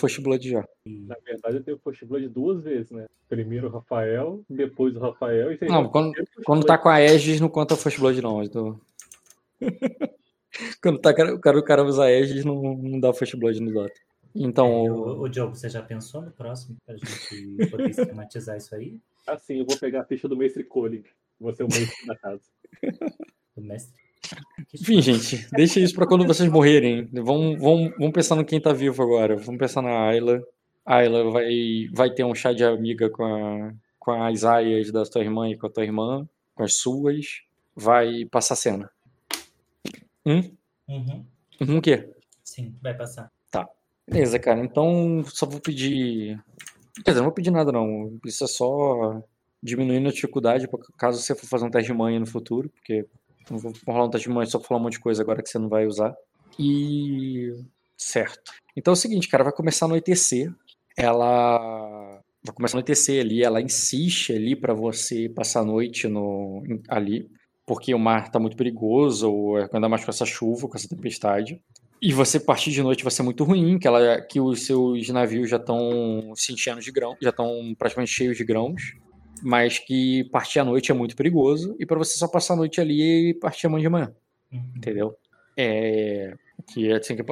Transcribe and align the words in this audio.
First 0.00 0.20
Blood 0.20 0.48
já. 0.48 0.64
Na 0.86 1.16
verdade, 1.24 1.56
eu 1.56 1.62
tenho 1.62 1.78
First 1.78 2.04
Blood 2.04 2.28
duas 2.28 2.62
vezes, 2.62 2.90
né? 2.90 3.06
Primeiro 3.28 3.68
o 3.68 3.70
Rafael, 3.70 4.42
depois 4.48 4.96
o 4.96 5.00
Rafael 5.00 5.52
e 5.52 5.58
Não, 5.66 5.88
quando, 5.88 6.12
quando 6.44 6.64
tá 6.64 6.78
com 6.78 6.88
a 6.88 6.94
Aegis 6.94 7.40
não 7.40 7.48
conta 7.48 7.76
First 7.76 7.98
Blood, 7.98 8.22
não. 8.22 8.42
Então... 8.42 8.80
quando 10.82 11.00
tá, 11.00 11.10
o, 11.10 11.40
cara, 11.40 11.58
o 11.58 11.62
cara 11.62 11.84
usa 11.84 12.04
Aegis, 12.04 12.44
não, 12.44 12.76
não 12.76 13.00
dá 13.00 13.12
First 13.12 13.36
Blood 13.36 13.60
no 13.60 13.72
Dota. 13.72 14.00
Então. 14.34 14.86
É, 14.86 14.90
o, 14.90 15.22
o 15.22 15.28
Diogo, 15.28 15.54
você 15.54 15.68
já 15.68 15.82
pensou 15.82 16.22
no 16.22 16.30
próximo 16.30 16.76
pra 16.86 16.96
gente 16.96 17.70
poder 17.70 17.90
esquematizar 17.90 18.56
isso 18.56 18.74
aí? 18.74 19.00
Assim, 19.26 19.58
eu 19.58 19.66
vou 19.66 19.76
pegar 19.78 20.02
a 20.02 20.04
ficha 20.04 20.28
do 20.28 20.36
Mestre 20.36 20.64
Colin. 20.64 21.02
Vou 21.40 21.52
ser 21.52 21.64
o 21.64 21.68
mestre 21.68 22.06
da 22.06 22.16
casa. 22.16 22.42
Do 23.56 23.62
mestre. 23.62 24.07
Enfim, 24.74 25.00
gente, 25.00 25.46
deixa 25.52 25.80
isso 25.80 25.94
pra 25.94 26.06
quando 26.06 26.26
vocês 26.26 26.50
morrerem. 26.50 27.08
Vamos, 27.12 27.58
vamos, 27.58 27.92
vamos 27.98 28.12
pensar 28.12 28.34
no 28.34 28.44
quem 28.44 28.60
tá 28.60 28.72
vivo 28.72 29.02
agora. 29.02 29.36
Vamos 29.36 29.58
pensar 29.58 29.82
na 29.82 30.08
Ayla. 30.08 30.42
A 30.84 30.96
Ayla 30.96 31.30
vai, 31.30 31.88
vai 31.92 32.10
ter 32.10 32.24
um 32.24 32.34
chá 32.34 32.52
de 32.52 32.64
amiga 32.64 33.10
com, 33.10 33.24
a, 33.24 33.72
com 33.98 34.12
as 34.12 34.44
aias 34.44 34.90
da 34.90 35.04
tua 35.04 35.22
irmã 35.22 35.48
e 35.48 35.56
com 35.56 35.66
a 35.66 35.70
tua 35.70 35.84
irmã, 35.84 36.28
com 36.54 36.62
as 36.62 36.74
suas. 36.74 37.42
Vai 37.74 38.24
passar 38.24 38.56
cena. 38.56 38.90
Hum? 40.26 40.50
Uhum. 40.88 41.24
Uhum 41.60 41.78
o 41.78 41.82
quê? 41.82 42.08
Sim, 42.42 42.74
vai 42.82 42.94
passar. 42.94 43.30
Tá. 43.50 43.68
Beleza, 44.06 44.38
cara. 44.38 44.60
Então 44.60 45.22
só 45.26 45.46
vou 45.46 45.60
pedir. 45.60 46.42
Quer 47.04 47.10
dizer, 47.12 47.20
não 47.20 47.26
vou 47.26 47.34
pedir 47.34 47.50
nada, 47.50 47.70
não. 47.70 48.18
Isso 48.24 48.44
é 48.44 48.46
só 48.46 49.22
diminuindo 49.62 50.08
a 50.08 50.12
dificuldade 50.12 50.68
caso 50.96 51.20
você 51.20 51.34
for 51.34 51.46
fazer 51.46 51.64
um 51.66 51.70
teste 51.70 51.90
de 51.90 51.98
manha 51.98 52.20
no 52.20 52.26
futuro, 52.26 52.68
porque 52.70 53.06
vou 53.56 53.72
rolar 53.86 54.06
um 54.06 54.10
teste 54.10 54.28
de 54.28 54.34
manha 54.34 54.46
só 54.46 54.60
falar 54.60 54.80
um 54.80 54.82
monte 54.82 54.94
de 54.94 55.00
coisa 55.00 55.22
agora 55.22 55.42
que 55.42 55.48
você 55.48 55.58
não 55.58 55.68
vai 55.68 55.86
usar. 55.86 56.14
E. 56.58 57.50
Certo. 57.96 58.52
Então 58.76 58.92
é 58.92 58.96
o 58.96 58.96
seguinte, 58.96 59.28
cara, 59.28 59.44
vai 59.44 59.52
começar 59.52 59.86
a 59.86 59.88
anoitecer. 59.88 60.52
Ela. 60.96 62.20
Vai 62.44 62.54
começar 62.54 62.76
a 62.76 62.78
anoitecer 62.78 63.20
ali, 63.20 63.42
ela 63.42 63.60
insiste 63.60 64.32
ali 64.32 64.54
para 64.54 64.74
você 64.74 65.28
passar 65.28 65.60
a 65.60 65.64
noite 65.64 66.06
no, 66.06 66.62
ali, 66.88 67.28
porque 67.66 67.92
o 67.92 67.98
mar 67.98 68.30
tá 68.30 68.38
muito 68.38 68.56
perigoso, 68.56 69.30
ou 69.30 69.56
ainda 69.56 69.88
mais 69.88 70.04
com 70.04 70.10
essa 70.10 70.24
chuva, 70.24 70.68
com 70.68 70.76
essa 70.76 70.88
tempestade. 70.88 71.60
E 72.00 72.12
você 72.12 72.38
partir 72.38 72.70
de 72.70 72.80
noite 72.80 73.02
vai 73.02 73.10
ser 73.10 73.24
muito 73.24 73.42
ruim, 73.42 73.76
que, 73.76 73.88
ela, 73.88 74.20
que 74.20 74.40
os 74.40 74.64
seus 74.64 75.08
navios 75.08 75.50
já 75.50 75.56
estão 75.56 76.32
se 76.36 76.52
enchendo 76.52 76.80
de 76.80 76.92
grão, 76.92 77.16
já 77.20 77.30
estão 77.30 77.74
praticamente 77.76 78.12
cheios 78.12 78.36
de 78.36 78.44
grãos, 78.44 78.94
mas 79.42 79.78
que 79.78 80.24
partir 80.30 80.60
à 80.60 80.64
noite 80.64 80.90
é 80.90 80.94
muito 80.94 81.16
perigoso, 81.16 81.76
e 81.78 81.86
para 81.86 81.98
você 81.98 82.18
só 82.18 82.28
passar 82.28 82.54
a 82.54 82.58
noite 82.58 82.80
ali 82.80 83.30
e 83.30 83.34
partir 83.34 83.66
amanhã 83.66 83.82
de 83.82 83.88
manhã. 83.88 84.14
Uhum. 84.52 84.72
Entendeu? 84.76 85.16
É, 85.56 86.34
que, 86.72 86.90
é 86.90 86.96
assim 86.96 87.16
que, 87.16 87.24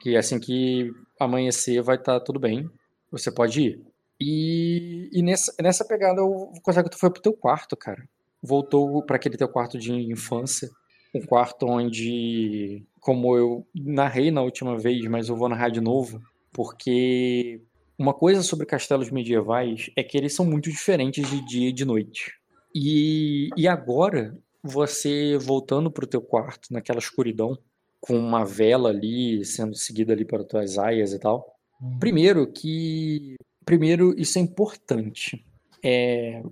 que 0.00 0.14
é 0.14 0.18
assim 0.18 0.38
que 0.38 0.90
amanhecer 1.18 1.82
vai 1.82 1.96
estar 1.96 2.18
tá 2.18 2.24
tudo 2.24 2.38
bem, 2.38 2.68
você 3.10 3.30
pode 3.30 3.60
ir. 3.60 3.80
E, 4.20 5.10
e 5.12 5.22
nessa, 5.22 5.52
nessa 5.60 5.84
pegada, 5.84 6.22
o 6.22 6.52
consegue 6.62 6.88
tu 6.88 6.98
foi 6.98 7.10
pro 7.10 7.22
teu 7.22 7.32
quarto, 7.32 7.76
cara. 7.76 8.08
Voltou 8.42 9.02
para 9.04 9.16
aquele 9.16 9.36
teu 9.36 9.48
quarto 9.48 9.78
de 9.78 9.92
infância, 9.92 10.70
um 11.14 11.20
quarto 11.20 11.66
onde 11.66 12.84
como 13.00 13.36
eu 13.36 13.66
narrei 13.74 14.30
na 14.30 14.42
última 14.42 14.78
vez, 14.78 15.04
mas 15.06 15.28
eu 15.28 15.36
vou 15.36 15.48
narrar 15.48 15.70
de 15.70 15.80
novo, 15.80 16.20
porque 16.52 17.60
uma 18.02 18.12
coisa 18.12 18.42
sobre 18.42 18.66
castelos 18.66 19.12
medievais 19.12 19.88
é 19.94 20.02
que 20.02 20.18
eles 20.18 20.34
são 20.34 20.44
muito 20.44 20.68
diferentes 20.68 21.30
de 21.30 21.40
dia 21.46 21.68
e 21.68 21.72
de 21.72 21.84
noite. 21.84 22.32
E, 22.74 23.48
e 23.56 23.68
agora, 23.68 24.36
você 24.60 25.38
voltando 25.38 25.88
para 25.88 26.04
o 26.04 26.08
teu 26.08 26.20
quarto, 26.20 26.72
naquela 26.72 26.98
escuridão, 26.98 27.56
com 28.00 28.18
uma 28.18 28.44
vela 28.44 28.88
ali, 28.88 29.44
sendo 29.44 29.76
seguida 29.76 30.12
ali 30.12 30.24
para 30.24 30.42
tuas 30.42 30.78
aias 30.78 31.12
e 31.12 31.18
tal. 31.20 31.56
Hum. 31.80 31.98
Primeiro 32.00 32.44
que... 32.50 33.36
Primeiro, 33.64 34.12
isso 34.18 34.36
é 34.36 34.42
importante. 34.42 35.46
É, 35.84 36.42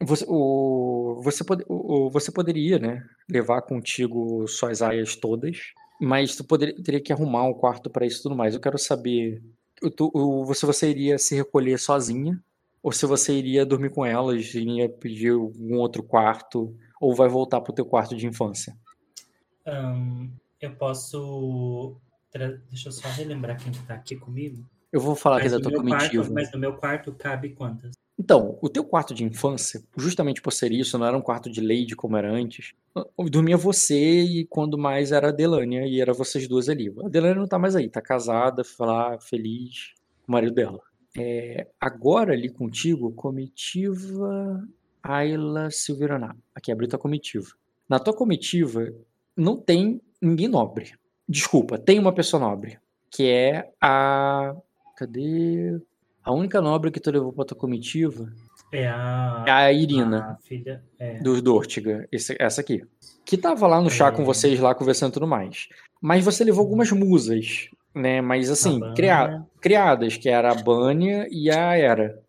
você, 0.00 0.24
o, 0.26 1.20
você, 1.22 1.44
pode, 1.44 1.64
o, 1.68 2.10
você 2.10 2.32
poderia 2.32 2.80
né, 2.80 3.04
levar 3.30 3.62
contigo 3.62 4.44
suas 4.48 4.82
aias 4.82 5.14
todas, 5.14 5.72
mas 6.00 6.34
tu 6.34 6.42
poderia, 6.42 6.74
teria 6.82 7.00
que 7.00 7.12
arrumar 7.12 7.44
um 7.44 7.54
quarto 7.54 7.88
para 7.88 8.04
isso 8.04 8.18
e 8.18 8.22
tudo 8.24 8.34
mais. 8.34 8.54
Eu 8.54 8.60
quero 8.60 8.76
saber 8.76 9.40
o, 9.82 10.54
se 10.54 10.64
você 10.64 10.90
iria 10.90 11.18
se 11.18 11.34
recolher 11.34 11.78
sozinha 11.78 12.42
ou 12.82 12.92
se 12.92 13.04
você 13.06 13.32
iria 13.32 13.66
dormir 13.66 13.90
com 13.90 14.04
elas, 14.04 14.54
iria 14.54 14.88
pedir 14.88 15.34
um 15.34 15.76
outro 15.78 16.02
quarto 16.02 16.74
ou 17.00 17.14
vai 17.14 17.28
voltar 17.28 17.60
pro 17.60 17.72
teu 17.72 17.84
quarto 17.84 18.16
de 18.16 18.26
infância. 18.26 18.76
Um, 19.66 20.30
eu 20.60 20.72
posso 20.76 21.96
deixa 22.68 22.88
eu 22.88 22.92
só 22.92 23.08
relembrar 23.08 23.58
quem 23.58 23.72
está 23.72 23.94
aqui 23.94 24.16
comigo. 24.16 24.64
Eu 24.92 25.00
vou 25.00 25.16
falar 25.16 25.36
mas 25.36 25.48
que 25.48 25.54
é 25.54 25.58
da 25.58 25.60
tua 25.60 25.78
comitiva. 25.78 26.24
Quarto, 26.24 26.34
mas 26.34 26.52
no 26.52 26.58
meu 26.58 26.74
quarto 26.74 27.12
cabe 27.12 27.50
quantas? 27.50 27.92
Então, 28.18 28.58
o 28.62 28.68
teu 28.68 28.82
quarto 28.82 29.12
de 29.12 29.24
infância, 29.24 29.82
justamente 29.96 30.40
por 30.40 30.52
ser 30.52 30.72
isso, 30.72 30.96
não 30.98 31.06
era 31.06 31.16
um 31.16 31.20
quarto 31.20 31.50
de 31.50 31.60
lady 31.60 31.94
como 31.94 32.16
era 32.16 32.32
antes. 32.32 32.72
Dormia 33.30 33.58
você 33.58 34.22
e 34.22 34.46
quando 34.46 34.78
mais 34.78 35.12
era 35.12 35.28
a 35.28 35.32
Delânia, 35.32 35.86
e 35.86 36.00
era 36.00 36.14
vocês 36.14 36.48
duas 36.48 36.68
ali. 36.68 36.92
A 37.04 37.08
Delânia 37.08 37.36
não 37.36 37.46
tá 37.46 37.58
mais 37.58 37.76
aí, 37.76 37.90
tá 37.90 38.00
casada, 38.00 38.62
lá, 38.80 39.18
feliz 39.18 39.94
o 40.26 40.32
marido 40.32 40.54
dela. 40.54 40.80
É, 41.16 41.66
agora 41.80 42.32
ali 42.32 42.48
contigo, 42.48 43.12
comitiva 43.12 44.66
Ayla 45.02 45.70
Silveraná. 45.70 46.34
Aqui 46.54 46.72
abriu 46.72 46.88
tua 46.88 46.98
comitiva. 46.98 47.48
Na 47.88 47.98
tua 47.98 48.14
comitiva 48.14 48.92
não 49.36 49.56
tem 49.56 50.00
ninguém 50.20 50.48
nobre. 50.48 50.92
Desculpa, 51.28 51.78
tem 51.78 51.98
uma 51.98 52.12
pessoa 52.12 52.40
nobre, 52.40 52.78
que 53.10 53.28
é 53.28 53.70
a. 53.80 54.54
Cadê? 54.96 55.80
A 56.26 56.32
única 56.32 56.60
nobre 56.60 56.90
que 56.90 56.98
tu 56.98 57.08
levou 57.12 57.32
pra 57.32 57.44
tua 57.44 57.56
comitiva 57.56 58.32
é 58.72 58.88
a, 58.88 59.44
é 59.46 59.50
a 59.52 59.72
Irina. 59.72 60.32
A 60.32 60.36
filha. 60.42 60.82
É. 60.98 61.20
Do 61.20 61.40
Dortiga. 61.40 62.08
Esse, 62.10 62.34
essa 62.40 62.60
aqui. 62.60 62.82
Que 63.24 63.36
tava 63.36 63.68
lá 63.68 63.80
no 63.80 63.88
chá 63.88 64.08
é. 64.08 64.10
com 64.10 64.24
vocês, 64.24 64.58
lá 64.58 64.74
conversando 64.74 65.10
e 65.10 65.14
tudo 65.14 65.26
mais. 65.28 65.68
Mas 66.02 66.24
você 66.24 66.42
levou 66.42 66.62
algumas 66.62 66.90
musas, 66.90 67.68
né? 67.94 68.20
Mas 68.20 68.50
assim, 68.50 68.80
cria, 68.96 69.46
criadas, 69.60 70.16
que 70.16 70.28
era 70.28 70.50
a 70.50 70.54
Bânia 70.56 71.28
e 71.30 71.48
a 71.48 71.76
Era, 71.76 72.20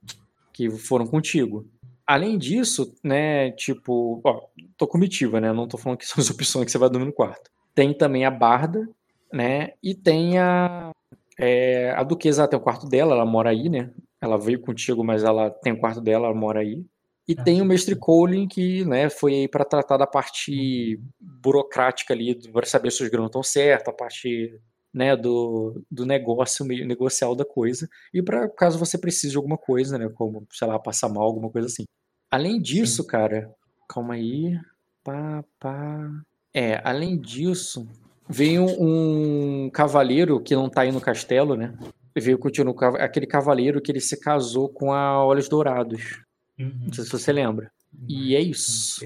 que 0.53 0.69
foram 0.69 1.08
contigo. 1.08 1.66
Além 2.06 2.38
disso, 2.38 2.94
né, 3.03 3.50
tipo, 3.52 4.22
ó, 4.24 4.41
tô 4.78 4.85
comitiva, 4.85 5.41
né? 5.41 5.52
Não 5.52 5.68
tô 5.68 5.75
falando 5.75 5.97
que 5.97 6.06
são 6.06 6.22
as 6.22 6.29
opções 6.31 6.66
que 6.66 6.72
você 6.72 6.78
vai 6.78 6.90
dormir 6.90 7.08
no 7.08 7.14
quarto. 7.14 7.50
Tem 7.74 7.96
também 7.96 8.25
a 8.25 8.31
Barda, 8.31 8.88
né? 9.34 9.72
E 9.81 9.96
tem 9.96 10.38
a 10.38 10.91
é, 11.38 11.92
a 11.92 12.03
Duquesa 12.03 12.48
tem 12.48 12.58
o 12.58 12.62
quarto 12.62 12.88
dela, 12.88 13.14
ela 13.14 13.25
mora 13.25 13.50
aí, 13.52 13.70
né? 13.70 13.92
Ela 14.20 14.38
veio 14.38 14.59
contigo, 14.59 15.03
mas 15.03 15.24
ela 15.24 15.50
tem 15.50 15.74
o 15.74 15.80
quarto 15.80 16.02
dela, 16.02 16.28
ela 16.28 16.36
mora 16.36 16.62
aí. 16.62 16.84
E 17.28 17.36
ah, 17.38 17.44
tem 17.44 17.62
o 17.62 17.66
mestre 17.66 17.96
Colin, 17.96 18.48
que 18.48 18.86
né, 18.86 19.09
foi 19.09 19.34
aí 19.34 19.47
para 19.47 19.66
tratar 19.66 19.97
da 19.97 20.08
parte 20.08 21.00
burocrática 21.20 22.14
ali, 22.14 22.36
para 22.52 22.66
saber 22.66 22.92
se 22.92 23.03
os 23.03 23.09
grãos 23.09 23.28
estão 23.28 23.44
certos, 23.44 23.90
a 23.90 23.96
parte 23.96 24.59
né, 24.94 25.16
do, 25.16 25.84
do 25.92 26.06
negócio, 26.06 26.66
negocial 26.66 27.36
da 27.36 27.46
coisa. 27.46 27.88
E 28.14 28.24
para 28.24 28.50
caso 28.50 28.80
você 28.80 28.97
precise 28.97 29.31
de 29.31 29.38
alguma 29.38 29.58
coisa, 29.58 29.97
né? 29.97 30.09
Como, 30.09 30.47
sei 30.52 30.68
lá, 30.68 30.80
passar 30.80 31.09
mal, 31.09 31.24
alguma 31.24 31.52
coisa 31.52 31.68
assim. 31.68 31.84
Além 32.31 32.62
disso, 32.62 33.03
Sim. 33.03 33.08
cara, 33.08 33.53
calma 33.90 34.16
aí. 34.16 34.58
Pá, 35.03 35.44
pá. 35.59 36.09
É, 36.53 36.81
além 36.84 37.20
disso, 37.20 37.88
Veio 38.30 38.66
um 38.66 39.70
cavaleiro 39.70 40.40
que 40.40 40.56
não 40.56 40.70
tá 40.70 40.82
aí 40.82 40.92
no 40.92 41.02
castelo, 41.02 41.56
né? 41.56 41.74
Veio 42.16 42.38
continuar 42.38 42.96
aquele 42.96 43.28
cavaleiro 43.28 43.82
que 43.82 43.92
ele 43.92 44.02
se 44.02 44.20
casou 44.20 44.68
com 44.70 44.92
a 44.92 45.24
Olhos 45.24 45.48
Dourados. 45.48 46.24
Uhum. 46.60 46.72
Não 46.88 46.94
sei 46.94 47.04
se 47.06 47.12
você 47.12 47.32
lembra. 47.32 47.72
E 48.08 48.36
é 48.36 48.42
isso. 48.42 49.00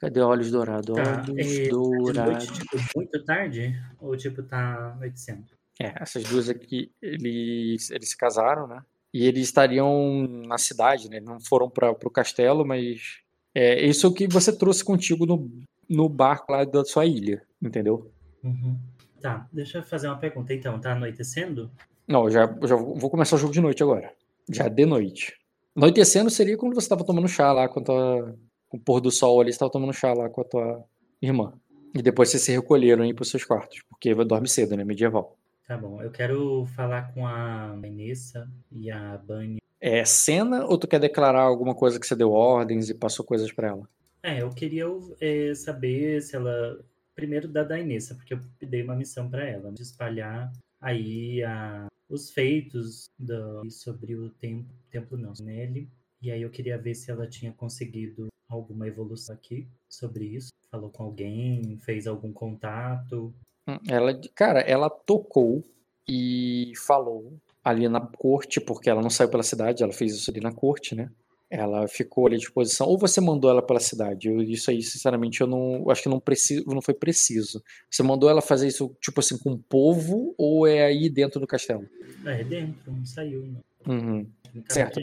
Cadê 0.00 0.20
Olhos 0.20 0.50
Dourados? 0.50 0.96
Tá. 0.96 1.24
Olhos 1.28 1.58
é, 1.58 1.68
Dourados. 1.68 2.48
Noite, 2.48 2.52
tipo, 2.52 2.76
muito 2.96 3.24
tarde? 3.24 3.80
Ou 4.00 4.16
tipo, 4.16 4.42
tá 4.42 4.92
anoitecendo? 4.94 5.44
É, 5.80 5.94
essas 6.00 6.24
duas 6.24 6.48
aqui, 6.48 6.90
eles, 7.00 7.90
eles 7.90 8.10
se 8.10 8.16
casaram, 8.16 8.66
né? 8.66 8.82
E 9.12 9.24
eles 9.24 9.44
estariam 9.44 10.26
na 10.46 10.58
cidade, 10.58 11.08
né? 11.08 11.20
Não 11.20 11.40
foram 11.40 11.70
para 11.70 11.90
o 11.90 12.10
castelo, 12.10 12.66
mas 12.66 13.20
é 13.54 13.86
isso 13.86 14.12
que 14.12 14.26
você 14.26 14.54
trouxe 14.54 14.84
contigo 14.84 15.24
no, 15.24 15.50
no 15.88 16.08
barco 16.08 16.52
lá 16.52 16.64
da 16.64 16.84
sua 16.84 17.06
ilha, 17.06 17.42
entendeu? 17.62 18.10
Uhum. 18.46 18.76
Tá, 19.20 19.46
deixa 19.52 19.78
eu 19.78 19.82
fazer 19.82 20.06
uma 20.08 20.18
pergunta 20.18 20.54
então. 20.54 20.78
Tá 20.78 20.92
anoitecendo? 20.92 21.70
Não, 22.06 22.30
já, 22.30 22.46
já 22.64 22.76
vou 22.76 23.10
começar 23.10 23.36
o 23.36 23.38
jogo 23.38 23.52
de 23.52 23.60
noite 23.60 23.82
agora. 23.82 24.12
Já 24.48 24.68
de 24.68 24.86
noite. 24.86 25.34
Anoitecendo 25.76 26.30
seria 26.30 26.56
quando 26.56 26.74
você 26.74 26.84
estava 26.84 27.04
tomando 27.04 27.28
chá 27.28 27.52
lá 27.52 27.68
com 27.68 27.80
a 27.80 27.82
tua. 27.82 28.36
Com 28.68 28.76
o 28.76 28.80
pôr 28.80 29.00
do 29.00 29.10
sol 29.10 29.40
ali, 29.40 29.52
você 29.52 29.56
estava 29.56 29.70
tomando 29.70 29.92
chá 29.92 30.12
lá 30.12 30.28
com 30.28 30.40
a 30.40 30.44
tua 30.44 30.84
irmã. 31.20 31.52
E 31.94 32.02
depois 32.02 32.28
vocês 32.28 32.42
se 32.42 32.52
recolheram 32.52 33.04
aí 33.04 33.14
pros 33.14 33.30
seus 33.30 33.44
quartos, 33.44 33.82
porque 33.88 34.14
dorme 34.24 34.48
cedo, 34.48 34.76
né? 34.76 34.84
Medieval. 34.84 35.36
Tá 35.66 35.76
bom. 35.76 36.00
Eu 36.02 36.10
quero 36.10 36.66
falar 36.76 37.12
com 37.12 37.26
a 37.26 37.68
Vanessa 37.80 38.48
e 38.70 38.90
a 38.90 39.18
Bunny. 39.18 39.58
É 39.80 40.04
cena 40.04 40.64
ou 40.64 40.78
tu 40.78 40.86
quer 40.86 40.98
declarar 40.98 41.42
alguma 41.42 41.74
coisa 41.74 41.98
que 41.98 42.06
você 42.06 42.16
deu 42.16 42.32
ordens 42.32 42.88
e 42.88 42.94
passou 42.94 43.24
coisas 43.24 43.52
para 43.52 43.68
ela? 43.68 43.88
É, 44.22 44.42
eu 44.42 44.50
queria 44.50 44.86
é, 45.20 45.54
saber 45.54 46.20
se 46.22 46.34
ela 46.34 46.78
primeiro 47.16 47.48
da 47.48 47.64
Dainessa, 47.64 48.14
porque 48.14 48.34
eu 48.34 48.40
dei 48.60 48.82
uma 48.82 48.94
missão 48.94 49.28
para 49.28 49.44
ela, 49.44 49.72
de 49.72 49.82
espalhar 49.82 50.52
aí 50.80 51.42
a, 51.42 51.86
os 52.08 52.30
feitos 52.30 53.06
do, 53.18 53.68
sobre 53.70 54.14
o 54.14 54.30
templo, 54.30 54.72
templo 54.90 55.16
não, 55.16 55.32
nele. 55.40 55.88
E 56.20 56.30
aí 56.30 56.42
eu 56.42 56.50
queria 56.50 56.78
ver 56.78 56.94
se 56.94 57.10
ela 57.10 57.26
tinha 57.26 57.52
conseguido 57.52 58.28
alguma 58.48 58.86
evolução 58.86 59.34
aqui 59.34 59.66
sobre 59.88 60.26
isso. 60.26 60.50
Falou 60.70 60.90
com 60.90 61.02
alguém, 61.02 61.78
fez 61.78 62.06
algum 62.06 62.32
contato. 62.32 63.34
Hum, 63.66 63.78
ela, 63.88 64.20
cara, 64.34 64.60
ela 64.60 64.90
tocou 64.90 65.64
e 66.06 66.72
falou 66.86 67.38
ali 67.64 67.88
na 67.88 68.00
corte, 68.00 68.60
porque 68.60 68.88
ela 68.88 69.02
não 69.02 69.10
saiu 69.10 69.28
pela 69.28 69.42
cidade, 69.42 69.82
ela 69.82 69.92
fez 69.92 70.14
isso 70.14 70.30
ali 70.30 70.40
na 70.40 70.52
corte, 70.52 70.94
né? 70.94 71.10
Ela 71.56 71.88
ficou 71.88 72.26
ali 72.26 72.36
à 72.36 72.38
disposição. 72.38 72.86
Ou 72.86 72.98
você 72.98 73.18
mandou 73.18 73.50
ela 73.50 73.62
pela 73.62 73.80
cidade? 73.80 74.28
Eu, 74.28 74.42
isso 74.42 74.70
aí, 74.70 74.82
sinceramente, 74.82 75.40
eu 75.40 75.46
não 75.46 75.76
eu 75.78 75.90
acho 75.90 76.02
que 76.02 76.08
não 76.08 76.20
preciso, 76.20 76.66
não 76.66 76.82
foi 76.82 76.92
preciso. 76.92 77.62
Você 77.90 78.02
mandou 78.02 78.28
ela 78.28 78.42
fazer 78.42 78.68
isso 78.68 78.94
tipo 79.00 79.20
assim 79.20 79.38
com 79.38 79.52
o 79.52 79.58
povo 79.58 80.34
ou 80.36 80.66
é 80.66 80.84
aí 80.84 81.08
dentro 81.08 81.40
do 81.40 81.46
castelo? 81.46 81.88
É 82.26 82.44
dentro, 82.44 82.92
não 82.92 83.04
saiu. 83.06 83.46
Não. 83.86 83.94
Uhum. 83.94 84.26
Certo. 84.68 85.00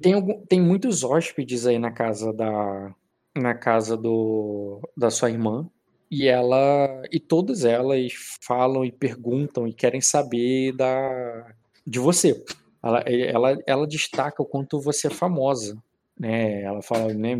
Tem, 0.00 0.14
algum, 0.14 0.44
tem 0.46 0.60
muitos 0.60 1.04
hóspedes 1.04 1.66
aí 1.66 1.78
na 1.78 1.92
casa 1.92 2.32
da 2.32 2.94
na 3.36 3.54
casa 3.54 3.96
do 3.96 4.80
da 4.96 5.10
sua 5.10 5.28
irmã 5.28 5.68
e 6.10 6.28
ela 6.28 7.02
e 7.10 7.18
todas 7.18 7.64
elas 7.64 8.12
falam 8.40 8.84
e 8.84 8.92
perguntam 8.92 9.66
e 9.66 9.74
querem 9.74 10.00
saber 10.00 10.72
da 10.72 11.52
de 11.86 11.98
você. 11.98 12.44
Ela, 12.84 13.00
ela, 13.06 13.58
ela 13.66 13.86
destaca 13.86 14.42
o 14.42 14.46
quanto 14.46 14.78
você 14.78 15.06
é 15.06 15.10
famosa, 15.10 15.76
né? 16.18 16.62
Ela 16.62 16.82
fala, 16.82 17.14
né, 17.14 17.34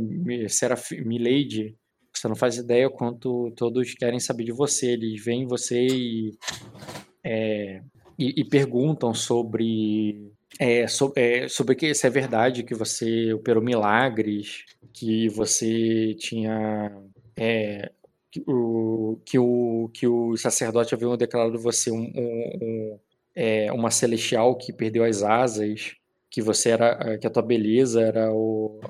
Seraf 0.48 0.92
Milady, 1.04 1.76
você 2.12 2.28
não 2.28 2.34
faz 2.34 2.56
ideia 2.56 2.86
o 2.86 2.90
quanto 2.90 3.52
todos 3.56 3.92
querem 3.94 4.20
saber 4.20 4.44
de 4.44 4.52
você. 4.52 4.92
Eles 4.92 5.22
veem 5.22 5.46
você 5.46 5.86
e, 5.86 6.38
é, 7.22 7.82
e, 8.18 8.40
e 8.40 8.44
perguntam 8.44 9.12
sobre 9.12 10.32
é, 10.58 10.86
so, 10.86 11.12
é, 11.16 11.48
sobre 11.48 11.74
que 11.74 11.92
se 11.94 12.06
é 12.06 12.10
verdade 12.10 12.62
que 12.62 12.74
você 12.74 13.32
operou 13.32 13.62
milagres, 13.62 14.64
que 14.92 15.28
você 15.28 16.14
tinha 16.14 16.90
é, 17.36 17.90
que 18.30 18.42
o, 18.46 19.18
que 19.24 19.38
o, 19.38 19.90
que 19.92 20.06
o 20.06 20.36
sacerdote 20.36 20.94
havia 20.94 21.16
declarado 21.16 21.58
você 21.58 21.90
um, 21.90 22.04
um 22.14 22.98
é, 23.34 23.72
uma 23.72 23.90
celestial 23.90 24.56
que 24.56 24.72
perdeu 24.72 25.04
as 25.04 25.22
asas, 25.22 25.94
que 26.30 26.40
você 26.42 26.70
era, 26.70 27.18
que 27.18 27.26
a 27.26 27.30
tua 27.30 27.42
beleza 27.42 28.00
era 28.00 28.32
o, 28.32 28.80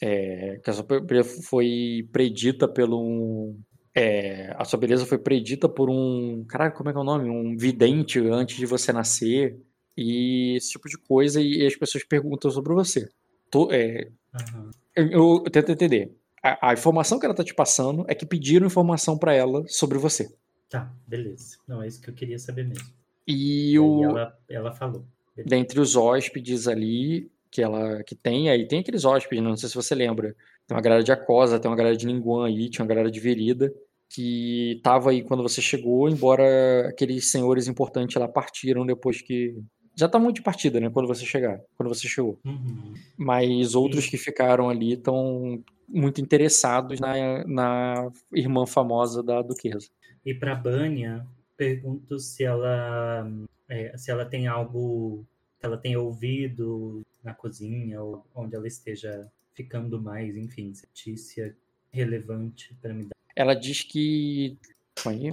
é, 0.00 0.60
que 0.62 0.70
a 0.70 0.72
sua 0.72 1.00
beleza 1.00 1.42
foi 1.42 2.08
predita 2.12 2.68
pelo 2.68 3.00
um, 3.00 3.58
é, 3.94 4.54
a 4.58 4.64
sua 4.64 4.78
beleza 4.78 5.06
foi 5.06 5.18
predita 5.18 5.68
por 5.68 5.88
um, 5.88 6.44
caralho, 6.48 6.74
como 6.74 6.90
é 6.90 6.92
que 6.92 6.98
é 6.98 7.00
o 7.00 7.04
nome? 7.04 7.30
Um 7.30 7.56
vidente 7.56 8.18
antes 8.18 8.56
de 8.56 8.66
você 8.66 8.92
nascer 8.92 9.56
e 9.96 10.56
esse 10.56 10.70
tipo 10.70 10.88
de 10.88 10.98
coisa 10.98 11.40
e, 11.40 11.64
as 11.64 11.76
pessoas 11.76 12.02
perguntam 12.02 12.50
sobre 12.50 12.74
você. 12.74 13.08
Tô, 13.50 13.70
é, 13.70 14.10
uhum. 14.34 14.70
eu, 14.96 15.42
eu, 15.44 15.50
tento 15.50 15.70
entender 15.70 16.12
a, 16.42 16.70
a, 16.70 16.72
informação 16.72 17.20
que 17.20 17.24
ela 17.24 17.34
tá 17.34 17.44
te 17.44 17.54
passando 17.54 18.04
é 18.08 18.14
que 18.16 18.26
pediram 18.26 18.66
informação 18.66 19.16
para 19.16 19.32
ela 19.32 19.64
sobre 19.68 19.96
você. 19.96 20.28
Tá, 20.68 20.92
beleza. 21.06 21.56
Não, 21.68 21.80
é 21.80 21.86
isso 21.86 22.00
que 22.00 22.10
eu 22.10 22.14
queria 22.14 22.38
saber 22.38 22.66
mesmo. 22.66 22.88
E, 23.26 23.72
e 23.72 23.78
o. 23.78 24.04
Ela, 24.04 24.38
ela 24.48 24.72
falou. 24.72 25.04
Dentre 25.36 25.80
os 25.80 25.96
hóspedes 25.96 26.68
ali 26.68 27.30
que 27.50 27.62
ela 27.62 28.02
que 28.02 28.14
tem, 28.16 28.50
aí 28.50 28.66
tem 28.66 28.80
aqueles 28.80 29.04
hóspedes, 29.04 29.42
não 29.42 29.56
sei 29.56 29.68
se 29.68 29.74
você 29.74 29.94
lembra. 29.94 30.34
Tem 30.66 30.76
uma 30.76 30.82
galera 30.82 31.04
de 31.04 31.12
Acosa, 31.12 31.60
tem 31.60 31.70
uma 31.70 31.76
galera 31.76 31.96
de 31.96 32.06
Ninguan 32.06 32.46
aí, 32.46 32.68
tinha 32.68 32.82
uma 32.82 32.88
galera 32.88 33.10
de 33.10 33.20
Verida, 33.20 33.72
que 34.08 34.80
tava 34.82 35.10
aí 35.10 35.22
quando 35.22 35.42
você 35.42 35.62
chegou, 35.62 36.08
embora 36.08 36.88
aqueles 36.88 37.30
senhores 37.30 37.68
importantes 37.68 38.16
lá 38.16 38.26
partiram 38.26 38.84
depois 38.84 39.20
que 39.20 39.56
já 39.96 40.08
tá 40.08 40.18
muito 40.18 40.36
de 40.36 40.42
partida, 40.42 40.80
né? 40.80 40.90
Quando 40.90 41.06
você 41.06 41.24
chegar, 41.24 41.60
quando 41.76 41.88
você 41.88 42.08
chegou. 42.08 42.40
Uhum. 42.44 42.94
Mas 43.16 43.74
outros 43.74 44.06
que 44.08 44.16
ficaram 44.16 44.68
ali 44.68 44.94
estão 44.94 45.62
muito 45.88 46.20
interessados 46.20 46.98
na, 46.98 47.44
na 47.46 48.10
irmã 48.32 48.66
famosa 48.66 49.22
da 49.22 49.40
duquesa. 49.42 49.88
E 50.26 50.34
para 50.34 50.54
Bânia, 50.54 51.24
pergunto 51.56 52.18
se 52.18 52.44
ela 52.44 53.26
é, 53.68 53.96
se 53.96 54.10
ela 54.10 54.24
tem 54.24 54.46
algo 54.46 55.24
que 55.58 55.66
ela 55.66 55.76
tenha 55.76 56.00
ouvido 56.00 57.02
na 57.22 57.34
cozinha 57.34 58.02
ou 58.02 58.24
onde 58.34 58.54
ela 58.54 58.66
esteja 58.66 59.30
ficando 59.54 60.00
mais, 60.00 60.36
enfim, 60.36 60.72
notícia 60.86 61.56
relevante 61.90 62.74
para 62.80 62.92
me 62.92 63.04
dar. 63.04 63.14
Ela 63.36 63.54
diz 63.54 63.82
que. 63.82 64.58
Aí, 65.06 65.32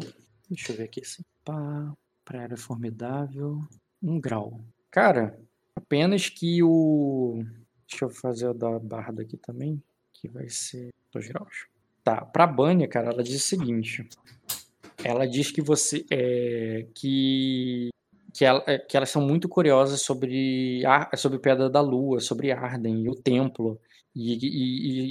deixa 0.50 0.72
eu 0.72 0.78
ver 0.78 0.84
aqui 0.84 1.02
assim. 1.02 1.24
Pá, 1.44 1.94
praia 2.24 2.56
formidável 2.56 3.60
um 4.02 4.20
grau. 4.20 4.60
Cara, 4.90 5.40
apenas 5.76 6.30
que 6.30 6.64
o. 6.64 7.44
Deixa 7.88 8.06
eu 8.06 8.10
fazer 8.10 8.48
o 8.48 8.54
da 8.54 8.80
barra 8.80 9.14
aqui 9.22 9.38
também, 9.38 9.82
que 10.14 10.28
vai 10.28 10.48
ser 10.48 10.90
2 11.12 11.28
graus. 11.28 11.68
Tá, 12.04 12.26
pra 12.26 12.48
Bânia, 12.48 12.88
cara, 12.88 13.12
ela 13.12 13.22
diz 13.22 13.36
o 13.36 13.48
seguinte. 13.48 14.08
Ela 15.04 15.28
diz 15.28 15.52
que 15.52 15.62
você. 15.62 16.06
É, 16.10 16.86
que. 16.96 17.90
Que, 18.34 18.46
ela, 18.46 18.64
é, 18.66 18.78
que 18.78 18.96
elas 18.96 19.10
são 19.10 19.22
muito 19.22 19.50
curiosas 19.50 20.02
sobre, 20.04 20.82
sobre 21.18 21.38
Pedra 21.38 21.70
da 21.70 21.82
Lua, 21.82 22.22
sobre 22.22 22.50
Arden 22.50 23.04
e 23.04 23.10
o 23.10 23.16
templo. 23.16 23.78
E, 24.16 24.38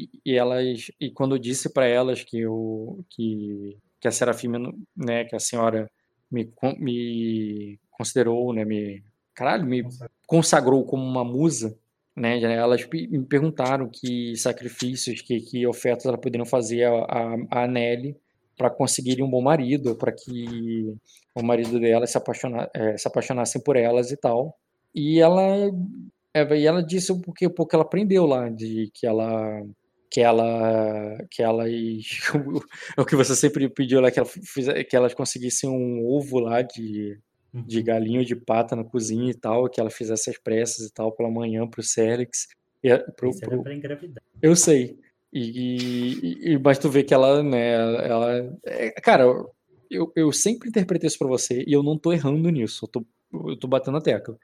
e, 0.04 0.10
e, 0.24 0.36
elas 0.36 0.90
e 0.98 1.10
quando 1.10 1.34
eu 1.34 1.38
disse 1.38 1.70
para 1.70 1.86
elas 1.86 2.22
que 2.22 2.38
eu 2.38 3.04
que, 3.10 3.76
que 3.98 4.08
a 4.08 4.10
Serafima 4.10 4.58
né 4.96 5.24
que 5.24 5.34
a 5.34 5.38
senhora 5.38 5.90
me, 6.30 6.50
me 6.78 7.78
considerou, 7.90 8.52
né, 8.52 8.64
me, 8.64 9.02
caralho, 9.34 9.66
me 9.66 9.84
consagrou 10.26 10.84
como 10.84 11.04
uma 11.04 11.24
musa, 11.24 11.76
né, 12.16 12.40
elas 12.40 12.86
me 12.90 13.24
perguntaram 13.24 13.88
que 13.88 14.36
sacrifícios, 14.36 15.20
que, 15.20 15.40
que 15.40 15.66
ofertas 15.66 16.06
elas 16.06 16.20
poderiam 16.20 16.46
fazer 16.46 16.84
a, 16.84 16.92
a, 16.92 17.62
a 17.62 17.66
Nelly 17.66 18.16
para 18.60 18.68
conseguirem 18.68 19.24
um 19.24 19.30
bom 19.30 19.40
marido, 19.40 19.96
para 19.96 20.12
que 20.12 20.94
o 21.34 21.42
marido 21.42 21.80
dela 21.80 22.06
se, 22.06 22.18
apaixona, 22.18 22.68
é, 22.74 22.94
se 22.98 23.08
apaixonassem 23.08 23.62
por 23.62 23.74
elas 23.74 24.10
e 24.10 24.18
tal. 24.18 24.54
E 24.94 25.18
ela, 25.18 25.42
é, 26.34 26.58
e 26.58 26.66
ela 26.66 26.82
disse 26.82 27.18
porque 27.22 27.46
ela 27.72 27.82
aprendeu 27.82 28.26
lá, 28.26 28.50
de 28.50 28.90
que 28.92 29.06
ela 29.06 29.62
que 30.10 30.20
ela 30.20 31.16
que 31.30 31.42
elas 31.42 31.70
o 32.98 33.04
que 33.06 33.16
você 33.16 33.34
sempre 33.34 33.66
pediu 33.70 33.98
lá 34.02 34.10
que, 34.10 34.18
ela 34.18 34.28
fiz, 34.28 34.66
que 34.90 34.94
elas 34.94 35.14
conseguissem 35.14 35.70
um 35.70 36.04
ovo 36.04 36.38
lá 36.38 36.60
de 36.60 37.18
de 37.54 37.78
uhum. 37.78 37.84
galinho 37.84 38.24
de 38.26 38.36
pata 38.36 38.76
na 38.76 38.84
cozinha 38.84 39.30
e 39.30 39.34
tal, 39.34 39.70
que 39.70 39.80
ela 39.80 39.90
fizesse 39.90 40.28
as 40.28 40.38
pressas 40.38 40.86
e 40.86 40.92
tal 40.92 41.12
pela 41.12 41.30
manhã 41.30 41.66
pro 41.66 41.82
Célix. 41.82 42.46
E, 42.84 42.94
pro, 43.16 43.30
pro... 43.40 43.72
engravidar. 43.72 44.22
Eu 44.42 44.54
sei. 44.54 44.98
E, 45.32 46.52
e, 46.52 46.58
mas 46.58 46.78
tu 46.78 46.88
vê 46.90 47.04
que 47.04 47.14
ela, 47.14 47.42
né, 47.42 47.72
ela... 48.08 48.58
É, 48.64 48.90
cara, 49.00 49.24
eu, 49.90 50.12
eu 50.16 50.32
sempre 50.32 50.68
interpretei 50.68 51.06
isso 51.06 51.18
pra 51.18 51.28
você 51.28 51.64
e 51.66 51.72
eu 51.72 51.82
não 51.82 51.98
tô 51.98 52.12
errando 52.12 52.48
nisso, 52.48 52.84
eu 52.84 52.88
tô, 52.88 53.06
eu 53.48 53.56
tô 53.56 53.68
batendo 53.68 53.96
a 53.96 54.00
tecla. 54.00 54.36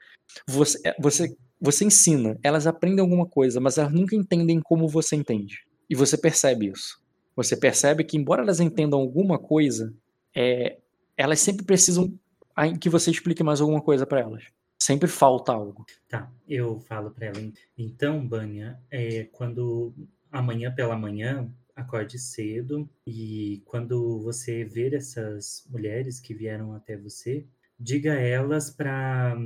Você, 0.47 0.79
é, 0.85 0.95
você, 0.99 1.35
você 1.59 1.85
ensina, 1.85 2.37
elas 2.43 2.67
aprendem 2.67 3.01
alguma 3.01 3.25
coisa, 3.25 3.59
mas 3.59 3.77
elas 3.77 3.91
nunca 3.91 4.15
entendem 4.15 4.59
como 4.61 4.87
você 4.87 5.15
entende. 5.15 5.65
E 5.89 5.95
você 5.95 6.17
percebe 6.17 6.67
isso. 6.67 7.01
Você 7.35 7.55
percebe 7.55 8.03
que, 8.03 8.17
embora 8.17 8.41
elas 8.41 8.59
entendam 8.59 8.99
alguma 8.99 9.37
coisa, 9.37 9.93
é, 10.35 10.77
elas 11.15 11.39
sempre 11.39 11.65
precisam 11.65 12.11
que 12.81 12.89
você 12.89 13.11
explique 13.11 13.43
mais 13.43 13.61
alguma 13.61 13.81
coisa 13.81 14.05
para 14.05 14.21
elas. 14.21 14.43
Sempre 14.79 15.07
falta 15.07 15.51
algo. 15.51 15.85
Tá, 16.09 16.31
eu 16.47 16.79
falo 16.79 17.11
para 17.11 17.27
ela. 17.27 17.51
Então, 17.77 18.25
Bânia, 18.27 18.79
é, 18.89 19.25
quando 19.31 19.93
amanhã 20.31 20.73
pela 20.73 20.97
manhã, 20.97 21.49
acorde 21.75 22.17
cedo 22.17 22.89
e 23.05 23.61
quando 23.65 24.19
você 24.21 24.63
ver 24.63 24.93
essas 24.93 25.67
mulheres 25.69 26.19
que 26.19 26.33
vieram 26.33 26.73
até 26.73 26.97
você, 26.97 27.45
diga 27.79 28.13
a 28.13 28.19
elas 28.19 28.71
para 28.71 29.37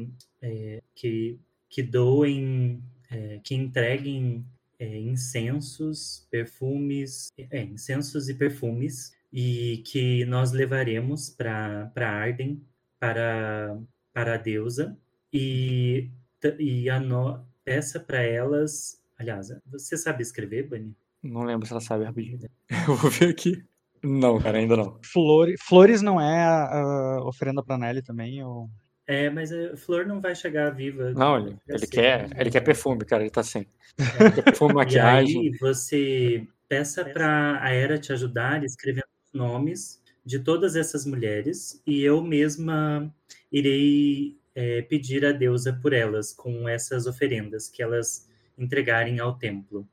é, 0.41 0.81
que, 0.95 1.39
que 1.69 1.83
doem, 1.83 2.81
é, 3.09 3.39
que 3.43 3.53
entreguem 3.53 4.45
é, 4.79 4.97
incensos, 4.97 6.25
perfumes, 6.31 7.29
é, 7.37 7.63
incensos 7.63 8.29
e 8.29 8.33
perfumes 8.33 9.13
e 9.31 9.83
que 9.85 10.25
nós 10.25 10.51
levaremos 10.51 11.29
para 11.29 11.91
Arden 11.95 12.61
para, 12.99 13.77
para 14.13 14.35
a 14.35 14.37
deusa 14.37 14.95
e, 15.33 16.11
e 16.59 16.89
a 16.89 16.99
no, 16.99 17.43
peça 17.63 17.99
para 17.99 18.21
elas. 18.21 19.00
Aliás, 19.21 19.53
você 19.67 19.95
sabe 19.95 20.23
escrever, 20.23 20.67
Bani? 20.67 20.95
Não 21.21 21.43
lembro 21.43 21.67
se 21.67 21.73
ela 21.73 21.79
sabe 21.79 22.05
rapidinho. 22.05 22.39
Eu 22.89 22.95
vou 22.95 23.11
ver 23.11 23.29
aqui. 23.29 23.63
Não, 24.03 24.39
cara, 24.39 24.57
ainda 24.57 24.75
não. 24.75 24.99
Flores, 25.03 25.61
flores 25.61 26.01
não 26.01 26.19
é 26.19 26.43
a, 26.43 26.63
a 27.19 27.23
oferenda 27.23 27.61
para 27.61 27.77
Nelly 27.77 28.01
também? 28.01 28.43
Ou... 28.43 28.67
É, 29.05 29.29
mas 29.29 29.53
a 29.53 29.77
flor 29.77 30.07
não 30.07 30.19
vai 30.19 30.33
chegar 30.33 30.71
viva. 30.71 31.11
Não, 31.11 31.37
ele, 31.37 31.55
ele 31.67 31.85
quer, 31.85 32.29
ele 32.35 32.49
quer 32.49 32.61
perfume, 32.61 33.05
cara, 33.05 33.21
ele 33.21 33.29
tá 33.29 33.43
sem. 33.43 33.67
É. 33.99 34.23
Ele 34.23 34.31
quer 34.31 34.43
perfume, 34.43 34.73
maquiagem. 34.73 35.43
E 35.45 35.49
aí 35.49 35.57
você 35.59 36.47
peça 36.67 37.05
para 37.05 37.63
a 37.63 37.69
Era 37.69 37.99
te 37.99 38.11
ajudar 38.11 38.63
escrevendo 38.63 39.05
os 39.23 39.39
nomes 39.39 40.01
de 40.25 40.39
todas 40.39 40.75
essas 40.75 41.05
mulheres 41.05 41.79
e 41.85 42.01
eu 42.01 42.23
mesma 42.23 43.13
irei 43.51 44.35
é, 44.55 44.81
pedir 44.81 45.23
a 45.25 45.31
deusa 45.31 45.77
por 45.79 45.93
elas, 45.93 46.33
com 46.33 46.67
essas 46.67 47.05
oferendas 47.05 47.69
que 47.69 47.83
elas 47.83 48.30
entregarem 48.57 49.19
ao 49.19 49.33
templo. 49.33 49.87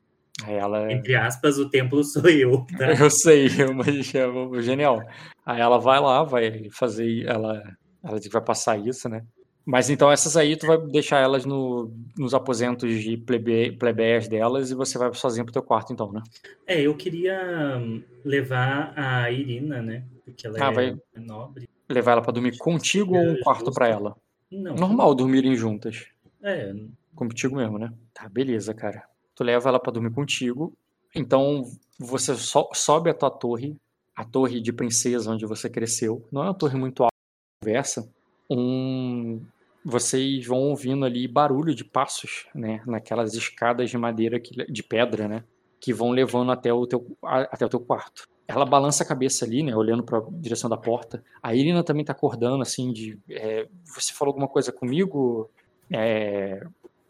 Ela... 0.47 0.93
Entre 0.93 1.17
aspas, 1.17 1.59
o 1.59 1.69
templo 1.69 2.03
sou 2.05 2.29
eu. 2.29 2.65
Tá? 2.79 2.93
Eu 3.01 3.11
sei, 3.11 3.49
mas 3.75 4.15
é 4.15 4.63
genial. 4.63 5.03
Aí 5.45 5.61
ela 5.61 5.79
vai 5.79 6.01
lá, 6.01 6.23
vai 6.23 6.69
fazer. 6.71 7.25
Ela, 7.27 7.63
ela 8.05 8.21
vai 8.31 8.43
passar 8.43 8.79
isso, 8.79 9.09
né? 9.09 9.25
Mas 9.71 9.91
então 9.91 10.11
essas 10.11 10.35
aí 10.35 10.57
tu 10.57 10.67
vai 10.67 10.79
deixar 10.79 11.19
elas 11.19 11.45
no, 11.45 11.93
nos 12.17 12.33
aposentos 12.33 13.03
de 13.03 13.19
plebe, 13.19 13.73
plebeias 13.73 14.27
delas 14.27 14.71
e 14.71 14.75
você 14.75 14.97
vai 14.97 15.13
sozinho 15.13 15.45
pro 15.45 15.53
teu 15.53 15.63
quarto, 15.63 15.93
então, 15.93 16.11
né? 16.11 16.23
É, 16.67 16.81
eu 16.81 16.95
queria 16.97 17.79
levar 18.25 18.95
a 18.97 19.31
Irina, 19.31 19.83
né? 19.83 20.05
Porque 20.25 20.47
ela 20.47 20.57
ah, 20.59 20.71
é 20.71 20.73
vai 20.73 20.97
nobre. 21.17 21.69
Levar 21.87 22.13
ela 22.13 22.23
para 22.23 22.33
dormir 22.33 22.57
contigo 22.57 23.15
ou 23.15 23.23
um 23.23 23.41
quarto 23.41 23.71
para 23.71 23.89
ela? 23.89 24.17
Não. 24.51 24.75
Normal 24.75 25.15
dormirem 25.15 25.55
juntas. 25.55 26.07
É. 26.43 26.73
Contigo 27.15 27.57
mesmo, 27.57 27.79
né? 27.79 27.93
Tá, 28.19 28.29
beleza, 28.29 28.75
cara. 28.75 29.05
Tu 29.35 29.45
leva 29.45 29.69
ela 29.69 29.79
para 29.79 29.93
dormir 29.93 30.11
contigo. 30.11 30.73
Então 31.15 31.65
você 31.99 32.35
so, 32.35 32.69
sobe 32.75 33.11
a 33.11 33.15
tua 33.15 33.31
torre, 33.31 33.77
a 34.15 34.25
torre 34.25 34.61
de 34.61 34.73
princesa 34.73 35.31
onde 35.31 35.47
você 35.47 35.71
cresceu. 35.71 36.27
Não 36.33 36.43
é 36.43 36.47
uma 36.47 36.55
torre 36.55 36.77
muito 36.77 37.05
alta, 37.05 37.15
conversa. 37.63 38.13
Um, 38.51 39.41
vocês 39.85 40.45
vão 40.45 40.59
ouvindo 40.59 41.05
ali 41.05 41.29
barulho 41.29 41.75
de 41.75 41.85
passos, 41.85 42.47
né, 42.55 42.83
naquelas 42.87 43.35
escadas 43.35 43.89
de 43.89 43.97
madeira 43.97 44.41
que, 44.41 44.55
de 44.71 44.83
pedra, 44.83 45.29
né, 45.29 45.45
que 45.81 45.93
vão 45.93 46.11
levando 46.11 46.51
até 46.51 46.73
o 46.73 46.87
teu 46.87 47.17
até 47.23 47.65
o 47.65 47.69
teu 47.69 47.81
quarto. 47.81 48.29
Ela 48.49 48.65
balança 48.65 49.05
a 49.05 49.07
cabeça 49.07 49.45
ali, 49.45 49.63
né, 49.63 49.77
olhando 49.77 50.03
para 50.03 50.19
a 50.19 50.23
direção 50.33 50.69
da 50.69 50.77
porta. 50.77 51.23
A 51.43 51.55
Irina 51.55 51.85
também 51.85 52.05
tá 52.05 52.13
acordando 52.13 52.63
assim 52.63 52.93
de, 52.93 53.19
é, 53.31 53.69
você 53.95 54.13
falou 54.13 54.33
alguma 54.33 54.49
coisa 54.49 54.73
comigo, 54.73 55.51
é, 55.91 56.67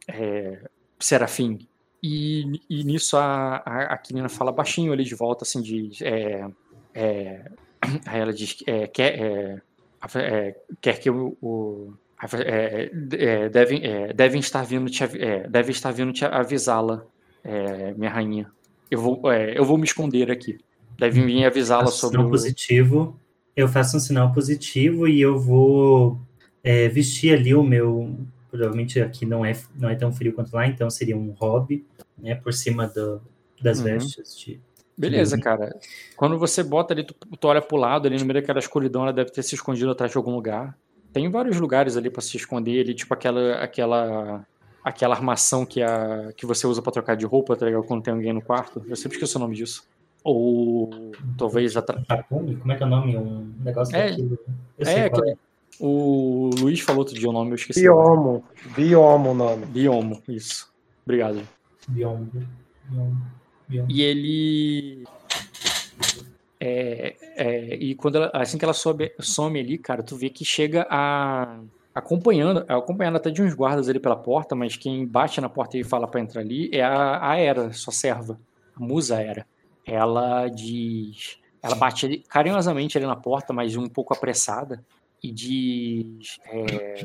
é, 0.09 0.69
Serafim? 0.99 1.67
E, 2.03 2.61
e 2.71 2.85
nisso 2.85 3.17
a, 3.17 3.63
a, 3.65 3.83
a 3.95 3.99
Kirina 3.99 4.29
fala 4.29 4.53
baixinho 4.53 4.93
ali 4.93 5.05
de 5.05 5.15
volta, 5.15 5.45
assim, 5.45 5.61
de. 5.61 5.91
É, 6.03 6.49
é, 6.95 7.51
aí 8.07 8.21
ela 8.21 8.33
diz 8.33 8.53
que 8.53 8.71
é, 8.71 8.87
quer, 8.87 9.21
é, 9.21 9.63
é, 10.15 10.57
quer 10.81 10.99
que 10.99 11.11
o, 11.11 11.37
o 11.41 11.93
é, 12.35 12.91
é, 13.13 13.49
devem, 13.49 13.85
é, 13.85 14.13
devem 14.13 14.41
estar 14.41 14.65
vindo 14.65 14.91
te, 14.91 15.05
devem 15.49 15.71
estar 15.71 15.93
vindo 15.93 16.13
te 16.13 16.25
avisá-la, 16.25 17.05
minha 17.97 18.11
rainha. 18.11 18.51
Eu 18.91 19.01
vou, 19.01 19.33
eu 19.33 19.65
vou 19.65 19.77
me 19.77 19.85
esconder 19.85 20.31
aqui. 20.31 20.59
Devem 20.99 21.27
vir 21.27 21.45
avisá-la 21.45 21.89
sobre 21.89 22.21
o 22.21 22.29
positivo. 22.29 23.19
Eu 23.55 23.69
faço 23.69 23.97
um 23.97 24.01
sinal 24.01 24.33
positivo 24.33 25.07
e 25.07 25.21
eu 25.21 25.39
vou 25.39 26.19
vestir 26.93 27.35
ali 27.35 27.55
o 27.55 27.63
meu. 27.63 28.17
Provavelmente 28.51 29.01
aqui 29.01 29.27
não 29.27 29.45
é, 29.45 29.53
não 29.77 29.89
é 29.89 29.95
tão 29.95 30.13
frio 30.13 30.33
quanto 30.33 30.55
lá, 30.55 30.67
então 30.67 30.89
seria 30.89 31.17
um 31.17 31.31
hobby, 31.33 31.87
né, 32.17 32.35
por 32.35 32.53
cima 32.53 32.87
do, 32.87 33.21
das 33.61 33.79
uhum. 33.79 33.85
vestes 33.85 34.39
de, 34.39 34.61
Beleza, 34.99 35.39
cara. 35.39 35.79
Quando 36.17 36.37
você 36.37 36.61
bota 36.61 36.93
ali, 36.93 37.05
tu, 37.05 37.15
tu 37.15 37.47
olha 37.47 37.63
pro 37.63 37.77
lado, 37.77 38.09
ali 38.09 38.19
no 38.19 38.25
meio 38.25 38.41
daquela 38.41 38.59
escuridão, 38.59 39.03
ela 39.03 39.13
deve 39.13 39.31
ter 39.31 39.45
se 39.45 39.55
escondido 39.55 39.93
atrás 39.93 40.11
de 40.11 40.19
algum 40.19 40.35
lugar. 40.35 40.77
Tem 41.13 41.31
vários 41.31 41.61
lugares 41.61 41.97
ali 41.97 42.11
para 42.11 42.21
se 42.21 42.37
esconder 42.37 42.81
ali, 42.81 42.95
tipo 42.95 43.15
aquela 43.15 43.55
aquela 43.63 44.45
aquela 44.85 45.15
armação 45.15 45.65
que 45.65 45.81
a 45.81 46.33
que 46.37 46.45
você 46.45 46.67
usa 46.67 46.83
para 46.83 46.93
trocar 46.93 47.17
de 47.17 47.25
roupa, 47.25 47.55
tá 47.55 47.67
ligado? 47.67 47.85
Quando 47.85 48.03
tem 48.03 48.13
alguém 48.13 48.33
no 48.33 48.43
quarto. 48.43 48.85
Eu 48.89 48.97
sempre 48.97 49.17
esqueço 49.17 49.39
o 49.39 49.41
nome 49.41 49.55
disso. 49.55 49.87
Ou 50.25 50.91
talvez 51.39 51.77
atra... 51.77 52.03
Como 52.29 52.73
é 52.73 52.77
que 52.77 52.83
é 52.83 52.87
o 52.87 52.89
nome? 52.89 53.17
Um 53.17 53.55
negócio 53.61 53.97
é, 53.97 54.11
daquilo. 54.11 54.37
é, 54.79 55.05
aquele... 55.05 55.31
é. 55.31 55.37
O 55.81 56.51
Luiz 56.59 56.81
falou 56.81 57.01
outro 57.01 57.15
dia 57.15 57.29
o 57.29 57.33
nome, 57.33 57.51
eu 57.51 57.55
esqueci. 57.57 57.81
Biomo. 57.81 58.45
Biomo 58.77 59.31
o 59.31 59.35
nome. 59.35 59.67
Biomo, 59.67 60.23
isso. 60.29 60.73
Obrigado. 61.05 61.41
Biomo. 61.89 62.31
Biomo. 62.89 63.23
Biomo. 63.69 63.91
E 63.91 64.03
ele 64.03 65.05
é, 66.61 67.15
é, 67.37 67.75
e 67.77 67.95
quando 67.95 68.17
ela, 68.17 68.31
assim 68.35 68.59
que 68.59 68.65
ela 68.65 68.75
sobe, 68.75 69.13
some 69.21 69.59
ali, 69.59 69.79
cara, 69.79 70.03
tu 70.03 70.17
vê 70.17 70.29
que 70.29 70.45
chega 70.45 70.87
a 70.91 71.61
acompanhando, 71.95 72.65
acompanhando 72.69 73.17
até 73.17 73.31
de 73.31 73.43
uns 73.43 73.55
guardas 73.55 73.89
ali 73.89 73.99
pela 74.01 74.17
porta, 74.17 74.55
mas 74.55 74.77
quem 74.77 75.07
bate 75.07 75.41
na 75.41 75.49
porta 75.49 75.77
e 75.77 75.85
fala 75.85 76.07
para 76.07 76.21
entrar 76.21 76.41
ali 76.43 76.71
é 76.73 76.83
a, 76.83 77.31
a 77.31 77.37
Era, 77.37 77.73
sua 77.73 77.93
serva, 77.93 78.39
a 78.75 78.81
musa 78.81 79.21
Era. 79.21 79.47
Ela 79.87 80.49
diz, 80.49 81.39
ela 81.63 81.75
bate 81.75 82.23
carinhosamente 82.29 82.99
ali 82.99 83.07
na 83.07 83.17
porta, 83.17 83.53
mas 83.53 83.77
um 83.77 83.89
pouco 83.89 84.13
apressada 84.13 84.85
e 85.23 85.33
diz, 85.33 86.39
é, 86.47 87.03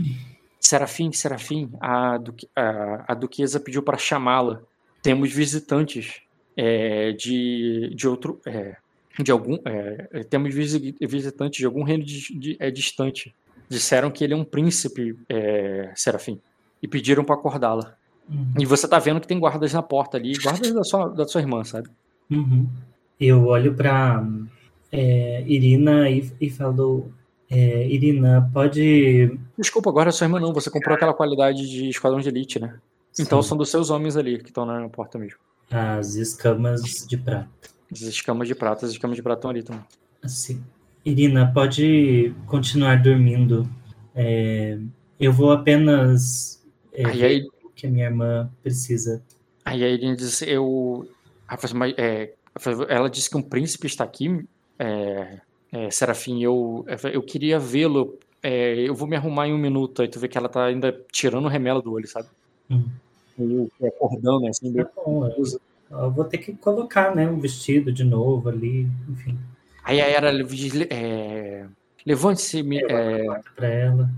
Serafim, 0.59 1.11
Serafim, 1.11 1.69
a, 1.81 2.17
a, 2.55 3.05
a 3.09 3.13
duquesa 3.13 3.59
pediu 3.59 3.83
para 3.83 3.97
chamá-la. 3.97 4.61
Temos 5.01 5.31
visitantes 5.31 6.21
é, 6.55 7.11
de, 7.11 7.91
de 7.93 8.07
outro 8.07 8.39
é, 8.45 8.77
de 9.19 9.31
algum 9.31 9.57
é, 9.65 10.07
é 10.11 10.23
temos 10.23 10.53
visitantes 10.53 11.59
de 11.59 11.65
algum 11.65 11.83
reino 11.83 12.03
de, 12.03 12.39
de, 12.39 12.57
é, 12.59 12.71
distante 12.71 13.33
disseram 13.69 14.11
que 14.11 14.23
ele 14.23 14.33
é 14.33 14.37
um 14.37 14.43
príncipe 14.43 15.17
é, 15.27 15.91
serafim 15.95 16.39
e 16.81 16.87
pediram 16.87 17.23
para 17.23 17.35
acordá-la 17.35 17.95
uhum. 18.29 18.53
e 18.59 18.65
você 18.65 18.87
tá 18.87 18.99
vendo 18.99 19.19
que 19.19 19.27
tem 19.27 19.39
guardas 19.39 19.73
na 19.73 19.81
porta 19.81 20.17
ali 20.17 20.33
guardas 20.37 20.71
da 20.71 20.83
sua, 20.83 21.09
da 21.09 21.27
sua 21.27 21.41
irmã 21.41 21.63
sabe 21.63 21.89
uhum. 22.29 22.67
eu 23.19 23.45
olho 23.45 23.73
para 23.73 24.25
é, 24.91 25.43
Irina 25.47 26.09
e, 26.09 26.31
e 26.39 26.49
falo 26.49 27.11
é, 27.53 27.87
Irina 27.87 28.49
pode 28.53 29.37
desculpa 29.57 29.89
agora 29.89 30.09
é 30.09 30.11
sua 30.11 30.25
irmã 30.25 30.39
não 30.39 30.53
você 30.53 30.69
comprou 30.69 30.95
aquela 30.95 31.13
qualidade 31.13 31.69
de 31.69 31.89
esquadrão 31.89 32.19
de 32.19 32.29
elite 32.29 32.59
né 32.59 32.79
então 33.19 33.41
Sim. 33.41 33.49
são 33.49 33.57
dos 33.57 33.69
seus 33.69 33.89
homens 33.89 34.17
ali 34.17 34.39
que 34.39 34.49
estão 34.49 34.65
na 34.65 34.89
porta 34.89 35.17
mesmo 35.17 35.39
as 35.69 36.15
escamas 36.15 36.81
de 37.07 37.17
prata 37.17 37.73
as 37.93 38.01
escamas 38.01 38.47
de 38.47 38.55
prata, 38.55 38.85
as 38.85 38.91
escamas 38.91 39.15
de 39.15 39.21
prata 39.21 39.39
estão 39.39 39.51
ali 39.51 39.63
também. 39.63 39.83
Assim. 40.21 40.63
Irina, 41.05 41.51
pode 41.53 42.33
continuar 42.47 43.01
dormindo. 43.01 43.69
É, 44.15 44.77
eu 45.19 45.31
vou 45.31 45.51
apenas 45.51 46.63
é, 46.91 47.05
aí, 47.05 47.23
aí, 47.23 47.47
o 47.63 47.69
que 47.69 47.85
a 47.85 47.89
minha 47.89 48.05
irmã 48.05 48.49
precisa. 48.61 49.21
Aí 49.63 49.83
a 49.83 49.89
Irina 49.89 50.15
diz, 50.15 50.41
eu... 50.41 51.07
É, 51.97 52.33
ela 52.89 53.09
disse 53.09 53.29
que 53.29 53.37
um 53.37 53.41
príncipe 53.41 53.85
está 53.85 54.03
aqui, 54.03 54.43
é, 54.79 55.39
é, 55.73 55.89
Serafim, 55.89 56.39
eu, 56.43 56.85
eu 57.11 57.23
queria 57.23 57.57
vê-lo, 57.57 58.19
é, 58.43 58.75
eu 58.75 58.93
vou 58.93 59.07
me 59.07 59.15
arrumar 59.15 59.47
em 59.47 59.53
um 59.53 59.57
minuto, 59.57 60.03
aí 60.03 60.07
tu 60.07 60.19
vê 60.19 60.27
que 60.27 60.37
ela 60.37 60.47
tá 60.47 60.65
ainda 60.65 60.95
tirando 61.11 61.45
o 61.45 61.49
remelo 61.49 61.81
do 61.81 61.91
olho, 61.91 62.07
sabe? 62.07 62.27
Hum. 62.69 62.85
E 63.39 63.87
acordando, 63.87 64.47
assim, 64.47 64.71
tá 64.71 64.87
bom, 64.95 65.25
é 65.25 65.33
eu 65.89 66.11
vou 66.11 66.25
ter 66.25 66.37
que 66.37 66.53
colocar, 66.53 67.15
né, 67.15 67.27
um 67.27 67.39
vestido 67.39 67.91
de 67.91 68.03
novo 68.03 68.49
ali, 68.49 68.87
enfim. 69.09 69.35
Aí 69.83 69.99
a 69.99 70.07
era 70.07 70.31
é, 70.91 71.65
levante-se, 72.05 72.59
é, 72.59 73.25
para 73.55 73.67
ela. 73.67 74.09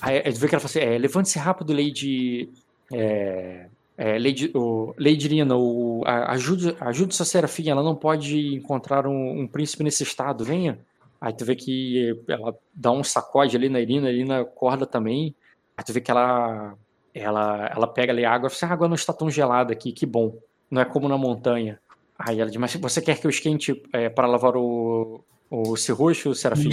Aí 0.00 0.30
vê 0.32 0.48
que 0.48 0.54
ela 0.54 0.60
fala 0.60 0.64
assim, 0.64 0.80
é, 0.80 0.96
levante-se 0.96 1.38
rápido, 1.38 1.74
Lady, 1.74 2.48
é, 2.90 3.66
é, 3.98 4.18
Lady, 4.18 4.50
o, 4.54 4.94
Lady 4.98 5.28
o, 5.52 6.02
ajude, 6.06 6.74
ajude 6.80 7.14
sua 7.14 7.26
serafim, 7.26 7.68
ela 7.68 7.82
não 7.82 7.94
pode 7.94 8.54
encontrar 8.54 9.06
um, 9.06 9.40
um, 9.42 9.46
príncipe 9.46 9.84
nesse 9.84 10.02
estado, 10.02 10.42
venha. 10.44 10.78
Aí 11.22 11.32
tu 11.32 11.44
vê 11.44 11.54
que 11.54 12.20
ela 12.26 12.52
dá 12.74 12.90
um 12.90 13.04
sacode 13.04 13.56
ali 13.56 13.68
na 13.68 13.80
Irina, 13.80 14.08
a 14.08 14.10
Irina 14.10 14.40
acorda 14.40 14.84
também. 14.84 15.32
Aí 15.76 15.84
tu 15.84 15.92
vê 15.92 16.00
que 16.00 16.10
ela, 16.10 16.74
ela, 17.14 17.70
ela 17.72 17.86
pega 17.86 18.12
ali 18.12 18.24
a 18.24 18.32
água, 18.32 18.48
assim, 18.48 18.66
a 18.66 18.68
água 18.68 18.88
não 18.88 18.96
está 18.96 19.12
tão 19.12 19.30
gelada 19.30 19.72
aqui, 19.72 19.92
que 19.92 20.04
bom 20.04 20.36
não 20.68 20.82
é 20.82 20.84
como 20.84 21.08
na 21.08 21.16
montanha. 21.16 21.78
Aí 22.18 22.40
ela 22.40 22.50
diz, 22.50 22.58
mas 22.58 22.74
você 22.74 23.00
quer 23.00 23.20
que 23.20 23.26
eu 23.26 23.30
esquente 23.30 23.80
é, 23.92 24.08
para 24.08 24.26
lavar 24.26 24.56
o, 24.56 25.22
o 25.48 25.76
serroxo, 25.76 26.34
Serafim? 26.34 26.70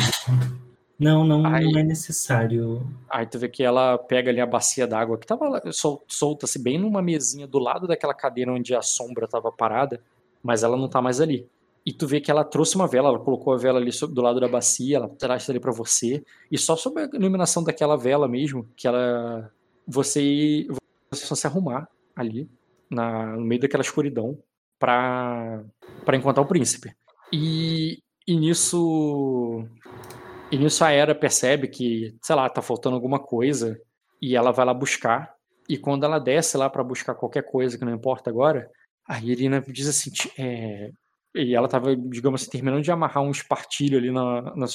Não, 0.99 1.23
não, 1.23 1.45
aí, 1.45 1.71
não 1.71 1.79
é 1.79 1.83
necessário. 1.83 2.85
Aí 3.07 3.27
tu 3.27 3.37
vê 3.37 3.47
que 3.47 3.63
ela 3.63 3.99
pega 3.99 4.31
ali 4.31 4.41
a 4.41 4.47
bacia 4.47 4.87
d'água 4.87 5.17
que 5.17 5.27
tava 5.27 5.71
sol, 5.71 6.03
solta-se 6.07 6.57
bem 6.57 6.77
numa 6.79 7.01
mesinha 7.01 7.47
do 7.47 7.59
lado 7.59 7.87
daquela 7.87 8.13
cadeira 8.13 8.51
onde 8.51 8.75
a 8.75 8.81
sombra 8.81 9.27
tava 9.27 9.51
parada, 9.51 10.01
mas 10.43 10.63
ela 10.63 10.75
não 10.75 10.89
tá 10.89 11.01
mais 11.01 11.21
ali. 11.21 11.47
E 11.89 11.91
tu 11.91 12.05
vê 12.05 12.21
que 12.21 12.29
ela 12.29 12.43
trouxe 12.43 12.75
uma 12.75 12.87
vela, 12.87 13.09
ela 13.09 13.17
colocou 13.17 13.51
a 13.51 13.57
vela 13.57 13.79
ali 13.79 13.89
do 13.89 14.21
lado 14.21 14.39
da 14.39 14.47
bacia, 14.47 14.97
ela 14.97 15.09
traz 15.09 15.49
ali 15.49 15.59
para 15.59 15.71
você, 15.71 16.23
e 16.51 16.55
só 16.55 16.75
sob 16.75 17.01
a 17.01 17.09
iluminação 17.15 17.63
daquela 17.63 17.97
vela 17.97 18.27
mesmo, 18.27 18.69
que 18.75 18.87
ela 18.87 19.51
você 19.87 20.67
você 21.09 21.25
só 21.25 21.33
se 21.33 21.47
arrumar 21.47 21.89
ali 22.15 22.47
na, 22.91 23.35
no 23.35 23.41
meio 23.41 23.59
daquela 23.59 23.81
escuridão 23.81 24.37
para 24.77 25.65
encontrar 26.13 26.43
o 26.43 26.47
príncipe. 26.47 26.93
E, 27.33 27.97
e 28.27 28.35
nisso 28.35 29.65
e 30.51 30.59
nisso 30.59 30.85
a 30.85 30.91
Era 30.91 31.15
percebe 31.15 31.69
que, 31.69 32.15
sei 32.21 32.35
lá, 32.35 32.47
tá 32.51 32.61
faltando 32.61 32.97
alguma 32.97 33.17
coisa 33.17 33.81
e 34.21 34.35
ela 34.35 34.51
vai 34.51 34.63
lá 34.63 34.75
buscar. 34.75 35.33
E 35.67 35.75
quando 35.75 36.03
ela 36.03 36.19
desce 36.19 36.55
lá 36.55 36.69
para 36.69 36.83
buscar 36.83 37.15
qualquer 37.15 37.49
coisa 37.49 37.79
que 37.79 37.85
não 37.85 37.95
importa 37.95 38.29
agora, 38.29 38.69
a 39.07 39.19
Irina 39.19 39.59
diz 39.67 39.87
assim, 39.87 40.11
é... 40.37 40.91
e 41.35 41.55
ela 41.55 41.67
tava, 41.67 41.95
digamos 41.95 42.41
assim, 42.41 42.51
terminando 42.51 42.83
de 42.83 42.91
amarrar 42.91 43.23
um 43.23 43.31
espartilho 43.31 43.97
ali 43.97 44.11
na, 44.11 44.41
na 44.55 44.65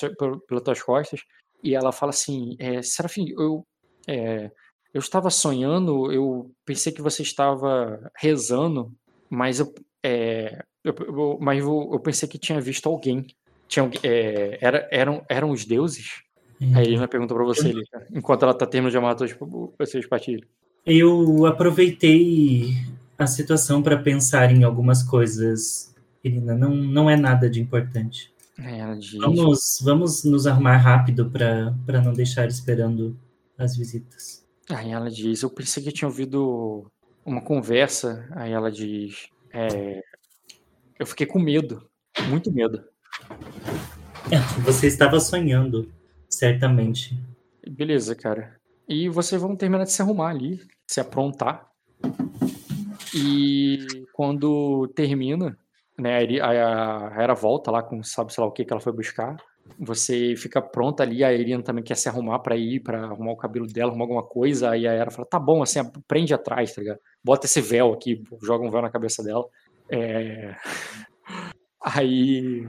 pelas 0.48 0.62
tuas 0.62 0.82
costas, 0.82 1.20
e 1.62 1.74
ela 1.74 1.92
fala 1.92 2.10
assim, 2.10 2.56
é, 2.58 2.82
Serafim, 2.82 3.26
eu 3.36 3.66
é, 4.06 4.50
eu 4.92 5.00
estava 5.00 5.28
sonhando, 5.28 6.12
eu 6.12 6.52
pensei 6.64 6.92
que 6.92 7.02
você 7.02 7.22
estava 7.22 8.10
rezando, 8.16 8.92
mas 9.28 9.58
eu, 9.58 9.74
é, 10.04 10.62
eu, 10.84 10.94
eu 11.00 11.38
mas 11.40 11.58
eu, 11.58 11.90
eu, 11.92 11.98
pensei 11.98 12.28
que 12.28 12.38
tinha 12.38 12.60
visto 12.60 12.88
alguém. 12.88 13.26
Tinha, 13.66 13.90
é, 14.04 14.58
era, 14.60 14.88
eram, 14.92 15.24
eram 15.28 15.50
os 15.50 15.64
deuses? 15.64 16.22
Uhum. 16.60 16.76
Aí 16.76 16.94
ele 16.94 17.08
pergunta 17.08 17.34
para 17.34 17.44
você, 17.44 17.72
enquanto 18.12 18.44
ela 18.44 18.54
tá 18.54 18.66
terminando 18.66 18.92
de 18.92 18.98
amar 18.98 19.16
todos 19.16 19.34
vocês 19.76 20.06
partilham. 20.06 20.46
Eu 20.86 21.46
aproveitei 21.46 22.74
a 23.18 23.26
situação 23.26 23.82
para 23.82 23.96
pensar 23.96 24.52
em 24.52 24.62
algumas 24.62 25.02
coisas, 25.02 25.93
Irina. 26.24 26.54
Não, 26.54 26.74
não 26.74 27.10
é 27.10 27.16
nada 27.16 27.48
de 27.50 27.60
importante. 27.60 28.32
É, 28.58 28.94
de... 28.94 29.18
Vamos, 29.18 29.78
vamos 29.82 30.24
nos 30.24 30.46
arrumar 30.46 30.78
rápido 30.78 31.30
para 31.30 32.00
não 32.02 32.12
deixar 32.12 32.48
esperando 32.48 33.16
as 33.58 33.76
visitas. 33.76 34.44
Aí 34.70 34.90
ela 34.90 35.10
diz: 35.10 35.42
Eu 35.42 35.50
pensei 35.50 35.82
que 35.82 35.92
tinha 35.92 36.08
ouvido 36.08 36.90
uma 37.24 37.42
conversa. 37.42 38.26
Aí 38.32 38.52
ela 38.52 38.70
diz: 38.70 39.28
é, 39.52 40.00
Eu 40.98 41.06
fiquei 41.06 41.26
com 41.26 41.38
medo, 41.38 41.88
muito 42.28 42.50
medo. 42.52 42.82
É, 44.30 44.38
você 44.62 44.86
estava 44.86 45.20
sonhando, 45.20 45.92
certamente. 46.30 47.18
Beleza, 47.68 48.14
cara. 48.14 48.56
E 48.88 49.08
vocês 49.08 49.40
vão 49.40 49.56
terminar 49.56 49.84
de 49.84 49.92
se 49.92 50.00
arrumar 50.00 50.30
ali, 50.30 50.60
se 50.86 51.00
aprontar. 51.00 51.68
E 53.14 53.86
quando 54.12 54.88
termina, 54.94 55.56
né, 55.98 56.18
a, 56.40 57.16
a 57.16 57.22
Era 57.22 57.34
volta 57.34 57.70
lá 57.70 57.82
com 57.82 58.02
sabe 58.02 58.32
sei 58.32 58.42
lá 58.42 58.48
o 58.48 58.52
que 58.52 58.64
que 58.64 58.72
ela 58.72 58.80
foi 58.80 58.92
buscar. 58.92 59.36
Você 59.78 60.34
fica 60.36 60.60
pronta 60.60 61.02
ali, 61.02 61.24
a 61.24 61.32
Irina 61.32 61.62
também 61.62 61.82
quer 61.82 61.96
se 61.96 62.08
arrumar 62.08 62.38
para 62.40 62.56
ir, 62.56 62.80
para 62.80 63.04
arrumar 63.04 63.32
o 63.32 63.36
cabelo 63.36 63.66
dela, 63.66 63.90
arrumar 63.90 64.04
alguma 64.04 64.22
coisa, 64.22 64.70
aí 64.70 64.86
a 64.86 64.92
Era 64.92 65.10
fala, 65.10 65.26
tá 65.26 65.38
bom, 65.38 65.62
assim, 65.62 65.80
prende 66.06 66.34
atrás, 66.34 66.74
tá 66.74 66.82
ligado? 66.82 67.00
Bota 67.24 67.46
esse 67.46 67.60
véu 67.60 67.92
aqui, 67.92 68.22
joga 68.42 68.64
um 68.64 68.70
véu 68.70 68.82
na 68.82 68.90
cabeça 68.90 69.22
dela. 69.22 69.44
É... 69.90 70.54
Aí... 71.82 72.66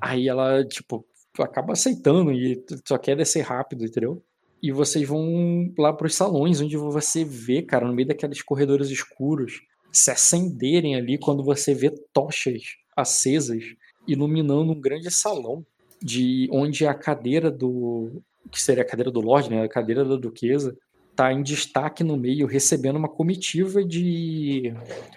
Aí 0.00 0.28
ela, 0.28 0.62
tipo, 0.66 1.06
acaba 1.42 1.72
aceitando 1.72 2.30
e 2.30 2.62
só 2.86 2.98
quer 2.98 3.16
descer 3.16 3.40
rápido, 3.40 3.86
entendeu? 3.86 4.22
E 4.62 4.70
vocês 4.70 5.08
vão 5.08 5.72
lá 5.78 5.92
para 5.92 6.06
os 6.06 6.14
salões, 6.14 6.60
onde 6.60 6.76
você 6.76 7.24
vê, 7.24 7.62
cara, 7.62 7.86
no 7.86 7.94
meio 7.94 8.08
daqueles 8.08 8.42
corredores 8.42 8.90
escuros, 8.90 9.60
se 9.94 10.10
acenderem 10.10 10.96
ali 10.96 11.16
quando 11.16 11.44
você 11.44 11.72
vê 11.72 11.90
tochas 12.12 12.62
acesas 12.96 13.62
iluminando 14.06 14.72
um 14.72 14.80
grande 14.80 15.10
salão 15.10 15.64
de 16.02 16.48
onde 16.52 16.86
a 16.86 16.92
cadeira 16.92 17.50
do 17.50 18.20
que 18.50 18.60
seria 18.60 18.82
a 18.82 18.86
cadeira 18.86 19.10
do 19.10 19.20
Lorde, 19.20 19.48
né, 19.48 19.62
a 19.62 19.68
cadeira 19.68 20.04
da 20.04 20.16
duquesa, 20.16 20.76
tá 21.16 21.32
em 21.32 21.42
destaque 21.42 22.04
no 22.04 22.16
meio, 22.16 22.46
recebendo 22.46 22.96
uma 22.96 23.08
comitiva 23.08 23.82
de, 23.82 24.74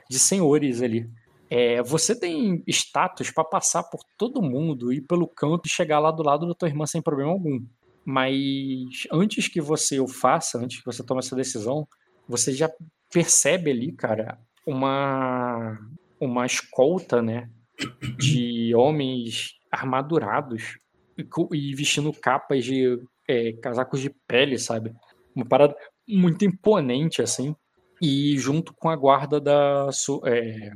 de 0.09 0.19
senhores 0.19 0.81
ali. 0.81 1.09
É, 1.49 1.81
você 1.81 2.17
tem 2.17 2.63
status 2.67 3.31
para 3.31 3.43
passar 3.43 3.83
por 3.83 4.01
todo 4.17 4.41
mundo, 4.41 4.93
ir 4.93 5.01
pelo 5.01 5.27
canto 5.27 5.65
e 5.65 5.69
chegar 5.69 5.99
lá 5.99 6.11
do 6.11 6.23
lado 6.23 6.47
da 6.47 6.53
tua 6.53 6.69
irmã 6.69 6.85
sem 6.85 7.01
problema 7.01 7.31
algum. 7.31 7.59
Mas 8.05 9.07
antes 9.11 9.47
que 9.47 9.59
você 9.59 9.99
o 9.99 10.07
faça, 10.07 10.57
antes 10.57 10.79
que 10.79 10.85
você 10.85 11.03
tome 11.03 11.19
essa 11.19 11.35
decisão, 11.35 11.87
você 12.27 12.53
já 12.53 12.69
percebe 13.11 13.71
ali, 13.71 13.91
cara, 13.91 14.39
uma 14.67 15.79
uma 16.19 16.45
escolta, 16.45 17.21
né, 17.21 17.49
de 18.17 18.73
homens 18.75 19.53
armadurados 19.71 20.77
e, 21.17 21.25
e 21.53 21.75
vestindo 21.75 22.11
capas 22.11 22.65
de 22.65 22.99
é, 23.27 23.53
casacos 23.53 24.01
de 24.01 24.09
pele, 24.27 24.57
sabe? 24.57 24.93
Uma 25.35 25.45
parada 25.45 25.75
muito 26.07 26.43
imponente 26.43 27.21
assim. 27.21 27.55
E 28.01 28.37
junto 28.37 28.73
com 28.75 28.89
a 28.89 28.95
guarda 28.95 29.39
da 29.39 29.91
sua, 29.91 30.21
é, 30.25 30.71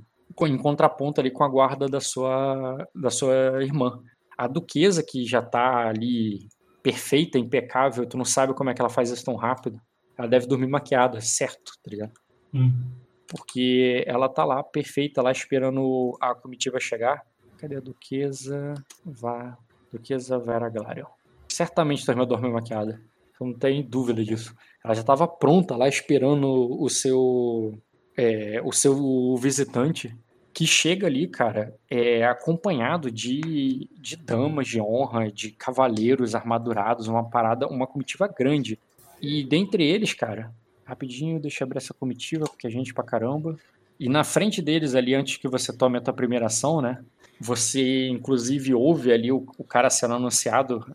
em 0.48 0.57
contraponto 0.57 1.19
ali 1.19 1.30
com 1.30 1.43
a 1.43 1.49
guarda 1.49 1.88
da 1.88 1.99
sua 1.99 2.88
da 2.95 3.10
sua 3.10 3.63
irmã. 3.63 3.99
A 4.38 4.47
duquesa 4.47 5.04
que 5.04 5.25
já 5.25 5.41
tá 5.41 5.88
ali 5.88 6.47
perfeita, 6.82 7.38
impecável, 7.38 8.08
tu 8.08 8.17
não 8.17 8.25
sabe 8.25 8.56
como 8.56 8.69
é 8.69 8.73
que 8.73 8.82
ela 8.82 8.89
faz 8.89 9.12
isso 9.12 9.25
tão 9.25 9.36
rápido. 9.36 9.80
Ela 10.17 10.27
deve 10.27 10.47
dormir 10.47 10.67
maquiada, 10.67 11.21
certo, 11.21 11.73
tá 11.84 11.91
ligado? 11.91 12.13
Hum. 12.54 13.01
Porque 13.32 14.04
ela 14.06 14.28
tá 14.28 14.44
lá, 14.44 14.62
perfeita, 14.62 15.22
lá 15.22 15.32
esperando 15.32 16.17
a 16.20 16.36
comitiva 16.36 16.82
chegar. 16.82 17.26
Cadê 17.58 17.78
a 17.78 17.80
duquesa? 17.80 18.74
Vá. 19.06 19.58
Duquesa 19.89 20.38
Vera 20.38 20.70
Glarion. 20.70 21.08
Certamente 21.48 22.10
irmã 22.10 22.28
dormiu 22.28 22.52
maquiada. 22.52 23.02
Eu 23.39 23.48
não 23.48 23.54
tenho 23.54 23.82
dúvida 23.84 24.22
disso. 24.24 24.54
Ela 24.84 24.94
já 24.94 25.02
estava 25.02 25.26
pronta 25.28 25.78
lá 25.78 25.88
esperando 25.88 26.46
o 26.78 26.89
seu 26.89 27.74
é, 28.17 28.62
o 28.63 28.74
seu 28.74 29.36
visitante 29.38 30.13
que 30.54 30.67
chega 30.67 31.08
ali, 31.08 31.28
cara, 31.28 31.74
é 31.89 32.26
acompanhado 32.26 33.10
de, 33.10 33.89
de 33.98 34.17
damas 34.17 34.67
de 34.67 34.82
honra, 34.82 35.32
de 35.32 35.52
cavaleiros 35.52 36.36
armadurados, 36.36 37.08
uma 37.08 37.30
parada, 37.30 37.67
uma 37.67 37.88
comitiva 37.88 38.28
grande. 38.28 38.78
E 39.22 39.44
dentre 39.46 39.84
eles, 39.84 40.13
cara, 40.13 40.54
rapidinho, 40.91 41.39
deixa 41.39 41.63
eu 41.63 41.65
abrir 41.65 41.77
essa 41.77 41.93
comitiva, 41.93 42.45
porque 42.45 42.67
a 42.67 42.69
é 42.69 42.73
gente 42.73 42.93
pra 42.93 43.04
caramba. 43.04 43.58
E 43.99 44.10
na 44.10 44.23
frente 44.23 44.62
deles 44.62 44.95
ali, 44.95 45.13
antes 45.13 45.38
que 45.38 45.47
você 45.47 45.71
tome 45.71 45.97
a 45.97 46.01
tua 46.01 46.13
primeira 46.13 46.47
ação, 46.47 46.82
né? 46.82 47.04
Você, 47.39 48.08
inclusive, 48.08 48.73
ouve 48.73 49.12
ali 49.12 49.32
o, 49.32 49.45
o 49.58 49.63
cara 49.63 49.89
sendo 49.89 50.13
anunciado, 50.13 50.86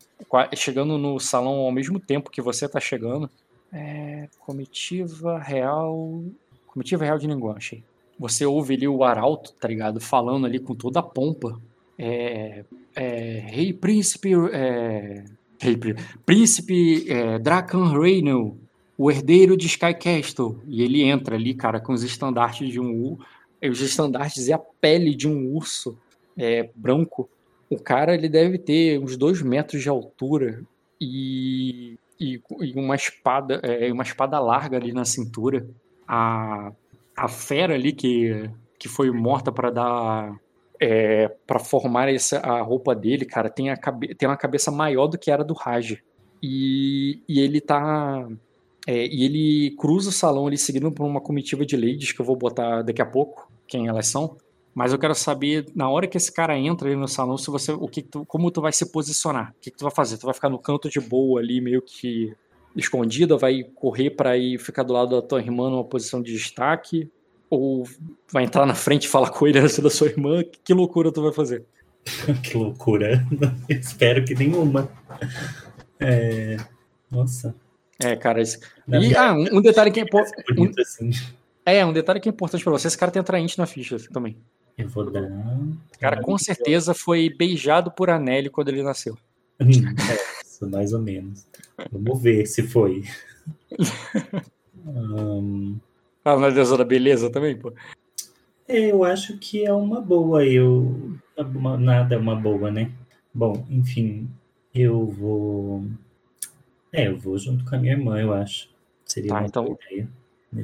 chegando 0.55 0.97
no 0.97 1.19
salão 1.19 1.55
ao 1.55 1.73
mesmo 1.73 1.99
tempo 1.99 2.31
que 2.31 2.41
você 2.41 2.69
tá 2.69 2.81
chegando. 2.81 3.29
É, 3.73 4.29
comitiva 4.41 5.39
real. 5.39 6.23
Comitiva 6.67 7.05
real 7.05 7.19
de 7.19 7.27
Ninguém, 7.27 7.51
achei 7.57 7.83
você 8.19 8.47
ouve 8.47 8.75
ali 8.75 8.89
o 8.89 9.05
arauto, 9.05 9.53
tá 9.61 9.69
ligado? 9.69 10.01
Falando 10.01 10.47
ali 10.47 10.59
com 10.59 10.75
toda 10.75 11.01
a 11.01 11.03
pompa. 11.03 11.61
É, 11.99 12.65
é, 12.95 13.45
Rei 13.47 13.73
Príncipe. 13.73 14.33
É, 14.53 15.25
Rei 15.59 15.79
Príncipe 16.25 17.11
é, 17.11 17.39
Dracan 17.39 17.99
Reynel, 17.99 18.57
o 18.97 19.11
herdeiro 19.11 19.57
de 19.57 19.67
Sky 19.67 19.95
Castle. 19.95 20.61
E 20.67 20.83
ele 20.83 21.03
entra 21.03 21.37
ali, 21.37 21.55
cara, 21.55 21.81
com 21.81 21.93
os 21.93 22.03
estandartes 22.03 22.69
de 22.69 22.81
um 22.81 23.19
os 23.63 23.81
estandartes 23.81 24.47
e 24.47 24.53
a 24.53 24.59
pele 24.59 25.15
de 25.15 25.27
um 25.27 25.53
urso 25.53 25.99
é, 26.37 26.71
branco. 26.75 27.29
O 27.69 27.79
cara 27.79 28.15
ele 28.15 28.29
deve 28.29 28.59
ter 28.59 29.01
uns 29.01 29.17
dois 29.17 29.43
metros 29.43 29.83
de 29.83 29.89
altura 29.89 30.63
e, 31.01 31.99
e, 32.21 32.41
e 32.61 32.73
uma 32.75 32.95
espada, 32.95 33.61
é, 33.65 33.93
uma 33.93 34.05
espada 34.05 34.39
larga 34.39 34.77
ali 34.77 34.93
na 34.93 35.05
cintura. 35.05 35.67
A 36.07 36.73
a 37.17 37.29
fera 37.29 37.75
ali 37.75 37.93
que, 37.93 38.51
que 38.79 38.89
foi 38.89 39.11
morta 39.11 39.51
para 39.51 39.71
dar 39.71 40.39
é, 40.79 41.29
para 41.47 41.59
formar 41.59 42.13
essa, 42.13 42.39
a 42.41 42.61
roupa 42.61 42.95
dele, 42.95 43.25
cara, 43.25 43.49
tem, 43.49 43.71
a 43.71 43.77
tem 43.77 44.29
uma 44.29 44.37
cabeça 44.37 44.71
maior 44.71 45.07
do 45.07 45.17
que 45.17 45.31
era 45.31 45.43
do 45.43 45.55
Raj. 45.55 45.97
E, 46.43 47.23
e 47.27 47.41
ele 47.41 47.63
tá. 47.63 48.29
É, 48.87 49.07
e 49.07 49.25
ele 49.25 49.75
cruza 49.77 50.11
o 50.11 50.13
salão 50.13 50.47
ali 50.47 50.57
seguindo 50.57 50.93
por 50.93 51.05
uma 51.05 51.21
comitiva 51.21 51.67
de 51.67 51.77
ladies 51.77 52.13
que 52.13 52.21
eu 52.21 52.25
vou 52.25 52.37
botar 52.37 52.83
daqui 52.83 53.03
a 53.03 53.07
pouco, 53.07 53.51
quem 53.67 53.89
elas 53.89 54.07
são. 54.07 54.37
Mas 54.73 54.93
eu 54.93 54.99
quero 54.99 55.15
saber, 55.15 55.67
na 55.75 55.89
hora 55.89 56.07
que 56.07 56.17
esse 56.17 56.31
cara 56.31 56.57
entra 56.57 56.87
ali 56.87 56.97
no 56.97 57.09
salão, 57.09 57.37
se 57.37 57.51
você, 57.51 57.73
o 57.73 57.89
que 57.89 58.03
tu, 58.03 58.25
como 58.27 58.51
tu 58.51 58.61
vai 58.61 58.73
se 58.73 58.93
posicionar? 58.93 59.55
O 59.57 59.61
que, 59.61 59.71
que 59.71 59.77
tu 59.77 59.85
vai 59.85 59.93
fazer? 59.93 60.19
Tu 60.19 60.27
vai 60.27 60.35
ficar 60.35 60.51
no 60.51 60.59
canto 60.59 60.89
de 60.89 61.01
boa 61.01 61.41
ali, 61.41 61.61
meio 61.61 61.83
que 61.83 62.33
escondida, 62.77 63.37
vai 63.39 63.65
correr 63.75 64.11
para 64.11 64.37
ir 64.37 64.59
ficar 64.59 64.83
do 64.83 64.93
lado 64.93 65.17
da 65.17 65.27
tua 65.27 65.41
irmã 65.41 65.71
numa 65.71 65.83
posição 65.83 66.23
de 66.23 66.31
destaque, 66.31 67.11
ou 67.49 67.89
vai 68.31 68.45
entrar 68.45 68.67
na 68.67 68.75
frente 68.75 69.05
e 69.05 69.09
falar 69.09 69.31
com 69.31 69.47
ele 69.47 69.59
antes 69.59 69.79
da 69.79 69.89
sua 69.91 70.09
irmã, 70.09 70.45
que 70.63 70.75
loucura 70.75 71.11
tu 71.11 71.23
vai 71.23 71.33
fazer? 71.33 71.65
que 72.45 72.57
loucura. 72.57 73.27
Espero 73.69 74.25
que 74.25 74.35
nenhuma. 74.35 74.89
É... 75.99 76.59
Nossa. 77.11 77.55
É, 78.03 78.15
cara. 78.17 78.41
Esse... 78.41 78.61
E, 78.89 79.17
ah, 79.17 79.33
um, 79.33 79.59
um, 79.59 79.61
detalhe 79.61 79.91
que 79.91 80.01
é 80.01 80.03
importante. 80.03 80.53
Um... 80.59 80.71
Assim. 80.81 81.11
É, 81.65 81.85
um 81.85 81.93
detalhe 81.93 82.21
que 82.21 82.29
é 82.29 82.33
importante 82.33 82.63
pra 82.63 82.73
você: 82.73 82.89
esse 82.89 82.99
cara 82.99 83.11
tem 83.11 83.23
trainte 83.23 83.59
na 83.59 83.67
ficha 83.67 83.97
também. 84.13 84.37
Eu 84.77 84.89
vou 84.89 85.11
dar. 85.11 85.29
Cara, 85.99 86.21
com 86.21 86.37
certeza 86.37 86.93
foi 86.93 87.31
beijado 87.31 87.91
por 87.91 88.11
Anelli 88.11 88.51
quando 88.51 88.69
ele 88.69 88.83
nasceu. 88.83 89.17
É, 90.59 90.65
mais 90.65 90.95
ou 90.95 91.01
menos. 91.01 91.47
Vamos 91.93 92.23
ver 92.23 92.47
se 92.47 92.63
foi. 92.63 93.05
um... 94.87 95.79
Ah, 96.25 96.35
na 96.39 96.49
deusa 96.49 96.79
da 96.79 96.85
beleza 96.85 97.29
também, 97.29 97.55
pô. 97.55 97.75
É, 98.67 98.91
eu 98.91 99.05
acho 99.05 99.37
que 99.39 99.65
é 99.65 99.73
uma 99.73 100.01
boa. 100.01 100.45
Eu. 100.45 101.19
Uma, 101.37 101.77
nada 101.77 102.15
é 102.15 102.19
uma 102.19 102.35
boa, 102.35 102.71
né? 102.71 102.91
Bom, 103.35 103.67
enfim, 103.69 104.29
eu 104.75 105.07
vou. 105.07 105.85
É, 106.93 107.09
eu 107.09 107.17
vou 107.17 107.39
junto 107.39 107.65
com 107.65 107.75
a 107.75 107.79
minha 107.79 107.93
irmã, 107.93 108.21
eu 108.21 108.33
acho. 108.33 108.69
Seria 109.05 109.31
tá, 109.31 109.39
uma 109.39 109.47
então, 109.47 109.65
boa 109.65 109.79
ideia. 109.91 110.09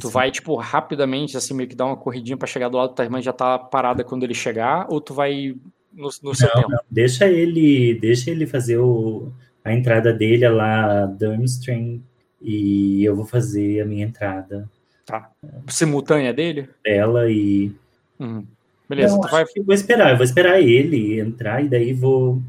Tu 0.01 0.09
vai, 0.09 0.31
tipo, 0.31 0.57
rapidamente, 0.57 1.37
assim, 1.37 1.55
meio 1.55 1.69
que 1.69 1.75
dar 1.75 1.87
uma 1.87 1.97
corridinha 1.97 2.37
para 2.37 2.47
chegar 2.47 2.69
do 2.69 2.77
lado 2.77 2.91
da 2.91 2.95
tua 2.95 3.05
irmã 3.05 3.19
e 3.19 3.23
já 3.23 3.33
tá 3.33 3.59
parada 3.59 4.05
quando 4.05 4.23
ele 4.23 4.35
chegar, 4.35 4.87
ou 4.89 5.01
tu 5.01 5.13
vai 5.13 5.55
no, 5.93 6.09
no 6.23 6.35
seu 6.35 6.49
não, 6.49 6.55
tempo? 6.55 6.71
Não. 6.71 6.79
Deixa 6.91 7.29
ele, 7.29 7.95
deixa 7.95 8.31
ele 8.31 8.47
fazer 8.47 8.79
o, 8.79 9.31
a 9.65 9.73
entrada 9.73 10.13
dele 10.13 10.49
lá, 10.49 11.07
Durmstrang, 11.07 12.01
E 12.41 13.05
eu 13.05 13.15
vou 13.15 13.27
fazer 13.27 13.81
a 13.81 13.85
minha 13.85 14.05
entrada. 14.05 14.69
Tá. 15.05 15.31
Simultânea 15.69 16.33
dele? 16.33 16.69
Ela 16.85 17.31
e. 17.31 17.73
Uhum. 18.19 18.47
Beleza, 18.89 19.15
Não, 19.15 19.21
tu 19.23 19.29
vai. 19.29 19.45
Vou 19.65 19.75
esperar, 19.75 20.11
eu 20.11 20.17
vou 20.17 20.25
esperar 20.25 20.61
ele 20.61 21.21
entrar 21.21 21.63
e 21.63 21.69
daí 21.69 21.93
vou. 21.93 22.41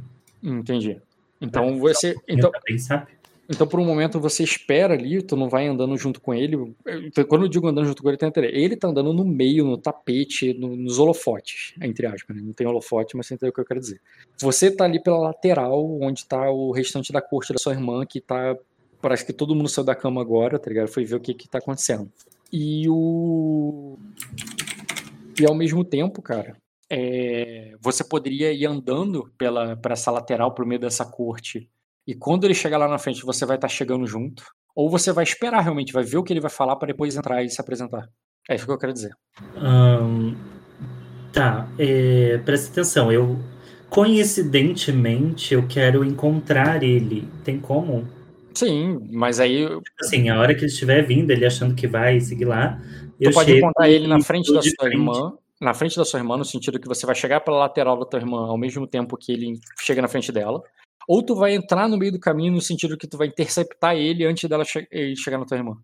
Hum, 0.41 0.59
Entendi. 0.59 0.97
Então 1.41 1.77
você. 1.79 2.15
Então, 2.27 2.51
Também, 2.51 2.77
sabe? 2.77 3.07
Então, 3.49 3.67
por 3.67 3.79
um 3.79 3.85
momento, 3.85 4.19
você 4.19 4.43
espera 4.43 4.93
ali, 4.93 5.21
tu 5.21 5.35
não 5.35 5.49
vai 5.49 5.67
andando 5.67 5.97
junto 5.97 6.21
com 6.21 6.33
ele. 6.33 6.73
Então, 7.05 7.25
Quando 7.25 7.43
eu 7.45 7.49
digo 7.49 7.67
andando 7.67 7.85
junto 7.87 8.01
com 8.01 8.09
ele. 8.09 8.17
Ele 8.51 8.75
tá 8.77 8.87
andando 8.87 9.11
no 9.13 9.25
meio, 9.25 9.65
no 9.65 9.77
tapete, 9.77 10.53
no- 10.53 10.75
nos 10.75 10.97
holofotes, 10.97 11.73
entre 11.81 12.07
aspas. 12.07 12.35
Né? 12.35 12.41
Não 12.43 12.53
tem 12.53 12.65
holofote, 12.65 13.17
mas 13.17 13.27
você 13.27 13.33
entendeu 13.33 13.51
o 13.51 13.53
que 13.53 13.59
eu 13.61 13.65
quero 13.65 13.79
dizer. 13.79 13.99
Você 14.39 14.71
tá 14.71 14.85
ali 14.85 15.01
pela 15.01 15.17
lateral, 15.17 15.99
onde 16.01 16.25
tá 16.25 16.49
o 16.49 16.71
restante 16.71 17.11
da 17.11 17.21
corte 17.21 17.51
da 17.53 17.59
sua 17.59 17.73
irmã, 17.73 18.05
que 18.05 18.21
tá. 18.21 18.55
Parece 19.01 19.25
que 19.25 19.33
todo 19.33 19.53
mundo 19.53 19.67
saiu 19.67 19.83
da 19.85 19.93
cama 19.95 20.21
agora, 20.21 20.57
tá 20.57 20.69
ligado? 20.69 20.87
Foi 20.87 21.03
ver 21.03 21.15
o 21.15 21.19
que 21.19 21.33
que 21.33 21.49
tá 21.49 21.57
acontecendo. 21.57 22.09
E 22.51 22.87
o. 22.89 23.97
E 25.39 25.45
ao 25.45 25.53
mesmo 25.55 25.83
tempo, 25.83 26.21
cara, 26.21 26.55
é, 26.89 27.73
você 27.81 28.03
poderia 28.03 28.53
ir 28.53 28.65
andando 28.65 29.29
pela, 29.37 29.75
pra 29.75 29.93
essa 29.93 30.11
lateral, 30.11 30.53
pro 30.53 30.65
meio 30.65 30.79
dessa 30.79 31.03
corte. 31.05 31.67
E 32.05 32.13
quando 32.13 32.43
ele 32.43 32.53
chegar 32.53 32.77
lá 32.77 32.87
na 32.87 32.97
frente, 32.97 33.25
você 33.25 33.45
vai 33.45 33.55
estar 33.55 33.69
chegando 33.69 34.05
junto. 34.05 34.43
Ou 34.75 34.89
você 34.89 35.11
vai 35.11 35.23
esperar 35.23 35.61
realmente, 35.61 35.93
vai 35.93 36.03
ver 36.03 36.17
o 36.17 36.23
que 36.23 36.33
ele 36.33 36.41
vai 36.41 36.49
falar 36.49 36.75
para 36.75 36.87
depois 36.87 37.15
entrar 37.15 37.43
e 37.43 37.49
se 37.49 37.61
apresentar. 37.61 38.09
É 38.49 38.55
isso 38.55 38.65
que 38.65 38.71
eu 38.71 38.77
quero 38.77 38.91
dizer. 38.91 39.13
Ahn, 39.55 40.35
tá, 41.31 41.67
é, 41.77 42.39
presta 42.39 42.71
atenção. 42.71 43.11
Eu 43.11 43.39
coincidentemente 43.89 45.53
eu 45.53 45.67
quero 45.67 46.03
encontrar 46.03 46.83
ele. 46.83 47.27
Tem 47.43 47.59
como? 47.59 48.07
Sim, 48.53 48.99
mas 49.11 49.39
aí 49.39 49.67
Assim, 50.01 50.29
a 50.29 50.39
hora 50.39 50.53
que 50.53 50.61
ele 50.61 50.71
estiver 50.71 51.01
vindo, 51.03 51.31
ele 51.31 51.45
achando 51.45 51.75
que 51.75 51.87
vai 51.87 52.19
seguir 52.19 52.45
lá, 52.45 52.79
tu 53.21 53.31
pode 53.31 53.57
encontrar 53.57 53.89
ele 53.89 54.07
na 54.07 54.19
frente 54.21 54.51
da 54.51 54.61
sua 54.61 54.71
frente. 54.79 54.93
irmã. 54.95 55.33
Na 55.61 55.73
frente 55.73 55.95
da 55.95 56.03
sua 56.03 56.19
irmã, 56.19 56.35
no 56.35 56.43
sentido 56.43 56.79
que 56.79 56.87
você 56.87 57.05
vai 57.05 57.15
chegar 57.15 57.39
pela 57.39 57.57
lateral 57.57 57.97
da 57.97 58.05
tua 58.05 58.19
irmã 58.19 58.47
ao 58.47 58.57
mesmo 58.57 58.85
tempo 58.85 59.15
que 59.15 59.31
ele 59.31 59.59
chega 59.79 60.01
na 60.01 60.07
frente 60.07 60.31
dela. 60.31 60.61
Ou 61.07 61.23
tu 61.23 61.35
vai 61.35 61.55
entrar 61.55 61.87
no 61.87 61.97
meio 61.97 62.11
do 62.11 62.19
caminho 62.19 62.53
no 62.53 62.61
sentido 62.61 62.97
que 62.97 63.07
tu 63.07 63.17
vai 63.17 63.27
interceptar 63.27 63.95
ele 63.95 64.25
antes 64.25 64.49
dela 64.49 64.63
che 64.65 64.87
ele 64.91 65.15
chegar 65.15 65.37
na 65.37 65.45
tua 65.45 65.57
irmã. 65.57 65.77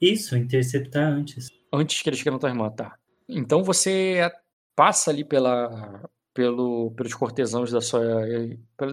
Isso, 0.00 0.36
interceptar 0.36 1.10
antes. 1.12 1.48
Antes 1.72 2.02
que 2.02 2.08
ele 2.08 2.16
chegue 2.16 2.30
na 2.30 2.38
tua 2.38 2.50
irmã, 2.50 2.70
tá. 2.70 2.96
Então 3.28 3.62
você 3.64 4.30
passa 4.74 5.10
ali 5.10 5.24
pela, 5.24 6.08
pelo, 6.34 6.90
pelos 6.92 7.14
cortesãos 7.14 7.70
da 7.70 7.80
sua, 7.80 8.02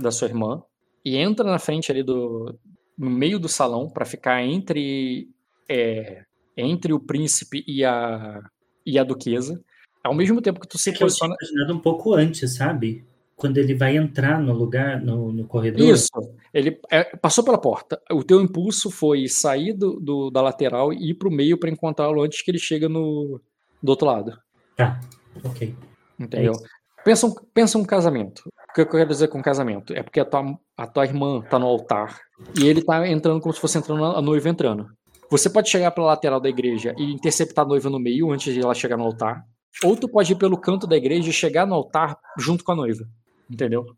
da 0.01 0.12
sua 0.12 0.27
irmã 0.27 0.63
e 1.03 1.17
entra 1.17 1.45
na 1.45 1.59
frente 1.59 1.91
ali 1.91 2.01
do. 2.03 2.57
no 2.97 3.09
meio 3.09 3.38
do 3.39 3.49
salão 3.49 3.89
para 3.89 4.05
ficar 4.05 4.41
entre. 4.43 5.29
é, 5.67 6.23
entre 6.55 6.93
o 6.93 6.99
príncipe 6.99 7.63
e 7.67 7.83
a, 7.83 8.41
e 8.86 8.97
a 8.97 9.03
duquesa. 9.03 9.62
Ao 10.03 10.13
mesmo 10.13 10.41
tempo 10.41 10.59
que 10.59 10.67
tu 10.67 10.77
se 10.77 10.89
É 10.89 10.93
que 10.93 11.03
eu 11.03 11.07
tinha 11.07 11.29
posiciona. 11.29 11.36
imaginado 11.41 11.73
um 11.73 11.79
pouco 11.79 12.13
antes, 12.13 12.55
sabe? 12.55 13.05
Quando 13.43 13.58
ele 13.58 13.75
vai 13.75 13.97
entrar 13.97 14.39
no 14.39 14.53
lugar, 14.53 15.01
no, 15.01 15.34
no 15.34 15.45
corredor. 15.45 15.86
Isso. 15.93 16.08
Ele 16.53 16.79
é, 16.89 17.03
passou 17.17 17.43
pela 17.43 17.58
porta. 17.58 17.99
O 18.10 18.23
teu 18.23 18.39
impulso 18.41 18.89
foi 18.89 19.27
sair 19.27 19.73
do, 19.73 19.99
do- 19.99 20.32
da 20.32 20.41
lateral 20.41 20.93
e 20.93 21.10
ir 21.10 21.15
pro 21.15 21.29
meio 21.29 21.58
para 21.58 21.69
encontrá-lo 21.69 22.21
antes 22.21 22.41
que 22.41 22.49
ele 22.51 22.58
chega 22.58 22.88
no 22.88 23.41
do 23.82 23.89
outro 23.89 24.08
lado. 24.08 24.32
Tá, 24.77 24.97
ok. 25.43 25.75
Entendeu? 26.17 26.53
É 26.53 27.03
pensa, 27.03 27.27
um, 27.27 27.34
pensa 27.53 27.77
um 27.77 27.84
casamento. 27.84 28.43
O 28.69 28.73
que 28.73 28.79
eu 28.82 28.88
quero 28.89 29.10
dizer 29.10 29.27
com 29.27 29.41
casamento? 29.41 29.93
É 29.93 30.01
porque 30.01 30.21
a 30.21 30.25
tua, 30.25 30.58
a 30.77 30.88
tua 30.88 31.03
irmã 31.06 31.41
tá 31.41 31.60
no 31.60 31.65
altar 31.67 32.17
e 32.58 32.65
ele 32.65 32.82
tá 32.82 33.06
entrando 33.08 33.41
como 33.41 33.53
se 33.53 33.60
fosse 33.60 33.77
entrando 33.77 34.06
a 34.06 34.21
noiva 34.21 34.47
entrando. 34.47 34.88
Você 35.29 35.49
pode 35.49 35.69
chegar 35.69 35.91
pela 35.91 36.08
lateral 36.08 36.39
da 36.39 36.47
igreja 36.47 36.95
e 36.97 37.12
interceptar 37.12 37.65
a 37.65 37.67
noiva 37.67 37.89
no 37.89 37.99
meio 37.99 38.32
antes 38.32 38.53
de 38.53 38.62
ela 38.62 38.73
chegar 38.73 38.95
no 38.95 39.03
altar. 39.03 39.43
Ou 39.84 39.97
tu 39.97 40.08
pode 40.08 40.32
ir 40.32 40.36
pelo 40.38 40.56
canto 40.58 40.88
da 40.88 40.95
igreja 40.95 41.29
e 41.29 41.34
chegar 41.34 41.65
no 41.67 41.73
altar 41.73 42.17
junto 42.38 42.63
com 42.63 42.71
a 42.71 42.75
noiva. 42.75 43.03
Entendeu? 43.49 43.95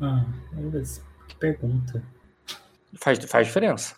Ah, 0.00 0.24
que 1.28 1.34
pergunta. 1.36 2.02
Faz, 2.94 3.18
faz 3.24 3.46
diferença. 3.46 3.96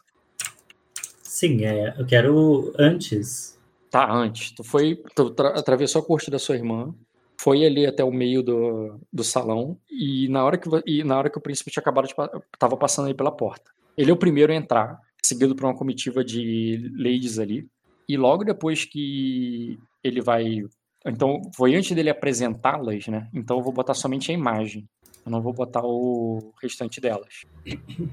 Sim, 1.22 1.64
é, 1.64 1.94
eu 1.98 2.06
quero 2.06 2.72
antes. 2.78 3.58
Tá, 3.90 4.10
antes. 4.12 4.50
Tu 4.52 4.64
foi. 4.64 5.02
Tu 5.14 5.30
tra- 5.30 5.58
atravessou 5.58 6.02
a 6.02 6.04
corte 6.04 6.30
da 6.30 6.38
sua 6.38 6.56
irmã, 6.56 6.94
foi 7.40 7.64
ali 7.64 7.86
até 7.86 8.02
o 8.02 8.10
meio 8.12 8.42
do, 8.42 9.00
do 9.12 9.22
salão, 9.24 9.78
e 9.90 10.28
na 10.28 10.44
hora 10.44 10.58
que, 10.58 10.68
e 10.86 11.04
na 11.04 11.16
hora 11.16 11.30
que 11.30 11.38
o 11.38 11.40
príncipe 11.40 11.70
tinha 11.70 11.80
acabado 11.80 12.06
de. 12.08 12.14
tava 12.58 12.76
passando 12.76 13.06
aí 13.06 13.14
pela 13.14 13.30
porta. 13.30 13.70
Ele 13.96 14.10
é 14.10 14.14
o 14.14 14.16
primeiro 14.18 14.52
a 14.52 14.56
entrar, 14.56 15.00
seguido 15.22 15.54
por 15.54 15.64
uma 15.64 15.76
comitiva 15.76 16.24
de 16.24 16.90
ladies 16.96 17.38
ali. 17.38 17.68
E 18.08 18.16
logo 18.16 18.44
depois 18.44 18.84
que 18.84 19.78
ele 20.02 20.20
vai. 20.20 20.64
Então, 21.06 21.40
foi 21.54 21.74
antes 21.74 21.92
dele 21.94 22.10
apresentá-las, 22.10 23.06
né? 23.06 23.28
Então 23.32 23.58
eu 23.58 23.62
vou 23.62 23.72
botar 23.72 23.94
somente 23.94 24.30
a 24.30 24.34
imagem. 24.34 24.88
Eu 25.24 25.32
não 25.32 25.42
vou 25.42 25.52
botar 25.52 25.82
o 25.84 26.52
restante 26.60 27.00
delas. 27.00 27.44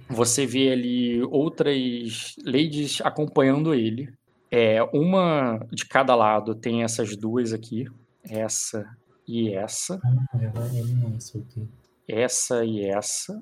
Você 0.10 0.46
vê 0.46 0.72
ali 0.72 1.24
outras 1.24 2.36
ladies 2.44 3.00
acompanhando 3.02 3.74
ele. 3.74 4.14
É, 4.52 4.84
uma 4.94 5.60
de 5.72 5.86
cada 5.86 6.14
lado 6.16 6.54
tem 6.54 6.84
essas 6.84 7.16
duas 7.16 7.54
aqui. 7.54 7.88
Essa 8.24 8.86
e 9.28 9.54
essa. 9.54 10.00
Ah, 10.04 10.40
ela, 10.42 10.68
não 10.68 11.16
é 11.16 11.20
solteiro. 11.20 11.70
Essa 12.08 12.64
e 12.66 12.86
essa. 12.86 13.42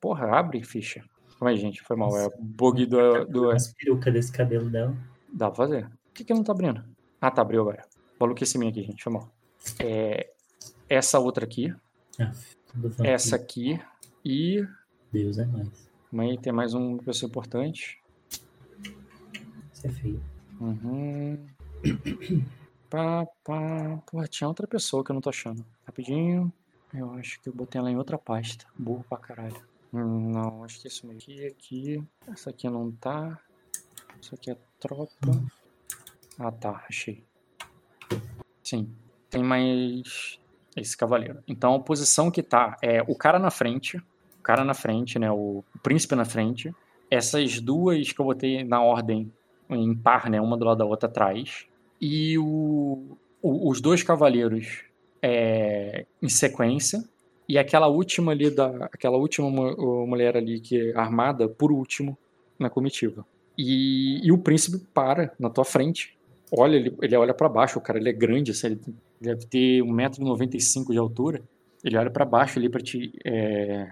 Porra, 0.00 0.36
abre, 0.36 0.62
ficha. 0.62 1.02
Calma 1.38 1.50
aí, 1.50 1.56
gente. 1.56 1.82
Foi 1.82 1.96
mal. 1.96 2.16
É 2.18 2.28
bug 2.38 2.84
do. 2.86 3.24
do 3.26 3.50
As 3.50 3.72
perucas 3.72 4.12
desse 4.12 4.32
cabelo 4.32 4.68
dela. 4.68 4.94
dá 5.32 5.50
pra 5.50 5.56
fazer. 5.56 5.88
Por 5.88 6.14
que, 6.14 6.24
que 6.24 6.34
não 6.34 6.44
tá 6.44 6.52
abrindo? 6.52 6.84
Ah, 7.20 7.30
tá, 7.30 7.42
abriu 7.42 7.62
agora. 7.62 7.82
Maluquice 8.18 8.56
aqui, 8.66 8.82
gente. 8.82 9.02
Foi 9.02 9.12
mal. 9.12 9.28
É, 9.78 10.30
essa 10.88 11.18
outra 11.18 11.44
aqui. 11.44 11.74
Ah. 12.18 12.32
Essa 13.02 13.36
aqui. 13.36 13.80
E. 14.24 14.66
Deus 15.12 15.38
é 15.38 15.44
mais. 15.46 15.90
Também 16.10 16.38
tem 16.38 16.52
mais 16.52 16.74
uma 16.74 16.98
pessoa 17.02 17.28
importante. 17.28 18.00
Isso 19.72 19.86
é 19.86 19.90
feio. 19.90 20.22
Uhum. 20.60 21.46
Pá, 22.88 23.26
pá. 23.44 24.02
Porra, 24.06 24.28
tinha 24.28 24.48
outra 24.48 24.66
pessoa 24.66 25.04
que 25.04 25.10
eu 25.10 25.14
não 25.14 25.20
tô 25.20 25.30
achando. 25.30 25.64
Rapidinho. 25.84 26.52
Eu 26.92 27.12
acho 27.14 27.40
que 27.40 27.48
eu 27.48 27.52
botei 27.52 27.80
ela 27.80 27.90
em 27.90 27.96
outra 27.96 28.16
pasta. 28.16 28.64
Burro 28.78 29.04
pra 29.08 29.18
caralho. 29.18 29.60
Hum, 29.92 30.30
Não, 30.30 30.64
acho 30.64 30.80
que 30.80 30.88
isso 30.88 31.06
mesmo. 31.06 31.20
Aqui, 31.20 31.46
aqui. 31.46 32.04
Essa 32.28 32.50
aqui 32.50 32.68
não 32.68 32.92
tá. 32.92 33.40
Isso 34.20 34.34
aqui 34.34 34.50
é 34.52 34.56
tropa. 34.78 35.10
Ah, 36.38 36.52
tá. 36.52 36.84
Achei. 36.88 37.24
Sim. 38.62 38.88
Tem 39.30 39.42
mais 39.42 40.38
esse 40.76 40.96
cavaleiro. 40.96 41.38
Então 41.46 41.74
a 41.74 41.80
posição 41.80 42.30
que 42.30 42.42
tá 42.42 42.76
é 42.82 43.02
o 43.02 43.14
cara 43.14 43.38
na 43.38 43.50
frente. 43.50 43.96
O 43.96 44.42
cara 44.42 44.64
na 44.64 44.74
frente, 44.74 45.18
né? 45.18 45.30
O, 45.30 45.64
príncipe 45.82 46.14
na 46.14 46.24
frente. 46.24 46.74
Essas 47.10 47.60
duas 47.60 48.12
que 48.12 48.20
eu 48.20 48.24
botei 48.24 48.64
na 48.64 48.82
ordem 48.82 49.30
em 49.70 49.94
par, 49.94 50.28
né? 50.30 50.40
Uma 50.40 50.56
do 50.56 50.64
lado 50.64 50.78
da 50.78 50.84
outra 50.84 51.08
atrás. 51.08 51.66
E 52.00 52.36
o, 52.38 53.16
o- 53.42 53.70
os 53.70 53.80
dois 53.80 54.02
cavaleiros 54.02 54.82
é, 55.22 56.06
em 56.22 56.28
sequência. 56.28 57.04
E 57.48 57.58
aquela 57.58 57.86
última 57.88 58.32
ali 58.32 58.50
da. 58.50 58.86
Aquela 58.86 59.16
última 59.18 59.50
mulher 59.50 60.36
ali 60.36 60.60
que 60.60 60.90
é 60.90 60.96
armada 60.96 61.48
por 61.48 61.70
último 61.70 62.16
na 62.58 62.70
comitiva. 62.70 63.24
E, 63.56 64.20
e 64.26 64.32
o 64.32 64.38
príncipe 64.38 64.78
para 64.92 65.32
na 65.38 65.50
tua 65.50 65.64
frente. 65.64 66.16
Olha, 66.56 66.76
ele, 66.76 66.96
ele 67.02 67.16
olha 67.16 67.34
para 67.34 67.48
baixo, 67.48 67.78
o 67.78 67.82
cara 67.82 67.98
ele 67.98 68.08
é 68.08 68.12
grande, 68.12 68.50
assim, 68.52 68.68
ele 68.68 68.80
deve 69.20 69.46
ter 69.46 69.82
1,95m 69.82 70.92
de 70.92 70.98
altura. 70.98 71.42
Ele 71.82 71.96
olha 71.98 72.10
para 72.10 72.24
baixo 72.24 72.58
ali 72.58 72.68
para 72.68 72.80
te. 72.80 73.12
É, 73.24 73.88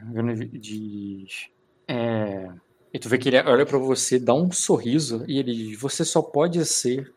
e 0.52 0.58
diz. 0.58 1.46
É, 1.88 2.48
e 2.94 2.98
tu 2.98 3.08
vê 3.08 3.18
que 3.18 3.28
ele 3.28 3.38
olha 3.40 3.66
pra 3.66 3.78
você, 3.78 4.18
dá 4.18 4.32
um 4.34 4.50
sorriso 4.50 5.24
e 5.26 5.38
ele 5.38 5.52
diz: 5.52 5.80
Você 5.80 6.04
só 6.04 6.22
pode 6.22 6.64
ser. 6.64 7.12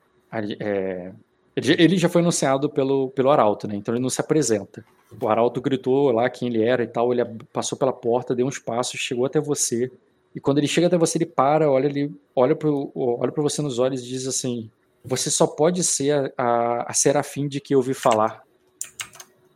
é, 0.60 1.14
ele, 1.56 1.98
já- 1.98 2.10
foi 2.10 2.22
anunciado 2.22 2.70
pelo, 2.70 3.10
pelo 3.12 3.30
Arauto, 3.30 3.68
né? 3.68 3.76
Então 3.76 3.94
ele 3.94 4.02
não 4.02 4.10
se 4.10 4.20
apresenta. 4.20 4.84
O 5.22 5.28
Arauto 5.30 5.62
gritou 5.62 6.12
lá 6.12 6.30
quem 6.30 6.50
ele 6.50 6.62
era 6.64 6.84
e 6.84 6.88
tal. 6.88 7.14
Ele 7.14 7.24
passou 7.54 7.78
pela 7.78 7.94
porta, 7.94 8.36
deu 8.36 8.46
uns 8.46 8.60
passos, 8.60 9.00
chegou 9.00 9.26
até 9.26 9.40
você. 9.40 9.90
E 10.36 10.40
quando 10.42 10.58
ele 10.58 10.68
chega 10.68 10.88
até 10.88 10.98
você, 10.98 11.18
ele 11.18 11.26
para, 11.26 11.72
olha, 11.72 11.88
ele 11.88 12.12
olha 12.36 12.54
para 12.56 12.70
olha 12.70 13.32
pra 13.32 13.42
você 13.44 13.62
nos 13.62 13.80
olhos 13.80 14.02
e 14.04 14.08
diz 14.08 14.28
assim: 14.28 14.70
Você 15.06 15.30
só 15.30 15.48
pode 15.48 15.84
ser 15.84 16.12
a, 16.12 16.32
a, 16.38 16.92
a 16.92 16.94
serafim 16.94 17.48
de 17.48 17.60
que 17.60 17.76
ouvi 17.76 17.94
falar. 17.94 18.42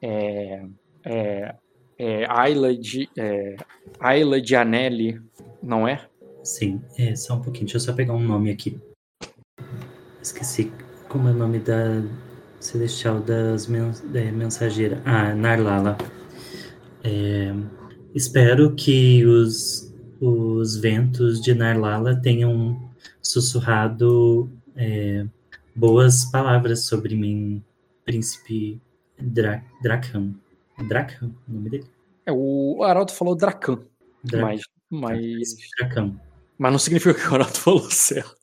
É. 0.01 0.63
É. 1.05 1.55
É. 1.97 2.25
Ayla 2.29 2.75
de. 2.75 3.09
É, 3.17 3.57
Ayla 3.99 4.39
de 4.41 4.55
Anelli, 4.55 5.21
não 5.62 5.88
é? 5.88 6.05
Sim, 6.43 6.81
é 6.97 7.15
só 7.15 7.35
um 7.35 7.41
pouquinho. 7.41 7.65
Deixa 7.65 7.77
eu 7.77 7.81
só 7.81 7.93
pegar 7.93 8.13
um 8.13 8.23
nome 8.23 8.51
aqui. 8.51 8.79
Esqueci 10.21 10.71
como 11.07 11.27
é 11.27 11.31
o 11.31 11.35
nome 11.35 11.59
da 11.59 12.01
Celestial 12.59 13.19
das 13.19 13.69
é, 13.69 14.31
Mensageiras. 14.31 14.99
Ah, 15.05 15.33
Narlala. 15.33 15.97
É, 17.03 17.53
espero 18.13 18.75
que 18.75 19.25
os 19.25 19.89
os 20.21 20.75
ventos 20.75 21.41
de 21.41 21.53
Narlala 21.53 22.15
tenham 22.21 22.77
sussurrado 23.21 24.51
é, 24.75 25.25
boas 25.79 26.25
palavras 26.25 26.85
sobre 26.85 27.15
mim, 27.15 27.63
príncipe 28.03 28.81
Dra 29.17 29.63
Dracan. 29.81 30.33
Dracan, 30.77 31.31
o 31.47 31.51
nome 31.53 31.69
dele? 31.69 31.87
É, 32.25 32.31
o 32.33 32.83
Arauto 32.83 33.13
falou 33.13 33.35
Dracan. 33.35 33.79
Dra 34.21 34.41
mas, 34.41 34.61
mas, 34.89 35.55
Dracan. 35.77 36.19
mas 36.57 36.71
não 36.71 36.79
significa 36.79 37.13
que 37.13 37.27
o 37.27 37.33
Arauto 37.33 37.59
falou 37.59 37.89
certo. 37.89 38.35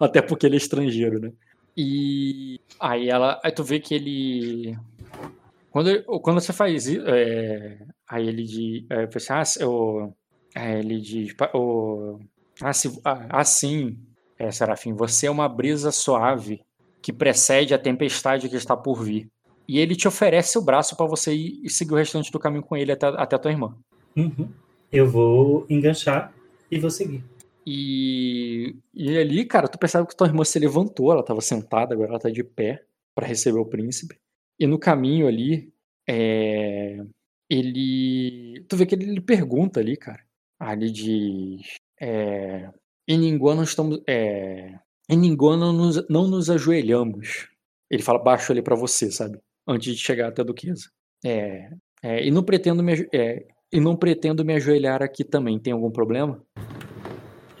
Até 0.00 0.22
porque 0.22 0.46
ele 0.46 0.54
é 0.54 0.58
estrangeiro, 0.58 1.20
né? 1.20 1.32
E 1.76 2.60
aí 2.78 3.10
ela. 3.10 3.40
Aí 3.44 3.50
tu 3.50 3.64
vê 3.64 3.80
que 3.80 3.94
ele. 3.94 4.78
Quando, 5.70 6.02
quando 6.22 6.40
você 6.40 6.52
faz 6.52 6.86
isso. 6.86 7.04
É, 7.06 7.78
aí 8.08 8.28
ele 8.28 8.44
diz. 8.44 8.84
É, 8.88 9.08
assim, 9.34 9.60
ah, 9.60 9.64
eu, 9.64 10.16
é, 10.54 10.78
ele 10.78 11.00
diz. 11.00 11.34
O, 11.52 12.20
ah, 12.62 12.72
se, 12.72 13.00
ah, 13.04 13.40
assim, 13.40 13.98
é, 14.38 14.50
Serafim, 14.50 14.94
você 14.94 15.26
é 15.26 15.30
uma 15.30 15.48
brisa 15.48 15.90
suave 15.90 16.64
que 17.06 17.12
precede 17.12 17.72
a 17.72 17.78
tempestade 17.78 18.48
que 18.48 18.56
está 18.56 18.76
por 18.76 19.00
vir. 19.00 19.28
E 19.68 19.78
ele 19.78 19.94
te 19.94 20.08
oferece 20.08 20.58
o 20.58 20.60
braço 20.60 20.96
para 20.96 21.06
você 21.06 21.32
ir 21.32 21.60
e 21.62 21.70
seguir 21.70 21.92
o 21.92 21.96
restante 21.96 22.32
do 22.32 22.38
caminho 22.40 22.64
com 22.64 22.76
ele 22.76 22.90
até, 22.90 23.06
até 23.06 23.36
a 23.36 23.38
tua 23.38 23.52
irmã. 23.52 23.76
Uhum. 24.16 24.48
Eu 24.90 25.08
vou 25.08 25.64
enganchar 25.70 26.34
e 26.68 26.80
vou 26.80 26.90
seguir. 26.90 27.22
E, 27.64 28.74
e 28.92 29.16
ali, 29.18 29.44
cara, 29.44 29.68
tu 29.68 29.78
percebe 29.78 30.08
que 30.08 30.16
tua 30.16 30.26
irmã 30.26 30.42
se 30.42 30.58
levantou, 30.58 31.12
ela 31.12 31.20
estava 31.20 31.40
sentada, 31.40 31.94
agora 31.94 32.10
ela 32.10 32.18
tá 32.18 32.28
de 32.28 32.42
pé 32.42 32.82
para 33.14 33.28
receber 33.28 33.60
o 33.60 33.64
príncipe. 33.64 34.18
E 34.58 34.66
no 34.66 34.76
caminho 34.76 35.28
ali, 35.28 35.72
é, 36.08 37.04
ele. 37.48 38.64
Tu 38.68 38.76
vê 38.76 38.84
que 38.84 38.96
ele, 38.96 39.10
ele 39.10 39.20
pergunta 39.20 39.78
ali, 39.78 39.96
cara. 39.96 40.24
Ele 40.72 40.90
diz. 40.90 41.76
É, 42.00 42.68
em 43.06 43.16
Ninguã 43.16 43.54
não 43.54 43.62
estamos. 43.62 44.02
É, 44.08 44.76
em 45.08 45.16
Ninguã 45.16 45.56
não 45.56 45.72
nos, 45.72 46.08
não 46.08 46.26
nos 46.26 46.50
ajoelhamos. 46.50 47.48
Ele 47.90 48.02
fala 48.02 48.18
baixo 48.18 48.52
ali 48.52 48.62
para 48.62 48.74
você, 48.74 49.10
sabe? 49.10 49.38
Antes 49.66 49.94
de 49.94 50.02
chegar 50.02 50.28
até 50.28 50.42
a 50.42 50.44
duquesa. 50.44 50.88
É, 51.24 51.70
é, 52.02 52.26
e 52.26 52.30
não 52.30 52.42
pretendo 52.42 52.82
me, 52.82 53.08
é, 53.12 53.46
e 53.72 53.80
não 53.80 53.96
pretendo 53.96 54.44
me 54.44 54.54
ajoelhar 54.54 55.02
aqui 55.02 55.24
também. 55.24 55.58
Tem 55.58 55.72
algum 55.72 55.90
problema? 55.90 56.42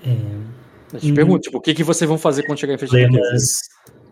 É, 0.04 0.94
Eu 0.94 1.00
te 1.00 1.12
pergunto, 1.12 1.40
tipo, 1.40 1.58
o 1.58 1.60
que, 1.60 1.74
que 1.74 1.84
vocês 1.84 2.08
vão 2.08 2.18
fazer 2.18 2.44
quando 2.44 2.58
chegar 2.58 2.74
em 2.74 2.78
frente 2.78 2.90
problemas, 2.90 3.60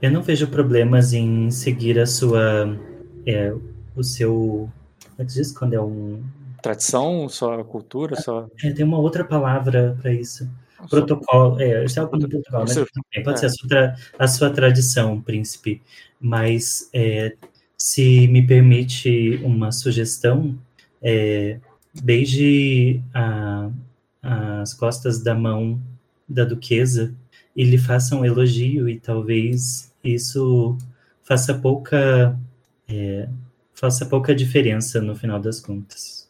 eu 0.02 0.10
não 0.10 0.22
vejo 0.22 0.46
problemas 0.48 1.12
em 1.12 1.50
seguir 1.50 1.98
a 1.98 2.06
sua. 2.06 2.78
é, 3.26 3.54
o 3.96 4.02
seu. 4.02 4.68
Como 5.16 5.22
é 5.22 5.24
que 5.24 5.32
diz 5.32 5.52
quando 5.52 5.74
é 5.74 5.80
um. 5.80 6.22
Tradição, 6.62 7.28
sua 7.28 7.62
cultura, 7.64 8.16
sua. 8.16 8.50
É, 8.62 8.70
tem 8.72 8.84
uma 8.84 8.98
outra 8.98 9.24
palavra 9.24 9.96
para 10.00 10.12
isso. 10.12 10.48
Protocolo. 10.88 11.60
É, 11.60 11.78
eu 11.80 11.84
estava 11.84 12.08
falando 12.08 12.28
protocolo, 12.28 12.62
mas 12.62 12.72
Seu- 12.72 12.86
também 12.86 13.24
pode 13.24 13.38
é. 13.38 13.40
ser 13.40 13.46
a 13.46 13.50
sua, 13.50 13.68
tra- 13.68 13.96
a 14.18 14.28
sua 14.28 14.50
tradição, 14.50 15.20
príncipe. 15.20 15.80
Mas 16.20 16.88
é, 16.92 17.34
se 17.76 18.26
me 18.28 18.46
permite 18.46 19.40
uma 19.42 19.72
sugestão, 19.72 20.58
é, 21.02 21.58
beije 22.02 23.02
a- 23.12 23.70
as 24.22 24.72
costas 24.74 25.22
da 25.22 25.34
mão 25.34 25.78
da 26.28 26.44
duquesa 26.44 27.14
e 27.54 27.62
lhe 27.64 27.76
faça 27.78 28.16
um 28.16 28.24
elogio 28.24 28.88
e 28.88 28.98
talvez 28.98 29.92
isso 30.02 30.76
faça 31.22 31.54
pouca 31.54 32.38
é, 32.88 33.28
faça 33.74 34.06
pouca 34.06 34.34
diferença 34.34 35.00
no 35.00 35.14
final 35.16 35.38
das 35.40 35.60
contas. 35.60 36.28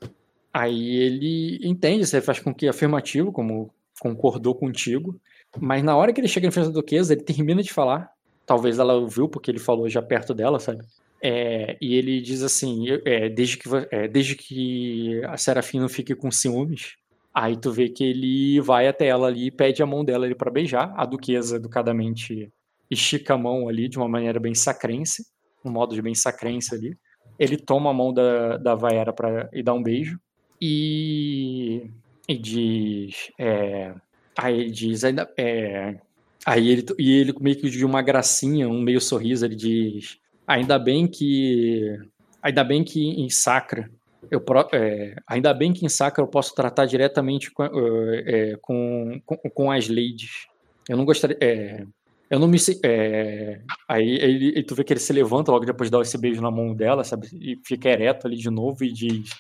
Aí 0.53 0.97
ele 0.97 1.61
entende, 1.63 2.07
você 2.07 2.21
faz 2.21 2.39
com 2.41 2.55
que 2.55 2.67
afirmativo, 2.69 3.31
como 3.33 3.71
concordou 4.01 4.55
contigo, 4.55 5.21
mas 5.59 5.83
na 5.83 5.97
hora 5.97 6.13
que 6.13 6.21
ele 6.21 6.29
chega 6.29 6.47
em 6.47 6.51
frente 6.51 6.67
da 6.67 6.73
duquesa, 6.73 7.13
ele 7.13 7.23
termina 7.23 7.63
de 7.63 7.73
falar. 7.73 8.11
Talvez 8.47 8.79
ela 8.79 8.95
ouviu, 8.95 9.29
porque 9.29 9.51
ele 9.51 9.59
falou 9.59 9.89
já 9.89 10.03
perto 10.03 10.35
dela, 10.35 10.59
sabe? 10.59 10.85
É, 11.23 11.77
e 11.81 11.95
ele 11.95 12.21
diz 12.21 12.43
assim: 12.43 12.87
é, 13.05 13.29
desde, 13.29 13.57
que, 13.57 13.69
é, 13.91 14.07
desde 14.07 14.35
que 14.35 15.23
a 15.25 15.37
Serafim 15.37 15.81
não 15.81 15.89
fique 15.89 16.15
com 16.15 16.31
ciúmes. 16.31 16.97
Aí 17.33 17.57
tu 17.57 17.73
vê 17.73 17.89
que 17.89 18.05
ele 18.05 18.61
vai 18.61 18.87
até 18.87 19.07
ela 19.07 19.27
ali 19.27 19.47
e 19.47 19.51
pede 19.51 19.83
a 19.83 19.87
mão 19.87 20.05
dela 20.05 20.27
ali 20.27 20.35
para 20.35 20.51
beijar. 20.51 20.93
A 20.97 21.05
duquesa 21.05 21.57
educadamente 21.57 22.53
estica 22.91 23.35
a 23.35 23.39
mão 23.39 23.69
ali 23.69 23.89
de 23.89 23.97
uma 23.97 24.09
maneira 24.09 24.39
bem 24.39 24.55
sacrense, 24.55 25.27
um 25.65 25.71
modo 25.71 25.95
de 25.95 26.03
bem 26.03 26.15
sacrense 26.15 26.75
ali. 26.75 26.97
Ele 27.39 27.57
toma 27.57 27.91
a 27.91 27.95
mão 27.95 28.13
da, 28.13 28.59
da 28.59 28.75
Vaera 28.75 29.13
pra, 29.13 29.49
e 29.53 29.63
dá 29.63 29.73
um 29.73 29.83
beijo. 29.83 30.21
E, 30.61 31.91
e 32.29 32.39
diz. 32.39 33.31
é, 33.39 33.95
aí 34.37 34.61
ele 34.61 34.71
diz. 34.71 35.05
Ainda, 35.05 35.31
é, 35.37 35.97
aí 36.45 36.69
ele, 36.69 36.85
e 36.99 37.13
ele 37.13 37.35
meio 37.41 37.57
que 37.57 37.71
de 37.71 37.85
uma 37.85 38.03
gracinha, 38.03 38.69
um 38.69 38.81
meio 38.81 39.01
sorriso, 39.01 39.45
ele 39.45 39.57
diz. 39.57 40.19
Ainda 40.47 40.79
bem 40.79 41.07
que. 41.07 41.99
Ainda 42.43 42.63
bem 42.65 42.85
que 42.85 43.01
em 43.01 43.31
Sacra. 43.31 43.91
Eu, 44.31 44.43
é, 44.73 45.17
ainda 45.27 45.53
bem 45.53 45.73
que 45.73 45.85
em 45.85 45.89
Sacra 45.89 46.23
eu 46.23 46.29
posso 46.29 46.55
tratar 46.55 46.87
diretamente 46.87 47.51
com, 47.51 47.63
é, 47.65 48.57
com, 48.61 49.21
com, 49.25 49.37
com 49.37 49.71
as 49.71 49.89
ladies. 49.89 50.47
Eu 50.89 50.97
não 50.97 51.05
gostaria. 51.05 51.37
é, 51.41 51.85
eu 52.31 52.39
não 52.39 52.49
me. 52.49 52.59
é, 52.85 53.61
aí 53.87 54.17
ele, 54.21 54.63
tu 54.63 54.75
vê 54.75 54.83
que 54.83 54.93
ele 54.93 55.01
se 55.01 55.13
levanta 55.13 55.53
logo 55.53 55.65
depois 55.65 55.89
de 55.89 55.93
dar 55.93 56.01
esse 56.01 56.19
beijo 56.19 56.41
na 56.41 56.51
mão 56.51 56.75
dela, 56.75 57.05
sabe? 57.05 57.29
E 57.33 57.61
fica 57.65 57.89
ereto 57.89 58.27
ali 58.27 58.37
de 58.37 58.51
novo 58.51 58.83
e 58.83 58.93
diz: 58.93 59.31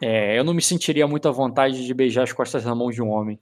é, 0.00 0.38
Eu 0.38 0.44
não 0.44 0.54
me 0.54 0.62
sentiria 0.62 1.06
muito 1.06 1.28
à 1.28 1.30
vontade 1.30 1.84
de 1.86 1.94
beijar 1.94 2.22
as 2.24 2.32
costas 2.32 2.64
na 2.64 2.74
mão 2.74 2.90
de 2.90 3.02
um 3.02 3.08
homem. 3.10 3.38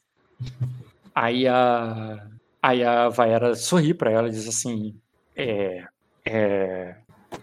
Aí 1.14 1.46
a. 1.46 2.26
Aí 2.62 2.82
a 2.84 3.08
Vaera 3.08 3.54
sorri 3.56 3.92
pra 3.92 4.10
ela 4.10 4.28
e 4.28 4.32
diz 4.32 4.48
assim: 4.48 4.94
É. 5.36 5.84
É. 6.24 6.94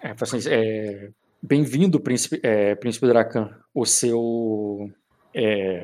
é, 0.02 0.16
é, 0.48 1.10
Bem-vindo, 1.42 2.00
príncipe, 2.00 2.40
é, 2.44 2.76
príncipe 2.76 3.08
Dracan. 3.08 3.50
O 3.74 3.86
seu. 3.86 4.90
É, 5.34 5.84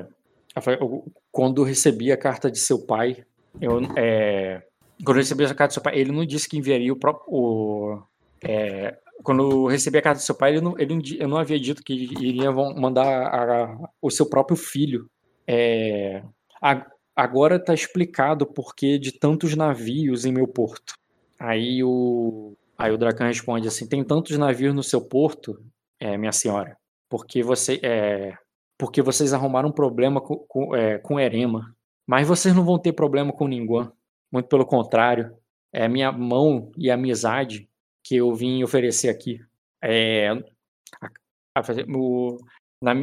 ela 0.55 0.61
fala, 0.61 0.77
"Eu- 0.79 1.05
quando 1.31 1.63
recebi 1.63 2.11
a 2.11 2.17
carta 2.17 2.49
de 2.49 2.59
seu 2.59 2.79
pai, 2.85 3.23
eu, 3.61 3.79
é, 3.97 4.61
quando 5.03 5.17
recebi 5.17 5.43
a 5.45 5.47
carta 5.53 5.67
do 5.67 5.73
seu 5.73 5.81
pai, 5.83 5.97
ele 5.97 6.11
não 6.11 6.25
disse 6.25 6.47
que 6.47 6.57
enviaria 6.57 6.91
o 6.91 6.95
próprio. 6.97 7.25
o- 7.27 8.01
é, 8.43 8.97
quando 9.23 9.67
recebi 9.67 9.97
a 9.97 10.01
carta 10.01 10.19
do 10.19 10.23
seu 10.23 10.35
pai, 10.35 10.51
ele 10.51 10.61
não, 10.61 10.77
ele 10.77 10.99
eu 11.19 11.27
não 11.27 11.37
havia 11.37 11.59
dito 11.59 11.83
que 11.83 11.93
iria 11.93 12.51
mandar 12.51 13.05
a- 13.07 13.89
o 14.01 14.09
seu 14.11 14.27
próprio 14.29 14.57
filho. 14.57 15.09
É, 15.47 16.23
a- 16.61 16.85
agora 17.15 17.55
está 17.57 17.73
explicado 17.73 18.43
o 18.45 18.47
porquê 18.47 18.97
de 18.99 19.11
tantos 19.11 19.55
navios 19.55 20.25
em 20.25 20.31
meu 20.31 20.47
porto. 20.47 20.93
Aí 21.39 21.83
o, 21.83 22.55
aí 22.77 22.91
o 22.91 22.97
Dracan 22.97 23.25
responde 23.27 23.67
assim: 23.67 23.87
tem 23.87 24.03
tantos 24.03 24.37
navios 24.37 24.73
no 24.73 24.83
seu 24.83 25.01
porto, 25.01 25.59
é, 25.99 26.17
minha 26.17 26.31
senhora, 26.31 26.77
porque 27.09 27.41
você, 27.43 27.79
é, 27.83 28.33
porque 28.77 29.01
vocês 29.01 29.33
arrumaram 29.33 29.69
um 29.69 29.71
problema 29.71 30.21
com, 30.21 30.37
com, 30.47 30.75
é, 30.75 30.97
com 30.99 31.19
Erema. 31.19 31.73
Mas 32.07 32.27
vocês 32.27 32.53
não 32.55 32.63
vão 32.63 32.77
ter 32.77 32.93
problema 32.93 33.33
com 33.33 33.47
Ninguan. 33.47 33.91
Muito 34.31 34.47
pelo 34.47 34.65
contrário. 34.65 35.33
É 35.73 35.85
a 35.85 35.89
minha 35.89 36.11
mão 36.11 36.71
e 36.77 36.91
a 36.91 36.93
amizade 36.93 37.67
que 38.05 38.17
eu 38.17 38.33
vim 38.35 38.63
oferecer 38.63 39.09
aqui. 39.09 39.41
É, 39.83 40.29
a, 40.29 41.09
a, 41.55 41.61
o, 41.97 42.37
na, 42.81 42.93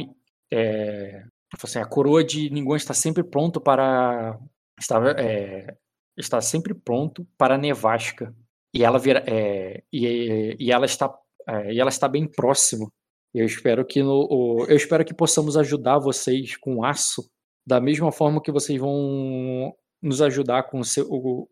é, 0.51 1.25
assim, 1.61 1.79
a 1.79 1.85
coroa 1.85 2.23
de 2.23 2.49
Ninguan 2.49 2.77
está 2.77 2.93
sempre 2.93 3.21
pronto 3.23 3.59
para. 3.59 4.39
Está, 4.79 4.99
é, 5.19 5.75
está 6.17 6.39
sempre 6.39 6.73
pronto 6.73 7.27
para 7.37 7.55
a 7.55 7.57
nevasca. 7.57 8.33
E 8.73 8.83
ela, 8.83 8.97
vira, 8.97 9.23
é, 9.27 9.83
e, 9.91 10.55
e 10.57 10.71
ela 10.71 10.85
está, 10.85 11.13
é, 11.47 11.73
e 11.73 11.79
ela 11.79 11.89
está 11.89 12.07
bem 12.07 12.25
próximo. 12.25 12.91
Eu 13.33 13.45
espero 13.45 13.85
que 13.85 14.01
no, 14.01 14.27
o- 14.31 14.65
eu 14.67 14.75
espero 14.77 15.03
que 15.03 15.13
possamos 15.13 15.57
ajudar 15.57 15.99
vocês 15.99 16.55
com 16.55 16.83
aço 16.83 17.29
da 17.67 17.79
mesma 17.81 18.11
forma 18.11 18.41
que 18.41 18.51
vocês 18.51 18.79
vão 18.79 19.75
nos 20.01 20.21
ajudar 20.21 20.63
com 20.63 20.83
seu, 20.83 21.07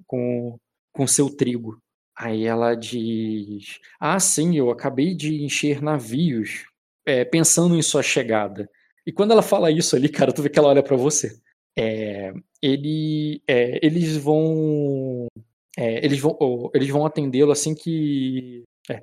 com, 0.07 0.57
com 0.93 1.03
o 1.03 1.07
seu 1.07 1.29
trigo. 1.35 1.81
Aí 2.21 2.45
ela 2.45 2.75
diz: 2.75 3.79
Ah, 3.99 4.19
sim, 4.19 4.55
eu 4.55 4.69
acabei 4.69 5.15
de 5.15 5.43
encher 5.43 5.81
navios 5.81 6.67
é, 7.03 7.25
pensando 7.25 7.75
em 7.75 7.81
sua 7.81 8.03
chegada. 8.03 8.69
E 9.05 9.11
quando 9.11 9.31
ela 9.31 9.41
fala 9.41 9.71
isso 9.71 9.95
ali, 9.95 10.07
cara, 10.09 10.31
tu 10.31 10.43
vê 10.43 10.49
que 10.49 10.59
ela 10.59 10.67
olha 10.69 10.83
pra 10.83 10.95
você. 10.95 11.35
É, 11.75 12.31
ele, 12.61 13.41
é, 13.47 13.83
eles 13.83 14.17
vão. 14.17 15.25
é, 15.75 16.05
eles 16.05 16.19
vão, 16.19 16.37
ó, 16.39 16.69
eles 16.75 16.89
vão 16.89 17.05
atendê-lo 17.07 17.51
assim 17.51 17.73
que. 17.73 18.63
é, 18.89 19.01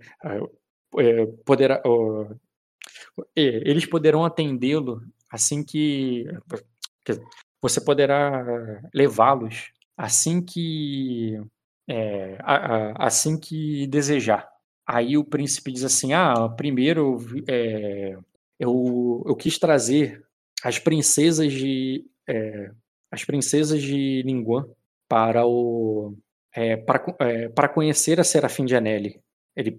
é, 0.99 1.27
poderá, 1.45 1.83
é, 3.37 3.43
eles 3.69 3.85
poderão 3.85 4.25
atendê-lo 4.25 5.03
assim 5.29 5.65
que 5.65 6.25
você 7.61 7.81
poderá 7.81 8.81
levá-los 8.95 9.73
assim 9.97 10.41
que. 10.41 11.41
É, 11.89 12.37
a- 12.41 12.91
a- 12.93 13.07
assim 13.07 13.39
que 13.39 13.87
desejar. 13.89 14.49
Aí 14.87 15.17
o 15.17 15.25
príncipe 15.25 15.73
diz 15.73 15.85
assim: 15.85 16.13
Ah, 16.13 16.49
primeiro 16.51 17.19
é, 17.49 18.17
eu, 18.59 19.23
eu 19.27 19.37
quis 19.37 19.59
trazer 19.59 20.25
as 20.63 20.79
princesas 20.79 21.53
de. 21.53 22.05
é, 22.29 22.71
as 23.11 23.25
princesas 23.25 23.81
de 23.83 24.23
Linguan 24.23 24.67
para 25.09 25.47
o 25.47 26.15
para, 26.87 27.05
para 27.55 27.69
conhecer 27.69 28.19
a 28.21 28.25
Serafim 28.25 28.65
de 28.65 28.75
Anelli. 28.77 29.21
Ele, 29.57 29.79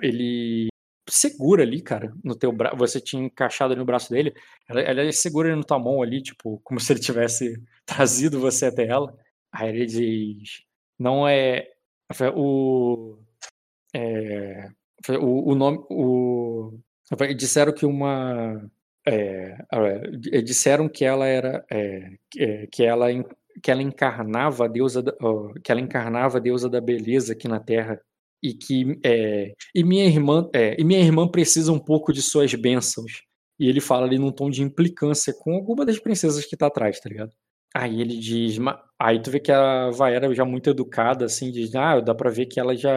ele 0.00 0.68
segura 1.08 1.62
ali, 1.62 1.80
cara, 1.82 2.12
no 2.24 2.34
teu 2.36 2.52
braço. 2.52 2.76
Você 2.76 3.00
tinha 3.00 3.22
encaixado 3.24 3.72
ali 3.72 3.80
no 3.80 3.86
braço 3.86 4.10
dele. 4.10 4.34
Ela, 4.68 4.80
ela 4.82 5.12
segura 5.12 5.54
no 5.56 5.64
tua 5.64 5.78
mão 5.78 6.02
ali, 6.02 6.22
tipo, 6.22 6.60
como 6.64 6.80
se 6.80 6.92
ele 6.92 7.00
tivesse 7.00 7.60
trazido 7.86 8.40
você 8.40 8.66
até 8.66 8.86
ela. 8.86 9.16
Aí 9.52 9.68
ele 9.70 9.86
diz: 9.86 10.62
Não 11.02 11.26
é. 11.26 11.68
O. 12.36 13.18
É, 13.92 14.68
o, 15.20 15.50
o 15.50 15.54
nome. 15.56 15.84
O, 15.90 16.78
disseram 17.36 17.72
que 17.72 17.84
uma. 17.84 18.70
É, 19.04 19.56
disseram 20.44 20.88
que 20.88 21.04
ela 21.04 21.26
era. 21.26 21.64
É, 21.68 22.12
que 22.70 22.84
ela 22.84 23.08
que 23.60 23.70
ela 23.70 23.82
encarnava 23.82 24.64
a 24.64 24.68
deusa 24.68 25.02
da, 25.02 25.12
que 25.62 25.72
ela 25.72 25.80
encarnava 25.80 26.40
deusa 26.40 26.70
da 26.70 26.80
beleza 26.80 27.32
aqui 27.32 27.48
na 27.48 27.60
Terra 27.60 28.00
e 28.42 28.54
que 28.54 28.98
é, 29.04 29.54
e 29.74 29.84
minha 29.84 30.06
irmã 30.06 30.48
é, 30.54 30.74
e 30.80 30.84
minha 30.84 31.00
irmã 31.00 31.28
precisa 31.28 31.70
um 31.70 31.78
pouco 31.78 32.12
de 32.12 32.22
suas 32.22 32.54
bênçãos 32.54 33.24
e 33.58 33.68
ele 33.68 33.80
fala 33.80 34.06
ali 34.06 34.18
num 34.18 34.32
tom 34.32 34.48
de 34.48 34.62
implicância 34.62 35.34
com 35.34 35.54
alguma 35.54 35.84
das 35.84 35.98
princesas 35.98 36.46
que 36.46 36.56
tá 36.56 36.68
atrás, 36.68 36.98
tá 36.98 37.08
ligado? 37.10 37.32
Aí 37.74 38.00
ele 38.00 38.18
diz, 38.18 38.58
aí 38.98 39.20
tu 39.22 39.30
vê 39.30 39.40
que 39.40 39.50
a 39.52 39.90
Vaera 39.90 40.32
já 40.34 40.44
muito 40.44 40.70
educada 40.70 41.24
assim 41.26 41.50
diz, 41.50 41.74
ah, 41.74 42.00
dá 42.00 42.14
para 42.14 42.30
ver 42.30 42.46
que 42.46 42.60
ela 42.60 42.76
já 42.76 42.92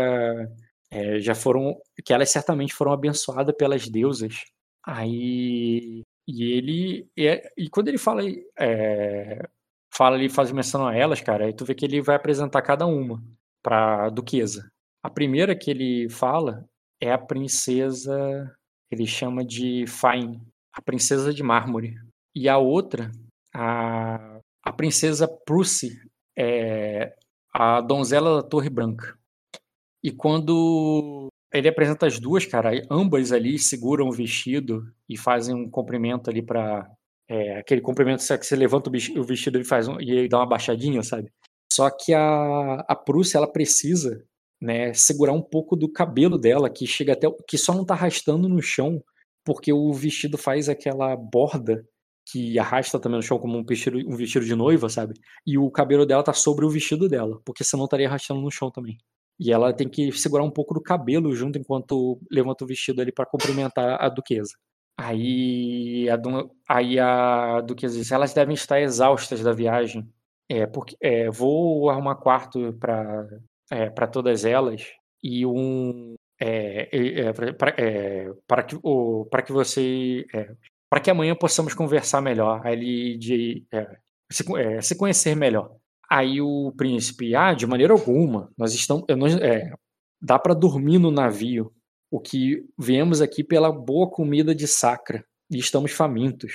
é, 0.92 1.20
já 1.20 1.36
foram 1.36 1.78
que 2.06 2.14
elas 2.14 2.30
certamente 2.30 2.74
foram 2.74 2.92
abençoadas 2.94 3.56
pelas 3.58 3.88
deusas. 3.88 4.46
Aí 4.86 6.04
e 6.28 6.44
ele 6.54 7.10
e, 7.18 7.42
e 7.58 7.70
quando 7.70 7.88
ele 7.90 7.98
fala 7.98 8.22
é, 8.60 9.48
fala 9.96 10.16
ali, 10.18 10.30
faz 10.30 10.52
menção 10.52 10.86
a 10.88 10.96
elas, 10.96 11.22
cara, 11.22 11.46
aí 11.46 11.54
tu 11.54 11.66
vê 11.66 11.74
que 11.74 11.86
ele 11.86 12.02
vai 12.02 12.16
apresentar 12.18 12.62
cada 12.62 12.86
uma 12.86 13.24
pra 13.64 14.10
duquesa. 14.10 14.70
A 15.02 15.10
primeira 15.10 15.56
que 15.56 15.72
ele 15.72 16.10
fala 16.10 16.66
é 17.02 17.12
a 17.12 17.18
princesa, 17.18 18.52
ele 18.92 19.08
chama 19.08 19.46
de 19.46 19.86
Fine, 19.88 20.42
a 20.74 20.82
princesa 20.82 21.34
de 21.34 21.44
mármore. 21.44 21.96
E 22.36 22.50
a 22.50 22.58
outra, 22.58 23.12
a, 23.54 24.35
a 24.66 24.74
princesa 24.74 25.28
Prusse, 25.28 26.02
é 26.38 27.14
a 27.54 27.80
donzela 27.80 28.42
da 28.42 28.48
Torre 28.48 28.70
Branca. 28.70 29.18
E 30.04 30.12
quando 30.12 31.30
ele 31.54 31.70
apresenta 31.70 32.06
as 32.08 32.20
duas, 32.20 32.46
cara, 32.46 32.72
ambas 32.90 33.32
ali 33.32 33.58
seguram 33.58 34.08
o 34.08 34.12
vestido 34.12 34.84
e 35.08 35.16
fazem 35.16 35.56
um 35.56 35.70
cumprimento 35.70 36.30
ali 36.30 36.42
para 36.42 36.90
é, 37.30 37.60
aquele 37.60 37.80
comprimento 37.80 38.20
que 38.38 38.46
você 38.46 38.56
levanta 38.56 38.90
o 38.90 39.24
vestido 39.24 39.60
e 39.60 39.64
faz 39.64 39.88
um, 39.88 40.00
e 40.02 40.28
dá 40.28 40.40
uma 40.40 40.50
baixadinha, 40.50 41.02
sabe? 41.02 41.32
Só 41.72 41.90
que 41.90 42.14
a, 42.14 42.86
a 42.88 42.96
Prússia 42.96 43.38
ela 43.38 43.52
precisa 43.52 44.24
né, 44.62 44.94
segurar 44.94 45.34
um 45.34 45.42
pouco 45.42 45.76
do 45.76 45.92
cabelo 45.92 46.38
dela, 46.38 46.70
que 46.70 46.88
chega 46.88 47.14
até 47.14 47.28
que 47.48 47.58
só 47.58 47.74
não 47.74 47.86
tá 47.86 47.94
arrastando 47.94 48.50
no 48.50 48.62
chão, 48.62 49.02
porque 49.44 49.72
o 49.72 49.94
vestido 49.94 50.38
faz 50.38 50.68
aquela 50.68 51.16
borda 51.16 51.86
que 52.26 52.58
arrasta 52.60 53.00
também 53.00 53.18
no 53.18 53.24
chão 53.24 53.40
como 53.40 53.58
um 53.58 53.64
vestido, 53.64 53.98
um 54.08 54.16
vestido 54.16 54.46
de 54.46 54.56
noiva, 54.56 54.90
sabe? 54.90 55.14
E 55.46 55.58
o 55.58 55.70
cabelo 55.72 56.06
dela 56.06 56.24
tá 56.24 56.34
sobre 56.34 56.66
o 56.66 56.70
vestido 56.70 57.08
dela, 57.08 57.40
porque 57.46 57.64
senão 57.64 57.86
estaria 57.86 58.08
arrastando 58.08 58.42
no 58.42 58.52
chão 58.52 58.72
também. 58.72 58.98
E 59.40 59.52
ela 59.52 59.74
tem 59.74 59.88
que 59.90 60.12
segurar 60.14 60.44
um 60.44 60.52
pouco 60.52 60.74
do 60.74 60.82
cabelo 60.82 61.36
junto 61.36 61.60
enquanto 61.60 62.20
levanta 62.32 62.64
o 62.64 62.68
vestido 62.68 63.02
ali 63.02 63.12
para 63.12 63.26
cumprimentar 63.26 64.02
a 64.02 64.10
duquesa. 64.10 64.54
Aí 64.98 66.08
a, 66.10 66.18
aí 66.70 67.00
a 67.00 67.62
Duquesa 67.62 67.98
disse, 67.98 68.14
elas 68.14 68.34
devem 68.34 68.54
estar 68.54 68.80
exaustas 68.80 69.42
da 69.44 69.52
viagem. 69.52 70.10
É, 70.50 70.66
porque 70.68 70.96
é, 71.02 71.30
vou 71.30 71.90
arrumar 71.90 72.16
quarto 72.16 72.74
para 72.80 73.28
é, 73.72 73.90
para 73.90 74.08
todas 74.08 74.46
elas 74.46 74.84
e 75.24 75.44
um 75.46 76.16
é, 76.40 76.88
é, 76.96 77.30
é 77.30 78.34
para 78.48 78.64
que 78.64 78.78
o 78.84 79.26
para 79.26 79.42
que 79.42 79.52
você 79.52 80.26
é, 80.34 80.52
para 80.96 81.02
que 81.02 81.12
amanhã 81.12 81.36
possamos 81.36 81.74
conversar 81.74 82.22
melhor 82.22 82.66
ali 82.66 83.18
de 83.18 83.66
se, 84.32 84.46
se, 84.82 84.96
conhecer 84.96 85.36
melhor 85.36 85.76
aí 86.10 86.40
o 86.40 86.72
príncipe 86.78 87.36
ah 87.36 87.54
de 87.54 87.68
maneira 87.68 87.92
alguma 87.92 88.50
nós 88.58 88.74
estamos 88.74 89.04
nós, 89.18 89.36
dá 90.22 90.40
para 90.40 90.54
dormir 90.54 90.98
no 90.98 91.12
navio 91.12 91.74
o 92.10 92.20
que 92.20 92.64
viemos 92.80 93.22
aqui 93.22 93.44
pela 93.44 93.70
boa 93.72 94.10
comida 94.10 94.56
de 94.56 94.68
Sacra 94.68 95.26
e 95.52 95.58
estamos 95.58 95.92
famintos. 95.92 96.54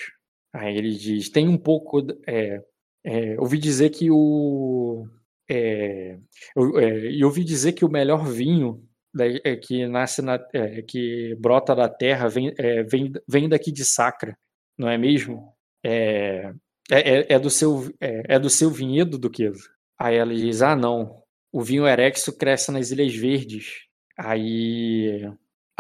Aí 0.53 0.77
ele 0.77 0.95
diz: 0.97 1.29
tem 1.29 1.49
um 1.49 1.59
pouco. 1.59 2.01
É, 2.27 2.63
é, 3.05 3.41
ouvi 3.41 3.59
dizer 3.59 3.91
que 3.91 4.11
o. 4.11 5.07
É, 5.49 6.19
eu, 6.57 6.79
é, 6.79 7.25
ouvi 7.25 7.45
dizer 7.45 7.73
que 7.73 7.85
o 7.85 7.91
melhor 7.91 8.25
vinho 8.25 8.83
é, 9.19 9.57
que 9.57 9.87
nasce 9.87 10.23
na, 10.23 10.39
é, 10.53 10.83
que 10.83 11.35
brota 11.39 11.75
da 11.75 11.89
terra 11.89 12.29
vem, 12.29 12.53
é, 12.59 12.83
vem, 12.85 13.13
vem 13.29 13.49
daqui 13.49 13.73
de 13.73 13.85
Sacra, 13.85 14.37
não 14.79 14.89
é 14.89 14.97
mesmo? 14.97 15.53
É, 15.85 16.53
é, 16.91 17.35
é, 17.35 17.39
do 17.39 17.51
seu 17.51 17.91
é, 18.01 18.39
do 18.39 18.51
seu 18.51 18.71
vinhedo, 18.71 19.19
Duquesa. 19.19 19.69
Aí 19.99 20.17
ela 20.17 20.35
diz: 20.35 20.63
ah, 20.63 20.77
não, 20.77 21.23
o 21.53 21.63
vinho 21.63 21.87
erexo 21.87 22.37
cresce 22.37 22.71
nas 22.73 22.91
Ilhas 22.91 23.15
Verdes. 23.15 23.87
Aí 24.19 25.31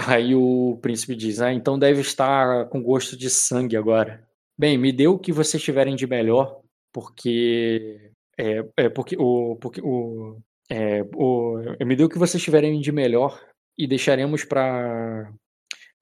Aí 0.07 0.35
o 0.35 0.79
príncipe 0.81 1.14
diz: 1.14 1.40
Ah, 1.40 1.53
então 1.53 1.79
deve 1.79 2.01
estar 2.01 2.69
com 2.69 2.83
gosto 2.83 3.16
de 3.16 3.29
sangue 3.29 3.77
agora. 3.77 4.27
Bem, 4.59 4.79
me 4.79 4.93
dê 4.93 5.07
o 5.07 5.19
que 5.19 5.33
vocês 5.33 5.62
tiverem 5.62 5.95
de 5.95 6.07
melhor, 6.07 6.61
porque. 6.93 8.12
É, 8.38 8.64
é 8.77 8.88
porque 8.88 9.16
o. 9.19 9.57
Porque 9.57 9.81
o, 9.83 10.40
é, 10.70 11.02
o 11.14 11.59
me 11.85 11.96
dê 11.96 12.04
o 12.04 12.09
que 12.09 12.18
vocês 12.18 12.42
tiverem 12.42 12.80
de 12.80 12.92
melhor 12.92 13.40
e 13.76 13.87
deixaremos 13.87 14.44
para. 14.44 15.33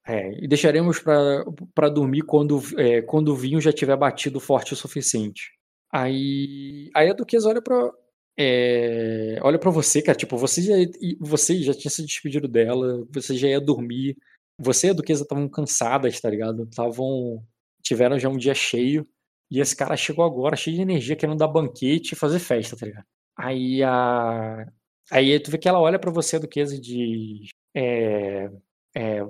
É, 0.07 0.33
e 0.43 0.49
deixaremos 0.49 1.01
para 1.01 1.89
dormir 1.91 2.23
quando, 2.23 2.61
é, 2.79 3.03
quando 3.03 3.29
o 3.29 3.37
vinho 3.37 3.61
já 3.61 3.73
tiver 3.73 3.97
batido 3.97 4.41
forte 4.41 4.73
o 4.73 4.77
suficiente. 4.77 5.51
Aí, 5.93 6.91
aí 6.95 7.11
a 7.11 7.13
duquesa 7.13 7.49
olha 7.49 7.63
para 7.63 7.93
é, 8.41 9.39
olha 9.43 9.59
para 9.59 9.71
você, 9.71 10.01
cara, 10.01 10.17
tipo, 10.17 10.37
você 10.37 10.63
já, 10.63 10.75
você 11.19 11.61
já 11.61 11.75
tinha 11.75 11.91
se 11.91 12.03
despedido 12.05 12.47
dela, 12.47 13.05
você 13.11 13.37
já 13.37 13.49
ia 13.49 13.61
dormir, 13.61 14.17
você 14.57 14.89
e 14.89 14.91
a 14.91 14.93
Duquesa 14.93 15.23
estavam 15.23 15.49
cansadas, 15.49 16.21
tá 16.21 16.31
ligado? 16.31 16.63
Estavam, 16.65 17.45
tiveram 17.83 18.19
já 18.19 18.29
um 18.29 18.37
dia 18.37 18.55
cheio, 18.55 19.05
e 19.51 19.61
esse 19.61 19.75
cara 19.75 19.97
chegou 19.97 20.25
agora, 20.25 20.55
cheio 20.57 20.77
de 20.77 20.83
energia, 20.83 21.17
querendo 21.17 21.39
dar 21.39 21.49
banquete 21.49 22.13
e 22.13 22.17
fazer 22.17 22.39
festa, 22.39 22.77
tá 22.77 22.87
ligado? 22.87 23.07
Aí 23.39 23.83
a... 23.83 24.67
Aí 25.11 25.41
tu 25.41 25.51
vê 25.51 25.59
que 25.59 25.69
ela 25.69 25.81
olha 25.81 25.99
para 25.99 26.11
você, 26.11 26.39
Duquesa, 26.39 26.75
e 26.75 26.81
diz... 26.81 27.51
É, 27.75 28.51
é, 28.95 29.23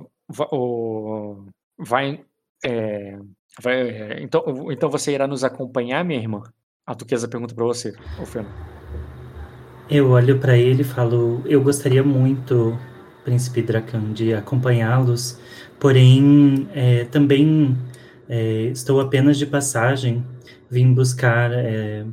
o, 0.51 1.45
vai, 1.79 2.25
é, 2.65 3.19
vai, 3.61 4.23
então, 4.23 4.73
então 4.73 4.91
você 4.91 5.13
irá 5.13 5.27
nos 5.27 5.45
acompanhar, 5.45 6.05
minha 6.05 6.19
irmã? 6.19 6.43
A 6.87 6.95
Duquesa 6.95 7.29
pergunta 7.29 7.55
para 7.55 7.65
você, 7.65 7.95
Ofeno. 8.21 8.49
Eu 9.91 10.11
olho 10.11 10.39
para 10.39 10.57
ele 10.57 10.83
e 10.83 10.85
falo: 10.85 11.43
Eu 11.47 11.63
gostaria 11.63 12.03
muito, 12.03 12.79
Príncipe 13.25 13.63
Dracan, 13.63 14.13
de 14.13 14.35
acompanhá-los, 14.35 15.39
porém 15.79 16.69
é, 16.75 17.05
também 17.05 17.77
é, 18.29 18.65
estou 18.65 19.01
apenas 19.01 19.39
de 19.39 19.47
passagem. 19.47 20.25
Vim 20.71 20.93
buscar 20.93 21.51
é, 21.53 22.05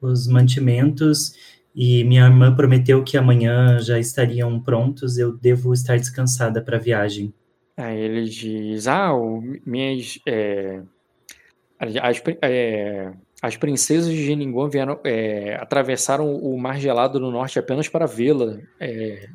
os 0.00 0.26
mantimentos 0.26 1.34
e 1.74 2.02
minha 2.04 2.24
irmã 2.24 2.54
prometeu 2.54 3.02
que 3.04 3.16
amanhã 3.16 3.78
já 3.78 3.98
estariam 3.98 4.60
prontos. 4.60 5.18
Eu 5.18 5.32
devo 5.32 5.72
estar 5.72 5.96
descansada 5.96 6.60
para 6.62 6.76
a 6.76 6.80
viagem. 6.80 7.32
Aí 7.76 7.98
ele 7.98 8.24
diz: 8.24 8.86
Ah, 8.86 9.14
o, 9.14 9.42
minhas. 9.64 10.18
É, 10.26 10.80
as, 11.78 12.22
é, 12.42 13.12
as 13.40 13.56
princesas 13.56 14.10
de 14.10 14.26
Geningon 14.26 14.68
vieram, 14.68 15.00
é, 15.02 15.54
atravessaram 15.54 16.34
o 16.36 16.58
mar 16.58 16.78
gelado 16.78 17.18
no 17.18 17.30
norte 17.30 17.58
apenas 17.58 17.88
para 17.88 18.06
vê-la, 18.06 18.58
é, 18.78 19.28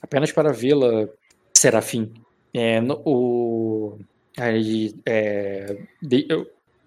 apenas 0.00 0.32
para 0.32 0.52
vê-la, 0.52 1.08
Serafim. 1.52 2.12
É, 2.54 2.80
no, 2.80 3.02
o, 3.04 3.98
é, 4.38 5.76
de, 6.00 6.26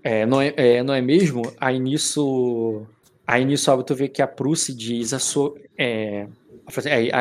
é, 0.03 0.25
não, 0.25 0.41
é, 0.41 0.53
é, 0.57 0.83
não 0.83 0.93
é 0.93 1.01
mesmo? 1.01 1.43
Aí 1.59 1.79
nisso, 1.79 2.85
aí 3.25 3.45
nisso 3.45 3.83
tu 3.83 3.95
vê 3.95 4.07
que 4.07 4.21
a 4.21 4.27
Prússia 4.27 4.73
diz 4.73 5.13
a 5.13 5.19
sua, 5.19 5.53
é, 5.77 6.27
a, 7.11 7.19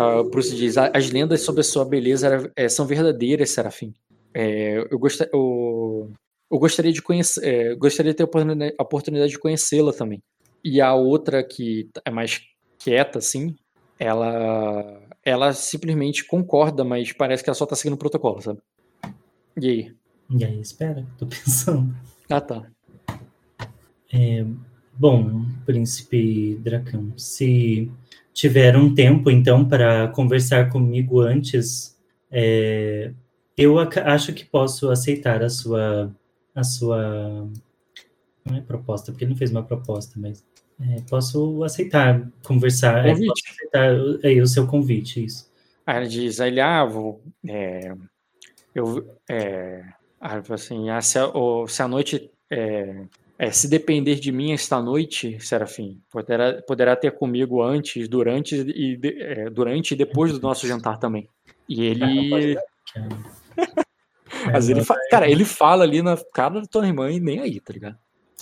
a, 0.00 0.20
a 0.20 0.24
Prússia 0.24 0.56
diz 0.56 0.76
as 0.76 1.10
lendas 1.10 1.42
sobre 1.42 1.60
a 1.60 1.64
sua 1.64 1.84
beleza 1.84 2.26
era, 2.26 2.52
é, 2.56 2.68
são 2.68 2.86
verdadeiras, 2.86 3.50
Serafim. 3.50 3.92
É, 4.32 4.78
eu 4.90 4.98
gostaria, 4.98 5.30
eu 5.32 6.10
gostaria 6.50 6.92
de 6.92 7.00
conhecer, 7.00 7.44
é, 7.44 7.74
gostaria 7.74 8.12
de 8.12 8.16
ter 8.16 8.24
a 8.24 8.82
oportunidade 8.82 9.30
de 9.30 9.38
conhecê-la 9.38 9.92
também. 9.92 10.22
E 10.62 10.80
a 10.80 10.94
outra 10.94 11.42
que 11.42 11.88
é 12.04 12.10
mais 12.10 12.40
quieta, 12.78 13.18
assim, 13.18 13.54
ela, 13.98 15.00
ela 15.24 15.52
simplesmente 15.52 16.24
concorda, 16.24 16.84
mas 16.84 17.12
parece 17.12 17.42
que 17.42 17.50
ela 17.50 17.54
só 17.54 17.66
tá 17.66 17.76
seguindo 17.76 17.94
o 17.94 17.98
protocolo, 17.98 18.40
sabe? 18.42 18.60
E 19.60 19.68
aí? 19.68 19.94
E 20.30 20.44
aí, 20.44 20.60
espera, 20.60 21.06
tô 21.18 21.26
pensando. 21.26 21.94
Ah, 22.28 22.40
tá. 22.40 22.66
É, 24.12 24.44
Bom, 24.96 25.44
príncipe 25.66 26.56
Dracão, 26.62 27.12
se 27.16 27.90
tiver 28.32 28.76
um 28.76 28.94
tempo 28.94 29.30
então 29.30 29.64
para 29.64 30.08
conversar 30.08 30.70
comigo 30.70 31.20
antes, 31.20 31.98
é, 32.30 33.12
eu 33.56 33.78
acho 33.78 34.32
que 34.32 34.44
posso 34.44 34.90
aceitar 34.90 35.42
a 35.42 35.48
sua 35.48 36.14
a 36.54 36.62
sua 36.62 37.48
não 38.44 38.56
é 38.56 38.60
proposta, 38.60 39.10
porque 39.10 39.24
ele 39.24 39.32
não 39.32 39.38
fez 39.38 39.50
uma 39.50 39.62
proposta, 39.62 40.18
mas 40.18 40.44
é, 40.80 41.00
posso 41.08 41.64
aceitar 41.64 42.30
conversar, 42.44 43.06
é, 43.06 43.14
posso 43.14 43.42
aceitar 43.48 43.90
é, 44.22 44.40
o 44.40 44.46
seu 44.46 44.66
convite, 44.66 45.24
isso. 45.24 45.50
Aí 45.86 45.98
ele 45.98 46.08
diz, 46.08 46.40
ele, 46.40 46.60
ah, 46.60 46.84
vou, 46.84 47.22
é, 47.46 47.94
eu, 48.74 49.18
é, 49.28 49.84
assim, 50.20 50.90
ah, 50.90 51.00
se, 51.00 51.18
a, 51.18 51.26
se 51.68 51.82
a 51.82 51.88
noite, 51.88 52.30
é, 53.38 53.46
é, 53.46 53.50
se 53.50 53.68
depender 53.68 54.16
de 54.16 54.32
mim 54.32 54.52
esta 54.52 54.80
noite, 54.80 55.38
Serafim, 55.40 56.00
poderá, 56.10 56.62
poderá 56.62 56.96
ter 56.96 57.12
comigo 57.12 57.62
antes, 57.62 58.08
durante 58.08 58.54
e, 58.56 58.96
de, 58.96 59.22
é, 59.22 59.50
durante 59.50 59.92
e 59.92 59.96
depois 59.96 60.32
do 60.32 60.40
nosso 60.40 60.66
jantar 60.66 60.98
também. 60.98 61.28
E 61.68 61.82
ele... 61.82 62.56
Mas 64.52 64.68
ele, 64.68 64.82
cara, 65.10 65.30
ele 65.30 65.44
fala 65.44 65.84
ali 65.84 66.02
na 66.02 66.18
cara 66.34 66.60
da 66.60 66.66
tua 66.66 66.86
irmã 66.86 67.10
e 67.10 67.18
nem 67.18 67.40
aí, 67.40 67.60
tá 67.60 67.72
ligado? 67.72 67.96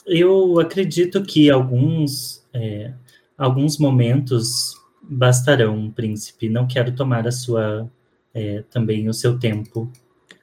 Eu 0.04 0.58
acredito 0.58 1.22
que 1.22 1.48
alguns, 1.48 2.44
é, 2.52 2.92
alguns 3.38 3.78
momentos 3.78 4.74
bastarão, 5.02 5.90
príncipe. 5.90 6.48
Não 6.48 6.66
quero 6.66 6.94
tomar 6.94 7.26
a 7.26 7.30
sua 7.30 7.88
é, 8.34 8.64
também 8.70 9.08
o 9.08 9.14
seu 9.14 9.38
tempo. 9.38 9.90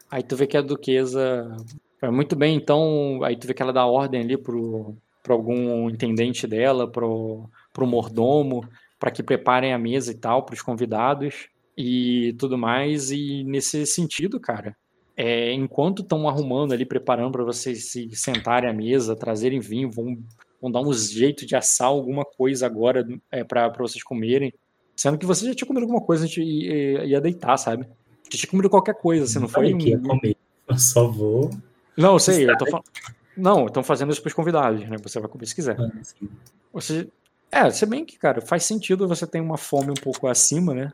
Aí 0.09 0.23
tu 0.23 0.35
vê 0.35 0.47
que 0.47 0.57
a 0.57 0.61
duquesa 0.61 1.47
é 1.59 1.78
muito 2.07 2.35
bem, 2.35 2.55
então 2.55 3.21
aí 3.23 3.35
tu 3.35 3.45
vê 3.45 3.53
que 3.53 3.61
ela 3.61 3.73
dá 3.73 3.85
ordem 3.85 4.21
ali 4.21 4.37
pro, 4.37 4.95
pro 5.21 5.33
algum 5.33 5.89
intendente 5.89 6.47
dela, 6.47 6.89
pro, 6.89 7.49
pro 7.73 7.85
mordomo, 7.85 8.67
para 8.99 9.11
que 9.11 9.21
preparem 9.21 9.73
a 9.73 9.79
mesa 9.79 10.11
e 10.11 10.15
tal 10.15 10.43
para 10.43 10.53
os 10.53 10.61
convidados 10.61 11.49
e 11.77 12.33
tudo 12.39 12.57
mais. 12.57 13.11
E 13.11 13.43
nesse 13.43 13.85
sentido, 13.85 14.39
cara, 14.39 14.75
é, 15.15 15.51
enquanto 15.51 16.01
estão 16.01 16.29
arrumando 16.29 16.73
ali, 16.73 16.85
preparando 16.85 17.31
para 17.33 17.43
vocês 17.43 17.91
se 17.91 18.09
sentarem 18.15 18.69
à 18.69 18.73
mesa, 18.73 19.15
trazerem 19.15 19.59
vinho, 19.59 19.91
vão, 19.91 20.17
vão 20.61 20.71
dar 20.71 20.81
um 20.81 20.93
jeito 20.93 21.45
de 21.45 21.55
assar 21.55 21.87
alguma 21.87 22.23
coisa 22.23 22.65
agora 22.65 23.05
é, 23.31 23.43
para 23.43 23.69
vocês 23.77 24.03
comerem. 24.03 24.53
Sendo 24.95 25.17
que 25.17 25.25
você 25.25 25.45
já 25.45 25.53
tinha 25.53 25.67
comido 25.67 25.83
alguma 25.83 26.01
coisa 26.01 26.27
e 26.37 26.67
ia, 26.67 27.05
ia 27.05 27.21
deitar, 27.21 27.57
sabe? 27.57 27.85
Você 28.23 28.37
tinha 28.37 28.49
comido 28.49 28.69
qualquer 28.69 28.95
coisa, 28.95 29.25
você 29.25 29.39
não, 29.39 29.43
não 29.43 29.49
foi. 29.49 29.73
Um... 29.73 29.77
Que 29.77 29.89
ia 29.89 29.99
comer. 29.99 30.37
Eu 30.67 30.77
só 30.77 31.07
vou. 31.07 31.49
Não, 31.97 32.13
eu 32.13 32.19
sei, 32.19 32.49
eu 32.49 32.57
tô 32.57 32.65
falando. 32.65 32.85
Não, 33.35 33.67
estão 33.67 33.83
fazendo 33.83 34.11
isso 34.11 34.21
para 34.21 34.29
os 34.29 34.33
convidados, 34.33 34.87
né? 34.87 34.97
Você 35.01 35.19
vai 35.19 35.29
comer 35.29 35.45
se 35.45 35.55
quiser. 35.55 35.77
Ah, 35.79 35.89
você. 36.73 37.07
É, 37.51 37.69
se 37.71 37.85
bem 37.85 38.05
que, 38.05 38.17
cara, 38.17 38.41
faz 38.41 38.63
sentido 38.65 39.07
você 39.07 39.25
ter 39.25 39.39
uma 39.39 39.57
fome 39.57 39.89
um 39.89 40.01
pouco 40.01 40.27
acima, 40.27 40.73
né? 40.73 40.93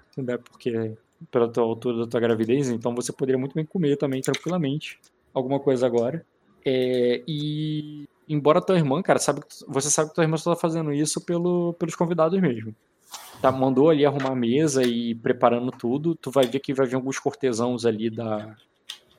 Porque 0.50 0.96
pela 1.32 1.50
tua 1.50 1.64
altura 1.64 2.06
da 2.06 2.08
tua 2.08 2.20
gravidez, 2.20 2.70
então 2.70 2.94
você 2.94 3.12
poderia 3.12 3.40
muito 3.40 3.56
bem 3.56 3.66
comer 3.66 3.98
também 3.98 4.22
tranquilamente 4.22 5.00
alguma 5.34 5.60
coisa 5.60 5.86
agora. 5.86 6.26
É, 6.66 7.22
e 7.28 8.08
embora 8.28 8.62
tua 8.62 8.78
irmã, 8.78 9.02
cara, 9.02 9.20
sabe 9.20 9.42
você 9.68 9.90
sabe 9.90 10.10
que 10.10 10.16
tua 10.16 10.24
irmã 10.24 10.38
só 10.38 10.54
tá 10.54 10.60
fazendo 10.60 10.94
isso 10.94 11.22
pelo, 11.22 11.74
pelos 11.74 11.96
convidados 11.96 12.40
mesmo. 12.40 12.74
Tá, 13.42 13.52
mandou 13.52 13.90
ali 13.90 14.06
arrumar 14.06 14.32
a 14.32 14.36
mesa 14.36 14.84
e 14.84 15.14
preparando 15.16 15.72
tudo. 15.72 16.16
Tu 16.16 16.32
vai 16.32 16.46
ver 16.48 16.60
que 16.60 16.74
vai 16.74 16.88
vir 16.88 16.96
alguns 16.96 17.20
cortesãos 17.20 17.86
ali 17.86 18.10
da 18.10 18.56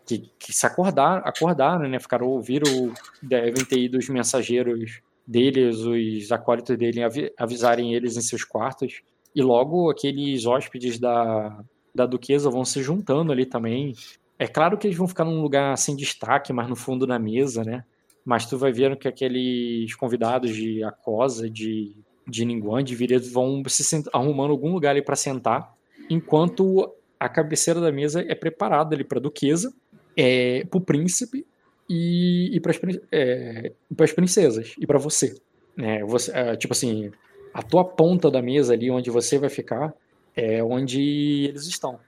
que, 0.06 0.30
que 0.38 0.52
se 0.52 0.66
acordar, 0.66 1.18
acordaram, 1.24 1.88
né? 1.88 1.98
Ficaram 1.98 2.28
ouviram, 2.28 2.92
devem 3.22 3.64
ter 3.64 3.78
ido 3.78 3.98
os 3.98 4.08
mensageiros 4.08 5.00
deles, 5.26 5.78
os 5.80 6.30
acólitos 6.30 6.76
dele 6.78 7.00
avisarem 7.36 7.94
eles 7.94 8.16
em 8.16 8.22
seus 8.22 8.44
quartos. 8.44 9.02
E 9.34 9.42
logo 9.42 9.90
aqueles 9.90 10.46
hóspedes 10.46 10.98
da 10.98 11.58
da 11.96 12.06
duquesa 12.06 12.50
vão 12.50 12.64
se 12.64 12.82
juntando 12.82 13.32
ali 13.32 13.46
também. 13.46 13.94
É 14.38 14.46
claro 14.46 14.76
que 14.76 14.86
eles 14.86 14.98
vão 14.98 15.08
ficar 15.08 15.24
num 15.24 15.40
lugar 15.40 15.76
sem 15.78 15.96
destaque, 15.96 16.52
mas 16.52 16.68
no 16.68 16.76
fundo 16.76 17.06
da 17.06 17.18
mesa, 17.18 17.64
né? 17.64 17.84
Mas 18.24 18.44
tu 18.44 18.58
vai 18.58 18.70
vendo 18.70 18.96
que 18.96 19.08
aqueles 19.08 19.94
convidados 19.94 20.54
de 20.54 20.84
Acosa, 20.84 21.48
de, 21.48 21.96
de 22.28 22.44
Ninguan, 22.44 22.84
de 22.84 22.94
Viredo, 22.94 23.30
vão 23.30 23.62
se 23.66 24.04
arrumando 24.12 24.50
algum 24.50 24.72
lugar 24.72 24.90
ali 24.90 25.02
para 25.02 25.16
sentar, 25.16 25.72
enquanto 26.10 26.92
a 27.18 27.28
cabeceira 27.28 27.80
da 27.80 27.90
mesa 27.90 28.20
é 28.20 28.34
preparada 28.34 28.94
ali 28.94 29.04
para 29.04 29.18
a 29.18 29.22
duquesa, 29.22 29.72
é, 30.16 30.64
para 30.64 30.78
o 30.78 30.80
príncipe 30.80 31.46
e, 31.88 32.56
e 32.56 32.60
para 32.60 32.72
as 32.72 32.80
é, 33.12 33.72
princesas 34.14 34.74
e 34.78 34.86
para 34.86 34.98
você. 34.98 35.36
É, 35.78 36.02
você 36.04 36.32
é, 36.32 36.56
tipo 36.56 36.72
assim, 36.72 37.10
a 37.52 37.62
tua 37.62 37.84
ponta 37.84 38.30
da 38.30 38.40
mesa 38.40 38.72
ali 38.72 38.90
onde 38.90 39.10
você 39.10 39.38
vai 39.38 39.50
ficar 39.50 39.94
é 40.34 40.62
onde 40.62 41.46
eles 41.48 41.66
estão. 41.66 41.98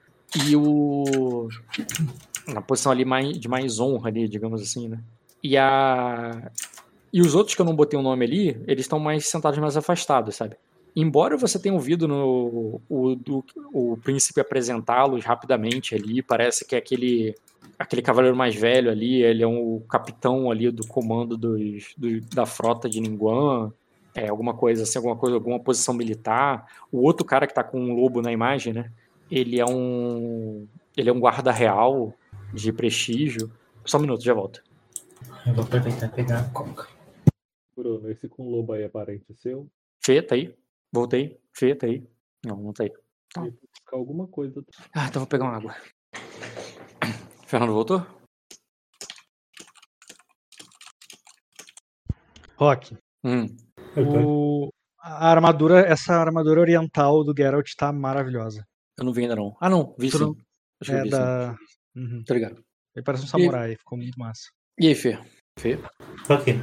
E 0.46 0.56
o. 0.56 1.48
Na 2.46 2.60
posição 2.60 2.92
ali 2.92 3.04
mais, 3.04 3.38
de 3.38 3.48
mais 3.48 3.78
honra 3.78 4.08
ali, 4.08 4.28
digamos 4.28 4.60
assim, 4.60 4.88
né? 4.88 5.00
E 5.42 5.56
a. 5.56 6.50
E 7.10 7.22
os 7.22 7.34
outros 7.34 7.54
que 7.54 7.62
eu 7.62 7.66
não 7.66 7.74
botei 7.74 7.98
o 7.98 8.02
nome 8.02 8.24
ali, 8.26 8.60
eles 8.66 8.84
estão 8.84 8.98
mais 8.98 9.26
sentados 9.26 9.58
mais 9.58 9.76
afastados, 9.76 10.36
sabe? 10.36 10.56
Embora 10.94 11.36
você 11.36 11.58
tenha 11.58 11.74
ouvido 11.74 12.06
no, 12.06 12.80
o, 12.88 13.14
do, 13.14 13.44
o 13.72 13.96
príncipe 13.96 14.40
apresentá-los 14.40 15.24
rapidamente 15.24 15.94
ali, 15.94 16.22
parece 16.22 16.66
que 16.66 16.74
é 16.74 16.78
aquele 16.78 17.34
aquele 17.78 18.02
cavaleiro 18.02 18.36
mais 18.36 18.54
velho 18.54 18.90
ali, 18.90 19.22
ele 19.22 19.42
é 19.42 19.46
um, 19.46 19.76
o 19.76 19.80
capitão 19.82 20.50
ali 20.50 20.70
do 20.70 20.86
comando 20.86 21.36
dos, 21.36 21.94
do, 21.96 22.20
da 22.20 22.44
frota 22.44 22.88
de 22.88 23.00
Ninguan, 23.00 23.72
é, 24.14 24.28
alguma 24.28 24.54
coisa 24.54 24.82
assim, 24.82 24.98
alguma 24.98 25.16
coisa, 25.16 25.36
alguma 25.36 25.60
posição 25.60 25.94
militar. 25.94 26.66
O 26.90 27.02
outro 27.02 27.24
cara 27.24 27.46
que 27.46 27.54
tá 27.54 27.62
com 27.62 27.80
um 27.80 27.94
lobo 27.94 28.20
na 28.20 28.32
imagem, 28.32 28.72
né? 28.72 28.90
Ele 29.30 29.60
é 29.60 29.64
um. 29.64 30.66
Ele 30.96 31.08
é 31.08 31.12
um 31.12 31.20
guarda 31.20 31.52
real 31.52 32.12
de 32.52 32.72
prestígio. 32.72 33.52
Só 33.84 33.98
um 33.98 34.00
minuto, 34.00 34.24
já 34.24 34.34
volto. 34.34 34.62
Eu 35.46 35.54
vou 35.54 35.64
aproveitar 35.64 36.06
e 36.06 36.08
pegar 36.08 36.40
a 36.40 36.44
coca. 36.50 36.88
Bruno, 37.76 38.10
esse 38.10 38.28
com 38.28 38.50
lobo 38.50 38.72
aí 38.72 38.82
é 38.82 38.88
parente 38.88 39.32
seu? 39.36 39.68
Fê, 40.00 40.20
tá 40.20 40.34
aí. 40.34 40.52
Voltei. 40.92 41.38
Fê, 41.52 41.74
tá 41.74 41.86
aí. 41.86 42.02
Não, 42.44 42.56
não 42.56 42.72
tá 42.72 42.84
aí. 42.84 42.92
Tá. 43.32 43.46
alguma 43.92 44.26
coisa. 44.26 44.64
Ah, 44.92 45.06
então 45.08 45.20
vou 45.20 45.28
pegar 45.28 45.44
uma 45.44 45.56
água. 45.56 45.76
Fernando 47.48 47.72
voltou? 47.72 48.06
Rock. 52.58 52.94
Hum. 53.24 53.46
O, 53.96 54.68
a 55.00 55.30
armadura, 55.30 55.80
essa 55.80 56.12
armadura 56.14 56.60
oriental 56.60 57.24
do 57.24 57.34
Geralt 57.34 57.72
tá 57.74 57.90
maravilhosa. 57.90 58.66
Eu 58.98 59.04
não 59.06 59.14
vi 59.14 59.22
ainda 59.22 59.34
não. 59.34 59.56
Ah, 59.62 59.70
não, 59.70 59.94
vi 59.98 60.10
sim. 60.10 60.36
é 60.90 61.02
vi, 61.04 61.08
da. 61.08 61.54
Sim. 61.54 62.00
Uhum. 62.00 62.24
Tá 62.24 62.34
ligado. 62.34 62.62
Ele 62.94 63.02
parece 63.02 63.24
um 63.24 63.28
samurai, 63.28 63.72
e... 63.72 63.76
ficou 63.76 63.96
muito 63.96 64.18
massa. 64.18 64.50
E 64.78 64.88
aí, 64.88 64.94
Fê? 64.94 65.18
Fê? 65.58 65.78
Ok. 66.28 66.54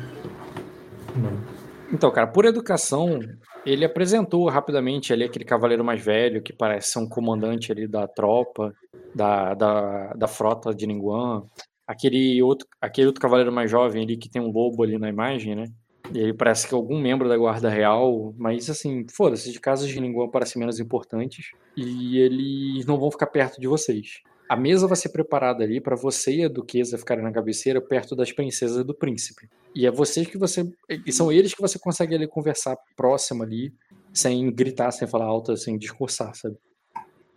Então, 1.91 2.11
cara, 2.11 2.27
por 2.27 2.45
educação, 2.45 3.19
ele 3.66 3.84
apresentou 3.84 4.47
rapidamente 4.47 5.11
ali 5.11 5.24
aquele 5.24 5.43
cavaleiro 5.43 5.84
mais 5.84 6.03
velho 6.03 6.41
que 6.41 6.53
parece 6.53 6.91
ser 6.91 6.99
um 6.99 7.09
comandante 7.09 7.72
ali 7.72 7.88
da 7.88 8.07
tropa, 8.07 8.74
da, 9.13 9.53
da, 9.53 10.13
da 10.13 10.28
frota 10.28 10.74
de 10.74 10.86
Ninguan. 10.86 11.43
Aquele 11.88 12.41
outro, 12.41 12.68
aquele 12.80 13.07
outro 13.07 13.22
cavaleiro 13.22 13.51
mais 13.51 13.70
jovem 13.70 14.03
ali 14.03 14.18
que 14.18 14.30
tem 14.30 14.41
um 14.41 14.51
lobo 14.51 14.84
ali 14.84 14.97
na 14.97 15.09
imagem, 15.09 15.55
né? 15.55 15.66
Ele 16.13 16.34
parece 16.34 16.68
que 16.68 16.76
é 16.76 16.78
algum 16.78 16.99
membro 16.99 17.28
da 17.28 17.36
Guarda 17.36 17.68
Real, 17.68 18.34
mas 18.38 18.70
assim, 18.70 19.05
foda-se, 19.09 19.51
de 19.51 19.59
casas 19.59 19.89
de 19.89 19.99
Ninguém 19.99 20.30
parecem 20.30 20.59
menos 20.59 20.80
importantes 20.80 21.47
e 21.76 22.20
eles 22.20 22.86
não 22.86 22.99
vão 22.99 23.09
ficar 23.09 23.28
perto 23.28 23.59
de 23.59 23.68
vocês. 23.68 24.22
A 24.47 24.55
mesa 24.55 24.87
vai 24.87 24.95
ser 24.95 25.09
preparada 25.09 25.63
ali 25.63 25.81
para 25.81 25.95
você 25.95 26.35
e 26.35 26.45
a 26.45 26.47
duquesa 26.47 26.97
ficarem 26.97 27.23
na 27.23 27.31
cabeceira 27.31 27.81
perto 27.81 28.15
das 28.15 28.31
princesas 28.31 28.85
do 28.85 28.93
príncipe. 28.93 29.49
E 29.73 29.85
é 29.85 29.91
vocês 29.91 30.27
que 30.27 30.37
você. 30.37 30.69
E 31.05 31.11
são 31.11 31.31
eles 31.31 31.53
que 31.53 31.61
você 31.61 31.79
consegue 31.79 32.15
ali 32.15 32.27
conversar 32.27 32.77
próximo 32.95 33.43
ali, 33.43 33.73
sem 34.13 34.51
gritar, 34.51 34.91
sem 34.91 35.07
falar 35.07 35.25
alto, 35.25 35.57
sem 35.57 35.77
discursar, 35.77 36.35
sabe? 36.35 36.57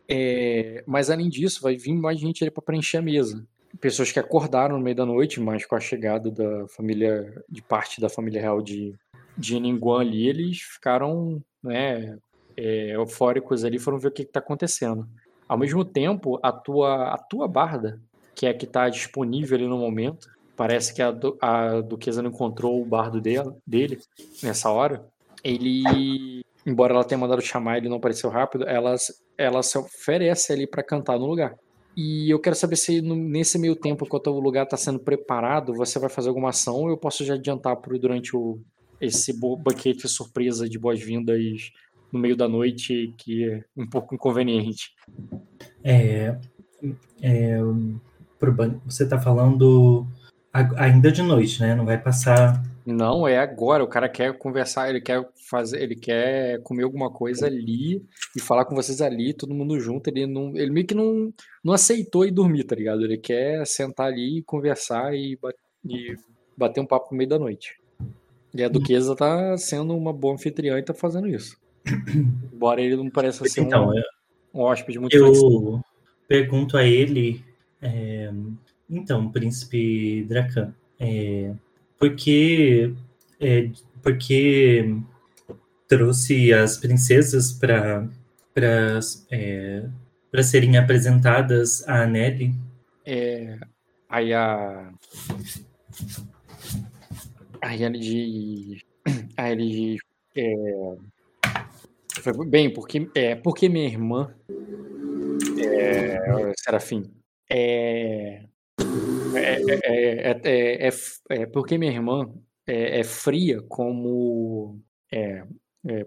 É... 0.09 0.85
Mas 0.87 1.11
além 1.11 1.29
disso, 1.29 1.63
vai 1.63 1.77
vir 1.77 1.95
mais 1.95 2.21
gente 2.21 2.45
ali 2.45 2.51
para 2.51 2.63
preencher 2.63 2.99
a 2.99 3.03
mesa 3.03 3.47
pessoas 3.81 4.11
que 4.11 4.19
acordaram 4.19 4.77
no 4.77 4.83
meio 4.83 4.97
da 4.97 5.07
noite, 5.07 5.41
mas 5.41 5.65
com 5.67 5.77
a 5.77 5.81
chegada 5.81 6.31
da 6.31 6.67
família, 6.69 7.43
de 7.49 7.63
parte 7.63 8.01
da 8.01 8.09
família 8.09 8.41
real 8.41 8.63
de, 8.63 8.95
de 9.37 9.61
Ningguan 9.61 10.01
ali, 10.01 10.29
eles 10.29 10.61
ficaram 10.61 11.43
né, 11.63 12.19
é, 12.57 12.95
eufóricos 12.95 13.65
ali, 13.65 13.79
foram 13.79 13.99
ver 13.99 14.09
o 14.09 14.13
que 14.13 14.23
está 14.23 14.41
acontecendo. 14.41 15.07
Ao 15.49 15.57
mesmo 15.57 15.85
tempo, 15.85 16.39
a 16.43 16.53
tua, 16.53 17.15
a 17.15 17.19
tua 17.19 17.49
barda, 17.49 18.01
que 18.35 18.47
é 18.47 18.51
a 18.51 18.55
que 18.55 18.67
está 18.67 18.89
disponível 18.89 19.57
ali 19.57 19.67
no 19.67 19.79
momento, 19.79 20.29
parece 20.57 20.93
que 20.93 21.01
a, 21.01 21.15
a 21.41 21.81
duquesa 21.81 22.23
não 22.23 22.31
encontrou 22.31 22.81
o 22.81 22.85
bardo 22.85 23.21
dela, 23.21 23.57
dele 23.67 23.99
nessa 24.43 24.71
hora. 24.71 25.07
Ele, 25.43 26.43
embora 26.67 26.93
ela 26.93 27.05
tenha 27.05 27.19
mandado 27.19 27.41
chamar, 27.41 27.79
ele 27.79 27.89
não 27.89 27.97
apareceu 27.97 28.29
rápido, 28.29 28.69
ela, 28.69 28.95
ela 29.39 29.63
se 29.63 29.79
oferece 29.79 30.53
ali 30.53 30.67
para 30.67 30.83
cantar 30.83 31.19
no 31.19 31.27
lugar. 31.27 31.57
E 31.97 32.31
eu 32.31 32.39
quero 32.39 32.55
saber 32.55 32.77
se 32.77 33.01
nesse 33.01 33.59
meio 33.59 33.75
tempo, 33.75 34.05
enquanto 34.05 34.29
o 34.29 34.39
lugar 34.39 34.65
está 34.65 34.77
sendo 34.77 35.01
preparado, 35.01 35.75
você 35.75 35.99
vai 35.99 36.09
fazer 36.09 36.29
alguma 36.29 36.51
ação 36.51 36.75
ou 36.75 36.91
eu 36.91 36.97
posso 36.97 37.25
já 37.25 37.35
adiantar 37.35 37.77
por 37.77 37.99
durante 37.99 38.37
o, 38.37 38.61
esse 39.01 39.33
banquete 39.33 40.09
surpresa 40.09 40.69
de 40.69 40.79
boas-vindas 40.79 41.41
no 42.13 42.19
meio 42.19 42.37
da 42.37 42.49
noite 42.49 43.15
que 43.17 43.49
é 43.49 43.65
um 43.77 43.87
pouco 43.87 44.15
inconveniente. 44.15 44.91
É, 45.83 46.39
é 47.23 47.59
você 48.87 49.05
está 49.05 49.19
falando 49.19 50.07
ainda 50.53 51.11
de 51.11 51.23
noite, 51.23 51.61
né? 51.61 51.75
Não 51.75 51.85
vai 51.85 51.99
passar. 52.01 52.63
Não, 52.87 53.29
é 53.29 53.39
agora. 53.39 53.85
O 53.85 53.89
cara 53.89 54.09
quer 54.09 54.37
conversar, 54.39 54.89
ele 54.89 55.01
quer 55.01 55.29
fazer, 55.49 55.83
ele 55.83 55.95
quer 55.95 56.63
comer 56.63 56.85
alguma 56.85 57.11
coisa 57.11 57.47
ali 57.47 58.03
e 58.37 58.41
falar 58.41 58.65
com 58.65 58.75
vocês 58.75 59.03
ali, 59.03 59.35
todo 59.35 59.55
mundo 59.55 59.79
junto. 59.79 60.09
Ele 60.09 60.27
não, 60.27 60.57
ele 60.57 60.71
meio 60.71 60.87
que 60.87 60.95
não, 60.95 61.33
não 61.63 61.75
aceitou 61.75 62.25
e 62.25 62.31
dormir, 62.31 62.65
tá 62.65 62.75
ligado? 62.75 63.05
Ele 63.05 63.19
quer 63.19 63.67
sentar 63.67 64.07
ali, 64.07 64.43
conversar 64.43 65.15
e, 65.15 65.39
e 65.85 66.17
bater 66.57 66.81
um 66.81 66.87
papo 66.87 67.09
no 67.11 67.19
meio 67.19 67.29
da 67.29 67.39
noite. 67.39 67.77
E 68.55 68.63
a 68.63 68.69
Duquesa 68.69 69.15
tá 69.15 69.57
sendo 69.59 69.95
uma 69.95 70.13
boa 70.13 70.35
anfitriã 70.35 70.79
e 70.79 70.83
tá 70.83 70.95
fazendo 70.95 71.29
isso. 71.29 71.57
Embora 72.53 72.81
ele 72.81 72.97
não 72.97 73.11
pareça 73.11 73.45
ser 73.49 73.63
então, 73.63 73.91
um, 73.91 74.59
um 74.59 74.63
hóspede 74.63 74.99
muito 74.99 75.17
Eu 75.17 75.83
pergunto 76.27 76.77
a 76.77 76.85
ele. 76.85 77.45
É, 77.81 78.31
então, 78.89 79.31
príncipe 79.31 80.25
Dracan, 80.25 80.75
é, 80.99 81.53
por 81.99 82.15
que, 82.17 82.95
é, 83.41 83.71
por 84.03 84.17
que 84.17 84.97
trouxe 85.87 86.53
as 86.53 86.77
princesas 86.77 87.53
para 87.53 88.07
para 88.55 88.99
é, 89.31 90.43
serem 90.43 90.77
apresentadas 90.77 91.87
a 91.89 92.07
Nelly? 92.07 92.55
É, 93.07 93.57
aí 94.09 94.35
a 94.35 94.93
Aí 97.61 97.83
ele 97.83 97.99
de. 97.99 98.85
Aí 99.37 99.53
ele 99.53 99.99
é, 100.37 100.97
bem, 102.33 102.73
porque, 102.73 103.11
é, 103.15 103.35
porque 103.37 103.69
minha 103.69 103.87
irmã, 103.87 104.35
é, 105.59 106.53
Serafim, 106.59 107.13
é, 107.51 108.45
é, 109.35 110.41
é, 110.45 110.91
é, 111.31 111.47
porque 111.47 111.79
minha 111.79 111.93
irmã 111.93 112.33
é, 112.67 113.03
fria 113.05 113.63
como. 113.63 114.81
É, 115.13 115.45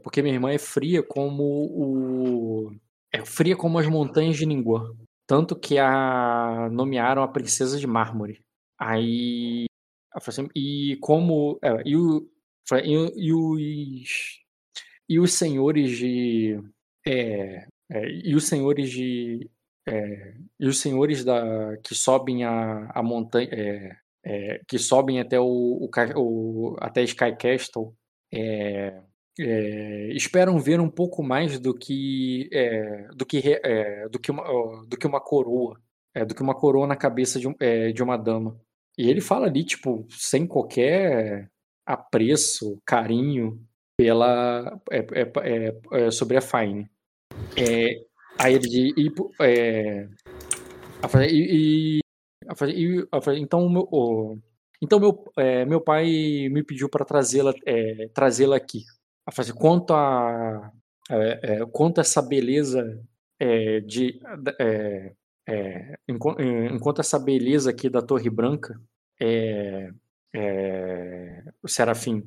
porque 0.03 0.21
minha 0.21 0.35
irmã 0.35 0.51
é 0.51 0.57
fria 0.57 1.01
como 1.03 1.43
o. 1.43 2.71
É 3.11 3.25
fria 3.25 3.55
como 3.55 3.79
as 3.79 3.87
montanhas 3.87 4.37
de 4.37 4.45
Ningguan. 4.45 4.95
Tanto 5.27 5.55
que 5.55 5.77
a 5.77 6.69
nomearam 6.71 7.23
a 7.23 7.27
princesa 7.27 7.79
de 7.79 7.87
mármore. 7.87 8.41
Aí 8.77 9.65
Assim, 10.13 10.49
e 10.55 10.97
como. 11.01 11.57
É, 11.63 11.81
e, 11.85 11.95
o, 11.95 12.29
e, 12.83 13.13
e, 13.15 13.33
os, 13.33 14.40
e 15.11 15.19
os 15.19 15.33
senhores 15.33 15.97
de. 15.97 16.57
É, 17.05 17.67
é, 17.89 18.09
e 18.23 18.35
os 18.35 18.47
senhores 18.47 18.89
de. 18.89 19.49
É, 19.87 20.35
e 20.59 20.67
os 20.67 20.79
senhores 20.79 21.23
da, 21.25 21.77
que 21.83 21.93
sobem 21.95 22.43
a, 22.45 22.89
a 22.93 23.03
montanha. 23.03 23.49
É, 23.51 23.97
é, 24.23 24.61
que 24.67 24.77
sobem 24.77 25.19
até 25.19 25.39
o, 25.39 25.43
o, 25.45 25.89
o 26.15 26.77
até 26.79 27.01
Sky 27.03 27.35
Castle 27.35 27.91
é, 28.31 29.01
esperam 30.13 30.59
ver 30.59 30.79
um 30.79 30.89
pouco 30.89 31.23
mais 31.23 31.59
do 31.59 31.73
que 31.73 32.47
do 33.15 33.25
que 33.25 33.41
do 34.11 34.19
que 34.19 34.29
uma 34.29 34.43
do 34.87 34.95
que 34.95 35.07
uma 35.07 35.19
coroa 35.19 35.81
do 36.27 36.35
que 36.35 36.41
uma 36.43 36.53
coroa 36.53 36.85
na 36.85 36.95
cabeça 36.95 37.39
de, 37.39 37.47
um, 37.47 37.55
de 37.95 38.03
uma 38.03 38.15
dama 38.15 38.61
e 38.97 39.09
ele 39.09 39.21
fala 39.21 39.47
ali, 39.47 39.63
tipo, 39.63 40.05
sem 40.11 40.45
qualquer 40.45 41.49
apreço, 41.85 42.79
carinho 42.85 43.59
pela 44.01 44.81
é, 44.89 44.97
é, 44.97 45.31
é, 45.43 46.05
é 46.05 46.11
sobre 46.11 46.35
a 46.35 46.41
Fine. 46.41 46.89
É, 47.55 48.03
aí 48.39 48.55
ele 48.55 48.67
e, 48.67 49.21
e, 51.29 51.99
e, 52.67 53.39
então 53.39 53.69
meu, 53.69 53.87
oh, 53.91 54.37
então 54.81 54.99
meu, 54.99 55.23
meu 55.67 55.79
pai 55.79 56.49
me 56.49 56.63
pediu 56.63 56.89
para 56.89 57.05
trazê-la 57.05 57.53
trazê-la 58.11 58.55
aqui. 58.55 58.83
A 59.23 59.31
fazer 59.31 59.53
quanto 59.53 59.93
a 59.93 60.71
quanto 61.71 61.99
a 61.99 62.01
essa 62.01 62.23
beleza 62.23 62.99
de 63.85 64.19
é, 65.47 65.95
enquanto 66.07 67.01
essa 67.01 67.19
beleza 67.19 67.69
aqui 67.69 67.87
da 67.89 68.01
Torre 68.01 68.29
Branca, 68.29 68.79
é, 69.19 69.91
é, 70.33 71.43
o 71.61 71.67
Serafim, 71.67 72.23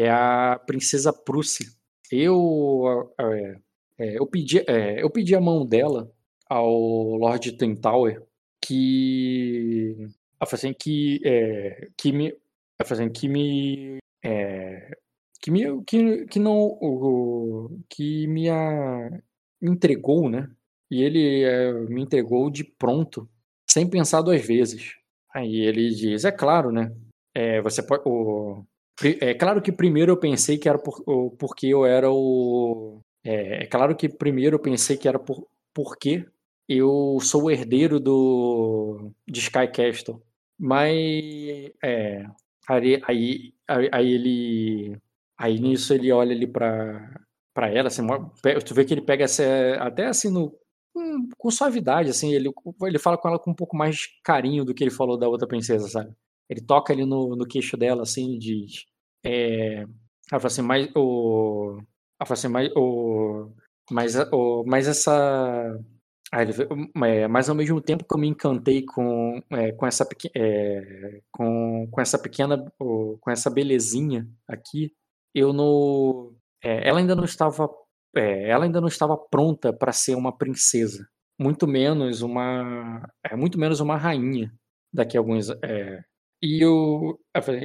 é 0.00 0.10
a 0.10 0.60
Princesa 0.66 1.12
Prússia. 1.12 1.66
Eu, 2.10 3.12
é, 3.18 3.60
é, 3.98 4.18
eu, 4.18 4.26
pedi, 4.26 4.58
é, 4.66 5.02
eu 5.02 5.10
pedi 5.10 5.34
a 5.34 5.40
mão 5.40 5.66
dela 5.66 6.10
ao 6.48 7.16
Lord 7.16 7.52
Tower 7.76 8.22
que 8.60 10.08
assim, 10.40 10.72
que, 10.72 11.20
é, 11.24 11.88
que 11.96 12.12
me 12.12 12.34
assim, 12.78 13.10
que 13.10 13.28
me 13.28 13.98
é, 14.24 14.96
que 15.40 15.50
me 15.50 15.84
que, 15.84 16.26
que 16.26 16.38
não 16.38 16.78
que 17.88 18.26
me, 18.26 18.48
a, 18.48 19.20
entregou 19.60 20.28
né 20.30 20.48
e 20.90 21.02
ele 21.02 21.42
é, 21.44 21.72
me 21.72 22.02
entregou 22.02 22.50
de 22.50 22.64
pronto, 22.64 23.28
sem 23.68 23.88
pensar 23.88 24.22
duas 24.22 24.44
vezes. 24.46 24.96
Aí 25.34 25.60
ele 25.60 25.90
diz: 25.90 26.24
é 26.24 26.32
claro, 26.32 26.72
né? 26.72 26.90
Você 27.62 27.82
pode. 27.82 28.02
O, 28.06 28.64
é 29.20 29.34
claro 29.34 29.62
que 29.62 29.72
primeiro 29.72 30.12
eu 30.12 30.16
pensei 30.16 30.58
que 30.58 30.68
era 30.68 30.78
por, 30.78 31.02
porque 31.38 31.66
eu 31.68 31.86
era 31.86 32.10
o. 32.10 33.00
É, 33.24 33.64
é, 33.64 33.66
claro 33.66 33.96
que 33.96 34.08
primeiro 34.08 34.56
eu 34.56 34.60
pensei 34.60 34.96
que 34.96 35.08
era 35.08 35.18
por, 35.18 35.46
porque 35.74 36.26
eu 36.68 37.18
sou 37.20 37.44
o 37.44 37.50
herdeiro 37.50 38.00
do 38.00 39.12
de 39.26 39.40
Sky 39.40 39.68
Castle. 39.68 40.22
Mas 40.58 41.70
é, 41.82 42.26
aí, 42.68 43.00
aí, 43.06 43.54
aí 43.92 44.12
ele 44.12 44.98
aí 45.36 45.58
nisso 45.60 45.94
ele 45.94 46.10
olha 46.12 46.34
ali 46.34 46.46
para 46.46 47.20
para 47.54 47.70
ela, 47.70 47.88
assim, 47.88 48.06
tu 48.64 48.72
vê 48.72 48.84
que 48.84 48.94
ele 48.94 49.00
pega 49.02 49.24
essa, 49.24 49.42
até 49.80 50.06
assim 50.06 50.30
no 50.30 50.56
com, 50.92 51.28
com 51.36 51.50
suavidade, 51.50 52.10
assim, 52.10 52.32
ele, 52.32 52.52
ele 52.82 52.98
fala 53.00 53.18
com 53.18 53.28
ela 53.28 53.38
com 53.38 53.50
um 53.50 53.54
pouco 53.54 53.76
mais 53.76 54.06
carinho 54.22 54.64
do 54.64 54.72
que 54.74 54.84
ele 54.84 54.92
falou 54.92 55.18
da 55.18 55.28
outra 55.28 55.46
princesa, 55.48 55.88
sabe? 55.88 56.14
Ele 56.48 56.60
toca 56.60 56.92
ali 56.92 57.04
no, 57.04 57.36
no 57.36 57.46
queixo 57.46 57.76
dela, 57.76 58.02
assim, 58.02 58.34
e 58.34 58.38
diz. 58.38 58.86
É, 59.24 59.82
ela 60.30 60.40
fala 60.40 60.46
assim, 60.46 60.62
mas 60.62 60.88
o. 60.96 61.78
Ela 62.20 62.26
fala 62.26 62.32
assim, 62.34 62.48
mas 62.48 62.70
o. 62.76 63.50
Mas, 63.90 64.14
o, 64.32 64.64
mas 64.66 64.88
essa. 64.88 65.78
Aí 66.30 66.46
é, 67.06 67.26
mas 67.26 67.48
ao 67.48 67.54
mesmo 67.54 67.80
tempo 67.80 68.04
que 68.04 68.14
eu 68.14 68.20
me 68.20 68.28
encantei 68.28 68.84
com, 68.84 69.42
é, 69.50 69.72
com, 69.72 69.86
essa, 69.86 70.06
é, 70.36 71.22
com, 71.32 71.88
com 71.90 72.00
essa 72.02 72.18
pequena, 72.18 72.70
com 72.78 73.30
essa 73.30 73.48
belezinha 73.48 74.28
aqui, 74.46 74.92
eu 75.34 75.54
não, 75.54 76.36
é, 76.62 76.86
ela 76.86 76.98
ainda 76.98 77.16
não 77.16 77.24
estava 77.24 77.66
é, 78.16 78.48
ela 78.48 78.64
ainda 78.64 78.80
não 78.80 78.88
estava 78.88 79.16
pronta 79.16 79.72
para 79.72 79.92
ser 79.92 80.14
uma 80.16 80.36
princesa, 80.36 81.08
muito 81.38 81.66
menos 81.66 82.22
uma, 82.22 83.08
é, 83.24 83.36
muito 83.36 83.58
menos 83.58 83.80
uma 83.80 83.96
rainha 83.96 84.52
daqui 84.92 85.16
a 85.16 85.20
alguns. 85.20 85.48
É, 86.42 86.46
e 86.46 86.64
o, 86.64 87.18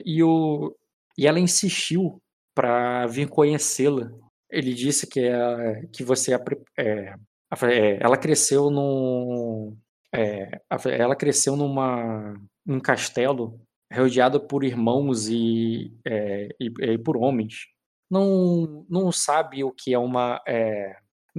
e 0.06 0.24
o, 0.24 0.76
e 1.18 1.28
ela 1.28 1.40
insistiu 1.40 2.22
para 2.56 3.08
vir 3.08 3.30
conhecê-la. 3.30 4.12
Ele 4.50 4.74
disse 4.74 5.08
que 5.08 5.22
é, 5.22 5.88
que 5.92 6.04
você 6.04 6.34
é, 6.34 6.40
é, 6.78 7.98
ela 8.02 8.18
cresceu 8.18 8.70
num 8.70 9.78
é, 10.14 10.62
ela 10.92 11.16
cresceu 11.16 11.56
numa 11.56 12.36
num 12.66 12.80
castelo 12.80 13.60
rodeada 13.92 14.40
por 14.40 14.64
irmãos 14.64 15.28
e, 15.30 15.92
é, 16.06 16.50
e, 16.60 16.72
e, 16.82 16.98
por 16.98 17.18
homens 17.18 17.74
não, 18.14 18.86
não 18.90 19.12
sabe 19.12 19.64
o 19.64 19.72
que 19.72 19.94
é 19.94 19.98
uma. 19.98 20.40
É, 20.48 20.96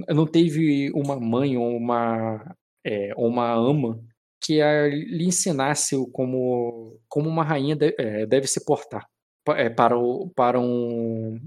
não 0.09 0.27
teve 0.27 0.91
uma 0.93 1.17
mãe 1.17 1.55
ou 1.57 1.77
uma, 1.77 2.55
é, 2.85 3.13
uma 3.15 3.53
ama 3.53 3.97
que 4.45 4.61
a, 4.61 4.87
lhe 4.87 5.25
ensinasse 5.25 5.95
como, 6.11 6.99
como 7.09 7.27
uma 7.27 7.43
rainha 7.43 7.75
de, 7.75 7.95
é, 7.97 8.25
deve 8.25 8.47
se 8.47 8.63
portar 8.63 9.07
é, 9.49 9.69
para, 9.69 9.97
o, 9.97 10.29
para 10.35 10.59
um. 10.59 11.39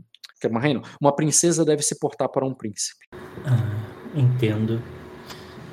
Uma, 0.45 0.61
rainha, 0.61 0.83
uma 1.01 1.15
princesa 1.15 1.65
deve 1.65 1.83
se 1.83 1.99
portar 1.99 2.29
para 2.29 2.45
um 2.45 2.55
príncipe. 2.55 3.07
Ah, 3.45 4.11
entendo. 4.15 4.83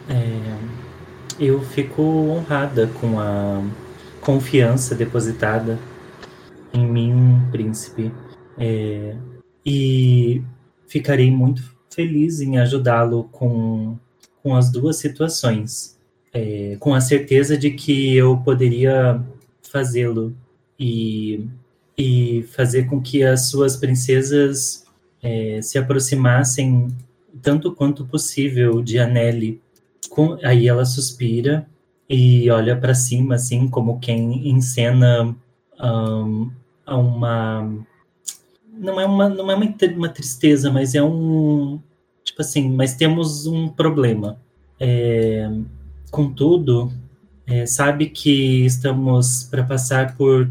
É, 0.09 1.43
eu 1.43 1.61
fico 1.61 2.01
honrada 2.01 2.87
com 2.99 3.19
a 3.19 3.61
confiança 4.21 4.95
depositada 4.95 5.79
em 6.73 6.85
mim, 6.85 7.41
príncipe. 7.51 8.11
É, 8.57 9.15
e 9.65 10.43
ficarei 10.87 11.31
muito 11.31 11.61
feliz 11.89 12.39
em 12.39 12.57
ajudá-lo 12.57 13.25
com, 13.31 13.97
com 14.41 14.55
as 14.55 14.71
duas 14.71 14.97
situações, 14.97 15.94
é, 16.35 16.75
com 16.79 16.93
a 16.93 17.01
certeza 17.01 17.57
de 17.57 17.71
que 17.71 18.15
eu 18.15 18.37
poderia 18.37 19.23
fazê-lo 19.63 20.35
e 20.77 21.47
e 21.97 22.43
fazer 22.51 22.87
com 22.87 23.01
que 23.01 23.23
as 23.23 23.49
suas 23.49 23.77
princesas 23.77 24.85
é, 25.23 25.61
se 25.61 25.77
aproximassem 25.77 26.89
tanto 27.41 27.71
quanto 27.71 28.05
possível 28.05 28.81
de 28.81 28.99
Anneli. 28.99 29.61
Com, 30.09 30.37
aí 30.43 30.67
ela 30.67 30.85
suspira 30.85 31.65
e 32.09 32.49
olha 32.51 32.75
para 32.77 32.93
cima, 32.93 33.35
assim, 33.35 33.67
como 33.67 33.99
quem 33.99 34.49
encena 34.49 35.35
um, 35.81 36.51
uma. 36.87 37.71
Não 38.77 38.99
é, 38.99 39.05
uma, 39.05 39.29
não 39.29 39.49
é 39.49 39.55
uma, 39.55 39.75
uma 39.95 40.09
tristeza, 40.09 40.71
mas 40.71 40.95
é 40.95 41.01
um. 41.01 41.79
Tipo 42.23 42.41
assim, 42.41 42.69
mas 42.69 42.95
temos 42.95 43.47
um 43.47 43.69
problema. 43.69 44.37
É, 44.79 45.49
contudo, 46.15 46.93
é, 47.45 47.65
sabe 47.65 48.05
que 48.05 48.65
estamos 48.65 49.43
para 49.43 49.65
passar 49.65 50.15
por, 50.15 50.49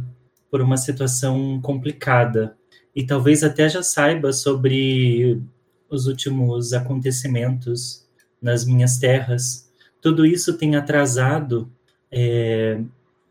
por 0.50 0.60
uma 0.60 0.76
situação 0.76 1.58
complicada 1.62 2.54
e 2.94 3.02
talvez 3.02 3.42
até 3.42 3.66
já 3.66 3.82
saiba 3.82 4.30
sobre 4.30 5.40
os 5.88 6.06
últimos 6.06 6.74
acontecimentos 6.74 8.04
nas 8.42 8.66
minhas 8.66 8.98
terras. 8.98 9.70
Tudo 10.02 10.26
isso 10.26 10.58
tem 10.58 10.76
atrasado, 10.76 11.72
é, 12.12 12.78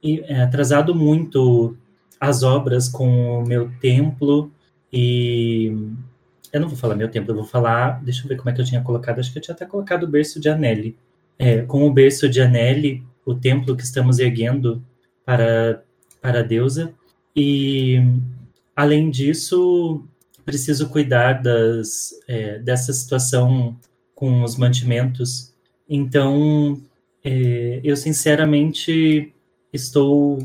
é, 0.04 0.42
atrasado 0.42 0.96
muito 0.96 1.78
as 2.20 2.42
obras 2.42 2.90
com 2.90 3.44
o 3.44 3.46
meu 3.46 3.72
templo 3.80 4.52
e 4.92 5.68
eu 6.52 6.60
não 6.60 6.68
vou 6.68 6.78
falar 6.78 6.96
meu 6.96 7.12
templo, 7.12 7.30
eu 7.30 7.36
vou 7.36 7.46
falar, 7.46 8.04
deixa 8.04 8.24
eu 8.24 8.28
ver 8.28 8.38
como 8.38 8.50
é 8.50 8.54
que 8.54 8.62
eu 8.62 8.66
tinha 8.66 8.82
colocado, 8.82 9.20
acho 9.20 9.32
que 9.32 9.38
eu 9.38 9.42
tinha 9.42 9.54
até 9.54 9.68
colocado 9.68 10.06
o 10.06 10.08
berço 10.08 10.40
de 10.40 10.50
Anelli. 10.50 10.98
É, 11.38 11.62
com 11.62 11.88
o 11.88 11.94
berço 11.94 12.30
de 12.30 12.42
Anelli, 12.42 13.04
o 13.26 13.34
templo 13.34 13.76
que 13.76 13.84
estamos 13.84 14.20
erguendo 14.20 14.84
para, 15.26 15.84
para 16.22 16.40
a 16.40 16.44
deusa. 16.44 16.94
E, 17.36 18.00
além 18.76 19.10
disso, 19.10 20.04
preciso 20.46 20.90
cuidar 20.90 21.42
das, 21.42 22.12
é, 22.28 22.60
dessa 22.60 22.94
situação 22.94 23.78
com 24.14 24.44
os 24.44 24.56
mantimentos. 24.56 25.54
Então, 25.90 26.82
é, 27.24 27.80
eu 27.84 27.96
sinceramente 27.96 29.34
estou. 29.72 30.40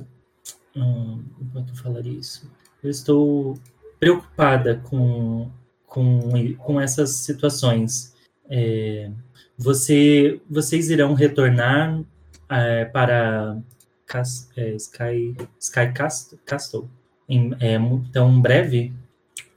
Hum, 0.76 1.24
como 1.52 1.58
é 1.58 1.62
que 1.62 1.70
eu 1.70 1.76
falaria 1.76 2.18
isso? 2.18 2.50
Eu 2.82 2.90
estou 2.90 3.58
preocupada 3.98 4.76
com, 4.84 5.50
com, 5.86 6.54
com 6.54 6.80
essas 6.80 7.16
situações. 7.18 8.14
É, 8.48 9.10
você, 9.58 10.40
vocês 10.48 10.88
irão 10.88 11.14
retornar 11.14 12.00
é, 12.48 12.84
para 12.84 13.58
Cas, 14.06 14.48
é, 14.56 14.70
Sky, 14.76 15.36
Sky 15.58 15.92
Cast, 15.92 16.36
Castle 16.46 16.88
em, 17.28 17.52
é, 17.60 17.76
tão 18.12 18.40
breve? 18.40 18.92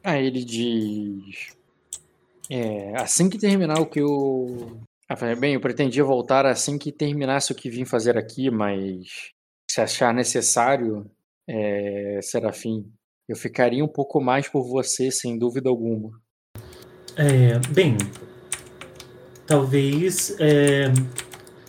Ah, 0.03 0.17
ele 0.17 0.43
diz. 0.43 1.55
É, 2.49 2.99
assim 2.99 3.29
que 3.29 3.37
terminar 3.37 3.79
o 3.79 3.85
que 3.85 4.01
eu. 4.01 4.81
Ah, 5.07 5.35
bem, 5.35 5.53
eu 5.53 5.61
pretendia 5.61 6.03
voltar 6.03 6.45
assim 6.45 6.77
que 6.77 6.91
terminasse 6.91 7.51
o 7.51 7.55
que 7.55 7.69
vim 7.69 7.85
fazer 7.85 8.17
aqui, 8.17 8.49
mas 8.49 9.31
se 9.69 9.79
achar 9.79 10.13
necessário, 10.13 11.09
é, 11.47 12.19
Serafim, 12.21 12.91
eu 13.27 13.35
ficaria 13.35 13.83
um 13.83 13.87
pouco 13.87 14.19
mais 14.19 14.47
por 14.49 14.67
você, 14.67 15.11
sem 15.11 15.37
dúvida 15.37 15.69
alguma. 15.69 16.11
É, 17.15 17.59
bem, 17.69 17.97
talvez 19.51 20.33
é, 20.39 20.85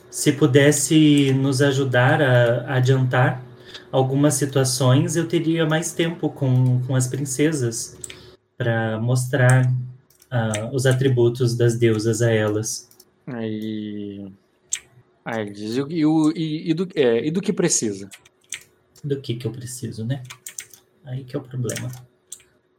se 0.08 0.30
pudesse 0.30 1.32
nos 1.32 1.60
ajudar 1.60 2.22
a, 2.22 2.60
a, 2.60 2.76
adiantar 2.76 3.44
algumas 3.90 4.34
situações, 4.34 5.16
eu 5.16 5.26
teria 5.26 5.66
mais 5.66 5.92
tempo 5.92 6.30
com, 6.30 6.80
com 6.86 6.94
as 6.94 7.08
princesas 7.08 7.98
para 8.56 9.00
mostrar 9.00 9.66
uh, 9.66 10.72
os 10.72 10.86
atributos 10.86 11.56
das 11.56 11.76
deusas 11.76 12.22
a 12.22 12.30
elas. 12.30 12.88
Aí, 13.26 14.32
aí 15.24 15.50
diz, 15.50 15.76
e, 15.76 16.04
e, 16.36 16.70
e, 16.70 16.74
do, 16.74 16.88
é, 16.94 17.26
e 17.26 17.32
do 17.32 17.40
que 17.40 17.52
precisa? 17.52 18.08
Do 19.02 19.20
que 19.20 19.34
que 19.34 19.44
eu 19.44 19.50
preciso, 19.50 20.06
né? 20.06 20.22
Aí 21.04 21.24
que 21.24 21.34
é 21.34 21.38
o 21.40 21.42
problema. 21.42 21.90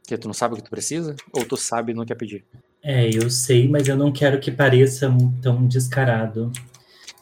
Que 0.06 0.16
tu 0.16 0.28
não 0.28 0.34
sabe 0.34 0.54
o 0.54 0.56
que 0.56 0.64
tu 0.64 0.70
precisa? 0.70 1.14
Ou 1.30 1.44
tu 1.44 1.58
sabe 1.58 1.92
e 1.92 1.94
não 1.94 2.06
quer 2.06 2.14
pedir? 2.14 2.42
É, 2.86 3.08
eu 3.08 3.30
sei, 3.30 3.66
mas 3.66 3.88
eu 3.88 3.96
não 3.96 4.12
quero 4.12 4.38
que 4.38 4.50
pareça 4.50 5.10
tão 5.40 5.66
descarado. 5.66 6.52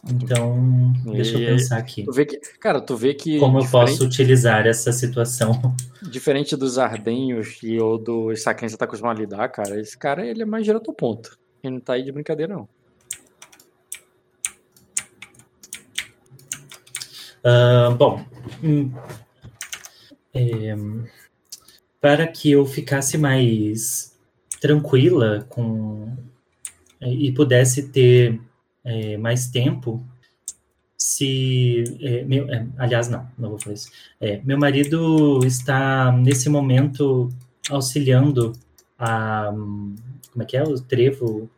Então, 0.05 0.93
deixa 1.05 1.39
eu 1.39 1.47
pensar 1.47 1.79
aqui. 1.79 2.03
Tu 2.03 2.11
vê 2.11 2.27
que, 2.27 2.39
cara, 2.59 2.81
tu 2.81 2.97
vê 2.97 3.15
que. 3.15 3.39
Como 3.39 3.61
eu 3.61 3.71
posso 3.71 4.05
utilizar 4.05 4.67
essa 4.67 4.91
situação? 4.91 5.77
Diferente 6.03 6.57
dos 6.57 6.79
Ardenhos 6.79 7.61
e 7.63 7.79
ou 7.79 7.97
do 7.97 8.35
Saken 8.35 8.69
você 8.69 8.77
tá 8.77 8.87
acostumado 8.87 9.19
a 9.19 9.21
lidar, 9.21 9.49
cara, 9.51 9.81
esse 9.81 9.97
cara 9.97 10.27
ele 10.27 10.43
é 10.43 10.45
mais 10.45 10.65
direto 10.65 10.91
ao 10.91 10.97
ponto. 10.97 11.39
Ele 11.63 11.75
não 11.75 11.81
tá 11.81 11.93
aí 11.93 12.03
de 12.03 12.11
brincadeira, 12.11 12.53
não. 12.53 12.69
Uh, 17.45 17.95
bom, 17.97 18.25
hum, 18.63 18.93
é, 20.35 20.75
para 22.01 22.27
que 22.27 22.51
eu 22.51 22.67
ficasse 22.67 23.17
mais 23.17 24.12
tranquila 24.63 25.45
com 25.49 26.17
e 27.01 27.33
pudesse 27.33 27.89
ter 27.89 28.41
é, 28.85 29.17
mais 29.17 29.49
tempo 29.49 30.01
se 30.97 31.83
é, 32.01 32.23
meu, 32.23 32.49
é, 32.49 32.65
aliás 32.79 33.09
não 33.09 33.27
não 33.37 33.51
vou 33.51 33.59
falar 33.59 33.75
isso. 33.75 33.91
É, 34.21 34.41
meu 34.45 34.57
marido 34.57 35.41
está 35.45 36.13
nesse 36.13 36.49
momento 36.49 37.29
auxiliando 37.69 38.53
a 38.97 39.53
como 39.53 40.43
é 40.43 40.45
que 40.45 40.57
é? 40.57 40.63
O 40.63 40.81
trevo 40.81 41.51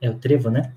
é 0.00 0.10
o 0.10 0.14
trevo 0.14 0.50
né? 0.50 0.72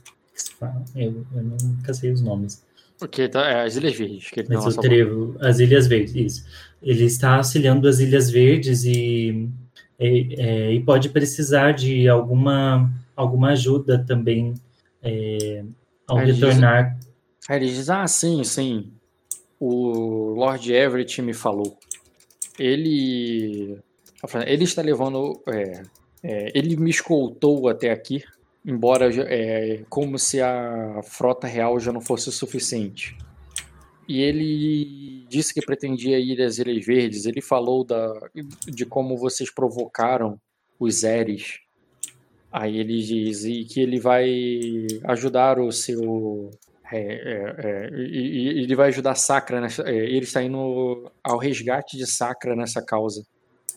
Eu, 0.95 1.25
eu 1.35 1.43
nunca 1.43 1.91
sei 1.91 2.11
os 2.11 2.21
nomes. 2.21 2.63
Porque 2.99 3.27
tá, 3.27 3.49
é 3.49 3.65
as 3.65 3.75
Ilhas 3.75 3.95
Verdes 3.97 4.29
que 4.29 4.41
ele 4.41 4.49
Mas 4.53 4.77
o 4.77 4.79
trevo 4.79 5.35
as 5.39 5.59
Ilhas 5.59 5.87
Verdes 5.87 6.13
isso. 6.13 6.45
Ele 6.83 7.05
está 7.05 7.37
auxiliando 7.37 7.87
as 7.87 7.99
Ilhas 7.99 8.29
Verdes 8.29 8.85
e 8.85 9.49
e, 10.03 10.35
é, 10.37 10.71
e 10.73 10.79
pode 10.79 11.09
precisar 11.09 11.73
de 11.73 12.07
alguma, 12.07 12.91
alguma 13.15 13.51
ajuda 13.51 14.03
também 14.05 14.53
é, 15.01 15.63
ao 16.07 16.17
aí 16.17 16.31
retornar. 16.31 16.97
Diz, 16.97 17.07
aí 17.49 17.57
ele 17.57 17.67
diz, 17.67 17.89
ah, 17.89 18.07
sim, 18.07 18.43
sim, 18.43 18.91
o 19.59 20.33
Lord 20.35 20.73
Everett 20.73 21.21
me 21.21 21.33
falou. 21.33 21.77
Ele, 22.59 23.77
ele 24.45 24.63
está 24.63 24.81
levando, 24.81 25.41
é, 25.47 25.83
é, 26.21 26.51
ele 26.53 26.75
me 26.75 26.89
escoltou 26.89 27.67
até 27.67 27.91
aqui, 27.91 28.23
embora 28.65 29.09
é, 29.23 29.83
como 29.89 30.19
se 30.19 30.41
a 30.41 31.01
frota 31.03 31.47
real 31.47 31.79
já 31.79 31.91
não 31.91 32.01
fosse 32.01 32.29
o 32.29 32.31
suficiente. 32.31 33.17
E 34.07 34.21
ele 34.21 35.25
disse 35.29 35.53
que 35.53 35.65
pretendia 35.65 36.19
ir 36.19 36.41
às 36.41 36.57
Ilhas 36.57 36.85
Verdes. 36.85 37.25
Ele 37.25 37.41
falou 37.41 37.83
da, 37.83 38.13
de 38.67 38.85
como 38.85 39.17
vocês 39.17 39.53
provocaram 39.53 40.39
os 40.79 41.03
Eres. 41.03 41.59
Aí 42.51 42.77
ele 42.77 43.01
diz 43.01 43.45
e 43.45 43.63
que 43.63 43.79
ele 43.81 43.99
vai 43.99 44.85
ajudar 45.05 45.59
o 45.59 45.71
seu. 45.71 46.51
É, 46.91 46.99
é, 46.99 47.55
é, 47.57 47.89
e, 47.95 48.59
e 48.59 48.63
ele 48.63 48.75
vai 48.75 48.89
ajudar 48.89 49.15
Sacra. 49.15 49.59
Nessa, 49.59 49.81
é, 49.89 49.95
ele 49.95 50.25
está 50.25 50.43
indo 50.43 51.09
ao 51.23 51.37
resgate 51.37 51.97
de 51.97 52.05
Sacra 52.05 52.55
nessa 52.55 52.83
causa. 52.83 53.25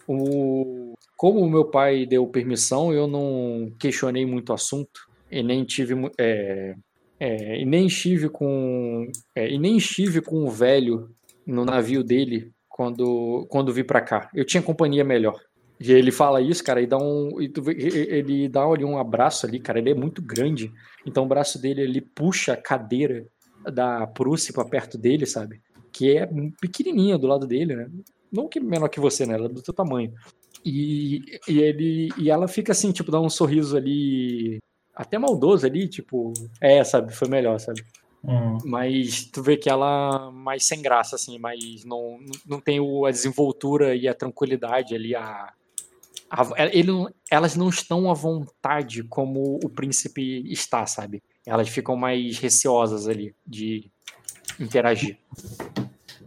O, 0.06 0.92
como 1.16 1.40
o 1.40 1.50
meu 1.50 1.64
pai 1.64 2.04
deu 2.04 2.26
permissão, 2.26 2.92
eu 2.92 3.06
não 3.06 3.72
questionei 3.78 4.26
muito 4.26 4.50
o 4.50 4.54
assunto 4.54 5.08
e 5.30 5.42
nem 5.42 5.64
tive 5.64 5.94
é, 6.18 6.74
é, 7.18 7.60
e 7.60 7.64
nem 7.64 7.86
estive 7.86 8.28
com 8.28 9.10
é, 9.34 9.48
e 9.50 9.58
nem 9.58 9.76
estive 9.76 10.20
com 10.20 10.44
o 10.44 10.50
velho 10.50 11.08
no 11.46 11.64
navio 11.64 12.04
dele 12.04 12.52
quando 12.68 13.46
quando 13.48 13.72
vi 13.72 13.84
para 13.84 14.00
cá. 14.00 14.30
Eu 14.34 14.44
tinha 14.44 14.62
companhia 14.62 15.04
melhor. 15.04 15.40
E 15.78 15.92
ele 15.92 16.10
fala 16.10 16.40
isso, 16.40 16.64
cara, 16.64 16.80
e 16.80 16.86
dá 16.86 16.96
um 16.96 17.40
e 17.40 17.48
tu, 17.48 17.62
ele 17.70 18.48
dá 18.48 18.64
ali 18.64 18.84
um 18.84 18.98
abraço 18.98 19.46
ali, 19.46 19.60
cara, 19.60 19.78
ele 19.78 19.90
é 19.90 19.94
muito 19.94 20.22
grande. 20.22 20.72
Então 21.06 21.24
o 21.24 21.28
braço 21.28 21.60
dele 21.60 21.82
ele 21.82 22.00
puxa 22.00 22.54
a 22.54 22.56
cadeira 22.56 23.26
da 23.72 24.06
Prússia 24.06 24.54
para 24.54 24.64
perto 24.64 24.96
dele, 24.96 25.26
sabe? 25.26 25.60
Que 25.92 26.16
é 26.16 26.28
pequenininha 26.60 27.18
do 27.18 27.26
lado 27.26 27.46
dele, 27.46 27.76
né? 27.76 27.90
Não 28.32 28.48
que 28.48 28.60
menor 28.60 28.88
que 28.88 29.00
você, 29.00 29.26
né? 29.26 29.34
Ela 29.34 29.46
é 29.46 29.48
do 29.48 29.62
teu 29.62 29.74
tamanho. 29.74 30.12
E, 30.64 31.22
e 31.46 31.60
ele 31.60 32.08
e 32.18 32.30
ela 32.30 32.48
fica 32.48 32.72
assim, 32.72 32.90
tipo, 32.90 33.10
dá 33.10 33.20
um 33.20 33.30
sorriso 33.30 33.76
ali 33.76 34.58
até 34.96 35.18
maldoso 35.18 35.66
ali, 35.66 35.86
tipo, 35.86 36.32
é, 36.58 36.82
sabe, 36.82 37.14
foi 37.14 37.28
melhor, 37.28 37.60
sabe? 37.60 37.84
Uhum. 38.24 38.58
Mas 38.64 39.26
tu 39.26 39.42
vê 39.42 39.56
que 39.56 39.68
ela 39.68 40.32
mais 40.32 40.64
sem 40.64 40.80
graça, 40.80 41.16
assim, 41.16 41.38
mas 41.38 41.84
não, 41.84 42.18
não 42.46 42.58
tem 42.58 42.80
o, 42.80 43.04
a 43.04 43.10
desenvoltura 43.10 43.94
e 43.94 44.08
a 44.08 44.14
tranquilidade 44.14 44.94
ali, 44.94 45.14
a, 45.14 45.52
a 46.30 46.66
ele, 46.72 46.90
elas 47.30 47.54
não 47.54 47.68
estão 47.68 48.10
à 48.10 48.14
vontade 48.14 49.04
como 49.04 49.60
o 49.62 49.68
príncipe 49.68 50.42
está, 50.50 50.86
sabe? 50.86 51.22
Elas 51.44 51.68
ficam 51.68 51.94
mais 51.94 52.38
receosas 52.38 53.06
ali 53.06 53.34
de 53.46 53.90
interagir. 54.58 55.18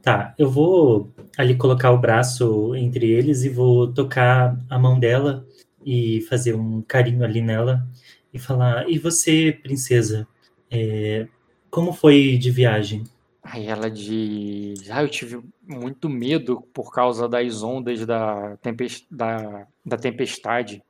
Tá, 0.02 0.34
eu 0.38 0.50
vou 0.50 1.12
ali 1.38 1.58
colocar 1.58 1.92
o 1.92 1.98
braço 1.98 2.74
entre 2.76 3.10
eles 3.10 3.44
e 3.44 3.50
vou 3.50 3.92
tocar 3.92 4.58
a 4.70 4.80
mão 4.80 4.98
dela 4.98 5.46
e 5.86 6.22
fazer 6.30 6.56
um 6.56 6.82
carinho 6.82 7.24
ali 7.24 7.42
nela 7.42 7.86
e 8.34 8.40
falar: 8.40 8.90
E 8.90 8.98
você, 8.98 9.58
princesa, 9.62 10.28
é, 10.70 11.28
como 11.70 11.94
foi 11.94 12.38
de 12.38 12.52
viagem? 12.52 13.04
Aí 13.44 13.68
ela 13.68 13.90
diz: 13.90 14.90
Ah, 14.92 15.02
eu 15.02 15.10
tive 15.10 15.42
muito 15.68 16.10
medo 16.10 16.62
por 16.74 16.92
causa 16.92 17.28
das 17.28 17.64
ondas 17.64 18.06
da, 18.06 18.58
tempest 18.58 19.08
da, 19.10 19.68
da 19.86 19.98
tempestade. 19.98 20.84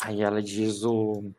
Aí 0.00 0.22
ela 0.22 0.42
diz: 0.42 0.84
o, 0.84 1.30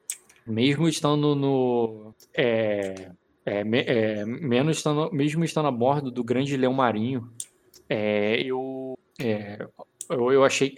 Mesmo 0.45 0.87
estando 0.87 1.35
no. 1.35 2.13
É, 2.33 3.11
é, 3.45 3.61
é, 3.61 4.25
menos 4.25 4.77
estando, 4.77 5.11
mesmo 5.11 5.43
estando 5.43 5.67
a 5.67 5.71
bordo 5.71 6.11
do 6.11 6.23
grande 6.23 6.55
leão 6.57 6.73
marinho, 6.73 7.31
é, 7.87 8.41
eu, 8.43 8.97
é, 9.19 9.65
eu, 10.09 10.31
eu 10.31 10.43
achei. 10.43 10.75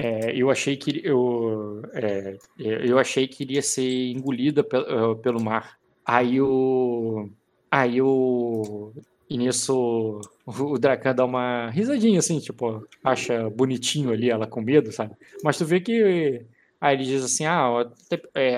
É, 0.00 0.30
é, 0.30 0.34
eu 0.34 0.50
achei 0.50 0.76
que 0.76 1.02
eu, 1.04 1.82
é, 1.92 2.38
eu 2.58 2.98
achei 2.98 3.28
que 3.28 3.42
iria 3.42 3.60
ser 3.60 4.10
engolida 4.10 4.64
pelo, 4.64 5.16
pelo 5.16 5.42
mar. 5.42 5.78
Aí 6.04 6.40
o 6.40 7.28
aí 7.70 8.00
o 8.00 8.92
e 9.28 9.38
nisso 9.38 10.20
o 10.46 10.78
Dracan 10.78 11.14
dá 11.14 11.24
uma 11.24 11.70
risadinha 11.70 12.18
assim, 12.18 12.40
tipo, 12.40 12.84
acha 13.04 13.48
bonitinho 13.50 14.10
ali 14.10 14.30
ela 14.30 14.46
com 14.46 14.60
medo, 14.60 14.90
sabe? 14.90 15.14
Mas 15.44 15.58
tu 15.58 15.64
vê 15.64 15.80
que 15.80 16.44
aí 16.80 16.96
ele 16.96 17.04
diz 17.04 17.22
assim: 17.22 17.44
"Ah, 17.44 17.86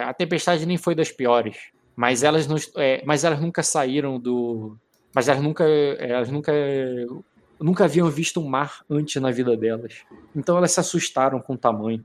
a 0.07 0.14
tempestade 0.14 0.64
nem 0.64 0.78
foi 0.78 0.95
das 0.95 1.11
piores, 1.11 1.57
mas 1.97 2.22
elas 2.22 2.47
não, 2.47 2.57
é, 2.76 3.03
mas 3.05 3.24
elas 3.24 3.40
nunca 3.40 3.62
saíram 3.62 4.18
do 4.18 4.76
mas 5.14 5.28
elas 5.28 5.43
nunca 5.43 5.64
elas 5.99 6.30
nunca 6.30 6.53
nunca 7.63 7.85
haviam 7.85 8.11
visto 8.11 8.41
um 8.41 8.49
mar 8.49 8.85
antes 8.89 9.21
na 9.21 9.31
vida 9.31 9.57
delas. 9.57 9.95
Então 10.35 10.57
elas 10.57 10.73
se 10.73 10.81
assustaram 10.81 11.41
com 11.41 11.55
o 11.55 11.59
tamanho. 11.59 12.05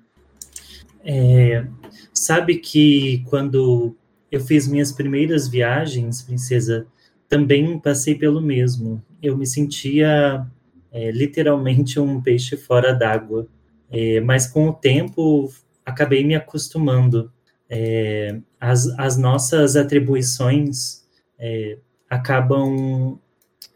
É, 1.04 1.66
sabe 2.14 2.58
que 2.58 3.24
quando 3.30 3.96
eu 4.32 4.42
fiz 4.42 4.68
minhas 4.68 4.92
primeiras 4.92 5.48
viagens, 5.48 6.22
princesa, 6.22 6.86
também 7.30 7.80
passei 7.80 8.16
pelo 8.16 8.42
mesmo. 8.42 9.02
Eu 9.22 9.38
me 9.38 9.46
sentia 9.46 10.46
é, 10.92 11.12
literalmente 11.12 12.00
um 12.00 12.22
peixe 12.22 12.58
fora 12.58 12.94
d'água. 12.94 13.48
É, 13.90 14.20
mas 14.20 14.48
com 14.48 14.68
o 14.68 14.74
tempo 14.74 15.52
acabei 15.86 16.24
me 16.24 16.36
acostumando. 16.36 17.32
É, 17.70 18.40
as, 18.60 18.88
as 18.98 19.18
nossas 19.18 19.76
atribuições 19.76 21.06
é, 21.40 21.78
acabam 22.10 23.20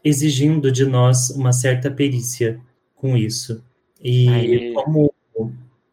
exigindo 0.04 0.70
de 0.70 0.84
nós 0.84 1.30
uma 1.30 1.52
certa 1.52 1.90
perícia 1.90 2.60
com 2.94 3.16
isso. 3.16 3.62
E 4.00 4.28
Aí... 4.28 4.72
como 4.74 5.12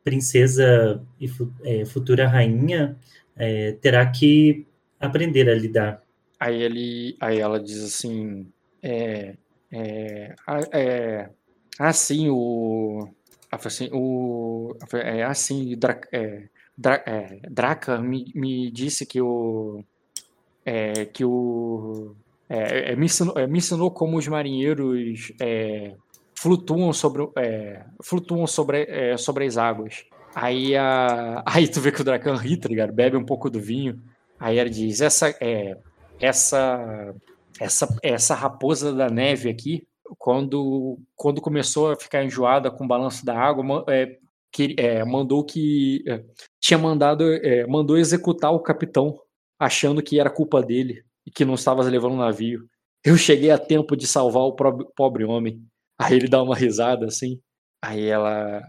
princesa 0.03 1.03
e 1.19 1.29
é, 1.63 1.85
futura 1.85 2.27
rainha, 2.27 2.97
é, 3.35 3.73
terá 3.73 4.05
que 4.09 4.65
aprender 4.99 5.49
a 5.49 5.55
lidar. 5.55 6.03
Aí 6.39 6.61
ele, 6.61 7.17
aí 7.19 7.39
ela 7.39 7.59
diz 7.59 7.83
assim, 7.83 8.47
é, 8.81 9.35
é, 9.71 10.35
é 10.71 11.29
assim 11.77 12.29
o, 12.29 13.07
assim 13.51 13.89
o, 13.91 14.75
é 14.93 15.23
assim 15.23 15.77
Dra, 15.77 15.99
é, 16.11 16.43
Dra, 16.77 17.03
é, 17.05 17.39
Draca 17.49 17.97
me, 17.99 18.31
me 18.33 18.71
disse 18.71 19.05
que 19.05 19.21
o, 19.21 19.83
é, 20.65 21.05
que 21.05 21.23
o 21.25 22.15
é, 22.49 22.93
é, 22.93 22.95
me, 22.95 23.05
ensinou, 23.05 23.37
é, 23.37 23.45
me, 23.45 23.59
ensinou, 23.59 23.91
como 23.91 24.17
os 24.17 24.27
marinheiros 24.27 25.31
é, 25.39 25.93
flutuam 26.33 26.91
sobre, 26.91 27.29
é, 27.37 27.85
flutuam 28.01 28.47
sobre, 28.47 28.85
é, 28.89 29.15
sobre 29.17 29.45
as 29.45 29.55
águas. 29.55 30.03
Aí, 30.33 30.75
a, 30.75 31.43
aí 31.45 31.67
tu 31.67 31.79
vê 31.79 31.91
que 31.91 32.01
o 32.01 32.03
Dracan 32.03 32.35
ri, 32.35 32.57
tá 32.57 32.67
ligado? 32.67 32.91
Bebe 32.91 33.15
um 33.15 33.25
pouco 33.25 33.51
do 33.51 33.61
vinho. 33.61 34.01
Aí 34.39 34.57
ele 34.57 34.71
diz: 34.71 34.99
essa, 34.99 35.35
essa, 36.19 37.13
essa, 37.59 37.99
essa 38.01 38.33
raposa 38.33 38.91
da 38.93 39.09
neve 39.09 39.47
aqui, 39.49 39.87
quando, 40.17 40.97
quando 41.15 41.41
começou 41.41 41.91
a 41.91 41.95
ficar 41.95 42.23
enjoada 42.23 42.71
com 42.71 42.83
o 42.83 42.87
balanço 42.87 43.23
da 43.23 43.37
água, 43.37 43.85
que, 44.51 44.75
mandou 45.05 45.43
que. 45.43 46.03
Tinha 46.59 46.79
mandado. 46.79 47.25
mandou 47.67 47.97
executar 47.97 48.51
o 48.51 48.59
capitão, 48.59 49.19
achando 49.59 50.01
que 50.01 50.19
era 50.19 50.31
culpa 50.31 50.63
dele 50.63 51.03
e 51.29 51.31
que 51.31 51.45
não 51.45 51.53
estava 51.53 51.83
levando 51.83 52.13
um 52.13 52.17
navio. 52.17 52.67
Eu 53.05 53.15
cheguei 53.15 53.51
a 53.51 53.57
tempo 53.57 53.95
de 53.95 54.07
salvar 54.07 54.43
o 54.43 54.55
pobre 54.95 55.23
homem. 55.23 55.63
Aí 55.97 56.15
ele 56.15 56.27
dá 56.27 56.41
uma 56.41 56.55
risada 56.55 57.05
assim. 57.05 57.39
Aí 57.81 58.07
ela. 58.07 58.65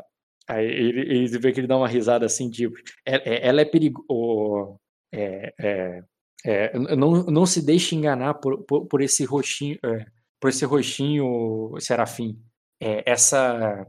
Aí 0.46 0.66
ele, 0.66 1.00
ele 1.00 1.38
vê 1.38 1.52
que 1.52 1.60
ele 1.60 1.66
dá 1.66 1.76
uma 1.76 1.88
risada 1.88 2.26
assim, 2.26 2.50
tipo. 2.50 2.76
Ela 3.04 3.62
é 3.62 3.64
perigosa. 3.64 4.76
É, 5.12 5.54
é, 5.58 6.02
é, 6.44 6.78
não, 6.78 7.24
não 7.24 7.46
se 7.46 7.64
deixe 7.64 7.96
enganar 7.96 8.34
por, 8.34 8.62
por, 8.64 8.86
por 8.86 9.00
esse 9.00 9.24
rostinho. 9.24 9.78
É, 9.84 10.06
por 10.38 10.50
esse 10.50 10.64
rostinho 10.64 11.74
serafim. 11.80 12.38
Essa, 12.80 13.86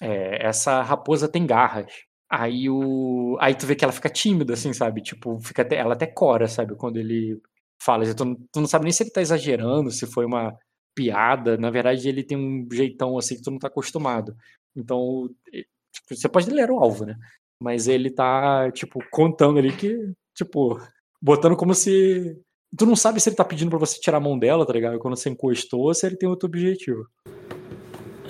essa 0.00 0.82
raposa 0.82 1.28
tem 1.28 1.46
garras. 1.46 1.92
Aí 2.30 2.68
o. 2.68 3.36
Aí 3.40 3.54
tu 3.54 3.66
vê 3.66 3.74
que 3.76 3.84
ela 3.84 3.92
fica 3.92 4.08
tímida, 4.10 4.54
assim, 4.54 4.72
sabe? 4.72 5.00
Tipo, 5.00 5.38
fica 5.40 5.62
até, 5.62 5.76
ela 5.76 5.94
até 5.94 6.06
cora, 6.06 6.46
sabe? 6.48 6.74
Quando 6.76 6.98
ele 6.98 7.40
fala. 7.80 8.04
Tu, 8.14 8.36
tu 8.52 8.60
não 8.60 8.66
sabe 8.66 8.84
nem 8.84 8.92
se 8.92 9.02
ele 9.02 9.10
tá 9.10 9.20
exagerando, 9.20 9.90
se 9.90 10.06
foi 10.06 10.24
uma 10.24 10.56
piada. 10.94 11.56
Na 11.56 11.70
verdade, 11.70 12.08
ele 12.08 12.22
tem 12.22 12.36
um 12.36 12.66
jeitão 12.72 13.18
assim 13.18 13.36
que 13.36 13.42
tu 13.42 13.50
não 13.50 13.58
tá 13.58 13.68
acostumado. 13.68 14.36
Então, 14.76 15.28
tipo, 15.52 16.14
você 16.14 16.28
pode 16.28 16.50
ler 16.50 16.70
o 16.70 16.78
alvo, 16.78 17.04
né? 17.04 17.16
Mas 17.60 17.88
ele 17.88 18.10
tá, 18.10 18.70
tipo, 18.72 19.00
contando 19.10 19.58
ali 19.58 19.74
que, 19.76 20.12
tipo, 20.34 20.80
botando 21.20 21.56
como 21.56 21.74
se. 21.74 22.36
Tu 22.76 22.86
não 22.86 22.96
sabe 22.96 23.20
se 23.20 23.28
ele 23.28 23.36
tá 23.36 23.44
pedindo 23.44 23.70
pra 23.70 23.78
você 23.78 24.00
tirar 24.00 24.18
a 24.18 24.20
mão 24.20 24.38
dela, 24.38 24.66
tá 24.66 24.72
ligado? 24.72 24.98
Quando 24.98 25.16
você 25.16 25.30
encostou, 25.30 25.82
ou 25.82 25.94
se 25.94 26.06
ele 26.06 26.16
tem 26.16 26.28
outro 26.28 26.48
objetivo. 26.48 27.06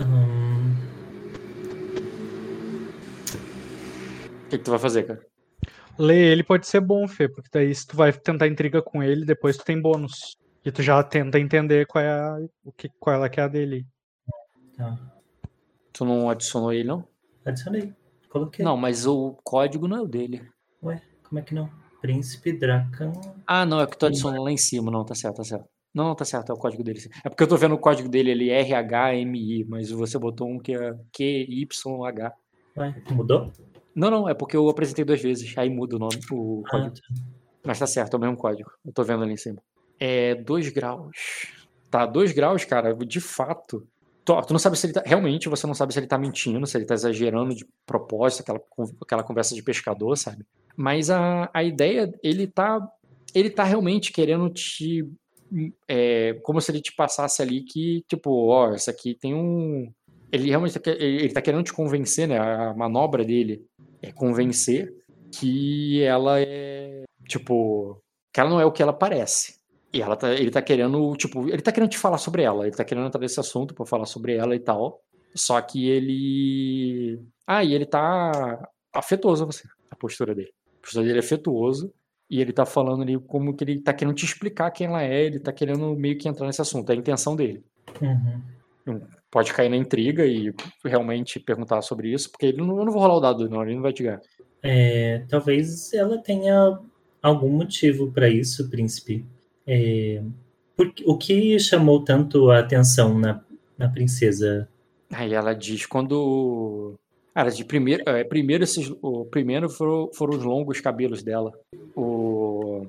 Hum... 0.00 0.74
O 4.44 4.48
que, 4.50 4.58
que 4.58 4.64
tu 4.64 4.70
vai 4.70 4.78
fazer, 4.78 5.04
cara? 5.04 5.33
Ler 5.98 6.32
ele 6.32 6.42
pode 6.42 6.66
ser 6.66 6.80
bom, 6.80 7.06
Fê, 7.06 7.28
porque 7.28 7.48
daí 7.52 7.74
se 7.74 7.86
tu 7.86 7.96
vai 7.96 8.12
tentar 8.12 8.46
intriga 8.46 8.82
com 8.82 9.02
ele, 9.02 9.24
depois 9.24 9.56
tu 9.56 9.64
tem 9.64 9.80
bônus. 9.80 10.36
E 10.64 10.72
tu 10.72 10.82
já 10.82 11.02
tenta 11.02 11.38
entender 11.38 11.86
qual 11.86 12.02
é 12.02 12.10
a, 12.10 12.38
o 12.64 12.72
que, 12.72 12.88
qual 12.98 13.24
é, 13.24 13.28
que 13.28 13.38
é 13.38 13.42
a 13.42 13.48
dele. 13.48 13.86
Tá. 14.76 14.98
Tu 15.92 16.04
não 16.04 16.30
adicionou 16.30 16.72
ele, 16.72 16.84
não? 16.84 17.06
Adicionei. 17.44 17.92
Coloquei. 18.30 18.64
Não, 18.64 18.76
mas 18.76 19.06
o 19.06 19.36
código 19.44 19.86
não 19.86 19.98
é 19.98 20.00
o 20.00 20.08
dele. 20.08 20.42
Ué, 20.82 21.00
como 21.22 21.38
é 21.38 21.42
que 21.42 21.54
não? 21.54 21.70
Príncipe 22.00 22.52
Dracan. 22.52 23.12
Ah, 23.46 23.64
não, 23.64 23.80
é 23.80 23.86
que 23.86 23.96
tu 23.96 24.06
adicionou 24.06 24.42
lá 24.42 24.50
em 24.50 24.56
cima. 24.56 24.90
Não, 24.90 25.04
tá 25.04 25.14
certo, 25.14 25.36
tá 25.36 25.44
certo. 25.44 25.68
Não, 25.94 26.08
não, 26.08 26.14
tá 26.16 26.24
certo, 26.24 26.50
é 26.50 26.54
o 26.54 26.58
código 26.58 26.82
dele. 26.82 26.98
É 27.24 27.28
porque 27.28 27.44
eu 27.44 27.46
tô 27.46 27.56
vendo 27.56 27.76
o 27.76 27.78
código 27.78 28.08
dele 28.08 28.32
ali, 28.32 28.50
RHMI, 28.50 29.64
mas 29.68 29.90
você 29.90 30.18
botou 30.18 30.48
um 30.48 30.58
que 30.58 30.74
é 30.74 30.92
QYH. 31.12 32.32
Ué, 32.76 33.02
mudou? 33.12 33.52
Não, 33.94 34.10
não, 34.10 34.28
é 34.28 34.34
porque 34.34 34.56
eu 34.56 34.68
apresentei 34.68 35.04
duas 35.04 35.22
vezes, 35.22 35.56
aí 35.56 35.70
muda 35.70 35.96
o 35.96 35.98
nome, 35.98 36.18
o 36.32 36.62
ah, 36.66 36.70
código. 36.70 36.96
Tá. 36.96 37.14
Mas 37.64 37.78
tá 37.78 37.86
certo, 37.86 38.14
é 38.14 38.16
o 38.16 38.20
mesmo 38.20 38.36
código. 38.36 38.70
Eu 38.84 38.92
tô 38.92 39.02
vendo 39.02 39.22
ali 39.22 39.32
em 39.32 39.38
cima. 39.38 39.62
É 39.98 40.34
2 40.34 40.68
graus. 40.70 41.46
Tá, 41.90 42.04
2 42.04 42.32
graus, 42.32 42.64
cara, 42.64 42.92
de 42.94 43.20
fato. 43.20 43.86
Tu, 44.24 44.42
tu, 44.42 44.52
não 44.52 44.58
sabe 44.58 44.76
se 44.76 44.86
ele 44.86 44.92
tá. 44.92 45.02
Realmente, 45.04 45.48
você 45.48 45.66
não 45.66 45.74
sabe 45.74 45.92
se 45.92 45.98
ele 45.98 46.06
tá 46.06 46.18
mentindo, 46.18 46.66
se 46.66 46.76
ele 46.76 46.84
tá 46.84 46.94
exagerando 46.94 47.54
de 47.54 47.66
propósito, 47.86 48.40
aquela, 48.40 48.60
aquela 49.02 49.22
conversa 49.22 49.54
de 49.54 49.62
pescador, 49.62 50.16
sabe? 50.16 50.44
Mas 50.76 51.10
a, 51.10 51.48
a 51.52 51.62
ideia, 51.62 52.12
ele 52.22 52.46
tá. 52.46 52.86
Ele 53.34 53.50
tá 53.50 53.64
realmente 53.64 54.12
querendo 54.12 54.48
te. 54.50 55.08
É, 55.86 56.34
como 56.42 56.60
se 56.60 56.72
ele 56.72 56.80
te 56.80 56.92
passasse 56.94 57.40
ali 57.40 57.62
que, 57.62 58.02
tipo, 58.08 58.48
ó, 58.48 58.74
isso 58.74 58.90
aqui 58.90 59.14
tem 59.14 59.34
um. 59.34 59.92
Ele 60.32 60.48
realmente 60.48 60.78
tá, 60.78 60.90
ele, 60.90 61.24
ele 61.24 61.32
tá 61.32 61.42
querendo 61.42 61.62
te 61.62 61.72
convencer, 61.72 62.26
né? 62.26 62.38
A 62.38 62.74
manobra 62.74 63.24
dele 63.24 63.64
é 64.04 64.12
convencer 64.12 64.94
que 65.32 66.02
ela 66.02 66.40
é, 66.40 67.04
tipo, 67.26 68.00
que 68.32 68.40
ela 68.40 68.50
não 68.50 68.60
é 68.60 68.64
o 68.64 68.72
que 68.72 68.82
ela 68.82 68.92
parece. 68.92 69.58
E 69.92 70.02
ela 70.02 70.16
tá, 70.16 70.32
ele 70.32 70.50
tá 70.50 70.60
querendo, 70.60 71.16
tipo, 71.16 71.48
ele 71.48 71.62
tá 71.62 71.72
querendo 71.72 71.90
te 71.90 71.98
falar 71.98 72.18
sobre 72.18 72.42
ela, 72.42 72.66
ele 72.66 72.76
tá 72.76 72.84
querendo 72.84 73.06
entrar 73.06 73.20
nesse 73.20 73.40
assunto 73.40 73.74
para 73.74 73.86
falar 73.86 74.06
sobre 74.06 74.34
ela 74.34 74.54
e 74.54 74.60
tal. 74.60 75.00
Só 75.34 75.60
que 75.60 75.88
ele. 75.88 77.20
Ah, 77.46 77.64
e 77.64 77.74
ele 77.74 77.86
tá 77.86 78.68
afetuoso 78.92 79.44
a 79.44 79.46
você, 79.46 79.66
a 79.90 79.96
postura 79.96 80.34
dele. 80.34 80.52
A 80.78 80.82
postura 80.82 81.04
dele 81.04 81.18
é 81.18 81.20
afetuoso. 81.20 81.92
E 82.30 82.40
ele 82.40 82.52
tá 82.52 82.64
falando 82.64 83.02
ali 83.02 83.18
como 83.18 83.54
que 83.54 83.64
ele 83.64 83.80
tá 83.80 83.92
querendo 83.92 84.14
te 84.14 84.24
explicar 84.24 84.70
quem 84.70 84.86
ela 84.86 85.02
é, 85.02 85.24
ele 85.24 85.38
tá 85.38 85.52
querendo 85.52 85.94
meio 85.94 86.16
que 86.16 86.28
entrar 86.28 86.46
nesse 86.46 86.60
assunto, 86.60 86.90
é 86.90 86.94
a 86.94 86.98
intenção 86.98 87.36
dele. 87.36 87.64
Uhum 88.00 88.42
pode 89.34 89.52
cair 89.52 89.68
na 89.68 89.76
intriga 89.76 90.24
e 90.24 90.54
realmente 90.84 91.40
perguntar 91.40 91.82
sobre 91.82 92.08
isso, 92.12 92.30
porque 92.30 92.46
ele 92.46 92.58
não, 92.58 92.78
eu 92.78 92.84
não 92.84 92.92
vou 92.92 93.02
rolar 93.02 93.16
o 93.16 93.20
dado, 93.20 93.50
não, 93.50 93.64
ele 93.64 93.74
não 93.74 93.82
vai 93.82 93.92
te 93.92 94.04
ganhar. 94.04 94.20
É, 94.62 95.24
talvez 95.28 95.92
ela 95.92 96.18
tenha 96.18 96.78
algum 97.20 97.50
motivo 97.50 98.12
para 98.12 98.28
isso, 98.28 98.70
príncipe. 98.70 99.26
É, 99.66 100.22
porque, 100.76 101.02
o 101.04 101.18
que 101.18 101.58
chamou 101.58 102.04
tanto 102.04 102.48
a 102.52 102.60
atenção 102.60 103.18
na, 103.18 103.42
a 103.76 103.88
princesa. 103.88 104.68
Aí 105.12 105.34
ela 105.34 105.52
diz 105.52 105.84
quando. 105.84 106.94
Cara, 107.34 107.50
de 107.50 107.64
primeiro, 107.64 108.08
é, 108.08 108.22
primeiro 108.22 108.62
esses, 108.62 108.88
o 109.02 109.24
primeiro 109.24 109.68
foram, 109.68 110.10
foram 110.14 110.38
os 110.38 110.44
longos 110.44 110.80
cabelos 110.80 111.24
dela. 111.24 111.52
O... 111.96 112.86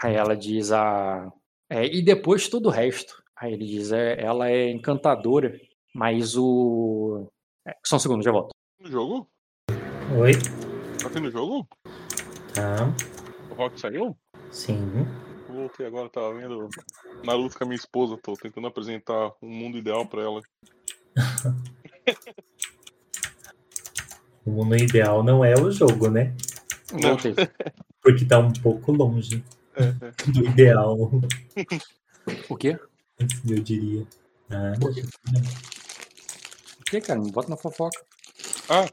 Aí 0.00 0.14
ela 0.14 0.36
diz 0.36 0.70
a. 0.70 1.32
É, 1.68 1.84
e 1.84 2.00
depois 2.02 2.46
todo 2.46 2.66
o 2.66 2.70
resto. 2.70 3.21
Aí 3.42 3.54
ele 3.54 3.66
diz, 3.66 3.90
é, 3.90 4.22
ela 4.22 4.48
é 4.48 4.70
encantadora, 4.70 5.60
mas 5.92 6.36
o. 6.36 7.26
É, 7.66 7.74
só 7.84 7.96
um 7.96 7.98
segundo, 7.98 8.22
já 8.22 8.30
volto. 8.30 8.54
No 8.78 8.88
jogo? 8.88 9.28
Oi? 10.16 10.30
Tá 11.02 11.10
tendo 11.12 11.28
jogo? 11.28 11.66
Tá. 12.54 12.94
O 13.50 13.54
Rock 13.54 13.80
saiu? 13.80 14.16
Sim. 14.48 14.78
Eu 15.48 15.54
voltei 15.56 15.84
agora, 15.84 16.08
tava 16.08 16.34
vendo 16.34 16.68
Naruto 17.24 17.58
com 17.58 17.64
a 17.64 17.66
minha 17.66 17.76
esposa, 17.76 18.16
tô 18.22 18.34
tentando 18.34 18.68
apresentar 18.68 19.32
um 19.42 19.48
mundo 19.48 19.76
ideal 19.76 20.06
pra 20.06 20.22
ela. 20.22 20.40
O 24.44 24.50
mundo 24.50 24.76
ideal 24.76 25.22
não 25.22 25.44
é 25.44 25.54
o 25.54 25.70
jogo, 25.70 26.10
né? 26.10 26.34
Voltei. 26.90 27.32
Porque 28.02 28.24
tá 28.24 28.40
um 28.40 28.52
pouco 28.52 28.90
longe 28.90 29.44
É, 29.76 29.92
do 30.32 30.44
ideal, 30.44 30.96
O 32.48 32.56
quê? 32.56 32.76
Eu 33.18 33.58
diria. 33.62 34.06
Ah, 34.50 34.72
O 36.80 36.84
quê, 36.84 37.00
cara? 37.00 37.20
Me 37.20 37.30
bota 37.30 37.48
na 37.48 37.56
fofoca. 37.56 37.98
Ah, 38.68 38.86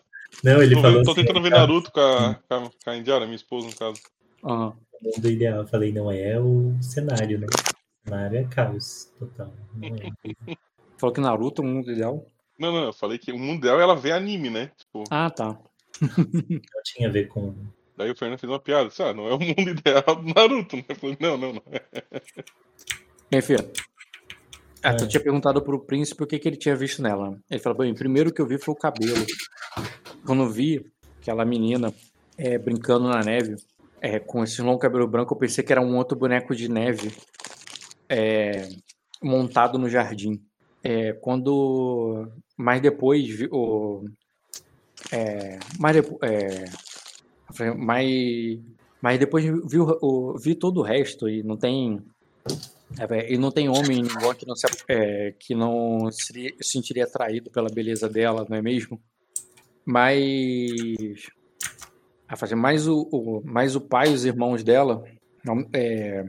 não, 0.44 0.62
ele 0.62 0.76
tô, 0.76 0.82
falou 0.82 0.98
vendo- 0.98 1.06
tô 1.06 1.12
assim, 1.12 1.22
tentando 1.22 1.42
ver 1.42 1.50
Naruto 1.52 1.92
com 1.92 2.00
a, 2.00 2.36
com 2.48 2.54
a, 2.56 2.70
com 2.84 2.90
a 2.90 2.96
Indiara, 2.98 3.26
minha 3.26 3.36
esposa, 3.36 3.68
no 3.68 3.76
caso. 3.76 4.02
Aham. 4.44 4.74
o 5.02 5.04
mundo 5.16 5.30
ideal. 5.30 5.58
Eu 5.60 5.68
falei, 5.68 5.92
não 5.92 6.12
é 6.12 6.40
o 6.40 6.76
cenário, 6.82 7.40
né? 7.40 7.48
O 8.06 8.10
cenário 8.10 8.38
é 8.40 8.44
caos 8.46 9.12
total. 9.20 9.54
Não 9.76 9.88
é. 9.96 10.56
Falou 10.98 11.14
que 11.14 11.22
Naruto 11.22 11.62
é 11.62 11.66
o 11.66 11.68
mundo 11.68 11.92
ideal. 11.92 12.26
Não, 12.58 12.74
não, 12.74 12.84
eu 12.86 12.94
falei 12.94 13.18
que 13.18 13.32
o 13.32 13.40
mundo 13.40 13.62
dela 13.62 13.80
é 13.80 13.84
ela 13.84 13.96
ver 13.96 14.12
anime, 14.12 14.50
né? 14.50 14.70
Tipo, 14.78 15.04
Ah, 15.10 15.30
tá. 15.30 15.58
Não 16.02 16.84
tinha 16.84 17.08
a 17.08 17.12
ver 17.12 17.28
com. 17.30 17.56
daí 17.98 18.12
o 18.12 18.16
Fernando 18.18 18.38
fez 18.40 18.50
uma 18.52 18.60
piada. 18.60 18.90
Disse, 18.90 19.02
ah, 19.02 19.14
não 19.14 19.28
é 19.28 19.34
o 19.34 19.40
mundo 19.40 19.70
ideal 19.72 20.04
do 20.16 20.34
Naruto, 20.34 20.76
né? 20.76 20.84
Eu 20.90 20.96
falei, 20.96 21.18
não, 21.22 21.38
não, 21.38 21.54
não. 21.54 21.64
Bem, 23.32 23.42
filho. 23.42 23.72
Ah, 24.84 24.94
tu 24.96 25.04
É. 25.04 25.08
tinha 25.08 25.22
perguntado 25.22 25.62
pro 25.62 25.80
príncipe 25.80 26.24
o 26.24 26.28
que, 26.28 26.40
que 26.40 26.48
ele 26.48 26.56
tinha 26.58 26.76
visto 26.76 27.02
nela. 27.02 27.38
Ele 27.50 27.60
falou, 27.60 27.78
bem, 27.80 27.94
primeiro 27.94 28.32
que 28.34 28.42
eu 28.42 28.48
vi 28.48 28.58
foi 28.58 28.74
o 28.74 28.78
cabelo. 28.78 29.26
Quando 30.26 30.44
eu 30.44 30.50
vi 30.50 30.86
aquela 31.22 31.44
menina 31.46 31.94
é, 32.38 32.58
brincando 32.58 33.10
na 33.10 33.22
neve, 33.24 33.56
é, 34.02 34.20
com 34.20 34.44
esse 34.44 34.62
longo 34.62 34.80
cabelo 34.80 35.08
branco, 35.08 35.34
eu 35.34 35.38
pensei 35.38 35.64
que 35.64 35.72
era 35.74 35.82
um 35.82 35.98
outro 35.98 36.18
boneco 36.18 36.56
de 36.56 36.70
neve 36.70 37.12
é, 38.08 38.70
montado 39.22 39.78
no 39.78 39.90
jardim. 39.90 40.42
É, 40.82 41.12
quando. 41.14 42.32
Mas 42.56 42.82
depois 42.82 43.28
vi 43.28 43.50
o. 43.52 44.06
Mas, 45.78 45.94
depo- 45.96 46.20
eu 46.24 47.54
falei, 47.54 47.74
mas, 47.74 48.60
mas 49.02 49.20
depois 49.20 49.44
vi, 49.44 49.78
o- 49.80 50.38
vi 50.38 50.56
todo 50.56 50.80
o 50.80 50.84
resto 50.84 51.28
e 51.28 51.44
não 51.44 51.58
tem. 51.58 52.00
É, 52.98 53.34
e 53.34 53.38
não 53.38 53.52
tem 53.52 53.70
homem 53.70 54.04
igual 54.04 54.34
que 54.34 54.48
não 54.48 54.56
se, 54.56 54.66
é, 54.88 55.34
que 55.38 55.54
não 55.54 56.10
se 56.12 56.56
sentiria 56.62 57.04
atraído 57.04 57.52
pela 57.52 57.70
beleza 57.70 58.10
dela, 58.10 58.46
não 58.50 58.58
é 58.58 58.62
mesmo? 58.62 59.00
Mas. 59.86 61.28
A 62.28 62.36
fazer 62.36 62.56
mais 62.56 62.88
o, 62.88 63.08
o, 63.12 63.42
mais 63.44 63.76
o 63.76 63.82
pai 63.82 64.10
e 64.10 64.14
os 64.14 64.24
irmãos 64.24 64.64
dela 64.64 65.04
não, 65.44 65.68
é, 65.74 66.26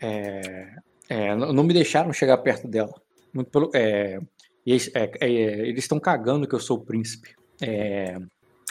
é, 0.00 0.74
é, 1.08 1.34
não 1.34 1.62
me 1.62 1.74
deixaram 1.74 2.12
chegar 2.12 2.38
perto 2.38 2.66
dela. 2.66 2.94
Muito 3.32 3.50
pelo, 3.50 3.70
é, 3.74 4.18
eles 4.64 4.90
é, 4.94 5.10
é, 5.20 5.30
eles 5.68 5.84
estão 5.84 6.00
cagando 6.00 6.48
que 6.48 6.54
eu 6.54 6.60
sou 6.60 6.78
o 6.78 6.84
príncipe. 6.84 7.34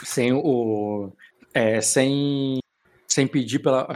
Sem 0.04 0.34
o. 0.34 1.12
sem, 1.82 2.60
sem 3.08 3.28
pedir 3.28 3.60
pela. 3.60 3.88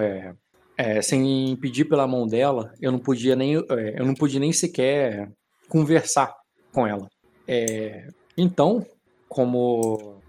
É, 0.80 0.98
é, 0.98 1.02
sem 1.02 1.58
pedir 1.58 1.84
pela 1.84 2.08
mão 2.08 2.26
dela, 2.26 2.74
eu 2.82 2.90
não 2.90 3.00
podia 3.00 3.36
nem, 3.36 3.58
é, 3.58 4.00
eu 4.00 4.06
não 4.06 4.14
podia 4.14 4.40
nem 4.40 4.54
sequer 4.54 5.30
conversar 5.68 6.34
com 6.72 6.88
ela. 6.88 7.10
É, 7.46 8.08
então, 8.38 8.86
como 9.28 10.22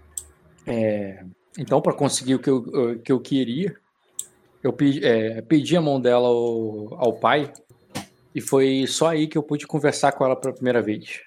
é, 0.67 1.23
então 1.57 1.81
para 1.81 1.93
conseguir 1.93 2.35
o 2.35 2.39
que 2.39 2.49
eu, 2.49 2.99
que 2.99 3.11
eu 3.13 3.19
queria, 3.21 3.73
eu 4.61 4.73
pedi, 4.73 5.05
é, 5.05 5.41
pedi 5.41 5.77
a 5.77 5.81
mão 5.81 6.01
dela 6.01 6.27
ao, 6.27 6.95
ao 6.95 7.13
pai 7.13 7.51
e 8.35 8.41
foi 8.41 8.85
só 8.87 9.07
aí 9.07 9.27
que 9.27 9.37
eu 9.37 9.43
pude 9.43 9.65
conversar 9.65 10.11
com 10.11 10.25
ela 10.25 10.35
pela 10.35 10.53
primeira 10.53 10.81
vez. 10.81 11.21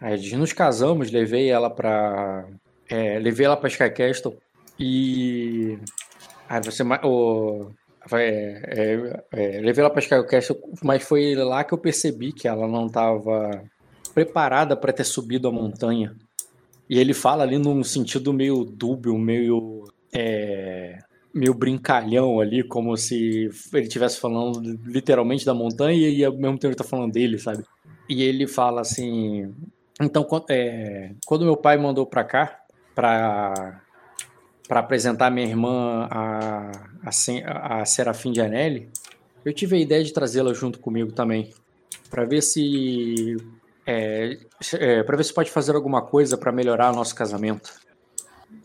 Aí 0.00 0.34
nos 0.34 0.54
casamos, 0.54 1.10
levei 1.10 1.50
ela 1.50 1.68
para 1.68 2.48
levei 3.20 3.46
ela 3.46 3.56
para 3.56 3.68
Sky 3.68 3.90
Castle 3.90 4.36
e 4.78 5.78
aí 6.48 6.60
você 6.62 6.82
é, 8.12 8.62
é, 8.66 9.24
é, 9.32 9.60
levei 9.60 9.82
ela 9.82 9.90
para 9.90 10.00
Sky 10.00 10.26
Castle, 10.26 10.58
mas 10.82 11.02
foi 11.02 11.34
lá 11.34 11.62
que 11.64 11.74
eu 11.74 11.78
percebi 11.78 12.32
que 12.32 12.48
ela 12.48 12.66
não 12.66 12.86
estava 12.86 13.62
preparada 14.14 14.76
para 14.76 14.92
ter 14.92 15.04
subido 15.04 15.48
a 15.48 15.52
montanha. 15.52 16.14
E 16.88 16.98
ele 16.98 17.14
fala 17.14 17.44
ali 17.44 17.58
num 17.58 17.84
sentido 17.84 18.32
meio 18.32 18.64
dúbio, 18.64 19.16
meio 19.16 19.84
é, 20.12 20.98
meio 21.32 21.54
brincalhão 21.54 22.40
ali, 22.40 22.62
como 22.64 22.96
se 22.96 23.48
ele 23.72 23.82
estivesse 23.84 24.18
falando 24.18 24.60
literalmente 24.84 25.46
da 25.46 25.54
montanha 25.54 26.08
e 26.08 26.24
ao 26.24 26.32
mesmo 26.32 26.58
tempo 26.58 26.68
ele 26.68 26.74
tá 26.74 26.84
falando 26.84 27.12
dele, 27.12 27.38
sabe? 27.38 27.62
E 28.08 28.22
ele 28.22 28.48
fala 28.48 28.80
assim, 28.80 29.54
então 30.00 30.24
quan- 30.24 30.44
é, 30.50 31.12
quando 31.24 31.44
meu 31.44 31.56
pai 31.56 31.76
mandou 31.76 32.04
para 32.04 32.24
cá 32.24 32.58
para 32.94 33.80
para 34.70 34.78
apresentar 34.78 35.32
minha 35.32 35.48
irmã 35.48 36.06
a, 36.08 36.70
a, 37.02 37.80
a 37.80 37.84
Serafim 37.84 38.30
de 38.30 38.40
Anelli, 38.40 38.88
eu 39.44 39.52
tive 39.52 39.74
a 39.74 39.80
ideia 39.80 40.04
de 40.04 40.12
trazê-la 40.12 40.54
junto 40.54 40.78
comigo 40.78 41.10
também, 41.10 41.50
para 42.08 42.24
ver 42.24 42.40
se 42.40 43.36
é, 43.84 44.38
é, 44.74 45.02
para 45.02 45.16
ver 45.16 45.24
se 45.24 45.34
pode 45.34 45.50
fazer 45.50 45.74
alguma 45.74 46.02
coisa 46.02 46.38
para 46.38 46.52
melhorar 46.52 46.92
o 46.92 46.94
nosso 46.94 47.16
casamento. 47.16 47.68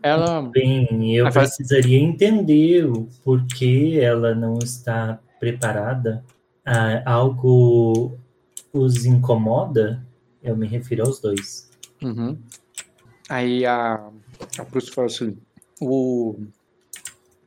Ela 0.04 0.44
Bem, 0.44 1.16
eu 1.16 1.28
precisaria 1.32 1.98
entender 1.98 2.86
o 2.86 3.10
porquê 3.24 3.98
ela 4.00 4.36
não 4.36 4.60
está 4.60 5.20
preparada. 5.40 6.24
Ah, 6.64 7.02
algo 7.04 8.16
os 8.72 9.08
incomoda? 9.08 10.06
Eu 10.44 10.56
me 10.56 10.68
refiro 10.68 11.08
aos 11.08 11.20
dois. 11.20 11.68
Uhum. 12.04 12.38
Aí 13.28 13.66
a, 13.66 14.08
a 14.60 14.66
Prússia 14.66 14.94
fala 14.94 15.08
assim, 15.08 15.36
o, 15.82 16.36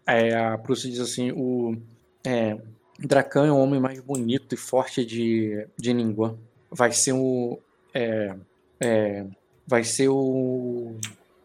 é, 0.06 0.34
a 0.36 0.58
Prússia 0.58 0.90
diz 0.90 1.00
assim, 1.00 1.32
o 1.32 1.76
é, 2.24 2.58
Dracan 2.98 3.46
é 3.46 3.52
o 3.52 3.56
homem 3.58 3.80
mais 3.80 4.00
bonito 4.00 4.54
e 4.54 4.58
forte 4.58 5.04
de, 5.04 5.66
de 5.76 5.94
Ningguang. 5.94 6.36
Vai 6.70 6.92
ser 6.92 7.12
o 7.12 7.58
é, 7.94 8.34
é, 8.80 9.26
vai 9.66 9.84
ser 9.84 10.08
o 10.08 10.94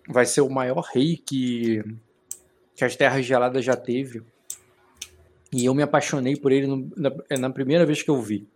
vai 0.08 0.26
ser 0.26 0.42
o 0.42 0.50
maior 0.50 0.82
rei 0.94 1.18
que 1.18 1.82
que 2.76 2.84
as 2.84 2.96
terras 2.96 3.26
geladas 3.26 3.64
já 3.64 3.76
teve. 3.76 4.24
E 5.52 5.66
eu 5.66 5.74
me 5.76 5.84
apaixonei 5.84 6.36
por 6.36 6.52
ele 6.52 6.66
no- 6.66 6.92
na, 6.98 7.12
na 7.38 7.50
primeira 7.50 7.86
vez 7.86 8.02
que 8.02 8.10
eu 8.10 8.20
vi. 8.20 8.48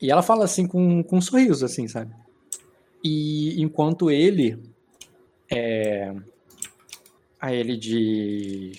E 0.00 0.10
ela 0.10 0.22
fala 0.22 0.44
assim 0.44 0.66
com, 0.66 1.02
com 1.02 1.16
um 1.16 1.20
sorriso, 1.20 1.64
assim, 1.64 1.88
sabe? 1.88 2.14
E 3.02 3.60
enquanto 3.60 4.10
ele. 4.10 4.58
É, 5.50 6.14
aí 7.40 7.56
ele 7.56 7.76
diz. 7.76 8.78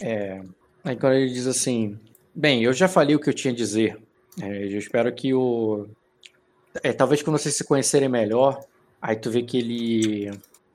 É, 0.00 0.42
quando 0.82 1.14
ele 1.14 1.30
diz 1.32 1.46
assim: 1.46 1.98
Bem, 2.34 2.62
eu 2.62 2.72
já 2.72 2.88
falei 2.88 3.14
o 3.14 3.20
que 3.20 3.28
eu 3.28 3.34
tinha 3.34 3.52
a 3.52 3.56
dizer. 3.56 3.98
É, 4.40 4.64
eu 4.64 4.78
espero 4.78 5.12
que 5.12 5.34
o. 5.34 5.86
É, 6.82 6.92
talvez 6.92 7.22
quando 7.22 7.38
vocês 7.38 7.54
se 7.56 7.64
conhecerem 7.64 8.08
melhor, 8.08 8.60
aí 9.00 9.16
tu 9.16 9.30
vê 9.30 9.42
que 9.42 9.58
ele. 9.58 10.30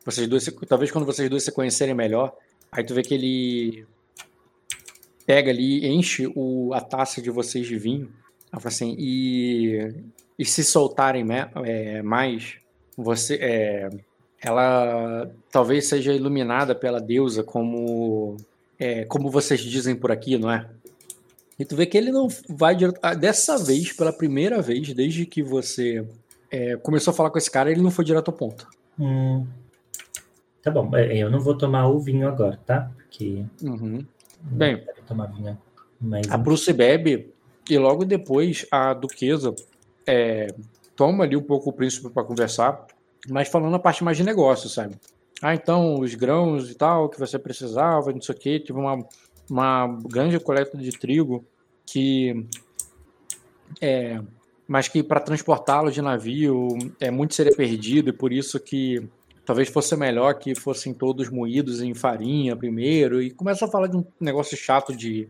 Vocês 0.05 0.27
dois, 0.27 0.45
talvez 0.67 0.91
quando 0.91 1.05
vocês 1.05 1.29
dois 1.29 1.43
se 1.43 1.51
conhecerem 1.51 1.95
melhor, 1.95 2.35
aí 2.71 2.83
tu 2.83 2.93
vê 2.93 3.01
que 3.01 3.13
ele 3.13 3.85
pega 5.25 5.49
ali, 5.49 5.87
enche 5.87 6.31
o, 6.35 6.71
a 6.73 6.81
taça 6.81 7.21
de 7.21 7.31
vocês 7.31 7.65
de 7.65 7.77
vinho. 7.77 8.11
Assim, 8.51 8.95
e, 8.97 9.93
e 10.37 10.45
se 10.45 10.63
soltarem 10.63 11.23
me- 11.23 11.49
é, 11.65 12.01
mais, 12.01 12.57
você, 12.95 13.35
é, 13.41 13.89
ela 14.45 15.29
talvez 15.51 15.87
seja 15.87 16.13
iluminada 16.13 16.75
pela 16.75 16.99
deusa 17.01 17.43
como, 17.43 18.37
é, 18.79 19.03
como 19.05 19.29
vocês 19.29 19.59
dizem 19.61 19.95
por 19.95 20.11
aqui, 20.11 20.37
não 20.37 20.51
é? 20.51 20.69
E 21.57 21.65
tu 21.65 21.75
vê 21.75 21.85
que 21.85 21.97
ele 21.97 22.11
não 22.11 22.27
vai 22.49 22.75
direto. 22.75 22.99
ah, 23.01 23.13
Dessa 23.13 23.57
vez, 23.57 23.93
pela 23.93 24.11
primeira 24.13 24.61
vez, 24.61 24.93
desde 24.93 25.25
que 25.25 25.41
você 25.41 26.05
é, 26.51 26.75
começou 26.77 27.11
a 27.11 27.15
falar 27.15 27.29
com 27.29 27.37
esse 27.37 27.49
cara, 27.49 27.71
ele 27.71 27.81
não 27.81 27.91
foi 27.91 28.03
direto 28.05 28.29
ao 28.29 28.33
ponto. 28.37 28.67
Hum, 28.99 29.45
tá 30.61 30.69
bom, 30.69 30.89
é, 30.95 31.17
eu 31.17 31.29
não 31.31 31.39
vou 31.39 31.57
tomar 31.57 31.87
o 31.87 31.99
vinho 31.99 32.27
agora, 32.27 32.59
tá? 32.65 32.91
Porque 32.97 33.43
Uhum. 33.63 34.05
Bem. 34.41 34.83
tomar 35.07 35.27
vinho. 35.27 35.57
Mas 35.99 36.29
A 36.29 36.37
Bruce 36.37 36.71
bebe 36.73 37.33
e 37.69 37.77
logo 37.77 38.03
depois 38.05 38.65
a 38.69 38.93
duquesa 38.93 39.55
é, 40.05 40.47
toma 40.95 41.23
ali 41.23 41.35
um 41.35 41.41
pouco 41.41 41.69
o 41.69 41.73
príncipe 41.73 42.09
para 42.09 42.23
conversar, 42.23 42.85
mas 43.29 43.47
falando 43.47 43.75
a 43.75 43.79
parte 43.79 44.03
mais 44.03 44.17
de 44.17 44.23
negócio, 44.23 44.69
sabe? 44.69 44.95
Ah, 45.41 45.53
então, 45.53 45.99
os 45.99 46.15
grãos 46.15 46.69
e 46.69 46.75
tal 46.75 47.09
que 47.09 47.19
você 47.19 47.37
precisava, 47.37 48.11
não 48.11 48.21
sei 48.21 48.35
o 48.35 48.37
quê, 48.37 48.59
tive 48.59 48.79
uma, 48.79 49.05
uma 49.49 49.87
grande 50.07 50.39
coleta 50.39 50.77
de 50.77 50.91
trigo 50.91 51.45
que 51.85 52.47
é, 53.81 54.21
mas 54.67 54.87
que 54.87 55.03
para 55.03 55.19
transportá-lo 55.19 55.91
de 55.91 56.01
navio 56.01 56.69
é 56.99 57.11
muito 57.11 57.35
seria 57.35 57.55
perdido 57.55 58.09
e 58.09 58.13
por 58.13 58.31
isso 58.31 58.59
que 58.59 59.07
talvez 59.45 59.69
fosse 59.69 59.95
melhor 59.95 60.35
que 60.35 60.55
fossem 60.55 60.93
todos 60.93 61.29
moídos 61.29 61.81
em 61.81 61.93
farinha 61.93 62.55
primeiro 62.55 63.21
e 63.21 63.29
começa 63.29 63.65
a 63.65 63.67
falar 63.67 63.87
de 63.87 63.97
um 63.97 64.05
negócio 64.19 64.57
chato 64.57 64.95
de 64.95 65.27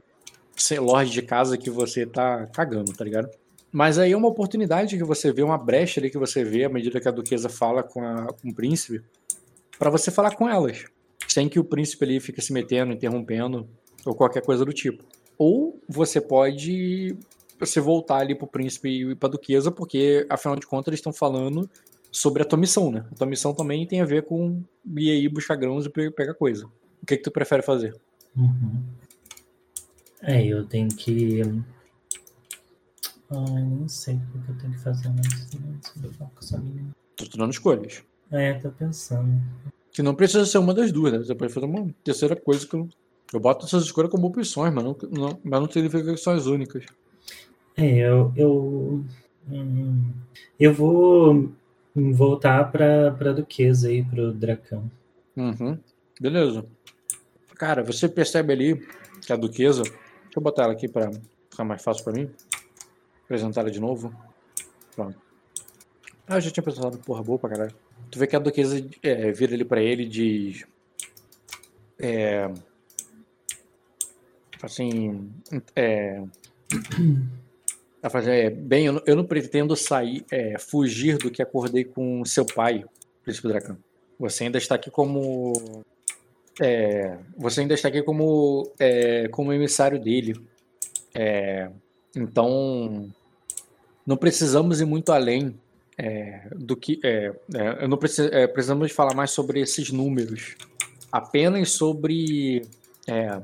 ser 0.56 0.80
lorde 0.80 1.12
de 1.12 1.22
casa 1.22 1.58
que 1.58 1.70
você 1.70 2.06
tá 2.06 2.48
cagando, 2.48 2.93
tá 2.93 3.04
ligado? 3.04 3.30
Mas 3.76 4.00
aí 4.00 4.14
é 4.14 4.18
uma 4.18 4.30
oportunidade 4.30 4.96
que 4.96 5.04
você 5.04 5.34
vê, 5.34 5.44
uma 5.44 5.58
brecha 5.58 6.00
ali 6.00 6.10
que 6.10 6.18
você 6.18 6.46
vê 6.46 6.64
à 6.64 6.70
medida 6.70 6.98
que 6.98 7.10
a 7.10 7.12
duquesa 7.12 7.50
fala 7.50 7.84
com, 7.84 8.02
a, 8.02 8.28
com 8.28 8.48
o 8.48 8.56
príncipe, 8.56 9.04
para 9.78 9.90
você 9.90 10.10
falar 10.10 10.34
com 10.34 10.48
elas, 10.48 10.86
sem 11.28 11.50
que 11.50 11.60
o 11.60 11.64
príncipe 11.66 12.06
ali 12.06 12.22
fique 12.22 12.42
se 12.42 12.54
metendo, 12.54 12.94
interrompendo 12.94 13.68
ou 14.06 14.16
qualquer 14.16 14.42
coisa 14.44 14.64
do 14.64 14.72
tipo. 14.72 15.04
Ou 15.38 15.78
você 15.90 16.22
pode 16.22 17.18
você 17.60 17.82
voltar 17.82 18.20
ali 18.20 18.34
pro 18.34 18.48
príncipe 18.48 19.12
e 19.12 19.14
pra 19.14 19.28
duquesa, 19.28 19.70
porque 19.70 20.26
afinal 20.30 20.56
de 20.56 20.66
contas 20.66 20.88
eles 20.88 21.00
estão 21.00 21.12
falando 21.12 21.70
sobre 22.10 22.44
a 22.44 22.46
tua 22.46 22.58
missão, 22.58 22.90
né? 22.90 23.06
A 23.12 23.16
tua 23.16 23.28
missão 23.28 23.54
também 23.54 23.86
tem 23.86 24.00
a 24.00 24.06
ver 24.06 24.24
com 24.24 24.64
ir 24.96 25.12
aí 25.12 25.28
buscar 25.28 25.58
grãos 25.58 25.86
e 25.86 25.90
pegar 25.90 26.34
coisa. 26.36 26.66
O 27.04 27.06
que, 27.06 27.18
que 27.18 27.24
tu 27.24 27.30
prefere 27.30 27.62
fazer? 27.62 27.94
Uhum. 28.38 28.82
É, 30.22 30.46
eu 30.46 30.66
tenho 30.66 30.88
que. 30.88 31.42
Ai, 33.30 33.64
não 33.64 33.88
sei 33.88 34.16
o 34.16 34.44
que 34.44 34.52
eu 34.52 34.58
tenho 34.58 34.74
que 34.74 34.80
fazer 34.80 35.10
mais. 35.10 35.50
Tô 37.16 37.26
te 37.26 37.38
dando 37.38 37.52
escolhas. 37.52 38.04
É, 38.32 38.54
tô 38.56 38.70
pensando. 38.70 39.42
Que 39.92 40.04
não 40.04 40.14
precisa 40.14 40.46
ser 40.46 40.58
uma 40.58 40.74
das 40.74 40.92
duas, 40.92 41.14
né? 41.14 41.20
Você 41.20 41.34
pode 41.34 41.54
fazer 41.54 41.66
uma 41.66 41.88
terceira 42.04 42.36
coisa 42.36 42.68
que 42.68 42.76
eu. 42.76 42.90
Eu 43.34 43.40
boto 43.40 43.66
essas 43.66 43.84
escolhas 43.84 44.12
como 44.12 44.28
opções, 44.28 44.72
mas 44.74 44.84
não, 44.84 44.96
não, 45.12 45.40
mas 45.44 45.60
não 45.60 45.72
significa 45.72 46.12
que 46.12 46.18
são 46.18 46.34
as 46.34 46.46
únicas. 46.46 46.86
É, 47.76 47.98
eu, 47.98 48.32
eu, 48.36 49.04
hum, 49.50 50.12
eu 50.60 50.74
vou 50.74 51.52
voltar 51.96 52.72
para 52.72 53.08
a 53.08 53.34
Duquesa 53.34 53.90
aí, 53.90 54.04
para 54.04 54.22
o 54.22 54.32
Dracão. 54.32 54.90
Uhum. 55.36 55.78
Beleza. 56.20 56.66
Cara, 57.56 57.84
você 57.84 58.08
percebe 58.08 58.54
ali 58.54 58.88
que 59.26 59.34
a 59.34 59.36
Duquesa. 59.36 59.82
Deixa 59.84 60.38
eu 60.38 60.42
botar 60.44 60.64
ela 60.64 60.74
aqui 60.74 60.88
para 60.88 61.12
ficar 61.50 61.64
mais 61.64 61.82
fácil 61.82 62.04
para 62.04 62.14
mim. 62.14 62.30
Apresentar 63.26 63.62
ela 63.62 63.72
de 63.72 63.80
novo. 63.80 64.16
Pronto. 64.96 65.20
Ah, 66.28 66.38
eu 66.38 66.42
já 66.42 66.50
tinha 66.50 66.62
apresentado, 66.62 66.98
porra, 67.00 67.22
boa 67.22 67.38
pra 67.38 67.50
caralho. 67.50 67.76
Tu 68.10 68.18
vê 68.18 68.26
que 68.26 68.36
a 68.36 68.40
Duquesa 68.40 68.84
é, 69.04 69.32
vira 69.32 69.54
ali 69.54 69.66
para 69.66 69.82
ele 69.82 70.04
e 70.04 70.10
diz. 70.10 70.66
É. 72.00 72.50
Assim. 74.62 75.30
É. 75.76 76.24
Ela 78.02 78.10
fala, 78.10 78.30
é, 78.30 78.50
bem, 78.50 78.86
eu 78.86 78.94
não, 78.94 79.02
eu 79.06 79.16
não 79.16 79.26
pretendo 79.26 79.76
sair, 79.76 80.24
é, 80.32 80.58
fugir 80.60 81.18
do 81.18 81.32
que 81.32 81.42
acordei 81.42 81.84
com 81.84 82.24
seu 82.24 82.46
pai, 82.46 82.86
Príncipe 83.24 83.48
Dracão. 83.48 83.78
Você 84.20 84.46
ainda 84.46 84.58
está 84.58 84.76
aqui 84.76 84.90
como. 84.90 85.84
É, 86.62 87.18
você 87.38 87.62
ainda 87.62 87.74
está 87.74 87.90
aqui 87.90 88.02
como, 88.02 88.72
é, 88.80 89.28
como 89.30 89.52
emissário 89.52 90.00
dele. 90.00 90.36
Então, 92.16 93.09
não 94.05 94.16
precisamos 94.16 94.80
ir 94.80 94.86
muito 94.86 95.11
além 95.11 95.55
é, 95.97 96.47
do 96.55 96.76
que. 96.76 96.99
É, 97.03 97.34
é, 97.53 97.88
não 97.88 97.97
preciso, 97.97 98.30
é, 98.30 98.47
precisamos 98.47 98.91
falar 98.91 99.13
mais 99.13 99.32
sobre 99.32 99.59
esses 99.59 99.91
números. 99.91 100.55
Apenas 101.11 101.72
sobre 101.72 102.68
é, 103.07 103.41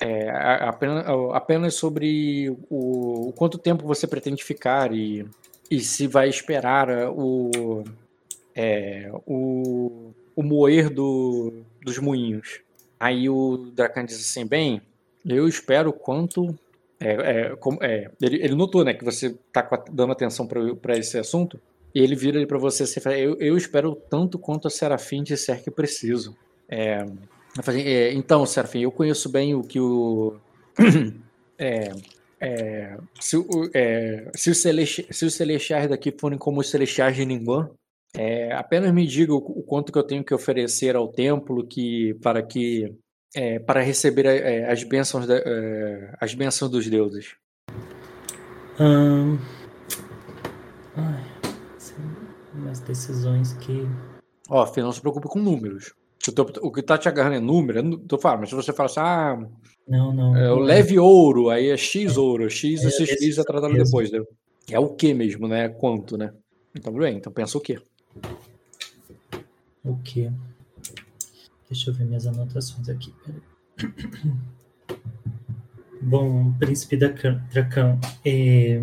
é, 0.00 0.30
apenas, 0.30 1.04
apenas 1.32 1.74
sobre 1.74 2.50
o, 2.70 3.28
o, 3.28 3.32
quanto 3.32 3.58
tempo 3.58 3.86
você 3.86 4.06
pretende 4.06 4.42
ficar 4.42 4.94
e, 4.94 5.26
e 5.70 5.80
se 5.80 6.06
vai 6.06 6.28
esperar 6.28 6.88
o, 7.10 7.50
o, 9.26 10.12
o 10.34 10.42
moer 10.42 10.88
do, 10.90 11.52
dos 11.82 11.98
moinhos. 11.98 12.60
Aí 12.98 13.28
o 13.28 13.56
Dracan 13.74 14.04
diz 14.04 14.20
assim, 14.20 14.46
bem, 14.46 14.82
eu 15.24 15.48
espero 15.48 15.92
quanto... 15.92 16.54
É, 17.02 17.12
é, 17.12 17.56
é, 17.80 18.10
ele, 18.20 18.44
ele, 18.44 18.54
notou 18.54 18.84
né, 18.84 18.92
que 18.92 19.04
você 19.04 19.28
está 19.28 19.62
dando 19.90 20.12
atenção 20.12 20.46
para 20.46 20.98
esse 20.98 21.18
assunto, 21.18 21.58
e 21.94 22.00
ele 22.00 22.14
vira 22.14 22.46
para 22.46 22.58
você 22.58 22.84
e 22.84 23.00
fala, 23.00 23.18
eu, 23.18 23.36
eu 23.40 23.56
espero 23.56 23.94
tanto 23.94 24.38
quanto 24.38 24.68
a 24.68 24.70
Serafim 24.70 25.22
disser 25.22 25.62
que 25.62 25.70
preciso. 25.70 26.36
É, 26.68 27.04
é, 27.68 28.12
então, 28.12 28.44
Serafim, 28.44 28.82
eu 28.82 28.92
conheço 28.92 29.28
bem 29.30 29.54
o 29.54 29.62
que 29.62 29.80
o. 29.80 30.36
É, 31.62 31.92
é, 32.40 32.96
se, 33.20 33.36
é, 33.74 34.30
se, 34.34 34.50
os 34.50 34.62
se 35.10 35.26
os 35.26 35.34
celestiais 35.34 35.90
daqui 35.90 36.10
forem 36.10 36.38
como 36.38 36.60
os 36.60 36.70
celestiais 36.70 37.14
de 37.14 37.26
Ninguém, 37.26 37.66
apenas 38.56 38.94
me 38.94 39.06
diga 39.06 39.34
o, 39.34 39.36
o, 39.36 39.62
quanto 39.62 39.92
que 39.92 39.98
eu 39.98 40.02
tenho 40.02 40.24
que 40.24 40.32
oferecer 40.32 40.96
ao 40.96 41.08
templo 41.08 41.66
que, 41.66 42.14
para 42.22 42.42
que 42.42 42.94
é, 43.34 43.58
para 43.58 43.80
receber 43.80 44.26
é, 44.26 44.70
as 44.70 44.82
bênçãos 44.82 45.26
da, 45.26 45.34
as 46.20 46.34
bênçãos 46.34 46.70
dos 46.70 46.88
deuses. 46.88 47.34
Hum... 48.78 49.38
Ai, 50.96 51.24
umas 52.54 52.80
decisões 52.80 53.52
que. 53.54 53.86
Ó, 54.48 54.64
oh, 54.64 54.80
não 54.80 54.92
se 54.92 55.00
preocupe 55.00 55.28
com 55.28 55.38
números. 55.38 55.94
O 56.60 56.70
que 56.70 56.82
tá 56.82 56.98
te 56.98 57.08
agarrando 57.08 57.36
é 57.36 57.40
número, 57.40 57.78
é 57.78 57.82
tu 58.06 58.18
fala, 58.18 58.38
mas 58.40 58.50
se 58.50 58.54
você 58.54 58.72
fala 58.72 58.90
assim, 58.90 59.00
ah, 59.00 59.38
não, 59.88 60.12
não, 60.12 60.36
é, 60.36 60.52
o 60.52 60.58
leve 60.58 60.98
ouro, 60.98 61.48
aí 61.48 61.70
é 61.70 61.76
X 61.76 62.16
ouro, 62.16 62.48
X 62.50 62.82
e 62.84 62.90
X 62.90 63.38
é 63.38 63.42
tratado 63.42 63.72
depois, 63.72 64.10
né? 64.10 64.20
É 64.70 64.78
o 64.78 64.90
que 64.90 65.14
mesmo, 65.14 65.48
né? 65.48 65.68
Quanto, 65.68 66.18
né? 66.18 66.32
Então, 66.74 66.92
bem, 66.92 67.16
então 67.16 67.32
pensa 67.32 67.56
o 67.56 67.60
quê? 67.60 67.80
O 69.82 69.96
quê? 70.04 70.30
Deixa 71.70 71.90
eu 71.90 71.94
ver 71.94 72.04
minhas 72.04 72.26
anotações 72.26 72.88
aqui. 72.88 73.14
Bom, 76.02 76.52
Príncipe 76.54 76.96
da 76.96 77.08
Dracão, 77.08 78.00
é, 78.24 78.82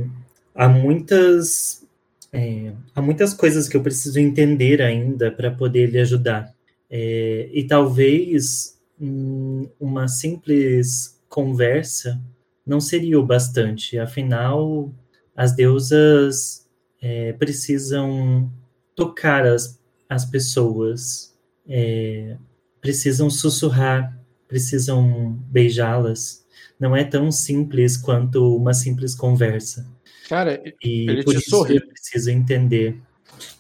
há 0.56 0.70
muitas 0.70 1.86
é, 2.32 2.72
há 2.96 3.02
muitas 3.02 3.34
coisas 3.34 3.68
que 3.68 3.76
eu 3.76 3.84
preciso 3.84 4.20
entender 4.20 4.82
ainda 4.82 5.32
para 5.32 5.52
poder 5.52 5.88
lhe 5.88 6.00
ajudar. 6.00 6.54
É, 6.90 7.50
e 7.52 7.66
talvez 7.66 8.80
hum, 9.00 9.68
uma 9.80 10.08
simples 10.08 11.20
conversa 11.28 12.22
não 12.66 12.80
seria 12.80 13.20
o 13.20 13.26
bastante, 13.26 13.98
afinal, 13.98 14.92
as 15.36 15.56
deusas 15.56 16.68
é, 17.02 17.32
precisam 17.34 18.52
tocar 18.96 19.46
as, 19.46 19.80
as 20.10 20.26
pessoas, 20.26 21.34
é, 21.68 22.36
precisam 22.82 23.30
sussurrar, 23.30 24.18
precisam 24.48 25.38
beijá-las. 25.50 26.46
Não 26.80 26.96
é 26.96 27.04
tão 27.04 27.32
simples 27.32 27.98
quanto 27.98 28.56
uma 28.56 28.74
simples 28.74 29.16
conversa. 29.16 29.88
Cara, 30.30 30.62
e 30.84 31.10
ele 31.10 31.24
por 31.24 31.34
te 31.34 31.40
isso 31.40 31.50
sorri. 31.50 31.78
eu 31.78 31.88
preciso 31.88 32.30
entender 32.30 33.02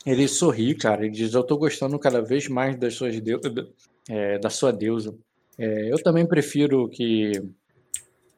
ele 0.06 0.28
sorri, 0.28 0.76
cara. 0.76 1.06
Ele 1.06 1.14
diz: 1.14 1.34
Eu 1.34 1.44
tô 1.44 1.58
gostando 1.58 1.98
cada 2.00 2.22
vez 2.22 2.48
mais 2.48 2.78
das 2.78 2.94
suas 2.96 3.20
deu 3.20 3.40
é, 4.10 4.40
da 4.40 4.50
sua 4.50 4.72
deusa. 4.72 5.16
É, 5.58 5.92
eu 5.92 6.02
também 6.02 6.26
prefiro 6.26 6.88
que. 6.90 7.32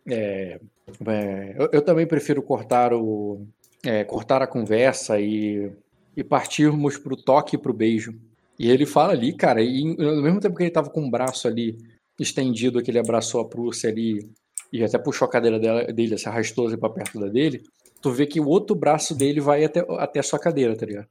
É, 0.08 0.60
é 1.08 1.56
eu, 1.58 1.70
eu, 1.74 1.82
também 1.82 2.08
prefiro 2.08 2.42
cortar 2.42 2.94
o 2.94 3.46
é, 3.86 4.04
cortar 4.04 4.42
a 4.42 4.48
conversa 4.48 5.20
e, 5.20 5.72
e 6.16 6.24
partirmos 6.24 6.98
pro 6.98 7.16
toque 7.16 7.56
e 7.56 7.60
pro 7.60 7.74
beijo. 7.74 8.20
E 8.60 8.70
ele 8.70 8.86
fala 8.86 9.14
ali, 9.14 9.32
cara, 9.32 9.62
e 9.62 9.86
no 9.95 10.22
mesmo 10.22 10.41
tempo 10.41 10.57
que 10.57 10.64
ele 10.64 10.70
tava 10.70 10.89
com 10.89 11.07
o 11.07 11.10
braço 11.10 11.47
ali 11.47 11.78
estendido, 12.20 12.84
que 12.84 12.91
ele 12.91 12.99
abraçou 12.99 13.39
a 13.39 13.47
Prússia 13.47 13.89
ali 13.89 14.30
e 14.72 14.84
até 14.84 14.97
puxou 14.97 15.26
a 15.26 15.32
cadeira 15.32 15.57
dela, 15.57 15.86
dele, 15.86 16.18
se 16.18 16.28
arrastou 16.28 16.68
assim 16.68 16.78
pra 16.78 16.89
perto 16.89 17.18
da 17.20 17.28
dele, 17.28 17.64
tu 18.01 18.12
vê 18.12 18.28
que 18.28 18.39
o 18.39 18.47
outro 18.47 18.76
braço 18.76 19.16
dele 19.16 19.39
vai 19.39 19.64
até, 19.64 19.86
até 19.97 20.20
a 20.20 20.24
sua 20.24 20.38
cadeira, 20.38 20.76
tá 20.76 20.86
ligado? 20.86 21.07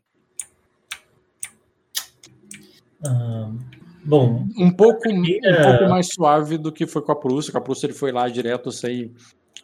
Ah, 3.02 3.50
bom, 4.04 4.46
um 4.58 4.70
pouco, 4.70 5.08
um 5.08 5.22
pouco 5.22 5.88
mais 5.88 6.08
suave 6.12 6.58
do 6.58 6.70
que 6.70 6.86
foi 6.86 7.00
com 7.00 7.12
a 7.12 7.16
Prússia. 7.16 7.50
Com 7.50 7.58
a 7.58 7.62
Prússia 7.62 7.86
ele 7.86 7.94
foi 7.94 8.12
lá 8.12 8.28
direto 8.28 8.70
sem 8.70 9.14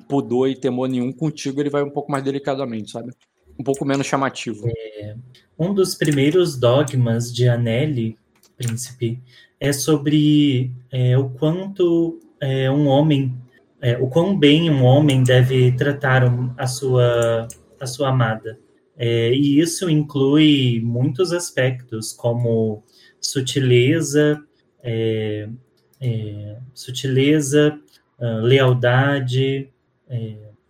pudor 0.09 0.49
e 0.49 0.57
temor 0.57 0.89
nenhum. 0.89 1.13
Contigo 1.13 1.61
ele 1.61 1.71
vai 1.71 1.83
um 1.83 1.91
pouco 1.91 2.11
mais 2.11 2.25
delicadamente, 2.25 2.93
sabe? 2.93 3.13
Um 3.59 3.65
pouco 3.65 3.85
menos 3.85 4.07
chamativo. 4.07 4.69
É, 4.69 5.17
um 5.59 5.73
dos 5.73 5.95
primeiros 5.95 6.57
dogmas 6.57 7.33
de 7.33 7.49
Anelli, 7.49 8.19
príncipe, 8.57 9.21
é 9.61 9.73
sobre 9.73 10.73
é, 10.91 11.17
o 11.17 11.29
quanto 11.31 12.21
é, 12.41 12.71
um 12.71 12.87
homem, 12.87 13.35
é, 13.81 13.97
o 13.99 14.09
quão 14.09 14.37
bem 14.37 14.71
um 14.71 14.85
homem 14.85 15.23
deve 15.23 15.73
tratar 15.73 16.23
a 16.57 16.67
sua 16.67 17.49
a 17.81 17.87
sua 17.87 18.09
amada. 18.09 18.59
É, 18.97 19.33
e 19.33 19.61
isso 19.61 19.91
inclui 19.91 20.81
muitos 20.83 21.33
aspectos, 21.33 22.13
como 22.13 22.83
sutileza, 23.21 24.43
é, 24.83 25.49
sutileza, 26.75 27.79
uh, 28.19 28.41
lealdade 28.43 29.71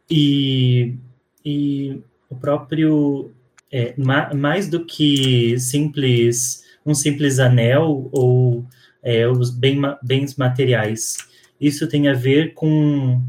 e, 0.09 0.97
e 1.45 2.01
o 2.35 2.41
próprio 2.41 3.30
é, 3.70 3.95
ma, 3.97 4.32
mais 4.35 4.68
do 4.68 4.85
que 4.85 5.59
simples 5.59 6.64
um 6.85 6.95
simples 6.95 7.39
anel 7.39 8.09
ou 8.12 8.64
é, 9.03 9.26
os 9.26 9.51
bem, 9.51 9.80
bens 10.03 10.37
materiais. 10.37 11.16
Isso 11.61 11.89
tem 11.89 12.09
a 12.09 12.12
ver 12.12 12.53
com 12.55 13.22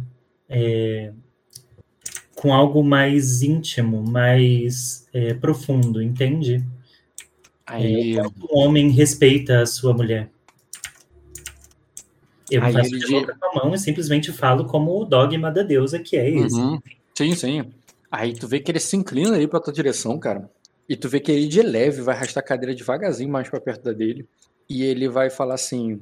é, 0.50 1.12
com 2.36 2.54
algo 2.54 2.84
mais 2.84 3.42
íntimo, 3.42 4.04
mais 4.04 5.08
é, 5.14 5.34
profundo, 5.34 6.02
entende? 6.02 6.64
Aí... 7.66 8.18
É, 8.18 8.22
o 8.24 8.60
homem 8.60 8.90
respeita 8.90 9.62
a 9.62 9.66
sua 9.66 9.94
mulher. 9.94 10.30
Eu 12.52 12.62
não 12.62 12.72
faço 12.72 12.92
de 12.92 13.08
boca 13.08 13.36
com 13.40 13.60
a 13.60 13.64
mão 13.64 13.74
e 13.74 13.80
simplesmente 13.80 14.32
falo 14.32 14.66
como 14.66 15.02
o 15.02 15.06
dogma 15.06 15.50
da 15.50 15.64
deusa 15.64 15.98
que 15.98 16.16
é 16.16 16.30
esse. 16.30 16.56
Uhum. 16.56 16.80
Sim, 17.16 17.34
sim. 17.34 17.64
Aí 18.12 18.34
tu 18.34 18.48
vê 18.48 18.60
que 18.60 18.72
ele 18.72 18.80
se 18.80 18.96
inclina 18.96 19.36
aí 19.36 19.48
pra 19.48 19.60
tua 19.60 19.74
direção, 19.74 20.20
cara. 20.20 20.50
E 20.88 20.96
tu 20.96 21.10
vê 21.10 21.20
que 21.20 21.32
ele 21.32 21.48
de 21.48 21.62
leve 21.62 22.02
vai 22.02 22.16
arrastar 22.16 22.44
a 22.44 22.48
cadeira 22.48 22.76
devagarzinho 22.76 23.30
mais 23.30 23.50
pra 23.50 23.60
perto 23.60 23.84
da 23.84 23.92
dele. 23.92 24.28
E 24.70 24.84
ele 24.84 25.10
vai 25.10 25.30
falar 25.30 25.56
assim: 25.56 26.00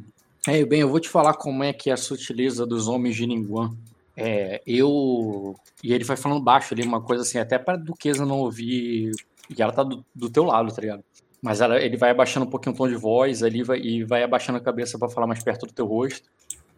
É, 0.47 0.63
bem, 0.65 0.81
eu 0.81 0.89
vou 0.89 0.99
te 0.99 1.09
falar 1.09 1.33
como 1.35 1.63
é 1.63 1.73
que 1.73 1.89
é 1.89 1.93
a 1.93 1.97
sutileza 1.97 2.65
dos 2.65 2.87
homens 2.87 3.15
de 3.15 3.25
Ninguan. 3.25 3.75
É, 4.15 4.61
eu. 4.67 5.55
E 5.83 5.93
ele 5.93 6.03
vai 6.03 6.17
falando 6.17 6.43
baixo 6.43 6.73
ali, 6.73 6.83
uma 6.83 7.01
coisa 7.01 7.23
assim, 7.23 7.39
até 7.39 7.57
pra 7.57 7.75
Duquesa 7.75 8.25
não 8.25 8.39
ouvir. 8.39 9.11
E 9.49 9.61
ela 9.61 9.71
tá 9.71 9.83
do, 9.83 10.05
do 10.13 10.29
teu 10.29 10.43
lado, 10.43 10.73
tá 10.73 10.81
ligado? 10.81 11.03
Mas 11.41 11.59
ela, 11.59 11.81
ele 11.81 11.97
vai 11.97 12.11
abaixando 12.11 12.45
um 12.45 12.49
pouquinho 12.49 12.73
o 12.73 12.77
tom 12.77 12.87
de 12.87 12.95
voz 12.95 13.43
ali 13.43 13.63
vai, 13.63 13.79
e 13.79 14.03
vai 14.03 14.23
abaixando 14.23 14.57
a 14.57 14.61
cabeça 14.61 14.97
para 14.97 15.09
falar 15.09 15.27
mais 15.27 15.43
perto 15.43 15.65
do 15.65 15.73
teu 15.73 15.85
rosto. 15.85 16.29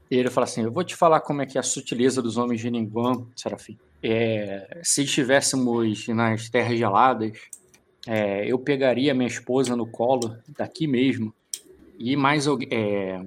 E 0.10 0.18
ele 0.18 0.30
fala 0.30 0.46
assim: 0.46 0.62
Eu 0.62 0.72
vou 0.72 0.84
te 0.84 0.96
falar 0.96 1.20
como 1.22 1.42
é 1.42 1.46
que 1.46 1.58
é 1.58 1.62
a 1.62 1.64
sutileza 1.64 2.22
dos 2.22 2.38
homens 2.38 2.62
de 2.62 2.70
Ninguan, 2.70 3.26
Serafim. 3.36 3.78
É, 4.02 4.80
se 4.84 5.04
estivéssemos 5.04 6.08
nas 6.10 6.50
terras 6.50 6.78
geladas, 6.78 7.38
é, 8.08 8.46
eu 8.46 8.60
pegaria 8.60 9.16
minha 9.16 9.28
esposa 9.28 9.76
no 9.76 9.88
colo, 9.88 10.38
daqui 10.48 10.86
mesmo, 10.88 11.34
e 11.98 12.16
mais. 12.16 12.46
É, 12.70 13.20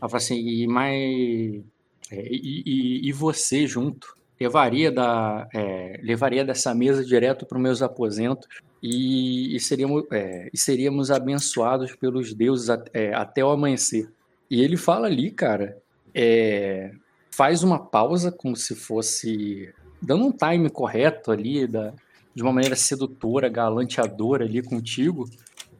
assim, 0.00 0.36
e 0.36 0.66
mais. 0.66 1.62
É, 2.10 2.28
e, 2.30 2.62
e, 2.64 3.08
e, 3.08 3.12
você 3.12 3.66
junto. 3.66 4.14
Levaria, 4.40 4.90
da, 4.90 5.48
é, 5.54 6.00
levaria 6.02 6.44
dessa 6.44 6.74
mesa 6.74 7.04
direto 7.04 7.46
para 7.46 7.56
os 7.56 7.62
meus 7.62 7.82
aposentos 7.82 8.48
e, 8.82 9.54
e 9.54 9.60
seríamos, 9.60 10.04
é, 10.12 10.50
e 10.52 10.58
seríamos 10.58 11.10
abençoados 11.10 11.94
pelos 11.94 12.34
deuses 12.34 12.68
é, 12.92 13.14
até 13.14 13.44
o 13.44 13.48
amanhecer. 13.48 14.10
E 14.50 14.62
ele 14.62 14.76
fala 14.76 15.06
ali, 15.06 15.30
cara, 15.30 15.76
é, 16.14 16.92
faz 17.30 17.62
uma 17.62 17.78
pausa 17.78 18.30
como 18.30 18.56
se 18.56 18.74
fosse 18.74 19.72
dando 20.00 20.26
um 20.26 20.32
time 20.32 20.68
correto 20.68 21.30
ali, 21.30 21.66
da, 21.66 21.92
de 22.34 22.42
uma 22.42 22.52
maneira 22.52 22.76
sedutora, 22.76 23.48
galanteadora 23.48 24.44
ali 24.44 24.62
contigo, 24.62 25.28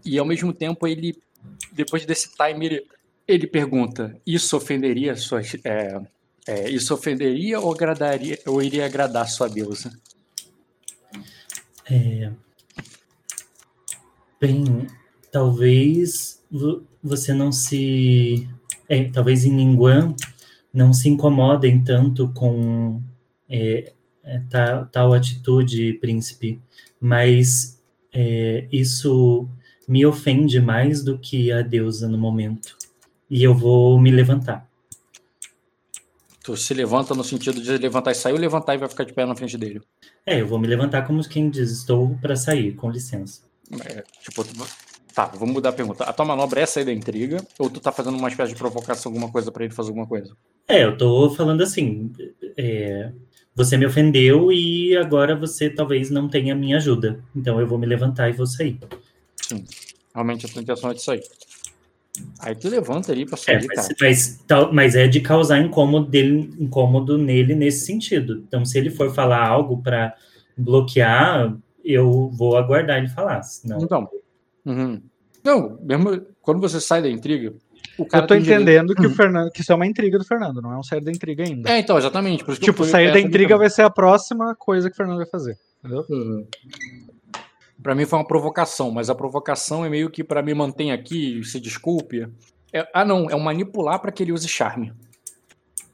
e 0.05 0.19
ao 0.19 0.27
mesmo 0.27 0.53
tempo 0.53 0.87
ele, 0.87 1.17
depois 1.73 2.05
desse 2.07 2.31
time, 2.35 2.67
ele, 2.67 2.87
ele 3.29 3.47
pergunta: 3.47 4.19
Isso 4.27 4.57
ofenderia 4.57 5.15
sua. 5.17 5.41
É, 5.65 6.01
é, 6.47 6.71
isso 6.71 6.93
ofenderia 6.93 7.61
ou 7.61 7.73
agradaria 7.73 8.39
ou 8.47 8.63
iria 8.63 8.87
agradar 8.87 9.29
sua 9.29 9.49
deusa? 9.49 9.91
É, 11.91 12.31
Bem, 14.45 14.87
talvez 15.33 16.39
você 17.03 17.33
não 17.33 17.51
se. 17.51 18.47
É, 18.89 19.05
talvez 19.05 19.45
em 19.45 19.53
Ninguan 19.53 20.15
não 20.73 20.93
se 20.93 21.09
incomodem 21.09 21.83
tanto 21.83 22.29
com 22.33 23.01
é, 23.49 23.93
é, 24.25 24.41
tal, 24.51 24.87
tal, 24.87 25.15
atitude, 25.15 25.95
príncipe, 25.95 26.61
mas 27.01 27.81
é, 28.13 28.67
isso 28.73 29.49
me 29.87 30.05
ofende 30.05 30.61
mais 30.61 31.03
do 31.03 31.19
que 31.19 31.53
a 31.53 31.63
deusa 31.63 32.09
no 32.09 32.19
momento. 32.19 32.77
E 33.31 33.43
eu 33.43 33.55
vou 33.55 34.01
me 34.01 34.11
levantar. 34.11 34.69
Tu 36.43 36.57
se 36.57 36.75
levanta 36.75 37.15
no 37.15 37.25
sentido 37.25 37.61
de 37.61 37.79
levantar 37.79 38.13
e 38.13 38.15
sair 38.15 38.35
ou 38.35 38.39
levantar 38.39 38.75
e 38.75 38.79
vai 38.79 38.89
ficar 38.89 39.05
de 39.05 39.15
pé 39.15 39.25
na 39.25 39.35
frente 39.35 39.57
dele? 39.57 39.81
É, 40.27 40.41
eu 40.41 40.47
vou 40.47 40.59
me 40.59 40.67
levantar 40.67 41.07
como 41.07 41.27
quem 41.27 41.49
diz, 41.49 41.71
estou 41.71 42.19
para 42.21 42.37
sair, 42.37 42.75
com 42.75 42.91
licença. 42.91 43.43
É, 43.87 44.05
tipo, 44.21 44.45
tá, 45.15 45.27
vamos 45.27 45.55
mudar 45.55 45.71
a 45.71 45.73
pergunta. 45.73 46.05
A 46.05 46.13
tua 46.13 46.25
manobra 46.25 46.61
é 46.61 46.67
sair 46.67 46.85
da 46.85 46.93
intriga 46.93 47.45
ou 47.59 47.71
tu 47.71 47.81
tá 47.81 47.93
fazendo 47.93 48.17
uma 48.19 48.29
espécie 48.29 48.53
de 48.53 48.59
provocação, 48.59 49.11
alguma 49.11 49.31
coisa 49.31 49.53
para 49.53 49.65
ele 49.65 49.73
fazer 49.73 49.91
alguma 49.91 50.07
coisa? 50.07 50.37
É, 50.67 50.85
eu 50.85 50.97
tô 50.97 51.31
falando 51.31 51.63
assim. 51.63 52.13
É, 52.57 53.13
você 53.55 53.77
me 53.77 53.87
ofendeu 53.87 54.51
e 54.51 54.97
agora 54.97 55.37
você 55.37 55.71
talvez 55.71 56.11
não 56.11 56.29
tenha 56.29 56.55
minha 56.55 56.77
ajuda. 56.77 57.21
Então 57.35 57.61
eu 57.61 57.67
vou 57.67 57.79
me 57.79 57.87
levantar 57.87 58.29
e 58.29 58.33
vou 58.33 58.47
sair. 58.47 58.79
Sim. 59.41 59.65
Realmente 60.13 60.47
a 60.47 60.49
tua 60.49 60.63
intenção 60.63 60.91
é 60.91 60.95
de 60.95 61.03
sair. 61.03 61.23
Aí 62.39 62.55
tu 62.55 62.69
levanta 62.69 63.11
ali 63.11 63.27
pra 63.27 63.37
sair, 63.37 63.65
é, 63.65 63.67
mas, 63.67 63.89
mas, 64.01 64.45
tal, 64.47 64.73
mas, 64.73 64.95
é 64.95 65.09
de 65.09 65.21
causar 65.21 65.59
incômodo, 65.59 66.09
dele, 66.09 66.55
incômodo 66.61 67.19
nele 67.19 67.55
nesse 67.55 67.87
sentido. 67.87 68.45
Então, 68.47 68.65
se 68.65 68.79
ele 68.79 68.89
for 68.89 69.13
falar 69.13 69.45
algo 69.45 69.83
para 69.83 70.15
bloquear, 70.57 71.57
eu 71.85 72.31
vou 72.33 72.57
aguardar 72.57 72.99
ele 72.99 73.09
falar. 73.09 73.43
Senão... 73.43 73.81
Então. 73.83 74.09
Uhum. 74.65 75.03
Não, 75.45 75.79
mesmo 75.83 76.21
quando 76.41 76.61
você 76.61 76.81
sai 76.81 77.03
da 77.03 77.09
intriga. 77.09 77.53
O 77.99 78.07
cara 78.07 78.25
eu 78.25 78.29
tô 78.29 78.35
entendendo 78.35 78.89
direito... 78.89 78.95
que, 78.95 79.07
o. 79.07 79.11
Fernando, 79.11 79.51
que 79.51 79.61
isso 79.61 79.71
é 79.71 79.75
uma 79.75 79.87
intriga 79.87 80.19
do 80.19 80.25
Fernando, 80.25 80.61
não 80.61 80.73
é 80.73 80.79
um 80.79 80.83
sair 80.83 81.01
da 81.01 81.13
intriga 81.13 81.45
ainda. 81.45 81.71
É, 81.71 81.79
então, 81.79 81.97
exatamente. 81.97 82.45
tipo, 82.59 82.85
sair 82.85 83.13
da 83.13 83.21
intriga 83.21 83.57
vai 83.57 83.71
ser 83.71 83.83
a 83.83 83.91
próxima 83.91 84.55
coisa 84.57 84.89
que 84.89 84.95
o 84.95 84.97
Fernando 84.97 85.19
vai 85.19 85.27
fazer. 85.27 85.57
Entendeu? 85.79 86.05
Uhum. 86.09 86.47
Pra 87.83 87.95
mim 87.95 88.07
foi 88.07 88.19
uma 88.19 88.27
provocação, 88.27 88.91
mas 88.91 89.11
a 89.11 89.15
provocação 89.15 89.85
é 89.85 89.91
meio 89.91 90.09
que 90.09 90.25
para 90.25 90.43
me 90.43 90.55
manter 90.55 90.91
aqui, 90.91 91.45
se 91.45 91.61
desculpe. 91.61 92.27
É, 92.73 92.89
ah, 92.95 93.05
não, 93.05 93.29
é 93.29 93.37
um 93.37 93.41
manipular 93.41 94.01
para 94.01 94.11
que 94.11 94.23
ele 94.23 94.33
use 94.33 94.49
charme. 94.49 94.93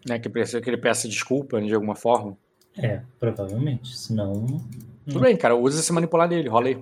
Né, 0.08 0.18
que, 0.18 0.30
que 0.30 0.70
ele 0.70 0.78
peça 0.78 1.08
desculpa 1.08 1.60
de 1.60 1.74
alguma 1.74 1.94
forma. 1.94 2.36
É, 2.78 3.02
provavelmente. 3.18 3.98
Senão. 3.98 4.64
Tudo 5.05 5.20
bem, 5.20 5.36
cara. 5.36 5.56
Usa 5.56 5.80
esse 5.80 5.92
manipular 5.92 6.28
dele, 6.28 6.48
rola 6.48 6.68
aí. 6.68 6.78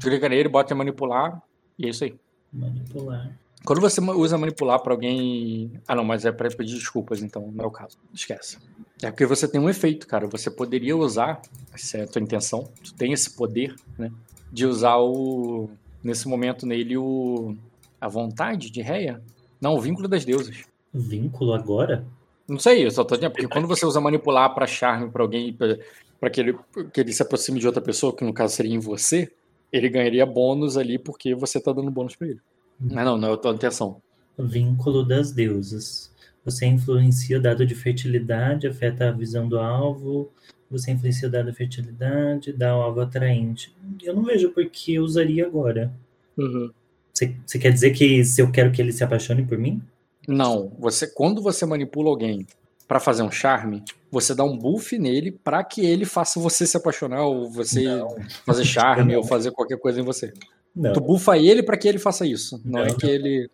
Clica 0.00 0.28
nele, 0.28 0.48
bota 0.48 0.72
em 0.72 0.76
manipular 0.76 1.42
e 1.78 1.86
é 1.86 1.90
isso 1.90 2.04
aí. 2.04 2.14
Manipular. 2.52 3.38
Quando 3.64 3.80
você 3.80 4.00
usa 4.00 4.38
manipular 4.38 4.80
para 4.80 4.92
alguém. 4.92 5.72
Ah, 5.86 5.94
não, 5.94 6.04
mas 6.04 6.24
é 6.24 6.32
para 6.32 6.48
pedir 6.50 6.74
desculpas, 6.74 7.22
então 7.22 7.50
não 7.52 7.64
é 7.64 7.66
o 7.66 7.70
caso. 7.70 7.98
Esquece. 8.14 8.58
É 9.02 9.10
porque 9.10 9.26
você 9.26 9.46
tem 9.46 9.60
um 9.60 9.68
efeito, 9.68 10.06
cara. 10.06 10.26
Você 10.26 10.50
poderia 10.50 10.96
usar, 10.96 11.42
se 11.76 11.98
é 11.98 12.02
a 12.02 12.06
tua 12.06 12.22
intenção, 12.22 12.68
tu 12.82 12.94
tem 12.94 13.12
esse 13.12 13.30
poder, 13.30 13.74
né? 13.98 14.10
De 14.52 14.64
usar 14.64 14.96
o. 14.96 15.68
Nesse 16.02 16.28
momento 16.28 16.66
nele 16.66 16.96
o. 16.96 17.56
A 18.00 18.08
vontade 18.08 18.70
de 18.70 18.80
Reia. 18.80 19.20
Não, 19.60 19.74
o 19.74 19.80
vínculo 19.80 20.08
das 20.08 20.24
deusas. 20.24 20.64
Vínculo 20.94 21.52
agora? 21.52 22.04
Não 22.48 22.58
sei, 22.58 22.86
eu 22.86 22.90
só 22.90 23.04
tô 23.04 23.16
dizendo, 23.16 23.32
porque 23.32 23.48
quando 23.48 23.68
você 23.68 23.84
usa 23.84 24.00
manipular 24.00 24.54
para 24.54 24.66
charme 24.66 25.10
para 25.10 25.22
alguém, 25.22 25.52
para 25.52 26.30
que 26.30 26.40
ele, 26.40 26.58
que 26.92 27.00
ele 27.00 27.12
se 27.12 27.20
aproxime 27.20 27.60
de 27.60 27.66
outra 27.66 27.82
pessoa, 27.82 28.14
que 28.14 28.24
no 28.24 28.32
caso 28.32 28.54
seria 28.54 28.74
em 28.74 28.78
você, 28.78 29.30
ele 29.72 29.88
ganharia 29.88 30.26
bônus 30.26 30.76
ali 30.76 30.98
porque 30.98 31.34
você 31.34 31.60
tá 31.60 31.72
dando 31.72 31.90
bônus 31.90 32.16
para 32.16 32.28
ele. 32.28 32.40
Hum. 32.80 32.88
Mas 32.92 33.04
não, 33.04 33.16
não 33.16 33.30
é 33.30 33.34
a 33.34 33.36
tua 33.36 33.52
intenção. 33.52 34.00
Vínculo 34.38 35.04
das 35.04 35.32
deusas. 35.32 36.12
Você 36.44 36.66
influencia 36.66 37.38
o 37.38 37.42
dado 37.42 37.66
de 37.66 37.74
fertilidade, 37.74 38.66
afeta 38.66 39.08
a 39.08 39.12
visão 39.12 39.48
do 39.48 39.58
alvo. 39.58 40.30
Você 40.70 40.90
influencia 40.90 41.28
o 41.28 41.30
dado 41.30 41.50
de 41.50 41.56
fertilidade, 41.56 42.52
dá 42.52 42.76
o 42.76 42.80
alvo 42.80 43.00
atraente. 43.00 43.74
Eu 44.02 44.14
não 44.14 44.24
vejo 44.24 44.50
por 44.50 44.64
que 44.66 44.94
eu 44.94 45.02
usaria 45.02 45.46
agora. 45.46 45.92
Uhum. 46.36 46.70
Você, 47.12 47.34
você 47.44 47.58
quer 47.58 47.72
dizer 47.72 47.90
que 47.90 48.24
se 48.24 48.40
eu 48.40 48.50
quero 48.50 48.70
que 48.70 48.80
ele 48.80 48.92
se 48.92 49.02
apaixone 49.02 49.44
por 49.44 49.58
mim? 49.58 49.82
Não, 50.26 50.70
você 50.78 51.06
quando 51.06 51.42
você 51.42 51.66
manipula 51.66 52.10
alguém 52.10 52.46
para 52.88 52.98
fazer 52.98 53.22
um 53.22 53.30
charme, 53.30 53.84
você 54.10 54.34
dá 54.34 54.42
um 54.42 54.56
buff 54.56 54.98
nele 54.98 55.30
para 55.30 55.62
que 55.62 55.84
ele 55.84 56.06
faça 56.06 56.40
você 56.40 56.66
se 56.66 56.74
apaixonar 56.74 57.22
ou 57.24 57.50
você 57.50 57.84
não. 57.84 58.16
fazer 58.46 58.64
charme 58.64 59.14
ou 59.16 59.22
fazer 59.22 59.52
qualquer 59.52 59.78
coisa 59.78 60.00
em 60.00 60.04
você. 60.04 60.32
Não. 60.74 60.94
Tu 60.94 61.00
bufa 61.00 61.36
ele 61.36 61.62
para 61.62 61.76
que 61.76 61.86
ele 61.86 61.98
faça 61.98 62.26
isso, 62.26 62.60
não, 62.64 62.80
é 62.80 62.86
não 62.86 62.94
é 62.94 62.96
que 62.96 63.06
ele 63.06 63.50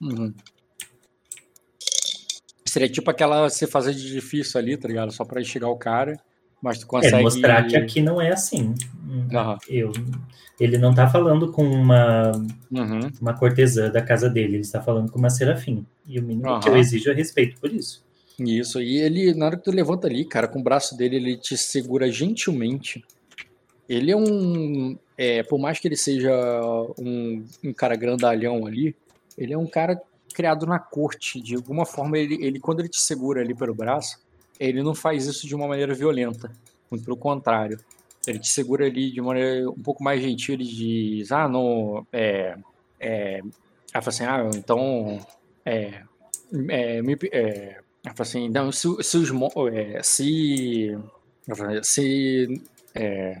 uhum. 0.00 0.32
Seria 2.64 2.88
tipo 2.88 3.10
aquela 3.10 3.48
você 3.48 3.66
fazer 3.66 3.94
de 3.94 4.12
difícil 4.12 4.60
ali, 4.60 4.76
tá 4.76 4.86
ligado? 4.86 5.10
Só 5.10 5.24
para 5.24 5.42
chegar 5.42 5.68
o 5.68 5.76
cara, 5.76 6.16
mas 6.62 6.78
tu 6.78 6.84
é, 6.84 6.88
consegue 6.88 7.16
é, 7.16 7.22
mostrar 7.22 7.66
que 7.66 7.76
aqui 7.76 8.02
não 8.02 8.20
é 8.20 8.30
assim. 8.30 8.74
Uhum. 9.08 9.58
Eu 9.68 9.92
ele 10.58 10.78
não 10.78 10.90
está 10.90 11.06
falando 11.06 11.52
com 11.52 11.64
uma, 11.64 12.32
uhum. 12.70 13.00
uma 13.20 13.34
cortesã 13.34 13.90
da 13.90 14.00
casa 14.00 14.28
dele, 14.28 14.54
ele 14.54 14.60
está 14.60 14.80
falando 14.80 15.10
com 15.10 15.18
uma 15.18 15.28
serafim. 15.28 15.86
E 16.06 16.18
o 16.18 16.22
mínimo 16.22 16.60
que 16.60 16.68
eu 16.68 16.76
exijo 16.76 17.10
é 17.10 17.14
respeito 17.14 17.60
por 17.60 17.72
isso. 17.72 18.05
Isso, 18.38 18.82
e 18.82 18.98
ele, 18.98 19.32
na 19.34 19.46
hora 19.46 19.56
que 19.56 19.64
tu 19.64 19.70
levanta 19.70 20.06
ali, 20.06 20.24
cara, 20.24 20.46
com 20.46 20.60
o 20.60 20.62
braço 20.62 20.96
dele, 20.96 21.16
ele 21.16 21.36
te 21.38 21.56
segura 21.56 22.10
gentilmente 22.10 23.02
Ele 23.88 24.10
é 24.10 24.16
um. 24.16 24.98
É, 25.16 25.42
por 25.42 25.58
mais 25.58 25.78
que 25.78 25.88
ele 25.88 25.96
seja 25.96 26.30
um, 26.98 27.42
um 27.64 27.72
cara 27.72 27.96
grandalhão 27.96 28.66
ali, 28.66 28.94
ele 29.38 29.54
é 29.54 29.58
um 29.58 29.66
cara 29.66 30.00
criado 30.34 30.66
na 30.66 30.78
corte. 30.78 31.40
De 31.40 31.54
alguma 31.54 31.86
forma, 31.86 32.18
ele, 32.18 32.36
ele, 32.44 32.60
quando 32.60 32.80
ele 32.80 32.90
te 32.90 33.00
segura 33.00 33.40
ali 33.40 33.54
pelo 33.54 33.74
braço, 33.74 34.20
ele 34.60 34.82
não 34.82 34.94
faz 34.94 35.26
isso 35.26 35.46
de 35.46 35.54
uma 35.54 35.66
maneira 35.66 35.94
violenta. 35.94 36.52
Muito 36.90 37.04
pelo 37.04 37.16
contrário. 37.16 37.80
Ele 38.26 38.38
te 38.38 38.48
segura 38.48 38.84
ali 38.84 39.10
de 39.10 39.20
uma 39.20 39.28
maneira 39.28 39.70
um 39.70 39.82
pouco 39.82 40.04
mais 40.04 40.20
gentil. 40.20 40.54
Ele 40.54 40.64
diz: 40.64 41.32
Ah, 41.32 41.48
não. 41.48 42.06
É. 42.12 42.58
é 43.00 43.38
ela 43.94 44.02
fala 44.02 44.08
assim: 44.08 44.24
Ah, 44.24 44.50
então. 44.54 45.18
É. 45.64 46.02
é, 46.68 47.02
me, 47.02 47.16
é 47.32 47.80
assim: 48.18 48.48
Não, 48.48 48.70
se, 48.72 48.88
se 49.02 49.16
os. 49.16 49.30
É, 49.72 50.02
se. 50.02 50.98
Se. 51.82 52.62
É, 52.94 53.40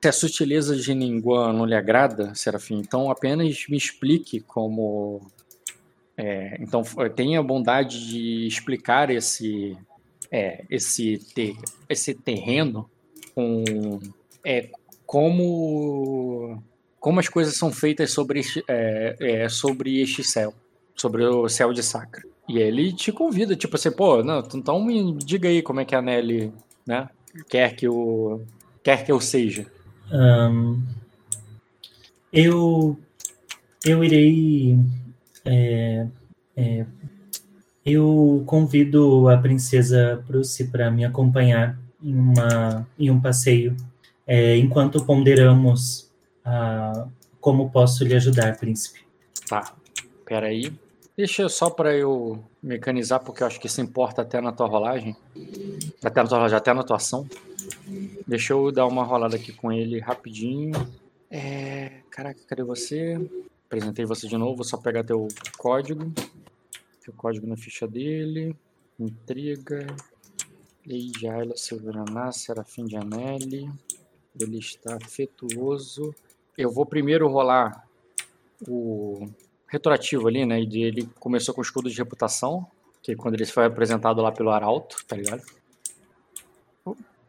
se 0.00 0.08
a 0.08 0.12
sutileza 0.12 0.76
de 0.76 0.94
Ningguan 0.94 1.52
não 1.52 1.64
lhe 1.64 1.74
agrada, 1.74 2.34
Serafim, 2.34 2.78
então 2.78 3.10
apenas 3.10 3.66
me 3.68 3.76
explique 3.76 4.40
como. 4.40 5.20
É, 6.16 6.56
então 6.60 6.82
tenha 7.14 7.40
a 7.40 7.42
bondade 7.42 8.08
de 8.08 8.46
explicar 8.46 9.10
esse, 9.10 9.76
é, 10.30 10.64
esse, 10.70 11.18
ter, 11.34 11.54
esse 11.88 12.14
terreno 12.14 12.88
com 13.34 14.00
é, 14.44 14.70
como, 15.04 16.62
como 16.98 17.20
as 17.20 17.28
coisas 17.28 17.56
são 17.56 17.72
feitas 17.72 18.10
sobre, 18.10 18.42
é, 18.68 19.16
é, 19.20 19.48
sobre 19.48 20.00
este 20.00 20.24
céu, 20.24 20.54
sobre 20.94 21.24
o 21.24 21.48
céu 21.48 21.72
de 21.72 21.82
Sacra. 21.82 22.22
E 22.48 22.58
ele 22.58 22.92
te 22.92 23.10
convida, 23.10 23.56
tipo 23.56 23.76
assim, 23.76 23.90
pô, 23.90 24.22
não, 24.22 24.46
então 24.54 24.82
me 24.84 25.12
diga 25.14 25.48
aí 25.48 25.62
como 25.62 25.80
é 25.80 25.84
que 25.84 25.94
a 25.94 26.02
Nelly, 26.02 26.52
né, 26.86 27.08
quer 27.48 27.74
que 27.74 27.86
eu, 27.86 28.44
quer 28.82 29.04
que 29.04 29.10
eu 29.10 29.20
seja. 29.20 29.66
Um, 30.12 30.80
eu, 32.32 32.96
eu 33.84 34.04
irei. 34.04 34.78
É, 35.44 36.06
é, 36.56 36.86
eu 37.84 38.42
convido 38.46 39.28
a 39.28 39.38
princesa 39.38 40.22
Bruce 40.26 40.64
para 40.64 40.90
me 40.90 41.04
acompanhar 41.04 41.78
em, 42.02 42.14
uma, 42.14 42.86
em 42.98 43.10
um 43.10 43.20
passeio, 43.20 43.76
é, 44.26 44.56
enquanto 44.56 45.04
ponderamos 45.04 46.10
a, 46.44 47.06
como 47.40 47.70
posso 47.70 48.04
lhe 48.04 48.14
ajudar, 48.14 48.56
príncipe. 48.56 49.00
Tá, 49.48 49.72
peraí. 50.24 50.72
Deixa 51.16 51.48
só 51.48 51.70
para 51.70 51.96
eu 51.96 52.44
mecanizar, 52.62 53.24
porque 53.24 53.42
eu 53.42 53.46
acho 53.46 53.58
que 53.58 53.68
isso 53.68 53.80
importa 53.80 54.20
até 54.20 54.38
na 54.38 54.52
tua 54.52 54.66
rolagem. 54.66 55.16
Até 56.04 56.22
na 56.22 56.28
tua 56.28 56.36
rolagem, 56.36 56.58
até 56.58 56.74
na 56.74 56.82
tua 56.82 56.96
ação. 56.96 57.26
Deixa 58.26 58.52
eu 58.52 58.70
dar 58.70 58.86
uma 58.86 59.02
rolada 59.02 59.34
aqui 59.34 59.50
com 59.50 59.72
ele 59.72 59.98
rapidinho. 59.98 60.72
É... 61.30 62.02
Caraca, 62.10 62.40
cadê 62.46 62.62
você? 62.62 63.18
Apresentei 63.66 64.04
você 64.04 64.28
de 64.28 64.36
novo, 64.36 64.56
vou 64.56 64.64
só 64.64 64.76
pegar 64.76 65.04
teu 65.04 65.26
código. 65.56 66.12
Teu 67.02 67.14
código 67.14 67.46
na 67.46 67.56
ficha 67.56 67.88
dele. 67.88 68.54
Intriga. 69.00 69.86
Leijaila 70.86 71.56
Silveraná, 71.56 72.30
Serafim 72.30 72.84
de 72.84 72.96
Anelli. 72.96 73.70
Ele 74.38 74.58
está 74.58 74.96
afetuoso. 74.96 76.14
Eu 76.58 76.70
vou 76.70 76.84
primeiro 76.84 77.26
rolar 77.26 77.88
o 78.68 79.26
retroativo 79.76 80.26
ali, 80.28 80.44
né? 80.44 80.60
Ele 80.60 81.08
começou 81.20 81.54
com 81.54 81.62
escudo 81.62 81.90
de 81.90 81.96
reputação, 81.96 82.66
que 83.02 83.14
quando 83.14 83.34
ele 83.34 83.46
foi 83.46 83.64
apresentado 83.64 84.20
lá 84.20 84.32
pelo 84.32 84.50
Arauto, 84.50 84.96
tá 85.06 85.16
ligado? 85.16 85.42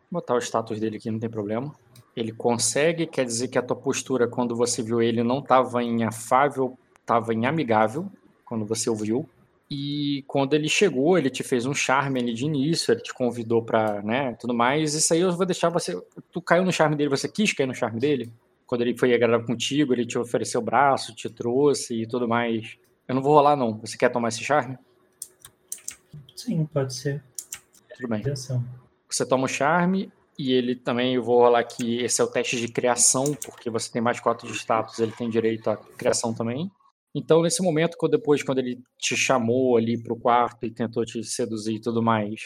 botar 0.09 0.35
o 0.35 0.41
status 0.41 0.79
dele 0.79 0.97
aqui, 0.97 1.11
não 1.11 1.19
tem 1.19 1.29
problema. 1.29 1.73
Ele 2.15 2.31
consegue, 2.31 3.05
quer 3.05 3.25
dizer 3.25 3.49
que 3.49 3.57
a 3.57 3.61
tua 3.61 3.75
postura, 3.75 4.27
quando 4.27 4.55
você 4.55 4.81
viu 4.81 5.01
ele, 5.01 5.23
não 5.23 5.39
estava 5.39 5.83
em 5.83 6.03
afável, 6.03 6.77
estava 6.99 7.33
em 7.33 7.45
amigável, 7.45 8.09
quando 8.45 8.65
você 8.65 8.89
ouviu. 8.89 9.29
E 9.69 10.23
quando 10.27 10.53
ele 10.53 10.69
chegou, 10.69 11.17
ele 11.17 11.29
te 11.29 11.43
fez 11.43 11.65
um 11.65 11.73
charme 11.73 12.21
ali 12.21 12.33
de 12.33 12.45
início, 12.45 12.93
ele 12.93 13.01
te 13.01 13.13
convidou 13.13 13.61
para, 13.61 14.01
né, 14.01 14.33
tudo 14.39 14.53
mais. 14.53 14.93
Isso 14.93 15.13
aí 15.13 15.19
eu 15.19 15.31
vou 15.35 15.45
deixar 15.45 15.69
você. 15.69 16.01
Tu 16.31 16.41
caiu 16.41 16.63
no 16.63 16.71
charme 16.71 16.95
dele, 16.95 17.09
você 17.09 17.27
quis 17.27 17.51
cair 17.51 17.67
no 17.67 17.75
charme 17.75 17.99
dele? 17.99 18.31
Quando 18.67 18.81
ele 18.81 18.97
foi 18.97 19.13
agradável 19.13 19.45
contigo, 19.45 19.93
ele 19.93 20.05
te 20.05 20.19
ofereceu 20.19 20.59
o 20.59 20.63
braço, 20.63 21.15
te 21.15 21.29
trouxe 21.29 22.01
e 22.01 22.05
tudo 22.05 22.27
mais. 22.27 22.77
Eu 23.07 23.15
não 23.15 23.21
vou 23.21 23.33
rolar, 23.33 23.55
não. 23.55 23.79
Você 23.79 23.97
quer 23.97 24.09
tomar 24.09 24.27
esse 24.27 24.43
charme? 24.43 24.77
Sim, 26.35 26.65
pode 26.65 26.93
ser. 26.93 27.23
Tudo 27.95 28.09
bem. 28.09 28.19
Atenção. 28.19 28.63
Você 29.09 29.25
toma 29.25 29.45
o 29.45 29.47
charme 29.47 30.11
e 30.37 30.51
ele 30.51 30.75
também, 30.75 31.15
eu 31.15 31.23
vou 31.23 31.39
rolar 31.39 31.59
aqui, 31.59 31.97
esse 31.99 32.21
é 32.21 32.23
o 32.23 32.27
teste 32.27 32.59
de 32.59 32.67
criação, 32.67 33.33
porque 33.33 33.69
você 33.69 33.91
tem 33.91 34.01
mais 34.01 34.19
quatro 34.19 34.45
de 34.45 34.53
status, 34.53 34.99
ele 34.99 35.13
tem 35.13 35.29
direito 35.29 35.69
à 35.69 35.77
criação 35.77 36.33
também. 36.33 36.69
Então, 37.15 37.41
nesse 37.41 37.63
momento, 37.63 37.97
depois, 38.07 38.43
quando 38.43 38.59
ele 38.59 38.79
te 38.99 39.15
chamou 39.15 39.77
ali 39.77 39.97
pro 39.97 40.19
quarto 40.19 40.65
e 40.65 40.71
tentou 40.71 41.05
te 41.05 41.23
seduzir 41.23 41.75
e 41.75 41.81
tudo 41.81 42.03
mais, 42.03 42.41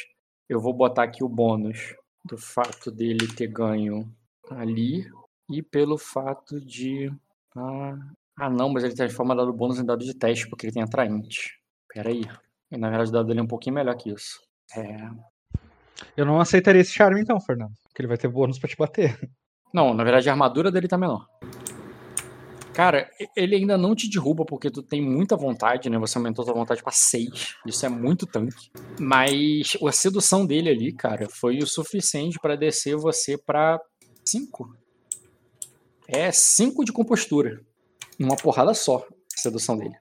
eu 0.48 0.62
vou 0.62 0.72
botar 0.72 1.04
aqui 1.04 1.24
o 1.24 1.28
bônus 1.28 1.96
do 2.24 2.38
fato 2.38 2.92
dele 2.92 3.28
ter 3.28 3.48
ganho 3.48 4.10
ali 4.50 5.06
e 5.52 5.62
pelo 5.62 5.98
fato 5.98 6.60
de. 6.60 7.12
Ah, 7.56 7.98
ah 8.38 8.50
não, 8.50 8.70
mas 8.70 8.84
ele 8.84 8.96
transforma 8.96 9.36
dado 9.36 9.54
bônus 9.54 9.80
em 9.80 9.86
dado 9.86 10.04
de 10.04 10.14
teste 10.14 10.50
porque 10.50 10.68
ele 10.68 10.74
tem 10.74 10.84
atraente. 10.84 11.60
Pera 11.94 12.10
aí. 12.10 12.24
E 12.72 12.78
na 12.78 12.90
verdade 12.90 13.10
o 13.10 13.14
dado 13.14 13.28
dele 13.28 13.40
é 13.40 13.44
um 13.44 13.48
pouquinho 13.48 13.76
melhor 13.76 13.96
que 13.96 14.10
isso. 14.10 14.40
É, 14.76 15.10
eu 16.16 16.26
não 16.26 16.40
aceitaria 16.40 16.82
esse 16.82 16.92
charme 16.92 17.22
então, 17.22 17.40
Fernando. 17.40 17.74
Porque 17.84 18.02
ele 18.02 18.08
vai 18.08 18.18
ter 18.18 18.28
bônus 18.28 18.60
pra 18.60 18.70
te 18.70 18.78
bater. 18.78 19.18
Não, 19.74 19.94
na 19.94 20.04
verdade 20.04 20.30
a 20.30 20.34
armadura 20.34 20.72
dele 20.72 20.88
tá 20.88 20.98
menor. 20.98 21.28
Cara, 22.74 23.10
ele 23.36 23.56
ainda 23.56 23.78
não 23.78 23.94
te 23.94 24.10
derruba 24.10 24.46
porque 24.46 24.72
tu 24.72 24.82
tem 24.82 25.02
muita 25.02 25.36
vontade, 25.36 25.90
né? 25.90 25.98
Você 25.98 26.18
aumentou 26.18 26.46
tua 26.46 26.54
vontade 26.54 26.82
para 26.82 26.92
6. 26.92 27.56
Isso 27.66 27.86
é 27.86 27.90
muito 27.90 28.26
tanque. 28.26 28.72
Mas 29.00 29.78
a 29.86 29.92
sedução 29.92 30.46
dele 30.46 30.70
ali, 30.70 30.94
cara, 30.94 31.28
foi 31.30 31.60
o 31.60 31.68
suficiente 31.68 32.40
para 32.40 32.56
descer 32.56 32.96
você 32.96 33.38
para 33.38 33.80
5. 34.26 34.74
É 36.12 36.32
5 36.32 36.84
de 36.84 36.92
compostura. 36.92 37.62
Numa 38.20 38.36
porrada 38.36 38.74
só, 38.74 38.98
a 38.98 39.40
sedução 39.40 39.78
dele. 39.78 39.96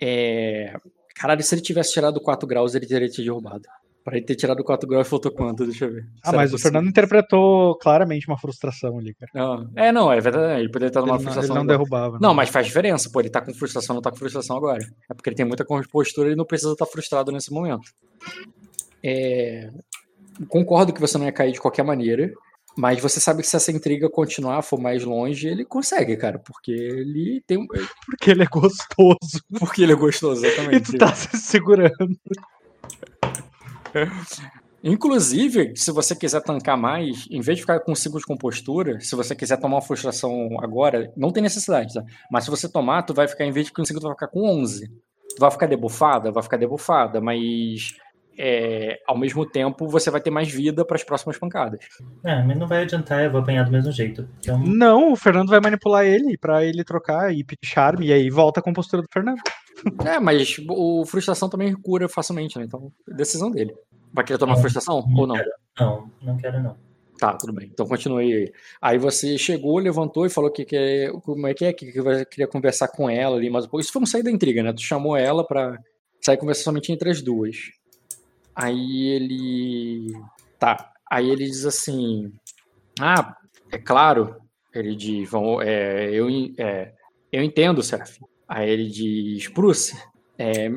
É. 0.00 0.76
Caralho, 1.16 1.42
se 1.42 1.54
ele 1.54 1.62
tivesse 1.62 1.92
tirado 1.92 2.20
4 2.20 2.46
graus, 2.46 2.74
ele 2.74 2.86
teria 2.86 3.08
te 3.08 3.22
derrubado. 3.22 3.62
Pra 4.04 4.18
ele 4.18 4.26
ter 4.26 4.34
tirado 4.34 4.62
4 4.62 4.86
graus, 4.86 5.08
faltou 5.08 5.32
quanto? 5.32 5.64
Deixa 5.64 5.86
eu 5.86 5.92
ver. 5.92 6.06
Ah, 6.22 6.26
Será 6.26 6.36
mas 6.36 6.50
possível? 6.50 6.56
o 6.56 6.72
Fernando 6.72 6.90
interpretou 6.90 7.78
claramente 7.78 8.28
uma 8.28 8.36
frustração 8.36 8.98
ali, 8.98 9.14
cara. 9.14 9.32
Não. 9.34 9.70
É, 9.74 9.90
não, 9.90 10.12
é 10.12 10.20
verdade. 10.20 10.60
Ele 10.60 10.68
poderia 10.68 10.88
estar 10.88 11.00
numa 11.00 11.14
ele 11.14 11.22
frustração. 11.22 11.54
Não, 11.54 11.62
ele 11.62 11.66
não 11.66 11.66
derrubava. 11.66 12.18
Não, 12.20 12.30
né? 12.30 12.36
mas 12.36 12.50
faz 12.50 12.66
diferença, 12.66 13.08
pô. 13.10 13.20
Ele 13.20 13.30
tá 13.30 13.40
com 13.40 13.54
frustração, 13.54 13.94
não 13.94 14.02
tá 14.02 14.10
com 14.10 14.18
frustração 14.18 14.58
agora. 14.58 14.84
É 15.10 15.14
porque 15.14 15.30
ele 15.30 15.36
tem 15.36 15.46
muita 15.46 15.64
postura 15.90 16.30
e 16.30 16.36
não 16.36 16.44
precisa 16.44 16.72
estar 16.72 16.84
frustrado 16.84 17.32
nesse 17.32 17.50
momento. 17.50 17.90
É... 19.02 19.70
Concordo 20.48 20.92
que 20.92 21.00
você 21.00 21.16
não 21.16 21.24
ia 21.24 21.32
cair 21.32 21.52
de 21.52 21.60
qualquer 21.60 21.82
maneira. 21.84 22.30
Mas 22.76 23.00
você 23.00 23.20
sabe 23.20 23.42
que 23.42 23.48
se 23.48 23.56
essa 23.56 23.70
intriga 23.70 24.10
continuar, 24.10 24.62
for 24.62 24.80
mais 24.80 25.04
longe, 25.04 25.46
ele 25.46 25.64
consegue, 25.64 26.16
cara. 26.16 26.38
Porque 26.38 26.72
ele 26.72 27.42
tem 27.46 27.58
um. 27.58 27.66
Porque 27.66 28.30
ele 28.30 28.42
é 28.42 28.46
gostoso. 28.46 29.42
Porque 29.58 29.82
ele 29.82 29.92
é 29.92 29.96
gostoso, 29.96 30.44
exatamente. 30.44 30.88
e 30.88 30.92
tu 30.92 30.98
tá 30.98 31.14
se 31.14 31.36
segurando. 31.36 32.18
Inclusive, 34.82 35.72
se 35.76 35.90
você 35.90 36.14
quiser 36.14 36.42
tancar 36.42 36.76
mais, 36.76 37.26
em 37.30 37.40
vez 37.40 37.56
de 37.56 37.62
ficar 37.62 37.80
com 37.80 37.94
5 37.94 38.18
de 38.18 38.26
compostura, 38.26 39.00
se 39.00 39.16
você 39.16 39.34
quiser 39.34 39.56
tomar 39.56 39.76
uma 39.76 39.82
frustração 39.82 40.48
agora, 40.60 41.10
não 41.16 41.32
tem 41.32 41.42
necessidade, 41.42 41.94
tá? 41.94 42.04
Mas 42.30 42.44
se 42.44 42.50
você 42.50 42.68
tomar, 42.68 43.02
tu 43.02 43.14
vai 43.14 43.26
ficar, 43.26 43.46
em 43.46 43.50
vez 43.50 43.66
de 43.66 43.72
com 43.72 43.82
5, 43.82 43.98
tu 43.98 44.02
vai 44.02 44.12
ficar 44.12 44.28
com 44.28 44.46
11. 44.46 44.86
Tu 44.88 45.40
vai 45.40 45.50
ficar 45.50 45.66
debufada? 45.66 46.30
Vai 46.30 46.42
ficar 46.42 46.58
debufada, 46.58 47.18
mas 47.18 47.94
é, 48.38 49.00
ao 49.06 49.16
mesmo 49.16 49.44
tempo 49.46 49.88
você 49.88 50.10
vai 50.10 50.20
ter 50.20 50.30
mais 50.30 50.50
vida 50.50 50.84
para 50.84 50.96
as 50.96 51.04
próximas 51.04 51.38
pancadas. 51.38 51.80
É, 52.24 52.42
mas 52.42 52.58
não 52.58 52.66
vai 52.66 52.82
adiantar, 52.82 53.24
eu 53.24 53.30
vou 53.30 53.40
apanhar 53.40 53.64
do 53.64 53.70
mesmo 53.70 53.92
jeito. 53.92 54.28
Então... 54.38 54.58
Não, 54.58 55.12
o 55.12 55.16
Fernando 55.16 55.48
vai 55.48 55.60
manipular 55.60 56.04
ele 56.04 56.36
para 56.38 56.64
ele 56.64 56.84
trocar 56.84 57.32
e 57.32 57.44
pedir 57.44 57.66
charme, 57.66 58.06
e 58.06 58.12
aí 58.12 58.30
volta 58.30 58.60
a 58.60 58.62
compostura 58.62 59.02
do 59.02 59.08
Fernando. 59.12 59.40
É, 60.04 60.18
mas 60.18 60.60
o 60.68 61.04
frustração 61.04 61.48
também 61.48 61.74
cura 61.74 62.08
facilmente, 62.08 62.58
né? 62.58 62.64
Então, 62.64 62.92
decisão 63.06 63.50
dele. 63.50 63.74
Vai 64.12 64.24
querer 64.24 64.38
tomar 64.38 64.54
não, 64.54 64.60
frustração 64.60 65.04
não 65.06 65.20
ou 65.20 65.26
não? 65.26 65.34
Quero, 65.34 65.50
não, 65.78 66.10
não 66.22 66.36
quero 66.36 66.62
não. 66.62 66.76
Tá, 67.18 67.32
tudo 67.34 67.52
bem. 67.52 67.68
Então 67.72 67.86
continue 67.86 68.32
aí. 68.32 68.52
Aí 68.80 68.98
você 68.98 69.38
chegou, 69.38 69.78
levantou 69.78 70.26
e 70.26 70.30
falou 70.30 70.50
que, 70.50 70.64
que 70.64 71.12
como 71.24 71.46
é 71.46 71.54
que 71.54 71.64
é 71.64 71.72
que, 71.72 71.92
que 71.92 72.00
você 72.00 72.24
queria 72.24 72.46
conversar 72.46 72.88
com 72.88 73.08
ela 73.08 73.36
ali, 73.36 73.50
mas 73.50 73.66
isso 73.80 73.92
foi 73.92 74.02
um 74.02 74.06
sair 74.06 74.22
da 74.22 74.30
intriga, 74.30 74.62
né? 74.62 74.72
Tu 74.72 74.82
chamou 74.82 75.16
ela 75.16 75.46
pra 75.46 75.78
sair 76.20 76.36
conversar 76.36 76.64
somente 76.64 76.92
entre 76.92 77.10
as 77.10 77.22
duas. 77.22 77.56
Aí 78.54 79.08
ele. 79.08 80.12
Tá. 80.58 80.92
Aí 81.10 81.30
ele 81.30 81.44
diz 81.44 81.64
assim: 81.64 82.32
Ah, 83.00 83.36
é 83.70 83.78
claro. 83.78 84.36
Ele 84.72 84.94
diz: 84.94 85.30
vão, 85.30 85.60
é, 85.60 86.10
eu, 86.10 86.28
é, 86.58 86.92
eu 87.32 87.42
entendo, 87.42 87.82
Serafim. 87.82 88.24
Aí 88.48 88.68
ele 88.70 88.88
diz: 88.88 89.48
Bruce, 89.48 89.96
é, 90.38 90.70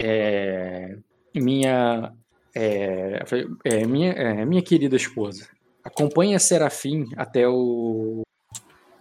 é, 0.00 0.96
minha, 1.34 2.12
é, 2.54 3.24
é, 3.64 3.86
minha, 3.86 4.12
é, 4.12 4.44
minha 4.44 4.62
querida 4.62 4.96
esposa, 4.96 5.48
acompanhe 5.82 6.34
a 6.34 6.38
Serafim 6.38 7.06
até 7.16 7.48
o. 7.48 8.22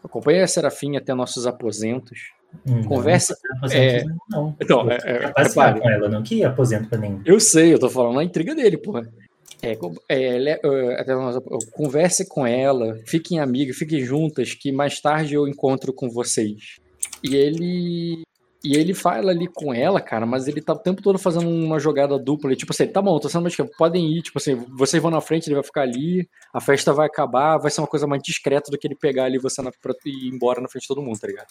Acompanhe 0.03 0.41
a 0.41 0.47
Serafim 0.47 0.97
até 0.97 1.13
nossos 1.13 1.47
aposentos. 1.47 2.33
Hum, 2.65 2.83
Conversa- 2.85 3.35
não, 3.43 3.57
aposento 3.57 3.81
é, 3.81 4.05
não. 4.29 4.55
Então, 4.61 4.81
Eu 4.83 4.91
é, 4.91 4.97
é, 5.05 5.43
repare. 5.43 5.79
com 5.79 5.89
ela, 5.89 6.09
não 6.09 6.23
que 6.23 6.43
aposento 6.43 6.87
pra 6.89 6.97
nenhum. 6.97 7.21
Eu 7.25 7.39
sei, 7.39 7.73
eu 7.73 7.79
tô 7.79 7.89
falando 7.89 8.19
a 8.19 8.23
intriga 8.23 8.55
dele, 8.55 8.77
porra. 8.77 9.07
É, 9.61 9.77
é, 10.09 11.05
nós- 11.15 11.39
converse 11.71 12.27
com 12.27 12.45
ela, 12.45 12.97
fiquem 13.05 13.39
amigas, 13.39 13.77
fiquem 13.77 14.03
juntas, 14.03 14.53
que 14.53 14.71
mais 14.71 14.99
tarde 14.99 15.35
eu 15.35 15.47
encontro 15.47 15.93
com 15.93 16.09
vocês. 16.09 16.79
E 17.23 17.35
ele. 17.35 18.23
E 18.65 18.77
ele 18.77 18.93
fala 18.93 19.29
ali 19.31 19.45
com 19.47 19.73
ela, 19.73 19.99
cara, 19.99 20.25
mas 20.25 20.47
ele 20.47 20.61
tá 20.61 20.71
o 20.71 20.79
tempo 20.79 21.01
todo 21.01 21.19
fazendo 21.19 21.49
uma 21.49 21.79
jogada 21.79 22.17
dupla. 22.17 22.49
Ele, 22.49 22.55
tipo 22.55 22.71
assim, 22.71 22.87
tá 22.87 23.01
bom, 23.01 23.19
tô 23.19 23.27
sendo 23.27 23.41
mais 23.41 23.53
que 23.53 23.61
podem 23.77 24.09
ir, 24.17 24.21
tipo 24.21 24.37
assim, 24.37 24.55
vocês 24.77 25.01
vão 25.03 25.11
na 25.11 25.19
frente, 25.19 25.47
ele 25.47 25.55
vai 25.55 25.63
ficar 25.65 25.81
ali, 25.81 26.25
a 26.53 26.61
festa 26.61 26.93
vai 26.93 27.07
acabar, 27.07 27.57
vai 27.57 27.69
ser 27.69 27.81
uma 27.81 27.87
coisa 27.87 28.07
mais 28.07 28.21
discreta 28.23 28.71
do 28.71 28.77
que 28.77 28.87
ele 28.87 28.95
pegar 28.95 29.25
ali 29.25 29.37
você 29.37 29.61
na, 29.61 29.69
pra 29.81 29.93
ir 30.05 30.29
embora 30.33 30.61
na 30.61 30.69
frente 30.69 30.83
de 30.83 30.87
todo 30.87 31.01
mundo, 31.01 31.19
tá 31.19 31.27
ligado? 31.27 31.47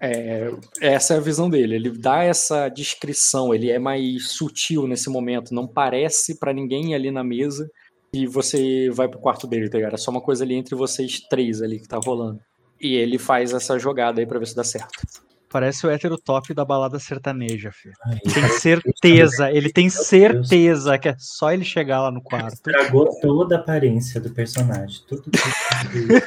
É, 0.00 0.50
essa 0.80 1.14
é 1.14 1.16
a 1.16 1.20
visão 1.20 1.50
dele. 1.50 1.74
Ele 1.74 1.90
dá 1.90 2.22
essa 2.22 2.68
descrição, 2.68 3.52
ele 3.52 3.70
é 3.70 3.78
mais 3.78 4.30
sutil 4.30 4.86
nesse 4.86 5.10
momento. 5.10 5.54
Não 5.54 5.66
parece 5.66 6.38
pra 6.38 6.52
ninguém 6.52 6.94
ali 6.94 7.10
na 7.10 7.24
mesa 7.24 7.68
e 8.12 8.26
você 8.26 8.88
vai 8.90 9.08
pro 9.08 9.20
quarto 9.20 9.46
dele, 9.46 9.68
tá 9.68 9.78
ligado? 9.78 9.94
É 9.94 9.98
só 9.98 10.10
uma 10.10 10.20
coisa 10.20 10.44
ali 10.44 10.54
entre 10.54 10.74
vocês 10.74 11.20
três 11.28 11.60
ali 11.60 11.80
que 11.80 11.88
tá 11.88 11.98
rolando. 12.02 12.40
E 12.80 12.94
ele 12.94 13.18
faz 13.18 13.52
essa 13.52 13.78
jogada 13.78 14.20
aí 14.20 14.26
pra 14.26 14.38
ver 14.38 14.46
se 14.46 14.54
dá 14.54 14.64
certo. 14.64 15.27
Parece 15.50 15.86
o 15.86 15.90
hétero 15.90 16.18
top 16.18 16.52
da 16.52 16.62
balada 16.64 16.98
sertaneja, 16.98 17.72
filho. 17.72 17.94
Ai, 18.04 18.18
Tem 18.18 18.48
certeza, 18.50 19.50
ele 19.50 19.72
tem 19.72 19.88
Deus. 19.88 20.06
certeza 20.06 20.98
que 20.98 21.08
é 21.08 21.16
só 21.18 21.52
ele 21.52 21.64
chegar 21.64 22.02
lá 22.02 22.10
no 22.10 22.20
quarto. 22.20 22.52
Estragou 22.54 23.08
toda 23.20 23.56
a 23.56 23.58
aparência 23.58 24.20
do 24.20 24.30
personagem. 24.30 25.00
Tudo, 25.08 25.22
tudo, 25.22 25.32
tudo. 25.32 26.22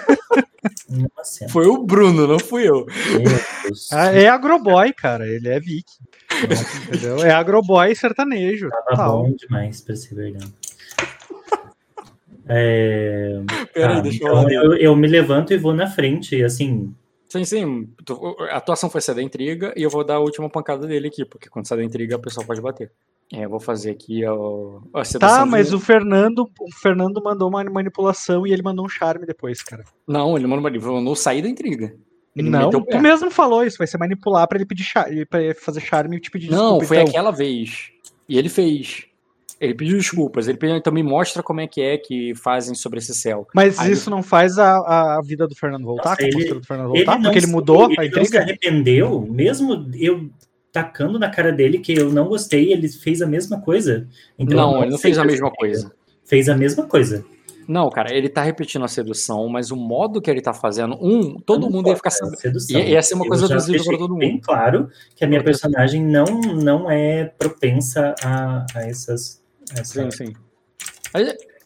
Foi 1.49 1.67
o 1.67 1.83
Bruno, 1.85 2.27
não 2.27 2.39
fui 2.39 2.67
eu. 2.67 2.85
Ah, 3.91 4.11
É 4.11 4.27
agroboy, 4.27 4.91
cara, 4.93 5.27
ele 5.27 5.47
é 5.49 5.59
viking. 5.59 5.83
Entendeu? 6.87 7.23
É 7.23 7.31
agroboy 7.31 7.93
sertanejo. 7.95 8.69
Tava 8.69 8.95
tal. 8.95 9.23
bom 9.23 9.35
demais 9.35 9.81
pra 9.81 9.95
ser 9.95 10.15
verdade. 10.15 10.51
É, 12.47 13.39
Peraí, 13.73 13.95
tá, 13.97 14.01
deixa 14.01 14.23
eu 14.23 14.27
então 14.41 14.49
eu, 14.51 14.73
eu 14.75 14.95
me 14.95 15.07
levanto 15.07 15.53
e 15.53 15.57
vou 15.57 15.73
na 15.73 15.87
frente, 15.87 16.35
e 16.35 16.43
assim, 16.43 16.93
Sim, 17.31 17.45
sim. 17.45 17.89
A 18.51 18.57
atuação 18.57 18.89
foi 18.89 18.99
ser 18.99 19.13
da 19.15 19.21
intriga 19.21 19.73
e 19.77 19.83
eu 19.83 19.89
vou 19.89 20.03
dar 20.03 20.15
a 20.15 20.19
última 20.19 20.49
pancada 20.49 20.85
dele 20.85 21.07
aqui, 21.07 21.23
porque 21.23 21.49
quando 21.49 21.65
sai 21.65 21.77
da 21.77 21.83
intriga 21.85 22.17
a 22.17 22.19
pessoa 22.19 22.45
pode 22.45 22.59
bater. 22.59 22.91
É, 23.33 23.45
eu 23.45 23.49
vou 23.49 23.61
fazer 23.61 23.91
aqui 23.91 24.25
o, 24.27 24.81
a 24.93 25.05
sedução 25.05 25.37
Tá, 25.37 25.45
mas 25.45 25.67
dele. 25.67 25.77
o 25.77 25.79
Fernando, 25.79 26.39
o 26.59 26.71
Fernando 26.81 27.21
mandou 27.23 27.47
uma 27.47 27.63
manipulação 27.63 28.45
e 28.45 28.51
ele 28.51 28.61
mandou 28.61 28.85
um 28.85 28.89
charme 28.89 29.25
depois, 29.25 29.63
cara. 29.63 29.85
Não, 30.05 30.35
ele 30.35 30.45
mandou, 30.45 30.67
ele 30.69 30.79
mandou 30.79 31.15
sair 31.15 31.41
da 31.41 31.47
intriga. 31.47 31.95
Ele 32.35 32.49
não, 32.49 32.67
o 32.67 32.85
tu 32.85 32.99
mesmo 32.99 33.31
falou 33.31 33.63
isso, 33.63 33.77
vai 33.77 33.87
ser 33.87 33.97
manipular 33.97 34.45
pra 34.49 34.57
ele 34.57 34.65
pedir 34.65 34.85
pra 35.29 35.41
ele 35.41 35.53
fazer 35.53 35.79
charme 35.79 36.17
e 36.17 36.19
te 36.19 36.29
pedir 36.29 36.49
Não, 36.51 36.77
desculpa. 36.79 36.85
foi 36.87 36.97
então. 36.97 37.09
aquela 37.09 37.31
vez. 37.31 37.91
E 38.27 38.37
ele 38.37 38.49
fez. 38.49 39.05
Ele 39.61 39.75
pediu 39.75 39.95
desculpas. 39.97 40.47
Ele 40.47 40.57
pediu, 40.57 40.75
então 40.75 40.91
me 40.91 41.03
mostra 41.03 41.43
como 41.43 41.61
é 41.61 41.67
que 41.67 41.79
é 41.81 41.95
que 41.97 42.33
fazem 42.35 42.73
sobre 42.73 42.97
esse 42.97 43.13
céu. 43.13 43.47
Mas 43.53 43.77
Aí- 43.79 43.91
isso 43.91 44.09
não 44.09 44.23
faz 44.23 44.57
a, 44.57 45.17
a 45.17 45.21
vida 45.23 45.47
do 45.47 45.55
Fernando 45.55 45.83
voltar, 45.85 46.09
Nossa, 46.09 46.23
a 46.23 46.25
ele- 46.25 46.53
do 46.55 46.63
Fernando 46.65 46.95
ele 46.95 47.05
voltar, 47.05 47.15
não 47.17 47.21
porque 47.25 47.37
ele 47.39 47.45
se- 47.45 47.51
mudou 47.51 47.83
ele 47.85 47.93
a 47.93 48.03
não 48.03 48.11
se 48.11 48.19
intriga? 48.19 48.39
arrependeu, 48.41 49.21
mesmo 49.29 49.87
eu 49.93 50.29
tacando 50.71 51.19
na 51.19 51.29
cara 51.29 51.51
dele 51.51 51.77
que 51.79 51.93
eu 51.93 52.11
não 52.11 52.27
gostei, 52.27 52.71
ele 52.73 52.87
fez 52.89 53.21
a 53.21 53.27
mesma 53.27 53.61
coisa. 53.61 54.07
Então, 54.39 54.57
não, 54.57 54.75
eu 54.77 54.81
ele 54.83 54.91
não 54.91 54.97
fez 54.97 55.17
a 55.17 55.21
se 55.21 55.27
mesma 55.27 55.47
ele 55.47 55.55
coisa. 55.57 55.91
Fez 56.25 56.49
a 56.49 56.55
mesma 56.57 56.85
coisa. 56.87 57.23
Não, 57.67 57.89
cara, 57.89 58.13
ele 58.13 58.27
tá 58.27 58.41
repetindo 58.41 58.83
a 58.83 58.87
sedução, 58.87 59.47
mas 59.47 59.69
o 59.69 59.75
modo 59.75 60.19
que 60.21 60.29
ele 60.31 60.41
tá 60.41 60.53
fazendo, 60.53 60.97
um, 60.99 61.39
todo 61.39 61.61
Não 61.67 61.69
mundo 61.69 61.89
ia 61.89 61.95
ficar 61.95 62.09
sabendo. 62.09 62.39
sedução. 62.39 62.79
Ia- 62.79 62.87
ia 62.89 63.01
ser 63.01 63.13
uma 63.13 63.25
Eu 63.25 63.29
coisa 63.29 63.47
visível 63.47 63.65
pra 63.65 63.77
deixei 63.83 63.97
todo 63.97 64.15
Bem 64.17 64.31
mundo. 64.33 64.41
claro 64.41 64.89
que 65.15 65.23
a 65.23 65.27
minha 65.27 65.43
personagem 65.43 66.03
não, 66.03 66.25
não 66.25 66.89
é 66.89 67.25
propensa 67.25 68.15
a, 68.23 68.65
a 68.75 68.87
essas. 68.87 69.40
Essa- 69.75 70.09
Sim, 70.11 70.11
sim. 70.11 70.33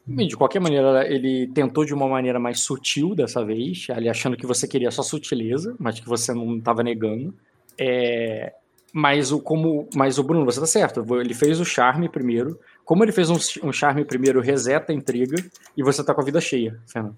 Mas, 0.08 0.28
de 0.28 0.38
qualquer 0.38 0.60
maneira, 0.60 1.08
ele 1.12 1.48
tentou 1.48 1.84
de 1.84 1.94
uma 1.94 2.08
maneira 2.08 2.40
mais 2.40 2.60
sutil 2.60 3.16
dessa 3.16 3.44
vez, 3.44 3.88
ali 3.90 4.08
achando 4.08 4.38
que 4.38 4.46
você 4.46 4.68
queria 4.68 4.92
só 4.92 5.02
sutileza, 5.02 5.76
mas 5.80 6.00
que 6.00 6.08
você 6.08 6.34
não 6.34 6.58
estava 6.58 6.84
negando. 6.84 7.34
É, 7.78 8.54
mas 8.94 9.32
o 9.32 9.40
como, 9.40 9.90
mas 9.96 10.18
o 10.20 10.24
Bruno, 10.24 10.46
você 10.46 10.60
tá 10.60 10.66
certo. 10.68 11.04
Ele 11.20 11.34
fez 11.34 11.60
o 11.60 11.66
charme 11.66 12.08
primeiro. 12.08 12.60
Como 12.84 13.04
ele 13.04 13.12
fez 13.12 13.30
um, 13.30 13.68
um 13.68 13.74
charme 13.74 14.06
primeiro, 14.06 14.40
reseta 14.42 14.92
a 14.92 14.96
intriga 14.96 15.36
e 15.76 15.82
você 15.84 16.04
tá 16.04 16.14
com 16.14 16.22
a 16.22 16.24
vida 16.26 16.40
cheia, 16.40 16.80
Fernando. 16.88 17.18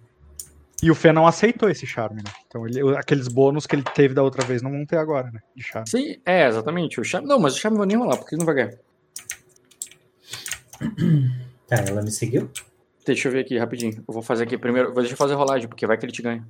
E 0.82 0.90
o 0.92 0.96
Fê 0.96 1.12
não 1.12 1.26
aceitou 1.28 1.70
esse 1.70 1.86
charme, 1.88 2.18
né? 2.24 2.32
Então 2.48 2.66
ele- 2.66 2.96
aqueles 2.98 3.28
bônus 3.28 3.66
que 3.66 3.76
ele 3.76 3.84
teve 3.84 4.14
da 4.14 4.22
outra 4.24 4.46
vez 4.46 4.62
não 4.62 4.72
vão 4.72 4.86
ter 4.86 4.98
agora, 4.98 5.30
né? 5.32 5.40
De 5.56 5.64
charme. 5.64 5.90
Sim, 5.90 6.16
é, 6.26 6.48
exatamente. 6.48 7.02
O 7.02 7.04
charme, 7.04 7.28
não, 7.28 7.40
mas 7.40 7.56
o 7.56 7.60
charme 7.60 7.76
não 7.78 7.80
vai 7.80 7.88
nem 7.88 7.98
rolar, 7.98 8.16
porque 8.18 8.36
ele 8.36 8.40
não 8.40 8.46
vai 8.46 8.56
ganhar. 8.56 8.74
Tá, 11.68 11.78
ela 11.88 12.02
me 12.02 12.12
seguiu? 12.12 12.50
Deixa 13.06 13.28
eu 13.28 13.32
ver 13.32 13.40
aqui 13.42 13.58
rapidinho. 13.58 14.04
Eu 14.08 14.14
vou 14.14 14.22
fazer 14.22 14.44
aqui 14.44 14.58
primeiro. 14.58 14.88
Vou 14.94 15.02
deixar 15.02 15.14
eu 15.14 15.18
fazer 15.18 15.34
a 15.34 15.38
rolagem, 15.38 15.68
porque 15.68 15.86
vai 15.88 15.98
que 15.98 16.06
ele 16.06 16.12
te 16.14 16.22
ganha. 16.22 16.46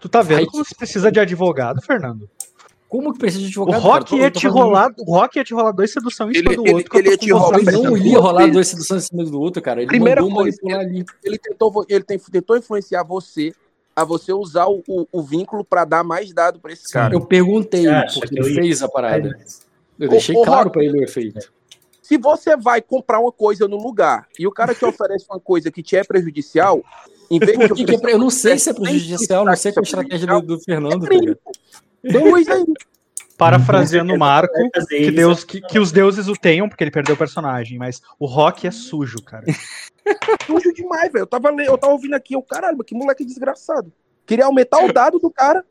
Tu 0.00 0.08
tá 0.08 0.22
vendo 0.22 0.46
como 0.46 0.64
você 0.64 0.74
precisa 0.74 1.10
de 1.10 1.20
advogado, 1.20 1.80
Fernando? 1.82 2.28
Como 2.88 3.12
que 3.12 3.18
precisa 3.18 3.42
de 3.48 3.58
O 3.58 3.62
advogado? 3.62 3.82
Rock 3.82 4.10
cara? 4.10 4.22
Ia 4.22 4.30
te 4.30 4.46
rolar, 4.46 4.92
o 4.98 5.04
Rock 5.14 5.38
ia 5.38 5.44
te 5.44 5.52
rolar 5.54 5.72
dois 5.72 5.92
sedução 5.92 6.30
em 6.30 6.34
cima 6.34 6.48
Ele- 6.50 6.56
do 6.56 6.62
ele- 6.66 6.74
outro. 6.74 6.98
ele 6.98 7.04
tô 7.04 7.10
ia 7.10 7.18
te 7.18 7.32
rolar 7.32 7.62
não 7.72 7.96
ia 7.96 8.18
rolar 8.18 8.46
dois 8.50 8.68
seduções 8.68 9.04
em 9.04 9.06
cima 9.08 9.24
do 9.24 9.40
outro, 9.40 9.60
cara. 9.60 9.80
Ele 9.80 9.88
Primeira 9.88 10.22
coisa, 10.22 10.58
ali. 10.78 11.04
Ele 11.24 11.38
tentou, 11.38 11.84
ele 11.88 12.04
tentou 12.04 12.56
influenciar 12.56 13.02
você 13.02 13.52
a 13.94 14.04
você 14.04 14.32
usar 14.32 14.66
o, 14.66 14.82
o- 14.86 15.06
o 15.10 15.22
vínculo 15.22 15.64
pra 15.64 15.84
dar 15.84 16.04
mais 16.04 16.32
dado 16.32 16.60
pra 16.60 16.72
esse 16.72 16.90
cara. 16.92 17.14
Eu 17.14 17.22
perguntei, 17.26 17.82
Você 17.82 17.88
acha 17.88 18.20
porque 18.20 18.38
ele 18.38 18.54
fez 18.54 18.82
a 18.82 18.88
parada. 18.88 19.36
Eu 19.98 20.08
deixei 20.08 20.36
ô, 20.36 20.42
claro 20.42 20.64
Rock. 20.64 20.72
pra 20.72 20.84
ele 20.84 21.00
o 21.00 21.02
efeito. 21.02 21.52
Se 22.06 22.16
você 22.16 22.56
vai 22.56 22.80
comprar 22.80 23.18
uma 23.18 23.32
coisa 23.32 23.66
no 23.66 23.76
lugar 23.76 24.28
e 24.38 24.46
o 24.46 24.52
cara 24.52 24.74
te 24.74 24.84
oferece 24.86 25.26
uma 25.28 25.40
coisa 25.40 25.72
que 25.72 25.82
te 25.82 25.96
é 25.96 26.04
prejudicial, 26.04 26.84
em 27.28 27.40
vez 27.40 27.58
é 27.58 27.66
de 27.68 27.98
pre- 27.98 28.12
eu 28.12 28.18
não 28.18 28.30
sei 28.30 28.58
se 28.58 28.70
é 28.70 28.72
prejudicial, 28.72 29.44
não 29.44 29.56
sei 29.56 29.72
qual 29.72 29.82
é 29.82 29.84
a 29.84 29.88
estratégia 29.88 30.26
do, 30.28 30.40
do 30.42 30.60
Fernando. 30.60 31.04
tá 31.04 31.14
ligado? 31.14 31.38
Deu 32.04 32.30
luz 32.30 32.46
aí. 32.48 32.64
Parafraseando 33.36 34.14
o 34.14 34.18
Marco, 34.18 34.54
que. 34.88 35.10
Deus, 35.10 35.44
que, 35.44 35.60
que 35.60 35.78
os 35.78 35.92
deuses 35.92 36.28
o 36.28 36.34
tenham, 36.34 36.68
porque 36.68 36.84
ele 36.84 36.90
perdeu 36.90 37.14
o 37.14 37.18
personagem, 37.18 37.76
mas 37.76 38.00
o 38.18 38.24
Rock 38.24 38.66
é 38.66 38.70
sujo, 38.70 39.20
cara. 39.22 39.44
Sujo 40.46 40.72
demais, 40.72 41.12
velho. 41.12 41.24
Eu 41.24 41.26
tava, 41.26 41.48
eu 41.62 41.76
tava 41.76 41.92
ouvindo 41.92 42.14
aqui, 42.14 42.34
eu, 42.34 42.42
caralho, 42.42 42.78
que 42.84 42.94
moleque 42.94 43.24
desgraçado. 43.24 43.92
Queria 44.24 44.46
aumentar 44.46 44.82
o 44.84 44.92
dado 44.92 45.18
do 45.18 45.30
cara. 45.30 45.64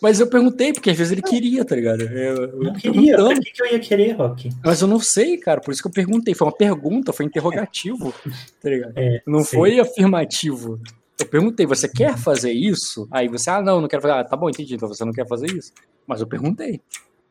Mas 0.00 0.20
eu 0.20 0.26
perguntei, 0.28 0.72
porque 0.72 0.90
às 0.90 0.96
vezes 0.96 1.12
ele 1.12 1.22
queria, 1.22 1.64
tá 1.64 1.76
ligado? 1.76 2.02
Eu, 2.02 2.34
eu 2.36 2.58
Não 2.64 2.74
queria. 2.74 3.16
Perguntando. 3.16 3.40
que, 3.40 3.50
que 3.52 3.62
eu 3.62 3.66
ia 3.66 3.78
querer, 3.78 4.12
Rock? 4.12 4.50
Mas 4.64 4.80
eu 4.80 4.88
não 4.88 4.98
sei, 5.00 5.36
cara. 5.38 5.60
Por 5.60 5.70
isso 5.72 5.80
que 5.82 5.88
eu 5.88 5.92
perguntei. 5.92 6.34
Foi 6.34 6.46
uma 6.46 6.56
pergunta, 6.56 7.12
foi 7.12 7.26
interrogativo. 7.26 8.12
Tá 8.60 8.70
ligado? 8.70 8.92
É, 8.96 9.22
Não 9.26 9.44
sei. 9.44 9.58
foi 9.58 9.78
afirmativo. 9.80 10.80
Eu 11.18 11.26
perguntei, 11.26 11.64
você 11.66 11.88
quer 11.88 12.18
fazer 12.18 12.52
isso? 12.52 13.06
Aí 13.10 13.28
você, 13.28 13.48
ah, 13.48 13.62
não, 13.62 13.80
não 13.80 13.88
quero 13.88 14.02
fazer. 14.02 14.14
Ah, 14.14 14.24
tá 14.24 14.36
bom, 14.36 14.50
entendi. 14.50 14.74
Então 14.74 14.88
você 14.88 15.04
não 15.04 15.12
quer 15.12 15.26
fazer 15.26 15.46
isso. 15.50 15.72
Mas 16.06 16.20
eu 16.20 16.26
perguntei. 16.26 16.80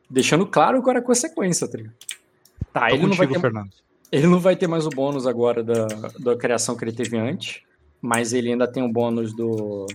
Deixando 0.08 0.46
claro 0.46 0.80
qual 0.82 0.90
era 0.92 1.00
a 1.00 1.06
consequência, 1.06 1.68
tá 1.68 1.76
ligado? 1.76 1.94
Tá, 2.72 2.88
Tô 2.88 2.94
ele 2.94 3.02
não, 3.06 3.08
vai 3.10 3.26
contigo, 3.26 3.34
ter, 3.34 3.40
Fernando. 3.40 3.70
ele 4.10 4.26
não 4.26 4.40
vai 4.40 4.56
ter 4.56 4.66
mais 4.66 4.86
o 4.86 4.90
bônus 4.90 5.26
agora 5.26 5.62
da, 5.62 5.86
da 6.18 6.36
criação 6.36 6.76
que 6.76 6.84
ele 6.84 6.92
teve 6.92 7.16
antes. 7.18 7.60
Mas 8.00 8.32
ele 8.32 8.50
ainda 8.50 8.66
tem 8.66 8.82
o 8.82 8.92
bônus 8.92 9.34
do. 9.34 9.86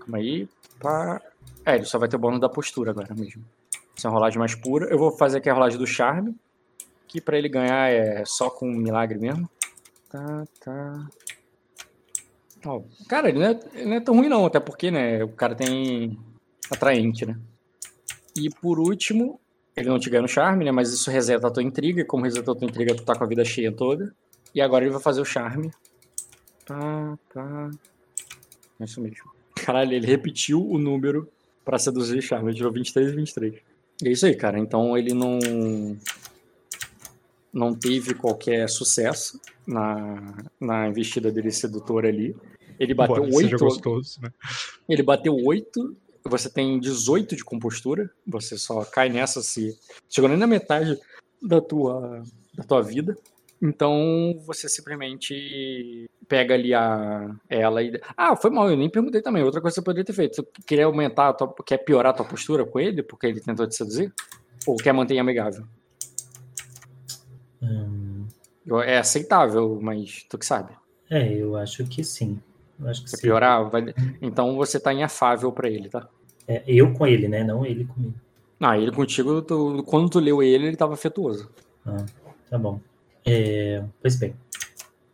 Calma 0.00 0.18
aí. 0.18 0.48
Pá. 0.80 1.20
É, 1.64 1.76
ele 1.76 1.84
só 1.84 1.98
vai 1.98 2.08
ter 2.08 2.16
o 2.16 2.18
bônus 2.18 2.40
da 2.40 2.48
postura 2.48 2.90
agora 2.90 3.14
mesmo. 3.14 3.44
Essa 3.96 4.08
é 4.08 4.10
uma 4.10 4.16
rolagem 4.16 4.38
mais 4.38 4.54
pura. 4.54 4.86
Eu 4.90 4.98
vou 4.98 5.12
fazer 5.12 5.38
aqui 5.38 5.48
a 5.48 5.54
rolagem 5.54 5.78
do 5.78 5.86
charme. 5.86 6.34
Que 7.06 7.20
pra 7.20 7.36
ele 7.36 7.48
ganhar 7.48 7.90
é 7.90 8.24
só 8.24 8.48
com 8.48 8.68
um 8.68 8.78
milagre 8.78 9.18
mesmo. 9.18 9.48
Tá, 10.08 10.44
tá. 10.64 11.08
Ó, 12.64 12.82
cara, 13.08 13.28
ele 13.28 13.38
não, 13.38 13.46
é, 13.46 13.60
ele 13.74 13.84
não 13.86 13.96
é 13.96 14.00
tão 14.00 14.14
ruim 14.14 14.28
não, 14.28 14.46
até 14.46 14.60
porque, 14.60 14.90
né, 14.90 15.22
o 15.24 15.28
cara 15.28 15.54
tem 15.54 16.18
atraente, 16.70 17.26
né? 17.26 17.38
E 18.36 18.48
por 18.48 18.78
último, 18.78 19.40
ele 19.76 19.88
não 19.88 19.98
te 19.98 20.08
ganha 20.08 20.22
no 20.22 20.28
charme, 20.28 20.64
né, 20.64 20.70
mas 20.70 20.92
isso 20.92 21.10
reseta 21.10 21.48
a 21.48 21.50
tua 21.50 21.62
intriga, 21.62 22.00
e 22.00 22.04
como 22.04 22.24
reseta 22.24 22.52
a 22.52 22.54
tua 22.54 22.68
intriga, 22.68 22.94
tu 22.94 23.04
tá 23.04 23.16
com 23.16 23.24
a 23.24 23.26
vida 23.26 23.44
cheia 23.44 23.72
toda. 23.72 24.14
E 24.54 24.60
agora 24.60 24.84
ele 24.84 24.92
vai 24.92 25.02
fazer 25.02 25.20
o 25.20 25.24
charme. 25.24 25.70
Tá, 26.64 27.18
tá. 27.32 27.70
É 28.78 28.84
isso 28.84 29.00
mesmo. 29.00 29.32
Caralho, 29.56 29.92
ele 29.92 30.06
repetiu 30.06 30.64
o 30.64 30.78
número 30.78 31.28
pra 31.64 31.78
seduzir 31.78 32.22
charme, 32.22 32.50
ele 32.50 32.56
tirou 32.56 32.72
23 32.72 33.10
e 33.12 33.16
23. 33.16 33.54
E 34.02 34.08
é 34.08 34.12
isso 34.12 34.26
aí, 34.26 34.34
cara, 34.34 34.58
então 34.58 34.96
ele 34.96 35.14
não 35.14 35.38
não 37.52 37.74
teve 37.74 38.14
qualquer 38.14 38.68
sucesso 38.68 39.38
na, 39.66 40.34
na 40.58 40.88
investida 40.88 41.30
dele 41.30 41.50
sedutora 41.50 42.08
ali. 42.08 42.34
Ele 42.80 42.94
bateu 42.94 43.24
seja 43.24 43.56
8, 43.56 43.58
gostoso, 43.58 44.20
né? 44.22 44.32
ele 44.88 45.02
bateu 45.02 45.36
8, 45.36 45.96
você 46.24 46.48
tem 46.48 46.80
18 46.80 47.36
de 47.36 47.44
compostura, 47.44 48.10
você 48.26 48.56
só 48.56 48.84
cai 48.84 49.08
nessa 49.10 49.42
se 49.42 49.78
chegou 50.08 50.28
nem 50.28 50.38
na 50.38 50.46
metade 50.46 50.98
da 51.40 51.60
tua, 51.60 52.22
da 52.54 52.64
tua 52.64 52.82
vida. 52.82 53.16
Então 53.62 54.34
você 54.44 54.68
simplesmente 54.68 56.10
pega 56.26 56.54
ali 56.54 56.74
a 56.74 57.32
ela 57.48 57.80
e. 57.82 57.92
Ah, 58.16 58.34
foi 58.34 58.50
mal, 58.50 58.68
eu 58.68 58.76
nem 58.76 58.90
perguntei 58.90 59.22
também. 59.22 59.44
Outra 59.44 59.60
coisa 59.60 59.74
que 59.74 59.80
você 59.80 59.84
poderia 59.84 60.04
ter 60.04 60.12
feito. 60.12 60.34
Você 60.36 60.42
queria 60.66 60.86
aumentar, 60.86 61.32
tua, 61.34 61.54
quer 61.64 61.78
piorar 61.78 62.10
a 62.10 62.16
tua 62.16 62.26
postura 62.26 62.64
com 62.66 62.80
ele, 62.80 63.02
porque 63.04 63.26
ele 63.28 63.40
tentou 63.40 63.66
te 63.68 63.76
seduzir? 63.76 64.12
Ou 64.66 64.76
quer 64.76 64.92
manter 64.92 65.16
amigável? 65.18 65.64
Hum, 67.62 68.26
É 68.84 68.98
aceitável, 68.98 69.78
mas 69.80 70.24
tu 70.28 70.36
que 70.38 70.46
sabe. 70.46 70.74
é, 71.10 71.32
eu 71.32 71.56
acho 71.56 71.84
que 71.86 72.02
sim. 72.02 72.40
Eu 72.80 72.88
acho 72.88 73.04
que 73.04 73.10
sim. 73.10 73.22
piorar? 73.22 73.70
Vai... 73.70 73.94
Então 74.20 74.56
você 74.56 74.80
tá 74.80 74.92
inafável 74.92 75.52
pra 75.52 75.68
ele, 75.68 75.88
tá? 75.88 76.08
É, 76.48 76.64
eu 76.66 76.92
com 76.92 77.06
ele, 77.06 77.28
né? 77.28 77.44
Não 77.44 77.64
ele 77.64 77.84
comigo. 77.84 78.14
Ah, 78.60 78.76
ele 78.78 78.90
contigo, 78.92 79.42
tu- 79.42 79.82
quando 79.84 80.08
tu 80.08 80.18
leu 80.20 80.42
ele, 80.42 80.66
ele 80.68 80.76
tava 80.76 80.94
afetuoso. 80.94 81.48
Ah, 81.86 82.04
tá 82.48 82.58
bom. 82.58 82.80
É, 83.24 83.82
pois 84.00 84.16
bem. 84.16 84.34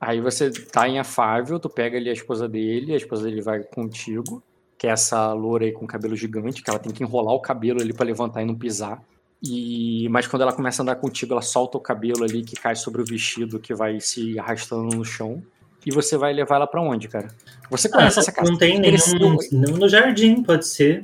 Aí 0.00 0.20
você 0.20 0.50
tá 0.50 0.86
inafável, 0.86 1.58
tu 1.58 1.68
pega 1.68 1.98
ali 1.98 2.08
a 2.08 2.12
esposa 2.12 2.48
dele, 2.48 2.92
a 2.92 2.96
esposa 2.96 3.24
dele 3.24 3.42
vai 3.42 3.62
contigo, 3.62 4.42
que 4.76 4.86
é 4.86 4.90
essa 4.90 5.32
loura 5.32 5.64
aí 5.64 5.72
com 5.72 5.86
cabelo 5.86 6.14
gigante, 6.14 6.62
que 6.62 6.70
ela 6.70 6.78
tem 6.78 6.92
que 6.92 7.02
enrolar 7.02 7.34
o 7.34 7.40
cabelo 7.40 7.80
ali 7.80 7.92
pra 7.92 8.06
levantar 8.06 8.42
e 8.42 8.44
não 8.44 8.54
pisar. 8.54 9.02
E 9.42 10.08
mas 10.10 10.26
quando 10.26 10.42
ela 10.42 10.52
começa 10.52 10.82
a 10.82 10.84
andar 10.84 10.96
contigo, 10.96 11.32
ela 11.32 11.42
solta 11.42 11.78
o 11.78 11.80
cabelo 11.80 12.24
ali 12.24 12.42
que 12.42 12.56
cai 12.56 12.76
sobre 12.76 13.02
o 13.02 13.04
vestido, 13.04 13.58
que 13.58 13.74
vai 13.74 14.00
se 14.00 14.38
arrastando 14.38 14.96
no 14.96 15.04
chão. 15.04 15.42
E 15.84 15.90
você 15.90 16.16
vai 16.16 16.32
levar 16.32 16.56
ela 16.56 16.66
pra 16.66 16.82
onde, 16.82 17.08
cara? 17.08 17.28
Você 17.70 17.88
conhece 17.88 18.18
essa 18.18 18.32
casa? 18.32 18.48
Ah, 18.48 18.50
não 18.50 18.58
tem 18.58 18.78
nenhum. 18.78 19.36
não 19.52 19.76
No 19.76 19.88
jardim, 19.88 20.42
pode 20.42 20.66
ser. 20.66 21.02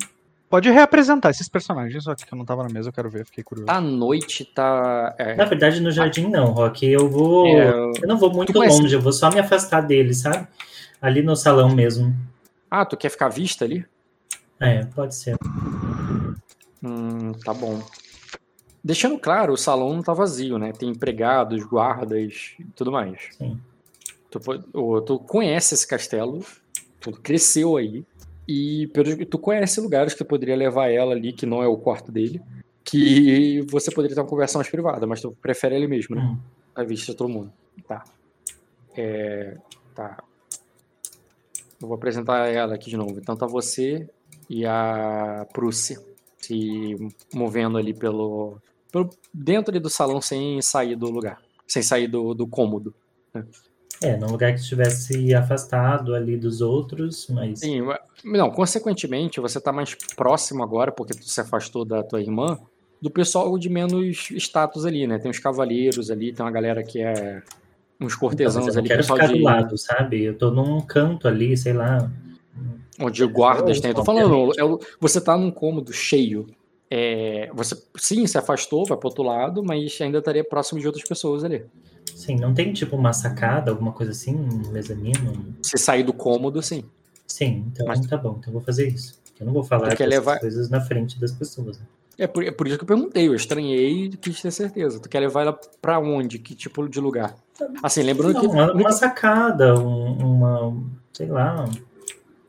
Pode 0.54 0.70
reapresentar 0.70 1.30
esses 1.30 1.48
personagens, 1.48 2.04
só 2.04 2.14
que 2.14 2.32
eu 2.32 2.38
não 2.38 2.44
tava 2.44 2.62
na 2.62 2.68
mesa, 2.68 2.88
eu 2.88 2.92
quero 2.92 3.10
ver, 3.10 3.26
fiquei 3.26 3.42
curioso. 3.42 3.68
À 3.68 3.80
noite 3.80 4.44
tá. 4.44 5.12
é, 5.18 5.34
Na 5.34 5.46
verdade, 5.46 5.80
no 5.80 5.90
jardim 5.90 6.28
não, 6.28 6.52
Rock. 6.52 6.86
Eu 6.86 7.08
vou. 7.08 7.44
é, 7.48 7.70
Eu 8.00 8.06
não 8.06 8.16
vou 8.16 8.32
muito 8.32 8.52
conhece- 8.52 8.80
longe, 8.80 8.94
eu 8.94 9.00
vou 9.00 9.12
só 9.12 9.28
me 9.32 9.40
afastar 9.40 9.80
dele, 9.80 10.14
sabe? 10.14 10.46
Ali 11.02 11.22
no 11.22 11.34
salão 11.34 11.74
mesmo. 11.74 12.14
Ah, 12.70 12.84
tu 12.84 12.96
quer 12.96 13.08
ficar 13.08 13.26
à 13.26 13.30
vista 13.30 13.64
ali? 13.64 13.84
É, 14.60 14.84
pode 14.84 15.16
ser. 15.16 15.34
Hum, 16.80 17.32
tá 17.44 17.52
bom. 17.52 17.82
Deixando 18.84 19.18
claro, 19.18 19.54
o 19.54 19.56
salão 19.56 19.92
não 19.92 20.04
tá 20.04 20.12
vazio, 20.14 20.56
né? 20.56 20.70
Tem 20.70 20.88
empregados, 20.88 21.64
guardas 21.64 22.54
e 22.60 22.64
tudo 22.76 22.92
mais. 22.92 23.18
Sim. 23.36 23.58
Tu, 24.30 24.38
tu 25.04 25.18
conhece 25.18 25.74
esse 25.74 25.84
castelo, 25.84 26.44
tu 27.00 27.10
cresceu 27.10 27.76
aí, 27.76 28.04
e 28.46 28.86
pelo- 28.88 29.24
tu 29.26 29.38
conhece 29.38 29.80
lugares 29.80 30.12
que 30.12 30.18
tu 30.18 30.24
poderia 30.24 30.56
levar 30.56 30.88
ela 30.90 31.12
ali, 31.12 31.32
que 31.32 31.46
não 31.46 31.62
é 31.62 31.66
o 31.66 31.76
quarto 31.76 32.10
dele, 32.12 32.40
que 32.84 33.62
você 33.70 33.90
poderia 33.90 34.14
ter 34.14 34.20
uma 34.20 34.26
conversa 34.28 34.58
mais 34.58 34.68
privada, 34.68 35.06
mas 35.06 35.20
tu 35.20 35.32
prefere 35.40 35.74
ele 35.74 35.86
mesmo, 35.86 36.14
né? 36.16 36.22
Hum. 36.22 36.38
À 36.74 36.82
vista 36.82 37.12
de 37.12 37.16
todo 37.18 37.28
mundo. 37.30 37.52
Tá. 37.88 38.04
É, 38.96 39.56
tá. 39.94 40.22
Eu 41.80 41.88
vou 41.88 41.96
apresentar 41.96 42.46
ela 42.48 42.74
aqui 42.74 42.90
de 42.90 42.96
novo. 42.96 43.18
Então 43.18 43.36
tá 43.36 43.46
você 43.46 44.08
e 44.48 44.64
a 44.66 45.46
Prússia 45.52 45.98
se 46.38 46.96
movendo 47.32 47.78
ali 47.78 47.94
pelo, 47.94 48.58
pelo 48.92 49.08
dentro 49.32 49.70
ali 49.72 49.80
do 49.80 49.88
salão 49.88 50.20
sem 50.20 50.60
sair 50.60 50.94
do 50.96 51.10
lugar, 51.10 51.40
sem 51.66 51.82
sair 51.82 52.06
do, 52.06 52.34
do 52.34 52.46
cômodo. 52.46 52.94
É, 54.02 54.16
num 54.16 54.26
lugar 54.26 54.52
que 54.52 54.60
estivesse 54.60 55.34
afastado 55.34 56.14
ali 56.14 56.36
dos 56.36 56.60
outros, 56.60 57.26
mas. 57.30 57.60
Sim, 57.60 57.82
não, 58.24 58.50
consequentemente, 58.50 59.40
você 59.40 59.60
tá 59.60 59.72
mais 59.72 59.94
próximo 60.16 60.62
agora, 60.62 60.92
porque 60.92 61.14
tu 61.14 61.28
se 61.28 61.40
afastou 61.40 61.84
da 61.84 62.02
tua 62.02 62.20
irmã, 62.20 62.58
do 63.00 63.10
pessoal 63.10 63.56
de 63.58 63.68
menos 63.68 64.30
status 64.30 64.84
ali, 64.84 65.06
né? 65.06 65.18
Tem 65.18 65.30
os 65.30 65.38
cavaleiros 65.38 66.10
ali, 66.10 66.32
tem 66.32 66.44
uma 66.44 66.50
galera 66.50 66.82
que 66.82 67.00
é 67.00 67.42
uns 68.00 68.14
Então, 68.14 68.18
cortesãos 68.18 68.66
eu 68.66 68.72
não 68.72 68.80
ali, 68.80 68.88
quero 68.88 69.00
pessoal 69.00 69.18
ficar 69.18 69.32
de 69.32 69.38
do 69.38 69.44
lado, 69.44 69.78
sabe? 69.78 70.22
Eu 70.24 70.36
tô 70.36 70.50
num 70.50 70.80
canto 70.80 71.28
ali, 71.28 71.56
sei 71.56 71.72
lá. 71.72 72.10
onde 72.98 73.24
guardas 73.26 73.80
tem. 73.80 73.90
Eu 73.90 73.94
tô 73.94 74.04
falando, 74.04 74.52
é 74.52 74.86
você 75.00 75.20
tá 75.20 75.36
num 75.36 75.50
cômodo 75.50 75.92
cheio. 75.92 76.46
É, 76.90 77.50
você 77.54 77.76
sim 77.96 78.26
se 78.26 78.38
afastou, 78.38 78.86
vai 78.86 78.96
pro 78.96 79.08
outro 79.08 79.24
lado, 79.24 79.62
mas 79.64 79.98
ainda 80.00 80.18
estaria 80.18 80.44
próximo 80.44 80.80
de 80.80 80.86
outras 80.86 81.04
pessoas 81.06 81.42
ali. 81.42 81.64
Sim, 82.14 82.36
não 82.36 82.54
tem 82.54 82.72
tipo 82.72 82.96
uma 82.96 83.12
sacada, 83.12 83.70
alguma 83.70 83.92
coisa 83.92 84.12
assim, 84.12 84.34
um 84.34 84.70
mezanino? 84.72 85.54
Se 85.62 85.76
sair 85.78 86.02
do 86.02 86.12
cômodo, 86.12 86.62
sim. 86.62 86.84
Sim, 87.26 87.66
então 87.72 87.86
Mas- 87.86 88.00
tá 88.06 88.16
bom, 88.16 88.36
então 88.38 88.48
eu 88.48 88.52
vou 88.54 88.62
fazer 88.62 88.88
isso. 88.88 89.18
Eu 89.38 89.46
não 89.46 89.52
vou 89.52 89.64
falar 89.64 89.88
dessas 89.88 90.06
levar- 90.08 90.38
coisas 90.40 90.70
na 90.70 90.80
frente 90.80 91.18
das 91.18 91.32
pessoas. 91.32 91.78
né? 91.78 91.84
É 92.16 92.26
por, 92.28 92.44
é 92.44 92.52
por 92.52 92.68
isso 92.68 92.76
que 92.78 92.84
eu 92.84 92.86
perguntei, 92.88 93.26
eu 93.26 93.34
estranhei 93.34 94.04
e 94.04 94.08
quis 94.16 94.40
ter 94.40 94.52
certeza. 94.52 95.00
Tu 95.00 95.08
quer 95.08 95.18
levar 95.20 95.42
ela 95.42 95.60
pra 95.82 95.98
onde? 95.98 96.38
Que 96.38 96.54
tipo 96.54 96.88
de 96.88 97.00
lugar? 97.00 97.34
Assim, 97.82 98.02
lembrando 98.02 98.34
Não, 98.34 98.40
que. 98.40 98.46
uma, 98.46 98.72
uma 98.72 98.92
sacada, 98.92 99.74
um- 99.74 100.12
uma, 100.36 100.76
sei 101.12 101.26
lá, 101.26 101.64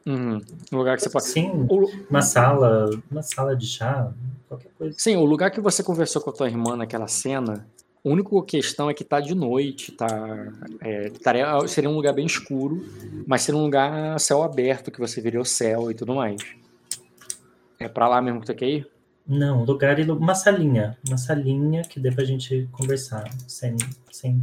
Uhum, 0.06 0.40
um 0.72 0.78
lugar 0.78 0.96
que 0.98 1.04
você 1.04 1.10
pode. 1.10 1.26
sim, 1.26 1.66
O- 1.68 1.90
uma 2.12 2.22
sala, 2.22 2.88
uma 3.10 3.24
sala 3.24 3.56
de 3.56 3.66
chá, 3.66 4.12
qualquer 4.48 4.70
coisa. 4.78 4.96
Sim, 5.00 5.16
o 5.16 5.26
lugar 5.26 5.50
que 5.50 5.60
você 5.60 5.82
conversou 5.82 6.22
com 6.22 6.30
a 6.30 6.34
tua 6.34 6.48
irmã 6.48 6.76
naquela 6.78 7.08
cena, 7.08 7.66
a 8.06 8.10
única 8.10 8.30
questão 8.44 8.90
é 8.90 8.94
que 8.94 9.04
tá 9.04 9.20
de 9.20 9.34
noite, 9.34 9.92
tá. 9.92 10.08
é, 10.82 11.08
estaria- 11.08 11.68
seria 11.68 11.90
um 11.90 11.96
lugar 11.96 12.14
bem 12.14 12.26
escuro, 12.26 12.86
mas 13.26 13.42
seria 13.42 13.60
um 13.60 13.64
lugar 13.64 14.20
céu 14.20 14.44
aberto, 14.44 14.92
que 14.92 15.00
você 15.00 15.20
veria 15.20 15.42
o 15.42 15.46
céu 15.46 15.90
e 15.90 15.96
tudo 15.96 16.14
mais. 16.14 16.40
É 17.80 17.88
pra 17.88 18.08
lá 18.08 18.22
mesmo 18.22 18.40
que 18.42 18.46
tu 18.48 18.56
quer 18.56 18.68
ir? 18.70 18.88
Não, 19.28 19.64
lugar, 19.64 19.98
ilu- 19.98 20.18
uma 20.18 20.36
salinha, 20.36 20.98
uma 21.08 21.18
salinha 21.18 21.82
que 21.82 22.00
dê 22.00 22.12
pra 22.12 22.24
gente 22.24 22.70
conversar, 22.72 23.28
sem, 23.48 23.76
sem 24.12 24.40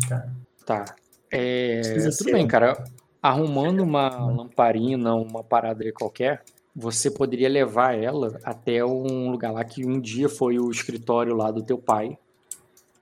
tá. 0.66 0.94
É, 1.30 1.80
tudo 2.18 2.32
bem, 2.32 2.44
um- 2.44 2.48
cara. 2.48 2.84
Arrumando 3.22 3.80
uma 3.84 4.08
lamparina, 4.26 5.14
uma 5.14 5.44
parada 5.44 5.80
ali 5.84 5.92
qualquer, 5.92 6.42
você 6.74 7.08
poderia 7.08 7.48
levar 7.48 7.96
ela 7.96 8.40
até 8.42 8.84
um 8.84 9.30
lugar 9.30 9.52
lá 9.52 9.62
que 9.62 9.86
um 9.86 10.00
dia 10.00 10.28
foi 10.28 10.58
o 10.58 10.68
escritório 10.68 11.36
lá 11.36 11.52
do 11.52 11.62
teu 11.62 11.78
pai. 11.78 12.18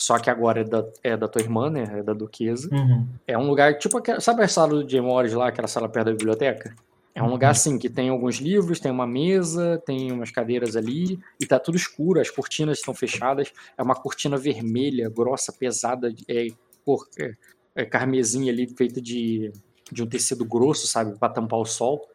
Só 0.01 0.19
que 0.19 0.31
agora 0.31 0.63
é 0.63 0.65
da, 0.65 0.83
é 1.05 1.15
da 1.15 1.29
tua 1.29 1.43
irmã, 1.43 1.69
né? 1.69 1.99
É 1.99 2.03
da 2.03 2.15
duquesa. 2.15 2.75
Uhum. 2.75 3.07
É 3.27 3.37
um 3.37 3.47
lugar, 3.47 3.77
tipo, 3.77 3.99
aquela, 3.99 4.19
sabe 4.19 4.43
a 4.43 4.49
sala 4.49 4.83
do 4.83 4.89
Jay 4.89 5.01
Morris 5.01 5.35
lá, 5.35 5.49
aquela 5.49 5.69
sala 5.69 5.91
perto 5.91 6.07
da 6.07 6.13
biblioteca? 6.13 6.75
É 7.15 7.21
um 7.21 7.27
Uhum. 7.27 7.33
lugar 7.33 7.51
assim, 7.51 7.79
que 7.79 7.91
tem 7.91 8.09
alguns 8.09 8.37
livros, 8.37 8.81
tem 8.81 8.91
uma 8.91 9.07
mesa, 9.07 9.83
tem 9.85 10.11
umas 10.11 10.31
cadeiras 10.31 10.75
ali, 10.75 11.21
e 11.39 11.45
tá 11.45 11.59
tudo 11.59 11.77
escuro, 11.77 12.19
as 12.19 12.31
cortinas 12.31 12.79
estão 12.79 12.95
fechadas. 12.95 13.53
É 13.77 13.83
uma 13.83 13.95
cortina 13.95 14.39
vermelha, 14.39 15.11
grossa, 15.11 15.53
pesada, 15.53 16.11
é, 16.27 16.47
cor, 16.83 17.07
é, 17.19 17.35
é 17.75 17.85
carmesim 17.85 18.49
ali, 18.49 18.67
feita 18.75 19.03
de, 19.03 19.53
de 19.93 20.03
um 20.03 20.07
tecido 20.07 20.47
grosso, 20.47 20.87
sabe, 20.87 21.19
para 21.19 21.31
tampar 21.31 21.59
o 21.61 21.67
sol. 21.67 22.09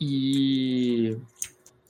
E, 0.00 1.18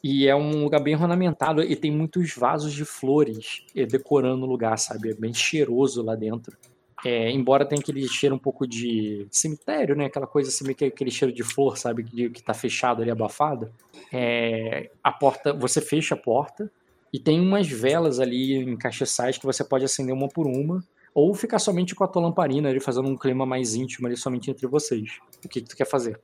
e 0.06 0.28
é 0.28 0.36
um 0.36 0.62
lugar 0.62 0.82
bem 0.82 0.94
ornamentado, 0.94 1.62
e 1.62 1.74
tem 1.74 1.90
muitos 1.90 2.34
vasos 2.34 2.74
de 2.74 2.84
flores 2.84 3.64
eh, 3.74 3.86
decorando 3.86 4.44
o 4.44 4.46
lugar, 4.46 4.76
sabe? 4.76 5.12
É 5.12 5.14
bem 5.14 5.32
cheiroso 5.32 6.02
lá 6.02 6.14
dentro. 6.14 6.54
É, 7.02 7.30
embora 7.30 7.64
tenha 7.64 7.80
aquele 7.80 8.06
cheiro 8.06 8.34
um 8.34 8.38
pouco 8.38 8.66
de 8.66 9.26
cemitério, 9.30 9.96
né? 9.96 10.04
Aquela 10.04 10.26
coisa 10.26 10.50
assim, 10.50 10.62
meio 10.64 10.76
que 10.76 10.84
aquele 10.84 11.10
cheiro 11.10 11.32
de 11.32 11.42
flor, 11.42 11.78
sabe? 11.78 12.04
Que, 12.04 12.42
tá 12.42 12.52
fechado 12.52 13.00
ali, 13.00 13.10
abafado. 13.10 13.72
É, 14.12 14.90
a 15.02 15.10
porta, 15.10 15.54
você 15.54 15.80
fecha 15.80 16.14
a 16.14 16.18
porta 16.18 16.70
e 17.10 17.18
tem 17.18 17.40
umas 17.40 17.66
velas 17.66 18.20
ali 18.20 18.56
em 18.56 18.76
castiçais 18.76 19.38
que 19.38 19.46
você 19.46 19.64
pode 19.64 19.86
acender 19.86 20.14
uma 20.14 20.28
por 20.28 20.46
uma 20.46 20.84
ou 21.14 21.32
ficar 21.32 21.58
somente 21.58 21.94
com 21.94 22.04
a 22.04 22.08
tua 22.08 22.20
lamparina 22.20 22.68
ali, 22.68 22.78
fazendo 22.78 23.08
um 23.08 23.16
clima 23.16 23.46
mais 23.46 23.74
íntimo 23.74 24.06
ali, 24.06 24.18
somente 24.18 24.50
entre 24.50 24.66
vocês. 24.66 25.18
O 25.38 25.48
que, 25.48 25.62
que 25.62 25.68
tu 25.70 25.74
quer 25.74 25.86
fazer? 25.86 26.20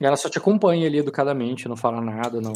E 0.00 0.04
ela 0.04 0.16
só 0.16 0.28
te 0.28 0.38
acompanha 0.38 0.86
ali 0.86 0.98
educadamente, 0.98 1.68
não 1.68 1.76
fala 1.76 2.00
nada, 2.00 2.40
não. 2.40 2.52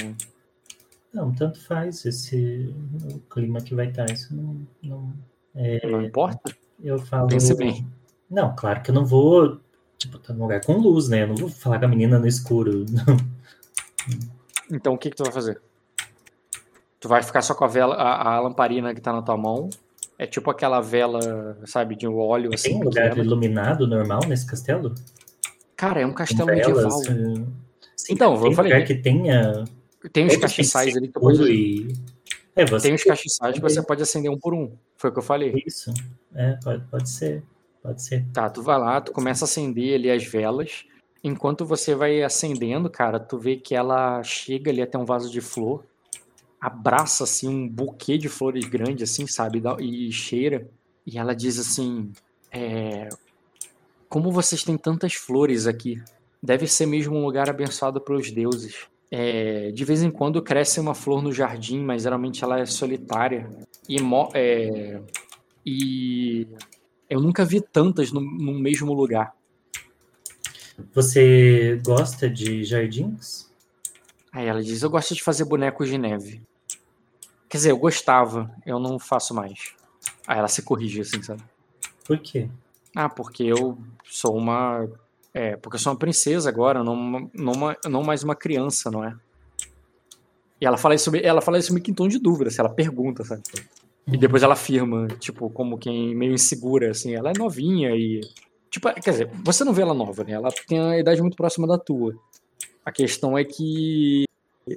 não, 1.12 1.32
tanto 1.34 1.60
faz 1.60 2.04
esse 2.04 2.74
o 3.12 3.18
clima 3.32 3.60
que 3.60 3.74
vai 3.74 3.88
estar, 3.88 4.10
isso 4.10 4.34
não, 4.34 4.66
não 4.82 5.12
Não 5.90 6.02
importa? 6.02 6.54
eu 6.82 6.98
falo. 6.98 7.28
Pense 7.28 7.54
bem. 7.54 7.86
Não, 8.30 8.54
claro 8.54 8.82
que 8.82 8.90
eu 8.90 8.94
não 8.94 9.06
vou, 9.06 9.60
tipo, 9.98 10.18
tá 10.18 10.32
num 10.32 10.42
lugar 10.42 10.64
com 10.64 10.78
luz, 10.78 11.08
né? 11.08 11.22
Eu 11.22 11.28
não 11.28 11.36
vou 11.36 11.48
falar 11.48 11.78
com 11.78 11.84
a 11.84 11.88
menina 11.88 12.18
no 12.18 12.26
escuro. 12.26 12.84
Não. 12.92 13.16
Então 14.70 14.94
o 14.94 14.98
que, 14.98 15.10
que 15.10 15.16
tu 15.16 15.22
vai 15.22 15.32
fazer? 15.32 15.60
Tu 16.98 17.08
vai 17.08 17.22
ficar 17.22 17.42
só 17.42 17.54
com 17.54 17.64
a 17.64 17.68
vela, 17.68 17.94
a, 17.94 18.34
a 18.34 18.40
lamparina 18.40 18.94
que 18.94 19.00
tá 19.00 19.12
na 19.12 19.22
tua 19.22 19.36
mão. 19.36 19.68
É 20.18 20.26
tipo 20.26 20.50
aquela 20.50 20.80
vela, 20.80 21.56
sabe, 21.66 21.94
de 21.94 22.06
óleo 22.06 22.50
assim. 22.54 22.70
Tem 22.70 22.80
um 22.80 22.84
lugar 22.84 23.16
iluminado 23.18 23.86
normal 23.86 24.20
nesse 24.26 24.46
castelo? 24.46 24.94
Cara, 25.82 26.00
é 26.00 26.06
um 26.06 26.12
castelo 26.12 26.46
velas? 26.46 26.68
medieval. 26.68 27.02
eh, 27.02 27.44
Sim, 27.96 28.12
Então, 28.12 28.38
tem 28.38 28.50
eu 28.50 28.52
falei, 28.52 28.72
lugar 28.72 28.86
que 28.86 28.94
tenha. 28.94 29.64
Tem 30.12 30.26
os 30.26 30.34
todos 30.34 30.42
castiçais 30.42 30.96
ali 30.96 31.08
que 31.08 31.18
pode. 31.18 31.42
e. 31.52 31.92
É, 32.54 32.64
você 32.64 32.86
Tem 32.86 32.94
os 32.94 33.02
castiçais 33.02 33.56
que 33.56 33.60
você 33.60 33.82
pode 33.82 34.00
acender 34.00 34.30
um 34.30 34.38
por 34.38 34.54
um. 34.54 34.76
Foi 34.96 35.10
o 35.10 35.12
que 35.12 35.18
eu 35.18 35.24
falei. 35.24 35.60
Isso. 35.66 35.92
É, 36.36 36.56
pode, 36.62 36.84
pode 36.84 37.10
ser. 37.10 37.42
Pode 37.82 38.00
ser. 38.00 38.24
Tá, 38.32 38.48
tu 38.48 38.62
vai 38.62 38.78
lá, 38.78 39.00
tu 39.00 39.10
começa 39.10 39.44
a 39.44 39.46
acender 39.46 39.96
ali 39.96 40.08
as 40.08 40.24
velas. 40.24 40.84
Enquanto 41.24 41.66
você 41.66 41.96
vai 41.96 42.22
acendendo, 42.22 42.88
cara, 42.88 43.18
tu 43.18 43.36
vê 43.36 43.56
que 43.56 43.74
ela 43.74 44.22
chega 44.22 44.70
ali 44.70 44.82
até 44.82 44.96
um 44.96 45.04
vaso 45.04 45.32
de 45.32 45.40
flor, 45.40 45.84
abraça 46.60 47.24
assim 47.24 47.48
um 47.48 47.68
buquê 47.68 48.16
de 48.16 48.28
flores 48.28 48.66
grande, 48.66 49.02
assim, 49.02 49.26
sabe? 49.26 49.60
E 49.80 50.12
cheira. 50.12 50.64
E 51.04 51.18
ela 51.18 51.34
diz 51.34 51.58
assim: 51.58 52.12
é, 52.52 53.08
Como 54.12 54.30
vocês 54.30 54.62
têm 54.62 54.76
tantas 54.76 55.14
flores 55.14 55.66
aqui? 55.66 55.98
Deve 56.42 56.66
ser 56.66 56.84
mesmo 56.84 57.16
um 57.16 57.24
lugar 57.24 57.48
abençoado 57.48 57.98
pelos 57.98 58.30
deuses. 58.30 58.86
É, 59.10 59.70
de 59.70 59.84
vez 59.86 60.02
em 60.02 60.10
quando 60.10 60.42
cresce 60.42 60.78
uma 60.78 60.94
flor 60.94 61.22
no 61.22 61.32
jardim, 61.32 61.80
mas 61.82 62.02
geralmente 62.02 62.44
ela 62.44 62.60
é 62.60 62.66
solitária. 62.66 63.48
E, 63.88 63.96
é, 64.34 65.00
e 65.64 66.46
eu 67.08 67.20
nunca 67.22 67.42
vi 67.42 67.62
tantas 67.62 68.12
no, 68.12 68.20
no 68.20 68.52
mesmo 68.52 68.92
lugar. 68.92 69.32
Você 70.92 71.80
gosta 71.82 72.28
de 72.28 72.64
jardins? 72.64 73.50
Aí 74.30 74.46
ela 74.46 74.62
diz: 74.62 74.82
Eu 74.82 74.90
gosto 74.90 75.14
de 75.14 75.22
fazer 75.22 75.46
bonecos 75.46 75.88
de 75.88 75.96
neve. 75.96 76.42
Quer 77.48 77.56
dizer, 77.56 77.70
eu 77.70 77.78
gostava, 77.78 78.54
eu 78.66 78.78
não 78.78 78.98
faço 78.98 79.32
mais. 79.32 79.74
Aí 80.26 80.38
ela 80.38 80.48
se 80.48 80.60
corrige 80.60 81.00
assim, 81.00 81.22
sabe? 81.22 81.42
Por 82.04 82.18
quê? 82.18 82.50
Ah, 82.94 83.08
porque 83.08 83.44
eu 83.44 83.78
sou 84.04 84.36
uma. 84.36 84.88
É, 85.34 85.56
porque 85.56 85.76
eu 85.76 85.80
sou 85.80 85.92
uma 85.92 85.98
princesa 85.98 86.48
agora, 86.48 86.84
não, 86.84 87.30
não, 87.34 87.52
não 87.88 88.02
mais 88.02 88.22
uma 88.22 88.34
criança, 88.34 88.90
não 88.90 89.02
é? 89.02 89.16
E 90.60 90.66
ela 90.66 90.76
fala 90.76 90.94
isso, 90.94 91.10
ela 91.16 91.40
fala 91.40 91.58
isso 91.58 91.72
meio 91.72 91.82
que 91.82 91.90
em 91.90 91.94
tom 91.94 92.06
de 92.06 92.18
dúvida, 92.18 92.50
se 92.50 92.60
ela 92.60 92.68
pergunta, 92.68 93.24
sabe? 93.24 93.42
E 94.06 94.16
depois 94.16 94.42
ela 94.42 94.52
afirma, 94.54 95.08
tipo, 95.18 95.48
como 95.50 95.78
quem 95.78 96.14
meio 96.14 96.32
insegura, 96.32 96.90
assim, 96.90 97.14
ela 97.14 97.30
é 97.30 97.38
novinha 97.38 97.90
e. 97.96 98.20
Tipo, 98.70 98.92
quer 98.94 99.10
dizer, 99.10 99.30
você 99.44 99.64
não 99.64 99.72
vê 99.72 99.82
ela 99.82 99.94
nova, 99.94 100.24
né? 100.24 100.32
Ela 100.32 100.50
tem 100.66 100.80
a 100.80 100.98
idade 100.98 101.20
muito 101.20 101.36
próxima 101.36 101.66
da 101.66 101.78
tua. 101.78 102.14
A 102.84 102.90
questão 102.90 103.36
é 103.36 103.44
que 103.44 104.24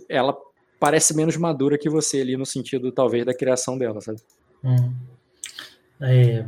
ela 0.10 0.36
parece 0.80 1.16
menos 1.16 1.38
madura 1.38 1.78
que 1.78 1.90
você 1.90 2.22
ali 2.22 2.38
no 2.38 2.46
sentido, 2.46 2.92
talvez, 2.92 3.26
da 3.26 3.34
criação 3.34 3.78
dela, 3.78 4.02
sabe? 4.02 4.20
Hum. 4.64 4.94
É, 6.02 6.46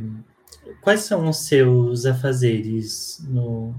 quais 0.80 1.00
são 1.00 1.28
os 1.28 1.38
seus 1.38 2.06
afazeres 2.06 3.24
no, 3.28 3.74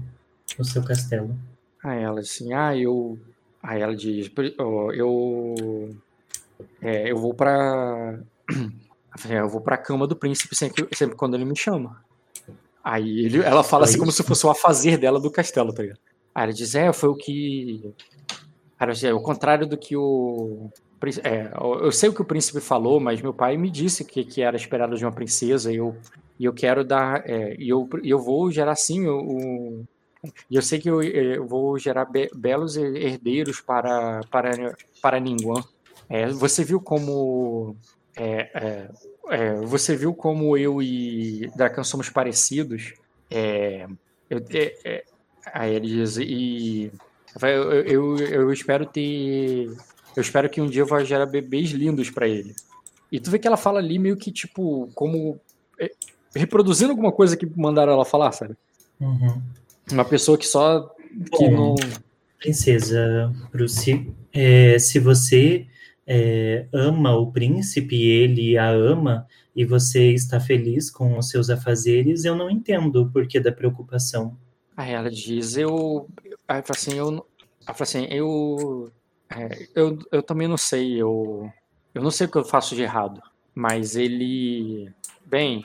no 0.58 0.64
seu 0.64 0.82
castelo? 0.82 1.36
Aí 1.82 2.02
ela 2.02 2.20
assim, 2.20 2.52
ah, 2.52 2.76
eu. 2.76 3.18
Aí 3.62 3.80
ela 3.80 3.94
diz, 3.94 4.30
oh, 4.58 4.92
eu. 4.92 5.96
É, 6.80 7.10
eu 7.10 7.16
vou 7.16 7.34
pra. 7.34 8.18
Eu 9.28 9.48
vou 9.48 9.60
pra 9.60 9.76
cama 9.76 10.06
do 10.06 10.14
príncipe 10.14 10.54
sempre, 10.54 10.86
sempre 10.94 11.16
quando 11.16 11.34
ele 11.34 11.44
me 11.44 11.56
chama. 11.56 12.02
Aí 12.82 13.26
ele, 13.26 13.42
ela 13.42 13.62
fala 13.62 13.84
assim 13.84 13.98
como 13.98 14.12
se 14.12 14.22
fosse 14.22 14.46
o 14.46 14.50
afazer 14.50 14.98
dela 14.98 15.20
do 15.20 15.30
castelo, 15.30 15.72
tá 15.72 15.82
ligado? 15.82 15.98
Aí 16.34 16.44
ela 16.44 16.52
diz, 16.52 16.74
é, 16.74 16.92
foi 16.92 17.08
o 17.08 17.16
que. 17.16 17.92
Cara, 18.78 18.92
é 19.02 19.12
o 19.12 19.20
contrário 19.20 19.66
do 19.66 19.76
que 19.76 19.96
o. 19.96 20.70
É, 21.24 21.50
eu 21.82 21.90
sei 21.92 22.08
o 22.08 22.14
que 22.14 22.22
o 22.22 22.24
príncipe 22.24 22.60
falou, 22.60 23.00
mas 23.00 23.20
meu 23.20 23.34
pai 23.34 23.56
me 23.56 23.70
disse 23.70 24.04
que, 24.04 24.24
que 24.24 24.42
era 24.42 24.56
esperado 24.56 24.96
de 24.96 25.04
uma 25.04 25.12
princesa 25.12 25.72
e 25.72 25.76
eu, 25.76 25.96
e 26.40 26.46
eu 26.46 26.52
quero 26.54 26.82
dar. 26.82 27.22
É, 27.28 27.54
e 27.58 27.68
eu, 27.68 27.88
eu 28.02 28.18
vou 28.18 28.50
gerar 28.50 28.74
sim 28.74 29.06
o. 29.06 29.84
E 30.50 30.56
eu 30.56 30.62
sei 30.62 30.78
que 30.78 30.88
eu, 30.90 31.02
eu 31.02 31.46
vou 31.46 31.78
gerar 31.78 32.06
be, 32.06 32.30
belos 32.34 32.76
herdeiros 32.76 33.60
para, 33.60 34.20
para, 34.30 34.74
para 35.00 35.20
Ningguan. 35.20 35.62
É, 36.08 36.26
você 36.28 36.64
viu 36.64 36.80
como. 36.80 37.76
É, 38.16 38.50
é, 38.54 38.90
é, 39.28 39.54
você 39.56 39.94
viu 39.94 40.14
como 40.14 40.56
eu 40.56 40.82
e 40.82 41.50
Dracan 41.54 41.84
somos 41.84 42.08
parecidos? 42.08 42.94
É, 43.30 43.86
eu, 44.28 44.42
é, 44.84 45.04
Aí 45.52 45.74
ele 45.74 45.88
diz, 45.88 46.16
e 46.16 46.90
eu, 47.42 47.72
eu, 47.72 48.18
eu, 48.18 48.52
espero 48.52 48.86
ter. 48.86 49.66
Eu 50.16 50.20
espero 50.20 50.48
que 50.48 50.60
um 50.60 50.66
dia 50.66 50.82
eu 50.82 50.86
vá 50.86 51.02
gerar 51.04 51.26
bebês 51.26 51.70
lindos 51.70 52.10
para 52.10 52.28
ele. 52.28 52.54
E 53.10 53.18
tu 53.18 53.30
vê 53.30 53.38
que 53.38 53.46
ela 53.46 53.56
fala 53.56 53.78
ali 53.78 53.98
meio 53.98 54.16
que, 54.16 54.30
tipo, 54.30 54.90
como. 54.94 55.40
Reproduzindo 56.34 56.90
alguma 56.90 57.12
coisa 57.12 57.36
que 57.36 57.46
mandaram 57.56 57.92
ela 57.92 58.04
falar, 58.04 58.32
sabe? 58.32 58.54
Uhum. 59.00 59.40
Uma 59.90 60.04
pessoa 60.04 60.38
que 60.38 60.46
só. 60.46 60.94
Que 61.36 61.48
Bom, 61.48 61.74
não... 61.74 61.74
Princesa 62.38 63.32
Bruce, 63.52 64.10
é, 64.32 64.78
se 64.78 64.98
você 64.98 65.66
é, 66.06 66.66
ama 66.72 67.14
o 67.14 67.30
príncipe 67.30 67.96
e 67.96 68.08
ele 68.08 68.56
a 68.56 68.70
ama, 68.70 69.26
e 69.54 69.64
você 69.64 70.12
está 70.12 70.40
feliz 70.40 70.90
com 70.90 71.18
os 71.18 71.28
seus 71.28 71.50
afazeres, 71.50 72.24
eu 72.24 72.34
não 72.34 72.48
entendo 72.50 73.02
o 73.02 73.10
porquê 73.10 73.38
da 73.38 73.52
preocupação. 73.52 74.36
Aí 74.76 74.92
ela 74.92 75.10
diz, 75.10 75.56
eu. 75.56 76.08
Aí 76.48 76.62
fala 76.62 76.76
assim, 76.76 76.94
eu. 76.94 77.08
Ela 77.08 77.74
fala 77.74 77.82
assim, 77.82 78.06
eu, 78.10 78.90
é, 79.28 79.68
eu. 79.74 79.98
Eu 80.10 80.22
também 80.22 80.48
não 80.48 80.56
sei, 80.56 81.00
eu. 81.00 81.50
Eu 81.94 82.02
não 82.02 82.10
sei 82.10 82.26
o 82.26 82.30
que 82.30 82.38
eu 82.38 82.44
faço 82.44 82.74
de 82.74 82.82
errado. 82.82 83.20
Mas 83.54 83.96
ele. 83.96 84.90
Bem. 85.26 85.64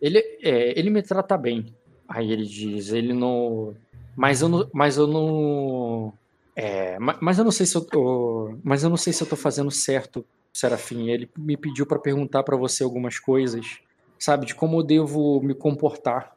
Ele, 0.00 0.18
é, 0.42 0.78
ele 0.78 0.90
me 0.90 1.02
trata 1.02 1.36
bem. 1.36 1.74
Aí 2.08 2.30
ele 2.32 2.44
diz, 2.44 2.92
ele 2.92 3.12
não. 3.12 3.74
Mas 4.16 4.40
eu 4.40 4.48
não. 4.48 4.68
Mas 4.72 4.96
eu 4.96 5.06
não. 5.06 6.12
É, 6.56 6.98
mas 6.98 7.38
eu 7.38 7.44
não 7.44 7.52
sei 7.52 7.66
se 7.66 7.76
eu 7.76 7.82
tô, 7.82 8.56
mas 8.64 8.82
eu 8.82 8.90
não 8.90 8.96
sei 8.96 9.12
se 9.12 9.22
eu 9.22 9.28
tô 9.28 9.36
fazendo 9.36 9.70
certo, 9.70 10.24
Serafim. 10.52 11.08
Ele 11.08 11.30
me 11.38 11.56
pediu 11.56 11.86
para 11.86 12.00
perguntar 12.00 12.42
para 12.42 12.56
você 12.56 12.82
algumas 12.82 13.18
coisas, 13.18 13.78
sabe, 14.18 14.44
de 14.46 14.56
como 14.56 14.80
eu 14.80 14.82
devo 14.82 15.40
me 15.40 15.54
comportar 15.54 16.36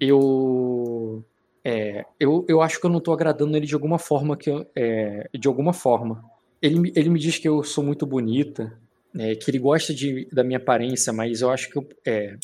eu, 0.00 1.22
é, 1.62 2.06
eu, 2.18 2.44
eu 2.48 2.62
acho 2.62 2.80
que 2.80 2.86
eu 2.86 2.90
não 2.90 2.98
estou 2.98 3.12
agradando 3.12 3.54
ele 3.56 3.66
de 3.66 3.74
alguma 3.74 3.98
forma 3.98 4.36
que 4.36 4.48
eu, 4.48 4.66
é, 4.74 5.28
de 5.38 5.46
alguma 5.46 5.74
forma. 5.74 6.24
Ele, 6.62 6.90
ele 6.96 7.10
me 7.10 7.18
diz 7.18 7.38
que 7.38 7.46
eu 7.46 7.62
sou 7.62 7.84
muito 7.84 8.06
bonita, 8.06 8.72
é, 9.16 9.34
que 9.34 9.50
ele 9.50 9.58
gosta 9.58 9.92
de, 9.92 10.26
da 10.32 10.42
minha 10.42 10.58
aparência, 10.58 11.12
mas 11.12 11.42
eu 11.42 11.50
acho 11.50 11.70
que 11.70 11.76
eu, 11.76 11.86
é, 12.06 12.36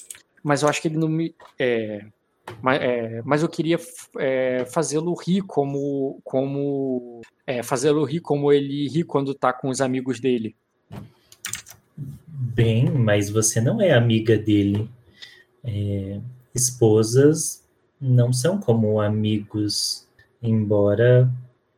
mas 0.46 0.62
eu 0.62 0.68
acho 0.68 0.80
que 0.80 0.86
ele 0.86 0.96
não 0.96 1.08
me 1.08 1.34
é, 1.58 2.06
mas, 2.62 2.80
é, 2.80 3.22
mas 3.24 3.42
eu 3.42 3.48
queria 3.48 3.78
fazê-lo 4.68 5.12
rir 5.14 5.42
como 5.42 6.20
como 6.22 7.20
fazê-lo 7.64 8.04
rir 8.04 8.20
como 8.20 8.52
ele 8.52 8.88
ri 8.88 9.02
quando 9.02 9.32
está 9.32 9.52
com 9.52 9.68
os 9.68 9.80
amigos 9.80 10.20
dele. 10.20 10.54
Bem, 12.28 12.88
mas 12.90 13.28
você 13.28 13.60
não 13.60 13.80
é 13.80 13.92
amiga 13.92 14.38
dele. 14.38 14.88
É, 15.64 16.20
esposas 16.54 17.64
não 18.00 18.32
são 18.32 18.60
como 18.60 19.00
amigos, 19.00 20.06
embora 20.40 21.28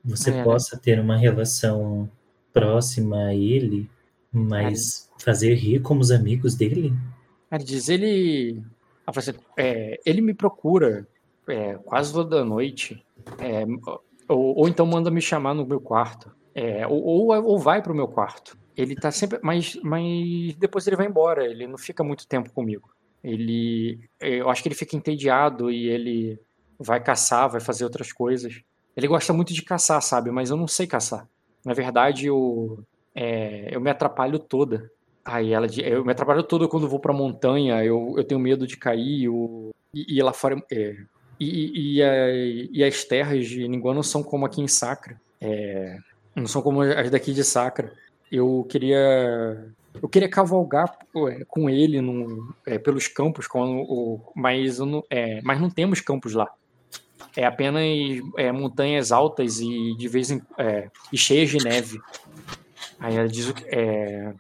você 0.05 0.31
é. 0.31 0.45
possa 0.45 0.77
ter 0.77 1.01
uma 1.01 1.16
relação 1.16 2.11
próxima 2.53 3.28
a 3.28 3.35
ele, 3.35 3.89
mas 4.31 5.09
é. 5.16 5.23
fazer 5.24 5.55
rir 5.55 5.81
como 5.81 6.03
os 6.03 6.11
amigos 6.11 6.55
dele? 6.55 6.93
Ele 7.50 7.64
diz, 7.64 7.88
ele, 7.88 8.62
é, 9.56 10.00
ele 10.04 10.20
me 10.20 10.34
procura 10.34 11.06
é, 11.48 11.74
quase 11.76 12.12
toda 12.12 12.44
noite, 12.44 13.04
é, 13.38 13.64
ou, 14.28 14.58
ou, 14.58 14.68
então 14.68 14.84
manda 14.84 15.10
me 15.10 15.20
chamar 15.20 15.54
no 15.54 15.66
meu 15.66 15.80
quarto, 15.80 16.30
é, 16.54 16.86
ou, 16.86 17.02
ou, 17.02 17.44
ou 17.44 17.58
vai 17.58 17.82
para 17.82 17.92
o 17.92 17.96
meu 17.96 18.08
quarto. 18.08 18.56
Ele 18.76 18.94
tá 18.94 19.10
sempre, 19.10 19.40
mas, 19.42 19.74
mas 19.82 20.54
depois 20.56 20.86
ele 20.86 20.96
vai 20.96 21.06
embora, 21.06 21.44
ele 21.44 21.66
não 21.66 21.78
fica 21.78 22.04
muito 22.04 22.28
tempo 22.28 22.52
comigo. 22.52 22.90
Ele, 23.24 23.98
eu 24.20 24.48
acho 24.48 24.62
que 24.62 24.68
ele 24.68 24.74
fica 24.74 24.96
entediado 24.96 25.70
e 25.70 25.88
ele 25.88 26.40
vai 26.78 27.02
caçar, 27.02 27.50
vai 27.50 27.60
fazer 27.60 27.84
outras 27.84 28.12
coisas. 28.12 28.62
Ele 28.96 29.08
gosta 29.08 29.32
muito 29.32 29.52
de 29.52 29.62
caçar, 29.62 30.00
sabe? 30.00 30.30
Mas 30.30 30.50
eu 30.50 30.56
não 30.56 30.68
sei 30.68 30.86
caçar. 30.86 31.28
Na 31.64 31.74
verdade, 31.74 32.26
eu, 32.26 32.84
é, 33.14 33.68
eu 33.74 33.80
me 33.80 33.90
atrapalho 33.90 34.38
toda. 34.38 34.90
Aí 35.30 35.52
ela, 35.52 35.66
eu 35.84 36.02
me 36.06 36.12
atrapalho 36.12 36.42
toda 36.42 36.66
quando 36.66 36.88
vou 36.88 36.98
pra 36.98 37.12
montanha. 37.12 37.84
Eu, 37.84 38.14
eu 38.16 38.24
tenho 38.24 38.40
medo 38.40 38.66
de 38.66 38.78
cair. 38.78 39.24
Eu, 39.24 39.70
e, 39.92 40.16
e 40.16 40.22
lá 40.22 40.32
fora. 40.32 40.56
É, 40.72 40.96
e, 41.38 41.96
e, 41.96 42.02
a, 42.02 42.34
e, 42.34 42.82
as 42.82 43.05
terras 43.05 43.46
de 43.46 43.68
Ninguém 43.68 43.94
não 43.94 44.02
são 44.02 44.22
como 44.22 44.46
aqui 44.46 44.62
em 44.62 44.66
Sacra. 44.66 45.20
É, 45.38 45.98
não 46.34 46.46
são 46.46 46.62
como 46.62 46.80
as 46.80 47.10
daqui 47.10 47.34
de 47.34 47.44
Sacra. 47.44 47.92
Eu 48.32 48.66
queria 48.70 49.70
eu 50.02 50.09
queria 50.09 50.30
cavalgar 50.30 50.96
com 51.46 51.68
ele 51.68 52.00
no, 52.00 52.55
é, 52.66 52.78
pelos 52.78 53.06
campos, 53.06 53.46
com 53.46 53.82
o, 53.82 54.32
mas, 54.34 54.78
não, 54.78 55.05
é, 55.10 55.42
mas 55.42 55.60
não 55.60 55.68
temos 55.68 56.00
campos 56.00 56.32
lá. 56.32 56.50
É 57.36 57.44
apenas 57.44 57.82
é, 58.38 58.50
montanhas 58.50 59.12
altas 59.12 59.60
e 59.60 59.94
de 59.94 60.09
vez 60.09 60.30
em 60.30 60.40
é, 60.56 60.88
e 61.12 61.18
cheias 61.18 61.50
de 61.50 61.59
neve. 61.59 62.00
Aí 62.98 63.14
ela 63.14 63.28
diz 63.28 63.52
é, 63.66 64.32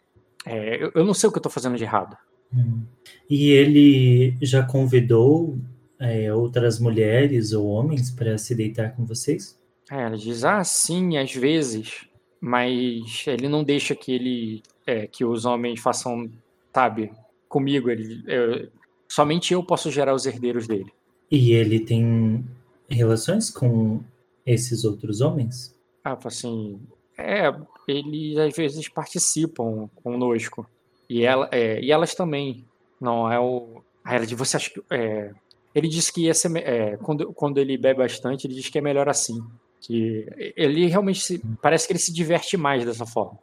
é, 0.48 0.82
eu, 0.82 0.92
eu, 0.94 1.04
não 1.04 1.14
sei 1.14 1.28
o 1.28 1.32
que 1.32 1.38
eu 1.38 1.40
estou 1.40 1.52
fazendo 1.52 1.76
de 1.76 1.84
errado. 1.84 2.16
Hum. 2.54 2.82
E 3.28 3.50
ele 3.50 4.34
já 4.40 4.62
convidou 4.62 5.58
é, 5.98 6.32
outras 6.32 6.78
mulheres 6.78 7.52
ou 7.52 7.66
homens 7.66 8.10
para 8.10 8.38
se 8.38 8.54
deitar 8.54 8.94
com 8.94 9.04
vocês? 9.04 9.58
ela 9.90 10.16
diz, 10.16 10.44
ah, 10.44 10.62
sim, 10.64 11.16
às 11.16 11.34
vezes, 11.34 12.06
mas 12.38 13.24
ele 13.26 13.48
não 13.48 13.64
deixa 13.64 13.94
que 13.94 14.12
ele 14.12 14.62
é, 14.86 15.06
que 15.06 15.24
os 15.24 15.44
homens 15.44 15.80
façam, 15.80 16.30
sabe, 16.74 17.10
comigo. 17.48 17.90
Ele, 17.90 18.22
eu, 18.26 18.68
somente 19.08 19.52
eu 19.52 19.62
posso 19.62 19.90
gerar 19.90 20.14
os 20.14 20.26
herdeiros 20.26 20.66
dele. 20.66 20.92
E 21.30 21.52
ele 21.52 21.80
tem 21.80 22.44
relações 22.88 23.50
com 23.50 24.00
esses 24.46 24.84
outros 24.84 25.20
homens? 25.20 25.74
Ah, 26.04 26.18
assim, 26.24 26.80
é, 27.18 27.54
eles 27.88 28.36
às 28.36 28.54
vezes 28.54 28.88
participam 28.88 29.88
conosco. 29.96 30.68
E, 31.08 31.24
ela, 31.24 31.48
é, 31.50 31.80
e 31.80 31.90
elas 31.90 32.14
também. 32.14 32.66
Não, 33.00 33.32
é 33.32 33.40
o. 33.40 33.82
Aí 34.04 34.16
ela 34.16 34.26
você 34.26 34.58
acha 34.58 34.70
que. 34.70 34.82
É... 34.90 35.32
Ele 35.74 35.88
disse 35.88 36.12
que 36.12 36.26
ia 36.26 36.34
ser. 36.34 36.54
É, 36.58 36.96
quando, 36.98 37.32
quando 37.32 37.58
ele 37.58 37.78
bebe 37.78 38.00
bastante, 38.00 38.46
ele 38.46 38.54
diz 38.54 38.68
que 38.68 38.78
é 38.78 38.82
melhor 38.82 39.08
assim. 39.08 39.42
Que 39.80 40.26
ele 40.56 40.86
realmente 40.86 41.20
se... 41.20 41.40
parece 41.62 41.86
que 41.86 41.92
ele 41.92 42.00
se 42.00 42.12
diverte 42.12 42.56
mais 42.56 42.84
dessa 42.84 43.06
forma. 43.06 43.38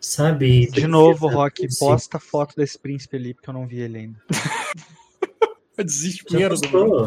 Sabe? 0.00 0.70
De 0.70 0.86
novo, 0.86 1.26
Rock, 1.26 1.66
posta 1.78 2.18
foto 2.18 2.54
desse 2.56 2.78
príncipe 2.78 3.16
ali, 3.16 3.34
porque 3.34 3.50
eu 3.50 3.54
não 3.54 3.66
vi 3.66 3.80
ele 3.80 3.98
ainda. 3.98 4.22
Desespero. 5.84 6.54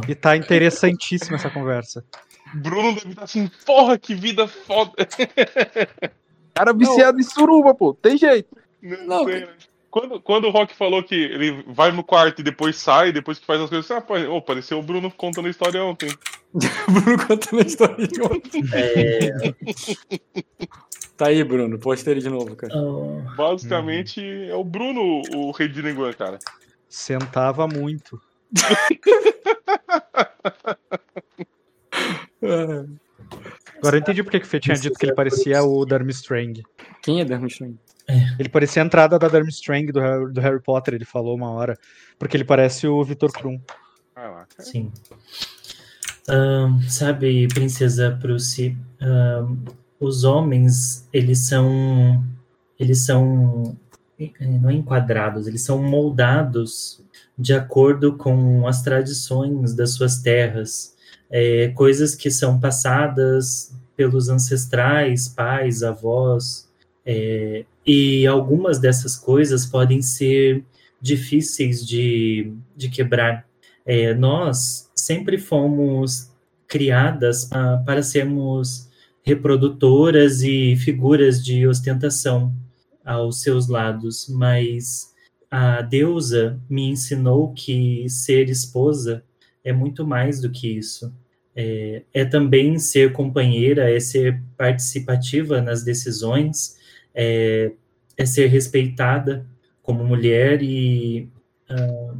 E 0.07 0.15
tá 0.15 0.35
interessantíssima 0.35 1.37
essa 1.37 1.49
conversa. 1.49 2.05
Bruno 2.53 2.93
deve 2.95 3.11
estar 3.11 3.23
assim, 3.23 3.49
porra, 3.65 3.97
que 3.97 4.13
vida 4.13 4.47
foda. 4.47 4.91
Cara 6.53 6.73
viciado 6.73 7.19
em 7.19 7.23
suruba, 7.23 7.73
pô. 7.73 7.93
Tem 7.93 8.17
jeito. 8.17 8.55
Não, 8.81 9.05
não 9.05 9.25
tem, 9.25 9.41
né? 9.41 9.53
Quando, 9.89 10.21
quando 10.21 10.45
o 10.45 10.51
Rock 10.51 10.73
falou 10.73 11.03
que 11.03 11.15
ele 11.15 11.63
vai 11.67 11.91
no 11.91 12.01
quarto 12.03 12.39
e 12.39 12.43
depois 12.43 12.77
sai, 12.77 13.11
depois 13.11 13.37
que 13.37 13.45
faz 13.45 13.59
as 13.59 13.69
coisas, 13.69 13.91
ah, 13.91 13.99
pô, 13.99 14.13
oh, 14.29 14.41
pareceu 14.41 14.79
o 14.79 14.83
Bruno 14.83 15.11
contando 15.11 15.47
a 15.47 15.51
história 15.51 15.83
ontem. 15.83 16.09
Bruno 16.53 17.27
contando 17.27 17.59
a 17.59 17.65
história 17.65 18.07
de 18.07 18.21
ontem. 18.21 18.63
É... 18.73 19.53
tá 21.17 21.27
aí, 21.27 21.43
Bruno, 21.43 21.77
posta 21.77 22.09
ele 22.09 22.21
de 22.21 22.29
novo, 22.29 22.55
cara. 22.55 22.73
Oh. 22.73 23.21
Basicamente, 23.35 24.21
hum. 24.21 24.49
é 24.49 24.55
o 24.55 24.63
Bruno 24.63 25.21
o 25.35 25.51
rei 25.51 25.67
de 25.67 25.83
Ninguém, 25.83 26.13
cara. 26.13 26.39
Sentava 26.87 27.67
muito. 27.67 28.21
Agora 33.81 33.97
eu 33.97 33.99
entendi 33.99 34.23
porque 34.23 34.39
que 34.39 34.45
o 34.45 34.49
Fê 34.49 34.59
tinha 34.59 34.77
dito 34.77 34.97
que 34.97 35.05
ele 35.05 35.15
parecia 35.15 35.63
o 35.63 35.83
Durmstrang. 35.85 36.61
Quem 37.01 37.19
é 37.19 37.25
Durmstrang? 37.25 37.75
Ele 38.37 38.49
parecia 38.49 38.81
a 38.83 38.85
entrada 38.85 39.17
da 39.17 39.27
Durmstrang 39.27 39.91
do, 39.91 40.31
do 40.31 40.39
Harry 40.41 40.61
Potter, 40.61 40.93
ele 40.93 41.05
falou 41.05 41.35
uma 41.35 41.51
hora. 41.51 41.77
Porque 42.19 42.37
ele 42.37 42.43
parece 42.43 42.87
o 42.87 43.03
Victor 43.03 43.31
Krum. 43.31 43.59
Ah, 44.15 44.45
Sim. 44.59 44.91
Um, 46.29 46.81
sabe, 46.83 47.47
Princesa 47.47 48.17
Prusse, 48.21 48.77
um, 49.01 49.57
os 49.99 50.23
homens, 50.23 51.07
eles 51.11 51.39
são. 51.39 52.23
Eles 52.79 53.05
são. 53.05 53.75
Não 54.39 54.69
é 54.69 54.73
enquadrados, 54.73 55.47
eles 55.47 55.63
são 55.63 55.81
moldados 55.81 57.03
de 57.35 57.53
acordo 57.55 58.15
com 58.15 58.67
as 58.67 58.83
tradições 58.83 59.73
das 59.73 59.93
suas 59.93 60.19
terras. 60.21 60.95
É, 61.31 61.69
coisas 61.69 62.13
que 62.13 62.29
são 62.29 62.59
passadas 62.59 63.73
pelos 63.95 64.29
ancestrais, 64.29 65.29
pais, 65.29 65.81
avós, 65.81 66.69
é, 67.05 67.65
e 67.85 68.27
algumas 68.27 68.79
dessas 68.79 69.15
coisas 69.15 69.65
podem 69.65 70.01
ser 70.01 70.63
difíceis 71.01 71.85
de, 71.85 72.53
de 72.75 72.89
quebrar. 72.89 73.45
É, 73.85 74.13
nós 74.13 74.89
sempre 74.95 75.37
fomos 75.37 76.29
criadas 76.67 77.49
para 77.85 78.03
sermos 78.03 78.89
reprodutoras 79.23 80.41
e 80.41 80.75
figuras 80.75 81.43
de 81.43 81.67
ostentação 81.67 82.53
aos 83.03 83.41
seus 83.41 83.67
lados, 83.67 84.27
mas 84.29 85.11
a 85.49 85.81
deusa 85.81 86.59
me 86.69 86.89
ensinou 86.89 87.53
que 87.53 88.07
ser 88.07 88.49
esposa 88.49 89.23
é 89.63 89.73
muito 89.73 90.05
mais 90.05 90.39
do 90.39 90.49
que 90.49 90.77
isso. 90.77 91.13
É, 91.55 92.03
é 92.13 92.25
também 92.25 92.79
ser 92.79 93.11
companheira, 93.11 93.89
é 93.91 93.99
ser 93.99 94.41
participativa 94.57 95.61
nas 95.61 95.83
decisões, 95.83 96.77
é, 97.13 97.71
é 98.17 98.25
ser 98.25 98.47
respeitada 98.47 99.45
como 99.81 100.03
mulher 100.03 100.61
e 100.61 101.27
uh, 101.69 102.17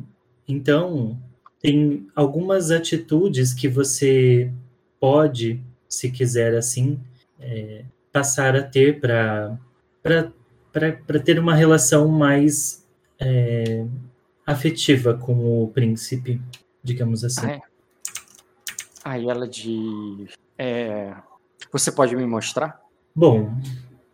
então 0.48 1.18
tem 1.62 2.08
algumas 2.16 2.72
atitudes 2.72 3.54
que 3.54 3.68
você 3.68 4.52
pode, 5.00 5.62
se 5.88 6.10
quiser 6.10 6.56
assim, 6.56 7.00
é, 7.40 7.86
passar 8.12 8.56
a 8.56 8.64
ter 8.64 9.00
para 9.00 9.58
para 10.02 11.20
ter 11.20 11.38
uma 11.38 11.54
relação 11.54 12.08
mais 12.08 12.88
é, 13.20 13.86
afetiva 14.46 15.14
com 15.14 15.64
o 15.64 15.68
príncipe, 15.68 16.42
digamos 16.84 17.24
assim. 17.24 17.46
Ah, 17.46 17.52
é. 17.52 17.62
Aí 19.04 19.28
ela 19.28 19.48
diz: 19.48 20.34
é, 20.58 21.14
Você 21.72 21.92
pode 21.92 22.16
me 22.16 22.26
mostrar? 22.26 22.80
Bom, 23.16 23.54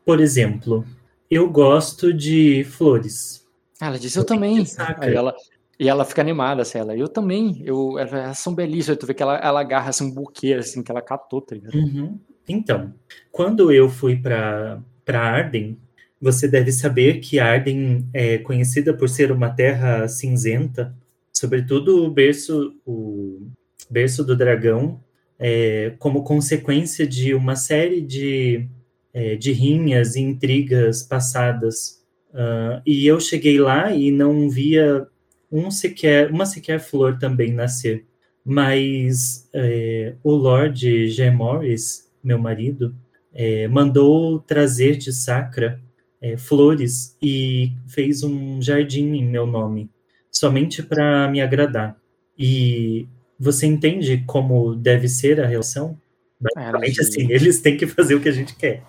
por 0.06 0.20
exemplo, 0.20 0.86
eu 1.30 1.50
gosto 1.50 2.14
de 2.14 2.64
flores. 2.64 3.46
Ela 3.80 4.00
disse, 4.00 4.18
eu, 4.18 4.22
eu 4.22 4.26
também. 4.26 4.66
Aí 5.00 5.14
ela, 5.14 5.36
e 5.80 5.88
ela 5.88 6.04
fica 6.04 6.22
animada, 6.22 6.64
assim, 6.64 6.80
ela, 6.80 6.96
eu 6.96 7.08
também, 7.08 7.62
eu, 7.64 8.00
elas 8.00 8.40
são 8.40 8.56
belíssimas, 8.56 8.98
tu 8.98 9.06
vê 9.06 9.14
que 9.14 9.22
ela, 9.22 9.38
ela 9.38 9.60
agarra 9.60 9.90
assim, 9.90 10.06
um 10.06 10.12
buquê, 10.12 10.54
assim, 10.54 10.82
que 10.82 10.92
ela 10.92 11.02
catou, 11.02 11.42
tá 11.42 11.54
ligado? 11.54 11.76
Uhum. 11.76 12.18
Então, 12.48 12.94
quando 13.32 13.72
eu 13.72 13.90
fui 13.90 14.16
para 14.16 14.82
Arden, 15.08 15.78
você 16.20 16.48
deve 16.48 16.72
saber 16.72 17.20
que 17.20 17.40
Arden 17.40 18.08
é 18.14 18.40
conhecida 18.40 18.94
por 18.94 19.08
ser 19.08 19.32
uma 19.32 19.50
terra 19.50 20.08
cinzenta, 20.08 20.96
sobretudo 21.32 22.04
o 22.04 22.10
berço, 22.10 22.74
o 22.86 23.48
berço 23.90 24.24
do 24.24 24.36
dragão, 24.36 25.00
é, 25.40 25.94
como 26.00 26.24
consequência 26.24 27.08
de 27.08 27.34
uma 27.34 27.56
série 27.56 28.02
de 28.02 28.68
é, 29.14 29.36
de 29.36 29.52
rinhas 29.52 30.16
e 30.16 30.22
intrigas 30.22 31.02
passadas. 31.02 32.04
Uh, 32.30 32.80
e 32.86 33.08
eu 33.08 33.20
cheguei 33.20 33.58
lá 33.58 33.92
e 33.92 34.12
não 34.12 34.48
via 34.48 35.08
um 35.52 35.72
sequer, 35.72 36.30
uma 36.30 36.46
sequer 36.46 36.80
flor 36.80 37.18
também 37.18 37.52
nascer. 37.52 38.06
Mas 38.46 39.50
é, 39.52 40.14
o 40.24 40.32
Lord 40.32 41.10
G. 41.10 41.32
Morris, 41.32 42.12
meu 42.24 42.38
marido, 42.38 42.96
é, 43.34 43.68
mandou 43.68 44.40
trazer 44.40 44.98
de 44.98 45.12
Sacra 45.12 45.82
é, 46.22 46.38
flores 46.38 47.18
e 47.20 47.72
fez 47.88 48.22
um 48.24 48.62
jardim 48.62 49.14
em 49.16 49.26
meu 49.26 49.48
nome, 49.48 49.90
somente 50.32 50.84
para 50.84 51.28
me 51.28 51.42
agradar. 51.42 52.00
E 52.38 53.08
você 53.40 53.68
entende 53.68 54.24
como 54.26 54.76
deve 54.76 55.08
ser 55.08 55.40
a 55.40 55.48
relação? 55.48 56.00
Basicamente, 56.40 57.02
assim, 57.02 57.32
eles 57.32 57.62
têm 57.62 57.78
que 57.78 57.88
fazer 57.88 58.16
o 58.16 58.22
que 58.22 58.30
a 58.30 58.34
gente 58.34 58.56
quer. 58.56 58.84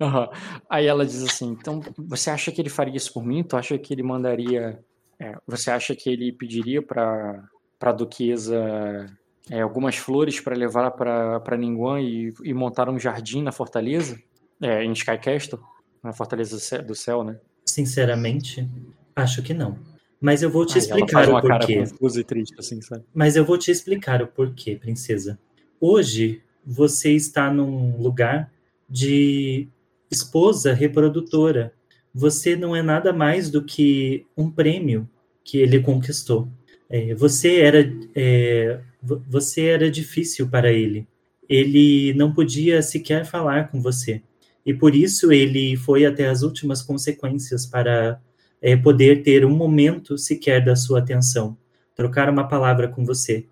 Uhum. 0.00 0.28
Aí 0.70 0.86
ela 0.86 1.04
diz 1.04 1.22
assim: 1.22 1.50
então 1.50 1.80
você 1.96 2.30
acha 2.30 2.52
que 2.52 2.60
ele 2.60 2.68
faria 2.68 2.96
isso 2.96 3.12
por 3.12 3.24
mim? 3.24 3.42
Tu 3.42 3.56
acha 3.56 3.78
que 3.78 3.92
ele 3.92 4.02
mandaria. 4.02 4.78
É, 5.20 5.34
você 5.46 5.70
acha 5.70 5.96
que 5.96 6.08
ele 6.08 6.32
pediria 6.32 6.80
para 6.80 7.42
a 7.80 7.92
duquesa 7.92 9.06
é, 9.50 9.60
algumas 9.60 9.96
flores 9.96 10.40
para 10.40 10.54
levar 10.54 10.92
para 10.92 11.56
Ninguan 11.56 12.00
e, 12.00 12.32
e 12.44 12.54
montar 12.54 12.88
um 12.88 12.98
jardim 12.98 13.42
na 13.42 13.50
fortaleza? 13.50 14.18
É, 14.62 14.84
em 14.84 14.92
Sky 14.92 15.18
Castle? 15.18 15.60
Na 16.02 16.12
fortaleza 16.12 16.82
do 16.82 16.94
céu, 16.94 17.24
né? 17.24 17.38
Sinceramente, 17.66 18.68
acho 19.16 19.42
que 19.42 19.52
não. 19.52 19.76
Mas 20.20 20.42
eu 20.42 20.50
vou 20.50 20.66
te 20.66 20.74
Aí 20.74 20.78
explicar 20.78 21.28
o 21.28 21.40
porquê. 21.40 21.84
Triste, 22.26 22.54
assim? 22.58 22.80
Mas 23.14 23.36
eu 23.36 23.44
vou 23.44 23.56
te 23.56 23.70
explicar 23.70 24.22
o 24.22 24.26
porquê, 24.26 24.76
princesa. 24.76 25.38
Hoje 25.80 26.42
você 26.66 27.12
está 27.12 27.52
num 27.52 27.96
lugar 28.00 28.52
de 28.88 29.68
esposa 30.10 30.72
reprodutora. 30.72 31.72
Você 32.12 32.56
não 32.56 32.74
é 32.74 32.82
nada 32.82 33.12
mais 33.12 33.50
do 33.50 33.62
que 33.62 34.26
um 34.36 34.50
prêmio 34.50 35.08
que 35.44 35.58
ele 35.58 35.80
conquistou. 35.80 36.48
É, 36.90 37.14
você 37.14 37.60
era 37.60 37.92
é, 38.14 38.80
você 39.02 39.66
era 39.66 39.90
difícil 39.90 40.48
para 40.48 40.72
ele. 40.72 41.06
Ele 41.48 42.12
não 42.14 42.32
podia 42.32 42.82
sequer 42.82 43.24
falar 43.24 43.70
com 43.70 43.80
você 43.80 44.22
e 44.68 44.74
por 44.74 44.94
isso 44.94 45.32
ele 45.32 45.76
foi 45.76 46.04
até 46.04 46.28
as 46.28 46.42
últimas 46.42 46.82
consequências 46.82 47.64
para 47.64 48.20
é, 48.60 48.76
poder 48.76 49.22
ter 49.22 49.44
um 49.44 49.54
momento 49.54 50.18
sequer 50.18 50.64
da 50.64 50.74
sua 50.74 50.98
atenção, 51.00 51.56
trocar 51.94 52.28
uma 52.28 52.48
palavra 52.48 52.88
com 52.88 53.04
você. 53.04 53.46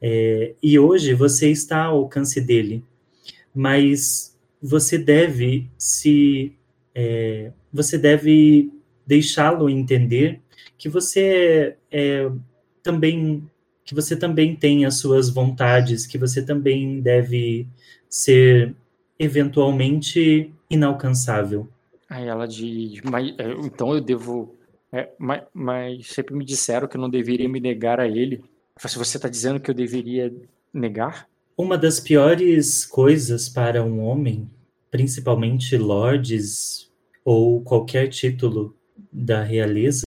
É, 0.00 0.54
e 0.62 0.78
hoje 0.78 1.12
você 1.14 1.50
está 1.50 1.84
ao 1.84 1.98
alcance 1.98 2.40
dele, 2.40 2.84
mas 3.54 4.36
você 4.62 4.96
deve 4.96 5.68
se 5.76 6.52
é, 6.94 7.52
você 7.72 7.98
deve 7.98 8.72
deixá-lo 9.06 9.68
entender 9.68 10.40
que 10.76 10.88
você 10.88 11.76
é, 11.90 12.30
também 12.82 13.48
que 13.84 13.94
você 13.94 14.14
também 14.14 14.54
tem 14.54 14.84
as 14.84 14.98
suas 14.98 15.30
vontades, 15.30 16.06
que 16.06 16.18
você 16.18 16.42
também 16.42 17.00
deve 17.00 17.66
ser 18.06 18.74
eventualmente 19.18 20.52
inalcançável. 20.68 21.66
Aí 22.08 22.26
ela 22.26 22.46
diz, 22.46 23.00
mas 23.02 23.34
é, 23.38 23.50
então 23.62 23.92
eu 23.94 24.00
devo, 24.00 24.56
é, 24.90 25.10
mas, 25.18 25.42
mas, 25.52 26.06
sempre 26.06 26.34
me 26.34 26.44
disseram 26.44 26.88
que 26.88 26.96
eu 26.96 27.00
não 27.00 27.10
deveria 27.10 27.48
me 27.48 27.60
negar 27.60 28.00
a 28.00 28.08
ele. 28.08 28.42
Se 28.78 28.96
você 28.96 29.18
está 29.18 29.28
dizendo 29.28 29.60
que 29.60 29.70
eu 29.70 29.74
deveria 29.74 30.34
negar? 30.72 31.28
Uma 31.56 31.76
das 31.76 32.00
piores 32.00 32.86
coisas 32.86 33.48
para 33.48 33.82
um 33.82 34.00
homem, 34.00 34.48
principalmente 34.90 35.76
lords 35.76 36.90
ou 37.24 37.60
qualquer 37.60 38.08
título 38.08 38.74
da 39.12 39.42
realeza, 39.42 40.04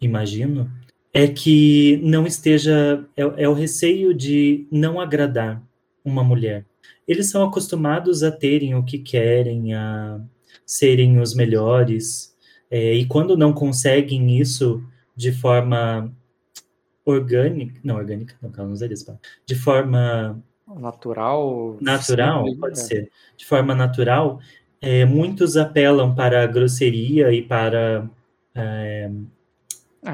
imagino, 0.00 0.68
é 1.12 1.28
que 1.28 2.00
não 2.02 2.26
esteja. 2.26 3.06
É, 3.16 3.44
é 3.44 3.48
o 3.48 3.52
receio 3.52 4.12
de 4.12 4.66
não 4.70 5.00
agradar 5.00 5.62
uma 6.04 6.24
mulher. 6.24 6.64
Eles 7.06 7.30
são 7.30 7.44
acostumados 7.44 8.22
a 8.22 8.32
terem 8.32 8.74
o 8.74 8.84
que 8.84 8.98
querem, 8.98 9.74
a 9.74 10.20
serem 10.64 11.20
os 11.20 11.34
melhores, 11.34 12.36
é, 12.70 12.94
e 12.94 13.06
quando 13.06 13.36
não 13.36 13.52
conseguem 13.52 14.38
isso 14.38 14.82
de 15.16 15.32
forma 15.32 16.12
orgânica, 17.04 17.80
não 17.82 17.96
orgânica, 17.96 18.34
não, 18.42 18.50
não 18.50 18.72
usaria 18.72 18.94
essa 18.94 19.18
de 19.46 19.54
forma 19.54 20.42
natural, 20.76 21.78
natural, 21.80 22.44
pode 22.56 22.78
ser, 22.78 23.10
de 23.36 23.46
forma 23.46 23.74
natural, 23.74 24.38
é, 24.80 25.04
muitos 25.04 25.56
apelam 25.56 26.14
para 26.14 26.42
a 26.42 26.46
grosseria 26.46 27.32
e 27.32 27.42
para 27.42 28.08
é, 28.54 29.10
a, 30.04 30.12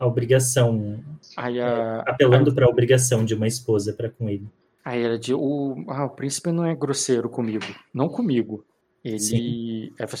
a, 0.00 0.06
obrigação, 0.06 1.00
a, 1.36 1.50
é, 1.50 2.02
apelando 2.06 2.52
para 2.52 2.66
a 2.66 2.68
obrigação 2.68 3.24
de 3.24 3.34
uma 3.34 3.46
esposa 3.46 3.92
para 3.92 4.10
com 4.10 4.28
ele. 4.28 4.46
Aí 4.84 5.02
ela 5.02 5.16
diz, 5.16 5.34
o, 5.38 5.76
ah, 5.88 6.06
o 6.06 6.10
príncipe 6.10 6.50
não 6.50 6.64
é 6.64 6.74
grosseiro 6.74 7.28
comigo, 7.28 7.64
não 7.94 8.08
comigo. 8.08 8.64
Ele, 9.04 9.16
assim, 9.16 9.36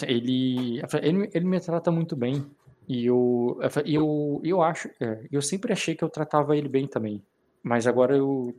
ele, 0.08 0.82
ele, 1.02 1.30
ele 1.32 1.44
me 1.44 1.60
trata 1.60 1.90
muito 1.90 2.16
bem. 2.16 2.44
E 2.88 3.06
eu, 3.06 3.60
eu, 3.86 4.40
eu 4.42 4.62
acho, 4.62 4.90
é, 5.00 5.24
eu 5.30 5.40
sempre 5.40 5.72
achei 5.72 5.94
que 5.94 6.02
eu 6.02 6.08
tratava 6.08 6.56
ele 6.56 6.68
bem 6.68 6.86
também. 6.86 7.22
Mas 7.62 7.86
agora 7.86 8.16
eu, 8.16 8.54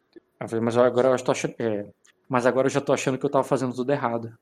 mas 0.62 0.78
agora 0.78 1.10
eu 1.10 1.16
estou 1.16 1.34
achando, 1.34 1.56
é, 1.60 1.86
mas 2.30 2.46
agora 2.46 2.68
eu 2.68 2.72
já 2.72 2.80
estou 2.80 2.94
achando 2.94 3.18
que 3.18 3.26
eu 3.26 3.28
estava 3.28 3.44
fazendo 3.44 3.74
tudo 3.76 3.92
errado. 3.92 4.34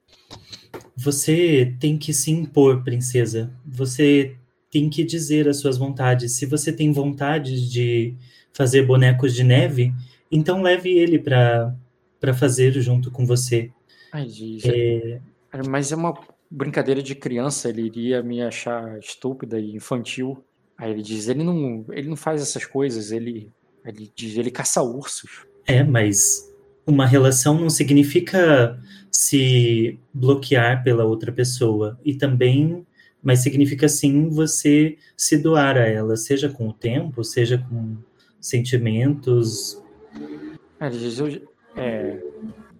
Você 0.95 1.75
tem 1.79 1.97
que 1.97 2.13
se 2.13 2.31
impor, 2.31 2.83
princesa. 2.83 3.51
Você 3.65 4.35
tem 4.69 4.87
que 4.87 5.03
dizer 5.03 5.49
as 5.49 5.57
suas 5.57 5.77
vontades. 5.77 6.33
Se 6.33 6.45
você 6.45 6.71
tem 6.71 6.91
vontade 6.91 7.69
de 7.69 8.15
fazer 8.53 8.85
bonecos 8.85 9.33
de 9.33 9.43
neve, 9.43 9.91
então 10.31 10.61
leve 10.61 10.89
ele 10.89 11.17
para 11.17 11.75
para 12.19 12.35
fazer 12.35 12.71
junto 12.73 13.09
com 13.09 13.25
você. 13.25 13.71
Ai, 14.13 14.27
é... 14.63 15.19
Mas 15.67 15.91
é 15.91 15.95
uma 15.95 16.13
brincadeira 16.49 17.01
de 17.01 17.15
criança, 17.15 17.69
ele 17.69 17.83
iria 17.83 18.21
me 18.21 18.41
achar 18.41 18.97
estúpida 18.99 19.59
e 19.59 19.75
infantil. 19.75 20.43
Aí 20.77 20.91
ele 20.91 21.01
diz, 21.01 21.27
ele 21.27 21.43
não, 21.43 21.85
ele 21.91 22.09
não 22.09 22.15
faz 22.15 22.41
essas 22.41 22.65
coisas, 22.65 23.11
ele, 23.11 23.51
ele 23.85 24.11
diz, 24.15 24.37
ele 24.37 24.51
caça 24.51 24.81
ursos. 24.81 25.45
É, 25.65 25.83
mas 25.83 26.51
uma 26.85 27.05
relação 27.05 27.59
não 27.59 27.69
significa 27.69 28.79
se 29.11 29.99
bloquear 30.13 30.83
pela 30.83 31.05
outra 31.05 31.31
pessoa 31.31 31.99
e 32.03 32.15
também, 32.15 32.85
mas 33.21 33.39
significa 33.39 33.87
sim 33.87 34.29
você 34.29 34.97
se 35.15 35.37
doar 35.37 35.77
a 35.77 35.85
ela, 35.87 36.17
seja 36.17 36.49
com 36.49 36.69
o 36.69 36.73
tempo, 36.73 37.23
seja 37.23 37.57
com 37.57 37.97
sentimentos. 38.39 39.81
É, 40.79 40.87
ele 40.87 40.97
diz, 40.97 41.19
eu, 41.19 41.27
é, 41.75 42.19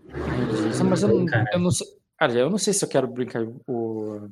ele 0.07 0.69
diz, 0.69 0.81
mas 0.81 1.03
eu 1.03 1.09
não, 1.09 1.25
eu 1.53 1.59
não 1.59 1.71
sei 1.71 2.00
Cara, 2.21 2.33
eu 2.33 2.51
não 2.51 2.59
sei 2.59 2.71
se 2.71 2.85
eu 2.85 2.87
quero 2.87 3.07
brincar 3.07 3.43
o. 3.67 4.29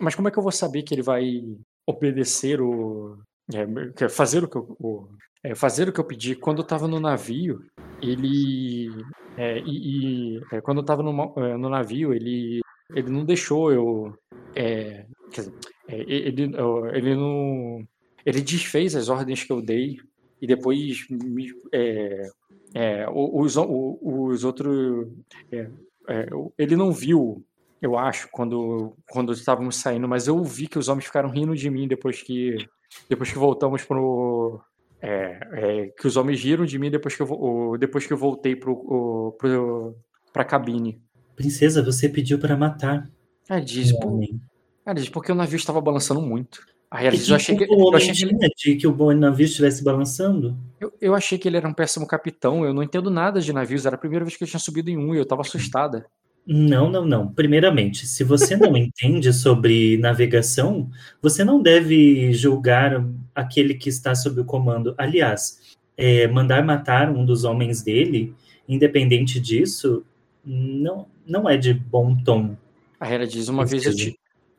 Mas 0.00 0.16
como 0.16 0.26
é 0.26 0.32
que 0.32 0.38
eu 0.40 0.42
vou 0.42 0.50
saber 0.50 0.82
que 0.82 0.92
ele 0.92 1.02
vai 1.02 1.44
obedecer 1.86 2.60
o. 2.60 3.18
É, 3.54 4.08
fazer 4.08 4.42
o 4.42 4.48
que 4.48 4.56
eu. 4.56 4.76
O... 4.80 5.08
É, 5.40 5.54
fazer 5.54 5.88
o 5.88 5.92
que 5.92 6.00
eu 6.00 6.04
pedi. 6.04 6.34
Quando 6.34 6.58
eu 6.58 6.66
tava 6.66 6.88
no 6.88 6.98
navio, 6.98 7.62
ele. 8.02 8.90
É, 9.36 9.60
e, 9.60 10.38
e 10.38 10.42
é, 10.50 10.60
quando 10.60 10.78
eu 10.78 10.84
tava 10.84 11.04
no, 11.04 11.32
é, 11.36 11.56
no 11.56 11.68
navio, 11.68 12.12
ele. 12.12 12.62
Ele 12.92 13.10
não 13.12 13.24
deixou 13.24 13.72
eu. 13.72 14.12
É, 14.56 15.06
quer 15.30 15.42
dizer, 15.42 15.54
ele, 15.86 16.52
ele 16.92 17.14
não. 17.14 17.86
Ele 18.26 18.40
desfez 18.40 18.96
as 18.96 19.08
ordens 19.08 19.44
que 19.44 19.52
eu 19.52 19.62
dei 19.62 19.98
e 20.42 20.48
depois 20.48 21.06
me, 21.08 21.52
os, 23.14 23.56
os 23.56 24.42
outros 24.42 25.06
é, 26.10 26.26
ele 26.58 26.74
não 26.74 26.92
viu, 26.92 27.44
eu 27.80 27.96
acho, 27.96 28.28
quando, 28.32 28.96
quando 29.08 29.32
estávamos 29.32 29.76
saindo, 29.76 30.08
mas 30.08 30.26
eu 30.26 30.42
vi 30.42 30.66
que 30.66 30.78
os 30.78 30.88
homens 30.88 31.06
ficaram 31.06 31.30
rindo 31.30 31.54
de 31.54 31.70
mim 31.70 31.86
depois 31.86 32.20
que, 32.20 32.56
depois 33.08 33.30
que 33.30 33.38
voltamos 33.38 33.84
pro. 33.84 34.60
É, 35.02 35.40
é, 35.52 35.86
que 35.86 36.06
os 36.06 36.16
homens 36.16 36.42
riram 36.42 36.66
de 36.66 36.78
mim 36.78 36.90
depois 36.90 37.16
que 37.16 37.22
eu, 37.22 37.76
depois 37.78 38.06
que 38.06 38.12
eu 38.12 38.18
voltei 38.18 38.54
pro, 38.54 39.34
pro, 39.38 39.96
pra 40.32 40.44
cabine. 40.44 41.00
Princesa, 41.34 41.82
você 41.82 42.06
pediu 42.08 42.38
para 42.38 42.56
matar. 42.56 43.08
É, 43.48 43.60
diz, 43.60 43.92
por, 43.92 44.20
é, 44.84 44.92
diz 44.92 45.08
porque 45.08 45.32
o 45.32 45.34
navio 45.34 45.56
estava 45.56 45.80
balançando 45.80 46.20
muito. 46.20 46.60
Aí 46.90 47.06
ela 47.06 47.16
diz, 47.16 47.28
eu 47.28 47.36
achei 47.36 47.56
que, 47.56 47.64
eu 47.64 47.94
achei 47.94 48.12
que, 48.12 48.48
de 48.56 48.76
que 48.76 48.86
o 48.86 49.14
navio 49.14 49.44
estivesse 49.44 49.84
balançando? 49.84 50.56
Eu, 50.80 50.92
eu 51.00 51.14
achei 51.14 51.38
que 51.38 51.46
ele 51.46 51.56
era 51.56 51.68
um 51.68 51.72
péssimo 51.72 52.04
capitão. 52.04 52.64
Eu 52.64 52.74
não 52.74 52.82
entendo 52.82 53.08
nada 53.08 53.40
de 53.40 53.52
navios. 53.52 53.86
Era 53.86 53.94
a 53.94 53.98
primeira 53.98 54.24
vez 54.24 54.36
que 54.36 54.42
eu 54.42 54.48
tinha 54.48 54.58
subido 54.58 54.90
em 54.90 54.96
um 54.96 55.14
e 55.14 55.18
eu 55.18 55.22
estava 55.22 55.42
assustada. 55.42 56.04
Não, 56.44 56.90
não, 56.90 57.04
não. 57.04 57.28
Primeiramente, 57.28 58.06
se 58.06 58.24
você 58.24 58.56
não 58.56 58.76
entende 58.76 59.32
sobre 59.32 59.98
navegação, 59.98 60.90
você 61.22 61.44
não 61.44 61.62
deve 61.62 62.32
julgar 62.32 63.06
aquele 63.34 63.74
que 63.74 63.88
está 63.88 64.12
sob 64.14 64.40
o 64.40 64.44
comando. 64.44 64.92
Aliás, 64.98 65.76
é, 65.96 66.26
mandar 66.26 66.64
matar 66.64 67.08
um 67.08 67.24
dos 67.24 67.44
homens 67.44 67.82
dele, 67.82 68.34
independente 68.68 69.38
disso, 69.38 70.04
não, 70.44 71.06
não 71.24 71.48
é 71.48 71.56
de 71.56 71.72
bom 71.72 72.16
tom. 72.16 72.56
A 72.98 73.08
Hera 73.08 73.26
diz 73.26 73.48
uma 73.48 73.64
vez 73.64 73.86
eu, 73.86 73.92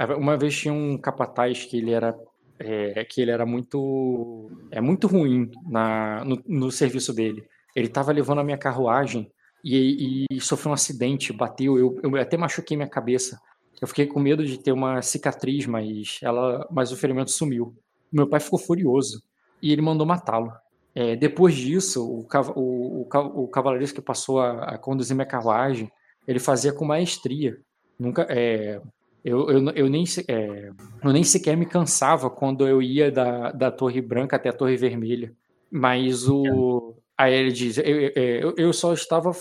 uma 0.06 0.38
vez 0.38 0.58
tinha 0.58 0.74
um 0.74 0.98
capataz 0.98 1.66
que 1.66 1.78
ele 1.78 1.92
era 1.92 2.18
é, 2.60 3.04
que 3.06 3.22
ele 3.22 3.32
era 3.32 3.46
muito 3.46 4.52
é 4.70 4.80
muito 4.80 5.08
ruim 5.08 5.50
na, 5.68 6.24
no, 6.24 6.42
no 6.48 6.72
serviço 6.72 7.14
dele. 7.14 7.44
Ele 7.76 7.88
estava 7.88 8.12
levando 8.12 8.40
a 8.40 8.44
minha 8.44 8.58
carruagem 8.58 9.32
e, 9.64 10.26
e, 10.30 10.42
sofreu 10.42 10.72
um 10.72 10.74
acidente, 10.74 11.34
bateu, 11.34 11.78
eu, 11.78 12.00
eu 12.04 12.16
até 12.18 12.38
machuquei 12.38 12.76
minha 12.76 12.90
cabeça. 12.90 13.40
Eu 13.80 13.88
fiquei 13.88 14.06
com 14.06 14.20
medo 14.20 14.46
de 14.46 14.60
ter 14.60 14.72
uma 14.72 15.02
cicatriz, 15.02 15.66
mas 15.66 16.20
ela, 16.22 16.68
mas 16.72 16.92
o 16.92 16.98
ferimento 16.98 17.32
sumiu. 17.32 17.76
Meu 18.12 18.28
pai 18.28 18.40
ficou 18.40 18.60
furioso 18.60 19.24
e 19.62 19.72
ele 19.72 19.82
mandou 19.82 20.06
matá-lo. 20.06 20.52
É, 20.94 21.16
depois 21.16 21.56
disso, 21.56 22.06
o, 22.06 22.28
o, 22.56 23.08
o, 23.08 23.44
o 23.44 23.48
cavaleiro 23.48 23.94
que 23.94 24.02
passou 24.02 24.40
a, 24.40 24.64
a, 24.66 24.78
conduzir 24.78 25.16
minha 25.16 25.26
carruagem, 25.26 25.90
ele 26.28 26.40
fazia 26.40 26.74
com 26.74 26.84
maestria. 26.86 27.58
Nunca, 27.98 28.28
é, 28.30 28.82
eu, 29.24 29.50
eu, 29.50 29.70
eu, 29.72 29.90
nem, 29.90 30.04
é, 30.28 30.72
eu 31.04 31.14
nem 31.14 31.24
sequer 31.24 31.56
me 31.56 31.66
cansava 31.66 32.30
quando 32.30 32.68
eu 32.68 32.82
ia 32.82 33.12
da, 33.12 33.52
da 33.52 33.72
Torre 33.72 34.02
Branca 34.02 34.36
até 34.36 34.50
a 34.50 34.54
Torre 34.54 34.76
Vermelha. 34.76 35.34
Mas 35.72 36.28
o. 36.28 36.96
Aí 37.18 37.34
ele 37.34 37.52
diz: 37.52 37.78
eu, 37.78 38.12
eu, 38.16 38.56
eu 38.58 38.74
só 38.74 38.94
estava 38.94 39.32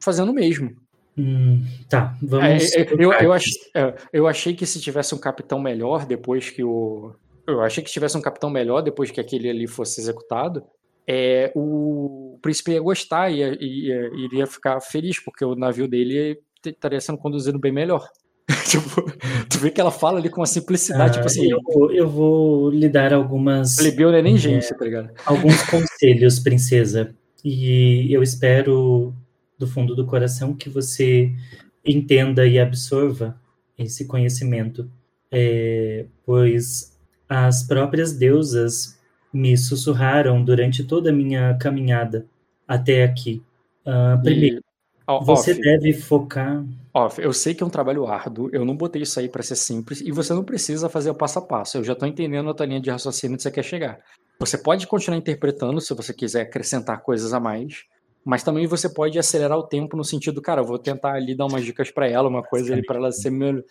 fazendo 0.00 0.30
o 0.30 0.34
mesmo. 0.34 0.70
Hum, 1.18 1.62
tá, 1.88 2.16
vamos. 2.22 2.74
É, 2.74 2.80
é 2.80 2.86
eu, 2.98 3.12
eu, 3.12 3.32
ach, 3.32 3.44
é, 3.74 3.94
eu 4.12 4.26
achei 4.26 4.54
que 4.54 4.66
se 4.66 4.80
tivesse 4.80 5.14
um 5.14 5.18
capitão 5.18 5.60
melhor 5.60 6.06
depois 6.06 6.50
que 6.50 6.64
o. 6.64 7.14
Eu 7.46 7.60
achei 7.62 7.82
que 7.82 7.90
se 7.90 7.94
tivesse 7.94 8.16
um 8.16 8.22
capitão 8.22 8.50
melhor 8.50 8.82
depois 8.82 9.10
que 9.10 9.20
aquele 9.20 9.48
ali 9.48 9.68
fosse 9.68 10.00
executado, 10.00 10.64
é, 11.06 11.52
o 11.54 12.38
príncipe 12.42 12.72
ia 12.72 12.80
gostar 12.80 13.30
e 13.30 13.40
iria 14.24 14.46
ficar 14.46 14.80
feliz, 14.80 15.22
porque 15.22 15.44
o 15.44 15.54
navio 15.54 15.86
dele 15.86 16.40
estaria 16.64 17.00
sendo 17.00 17.18
conduzido 17.18 17.58
bem 17.58 17.70
melhor. 17.70 18.08
tipo, 18.68 19.02
tu 19.48 19.58
vê 19.58 19.70
que 19.70 19.80
ela 19.80 19.90
fala 19.90 20.18
ali 20.18 20.30
com 20.30 20.40
uma 20.40 20.46
simplicidade, 20.46 21.14
tipo 21.14 21.26
ah, 21.26 21.28
tipo 21.28 21.40
assim. 21.40 21.50
Eu 21.50 21.60
vou, 21.62 21.92
eu 21.92 22.08
vou 22.08 22.70
lhe 22.70 22.88
dar 22.88 23.12
algumas. 23.12 23.76
Plebeu 23.76 24.10
não 24.10 24.18
é 24.18 24.22
nem 24.22 24.36
gente, 24.36 24.72
é, 24.72 24.74
tá 24.74 24.84
ligado? 24.84 25.10
Alguns 25.24 25.62
conselhos, 25.62 26.38
princesa. 26.38 27.14
E 27.44 28.12
eu 28.12 28.22
espero, 28.22 29.12
do 29.58 29.66
fundo 29.66 29.94
do 29.94 30.06
coração, 30.06 30.54
que 30.54 30.68
você 30.68 31.32
entenda 31.84 32.46
e 32.46 32.58
absorva 32.58 33.38
esse 33.78 34.04
conhecimento. 34.06 34.88
É, 35.30 36.06
pois 36.24 36.96
as 37.28 37.64
próprias 37.64 38.12
deusas 38.12 38.96
me 39.32 39.56
sussurraram 39.56 40.42
durante 40.42 40.84
toda 40.84 41.10
a 41.10 41.12
minha 41.12 41.54
caminhada 41.54 42.26
até 42.66 43.04
aqui. 43.04 43.42
Uh, 43.84 44.22
primeiro, 44.22 44.58
e, 44.58 45.24
você 45.24 45.52
off. 45.52 45.60
deve 45.60 45.92
focar. 45.92 46.64
Off, 46.96 47.20
eu 47.20 47.30
sei 47.30 47.54
que 47.54 47.62
é 47.62 47.66
um 47.66 47.68
trabalho 47.68 48.06
árduo, 48.06 48.48
eu 48.54 48.64
não 48.64 48.74
botei 48.74 49.02
isso 49.02 49.20
aí 49.20 49.28
para 49.28 49.42
ser 49.42 49.54
simples 49.54 50.00
e 50.00 50.10
você 50.10 50.32
não 50.32 50.42
precisa 50.42 50.88
fazer 50.88 51.10
o 51.10 51.14
passo 51.14 51.38
a 51.38 51.42
passo. 51.42 51.76
Eu 51.76 51.84
já 51.84 51.92
estou 51.92 52.08
entendendo 52.08 52.48
a 52.48 52.54
tua 52.54 52.64
linha 52.64 52.80
de 52.80 52.88
raciocínio 52.88 53.36
que 53.36 53.42
você 53.42 53.50
quer 53.50 53.62
chegar. 53.62 53.98
Você 54.40 54.56
pode 54.56 54.86
continuar 54.86 55.18
interpretando 55.18 55.78
se 55.78 55.92
você 55.92 56.14
quiser 56.14 56.40
acrescentar 56.40 57.02
coisas 57.02 57.34
a 57.34 57.38
mais, 57.38 57.84
mas 58.24 58.42
também 58.42 58.66
você 58.66 58.88
pode 58.88 59.18
acelerar 59.18 59.58
o 59.58 59.62
tempo 59.62 59.94
no 59.94 60.02
sentido, 60.02 60.40
cara, 60.40 60.62
eu 60.62 60.64
vou 60.64 60.78
tentar 60.78 61.12
ali 61.12 61.36
dar 61.36 61.44
umas 61.44 61.66
dicas 61.66 61.90
para 61.90 62.08
ela, 62.08 62.30
uma 62.30 62.42
coisa 62.42 62.72
ali 62.72 62.82
para 62.82 62.96
ela 62.96 63.12
ser 63.12 63.28
melhor. 63.28 63.62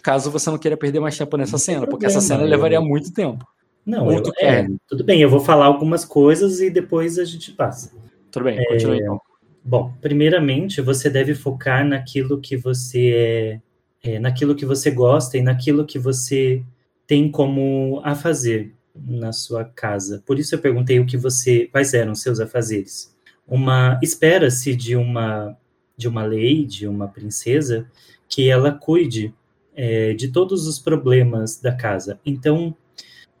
Caso 0.00 0.30
você 0.30 0.48
não 0.48 0.56
queira 0.56 0.76
perder 0.76 1.00
mais 1.00 1.18
tempo 1.18 1.36
nessa 1.36 1.58
cena, 1.58 1.84
porque 1.84 2.06
essa 2.06 2.20
cena 2.20 2.44
levaria 2.44 2.80
muito 2.80 3.12
tempo. 3.12 3.44
Não, 3.84 4.12
eu, 4.12 4.22
é, 4.40 4.68
tudo 4.86 5.02
bem, 5.02 5.20
eu 5.20 5.28
vou 5.28 5.40
falar 5.40 5.66
algumas 5.66 6.04
coisas 6.04 6.60
e 6.60 6.70
depois 6.70 7.18
a 7.18 7.24
gente 7.24 7.50
passa. 7.50 7.90
Tudo 8.30 8.44
bem, 8.44 8.64
continue 8.68 9.00
é, 9.00 9.02
então. 9.02 9.20
Bom, 9.68 9.92
primeiramente, 10.00 10.80
você 10.80 11.10
deve 11.10 11.34
focar 11.34 11.86
naquilo 11.86 12.40
que 12.40 12.56
você 12.56 13.60
é, 14.02 14.14
é, 14.14 14.18
naquilo 14.18 14.54
que 14.54 14.64
você 14.64 14.90
gosta 14.90 15.36
e 15.36 15.42
naquilo 15.42 15.84
que 15.84 15.98
você 15.98 16.64
tem 17.06 17.30
como 17.30 18.00
a 18.02 18.14
fazer. 18.14 18.72
na 18.96 19.30
sua 19.30 19.64
casa. 19.66 20.22
Por 20.26 20.38
isso 20.38 20.54
eu 20.54 20.58
perguntei 20.58 20.98
o 20.98 21.06
que 21.06 21.18
você, 21.18 21.66
quais 21.70 21.92
eram 21.92 22.14
seus 22.14 22.40
afazeres. 22.40 23.14
Uma 23.46 24.00
espera-se 24.02 24.74
de 24.74 24.96
uma 24.96 25.54
de 25.96 26.08
uma 26.08 26.24
lei, 26.24 26.64
de 26.64 26.86
uma 26.88 27.06
princesa, 27.06 27.86
que 28.26 28.48
ela 28.48 28.72
cuide 28.72 29.34
é, 29.76 30.14
de 30.14 30.28
todos 30.28 30.66
os 30.66 30.78
problemas 30.78 31.60
da 31.60 31.72
casa. 31.72 32.18
Então, 32.24 32.74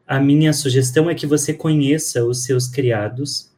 a 0.06 0.20
minha 0.20 0.52
sugestão 0.52 1.08
é 1.08 1.14
que 1.14 1.26
você 1.26 1.54
conheça 1.54 2.24
os 2.24 2.44
seus 2.44 2.68
criados, 2.68 3.50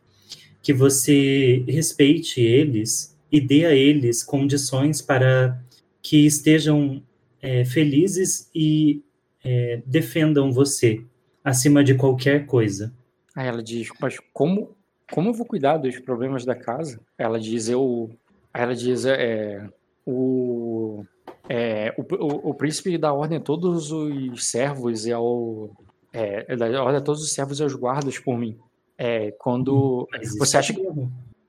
que 0.63 0.73
você 0.73 1.65
respeite 1.69 2.41
eles 2.41 3.17
e 3.31 3.41
dê 3.41 3.65
a 3.65 3.75
eles 3.75 4.23
condições 4.23 5.01
para 5.01 5.61
que 6.03 6.27
estejam 6.27 7.03
é, 7.41 7.65
felizes 7.65 8.51
e 8.55 9.03
é, 9.45 9.83
defendam 9.87 10.53
você 10.53 11.03
acima 11.43 11.83
de 11.83 11.95
qualquer 11.95 12.47
coisa. 12.47 12.93
Aí 13.35 13.47
ela 13.47 13.63
diz, 13.63 13.89
mas 14.01 14.19
como, 14.33 14.77
como 15.11 15.31
eu 15.31 15.35
vou 15.35 15.47
cuidar 15.47 15.79
dos 15.79 15.99
problemas 15.99 16.45
da 16.45 16.55
casa? 16.55 17.01
Ela 17.17 17.39
diz, 17.39 17.69
eu... 17.69 18.11
Ela 18.53 18.75
diz, 18.75 19.05
é, 19.05 19.69
o, 20.05 21.05
é, 21.49 21.95
o, 21.97 22.03
o, 22.03 22.51
o, 22.51 22.55
príncipe 22.55 22.99
dá 22.99 23.13
ordem 23.13 23.39
a 23.39 23.41
todos 23.41 23.93
os 23.93 24.45
servos 24.45 25.07
e 25.07 25.13
ao... 25.13 25.71
É, 26.13 26.57
dá 26.57 26.67
ordem 26.83 26.99
a 26.99 27.01
todos 27.01 27.23
os 27.23 27.33
servos 27.33 27.61
e 27.61 27.63
aos 27.63 27.75
guardas 27.75 28.19
por 28.19 28.37
mim. 28.37 28.59
É, 29.03 29.31
quando... 29.39 30.07
você 30.39 30.59
acha 30.59 30.75
que... 30.75 30.83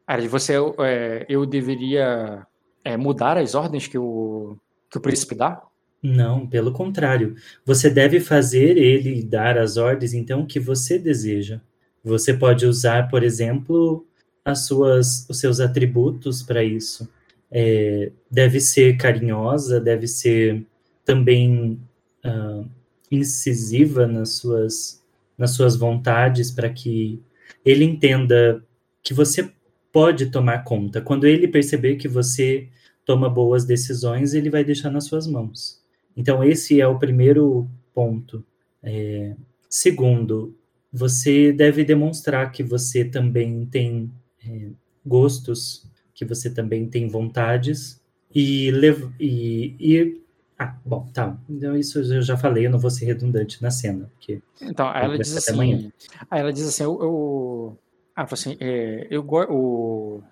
Aí 0.07 0.25
você, 0.25 0.53
é, 0.79 1.25
eu 1.27 1.45
deveria 1.45 2.47
é, 2.81 2.95
mudar 2.95 3.37
as 3.37 3.55
ordens 3.55 3.87
que 3.87 3.97
o, 3.97 4.55
que 4.89 4.97
o 4.97 5.01
príncipe 5.01 5.35
dá? 5.35 5.61
Não, 6.01 6.47
pelo 6.47 6.71
contrário. 6.71 7.35
Você 7.65 7.89
deve 7.89 8.21
fazer 8.21 8.77
ele 8.77 9.21
dar 9.21 9.57
as 9.57 9.75
ordens, 9.75 10.13
então, 10.13 10.45
que 10.45 10.61
você 10.61 10.97
deseja. 10.97 11.59
Você 12.01 12.33
pode 12.33 12.65
usar, 12.65 13.09
por 13.09 13.21
exemplo, 13.21 14.05
as 14.45 14.65
suas, 14.65 15.27
os 15.29 15.37
seus 15.37 15.59
atributos 15.59 16.41
para 16.41 16.63
isso. 16.63 17.09
É, 17.51 18.13
deve 18.29 18.61
ser 18.61 18.95
carinhosa, 18.95 19.77
deve 19.81 20.07
ser 20.07 20.65
também 21.03 21.77
uh, 22.25 22.65
incisiva 23.11 24.07
nas 24.07 24.29
suas, 24.35 25.03
nas 25.37 25.51
suas 25.51 25.75
vontades, 25.75 26.49
para 26.49 26.69
que 26.69 27.21
ele 27.65 27.83
entenda 27.83 28.63
que 29.03 29.13
você 29.13 29.51
pode 29.91 30.27
tomar 30.27 30.63
conta. 30.63 31.01
Quando 31.01 31.25
ele 31.25 31.47
perceber 31.47 31.95
que 31.95 32.07
você 32.07 32.67
toma 33.05 33.29
boas 33.29 33.65
decisões, 33.65 34.33
ele 34.33 34.49
vai 34.49 34.63
deixar 34.63 34.89
nas 34.89 35.05
suas 35.05 35.27
mãos. 35.27 35.81
Então, 36.15 36.43
esse 36.43 36.79
é 36.79 36.87
o 36.87 36.99
primeiro 36.99 37.67
ponto. 37.93 38.43
É, 38.83 39.35
segundo, 39.69 40.55
você 40.91 41.51
deve 41.51 41.83
demonstrar 41.83 42.51
que 42.51 42.63
você 42.63 43.05
também 43.05 43.65
tem 43.65 44.11
é, 44.45 44.69
gostos, 45.05 45.89
que 46.13 46.25
você 46.25 46.49
também 46.49 46.87
tem 46.87 47.07
vontades 47.07 48.01
e, 48.33 48.71
e, 49.19 49.75
e 49.79 50.21
ah, 50.61 50.75
bom, 50.85 51.07
tá. 51.13 51.35
Então 51.49 51.75
isso 51.75 51.99
eu 51.99 52.21
já 52.21 52.37
falei, 52.37 52.67
eu 52.67 52.69
não 52.69 52.77
vou 52.77 52.91
ser 52.91 53.05
redundante 53.05 53.61
na 53.63 53.71
cena, 53.71 54.09
porque 54.13 54.41
então 54.61 54.87
ela 54.95 55.17
diz 55.17 55.35
assim, 55.35 55.53
amanhã. 55.53 55.91
Aí 56.29 56.39
ela 56.39 56.53
diz 56.53 56.67
assim, 56.67 56.83
eu, 56.83 57.01
eu 57.01 57.77
ah, 58.15 58.27
assim, 58.29 58.57
é, 58.59 59.07
eu, 59.09 59.25
eu, 59.49 60.23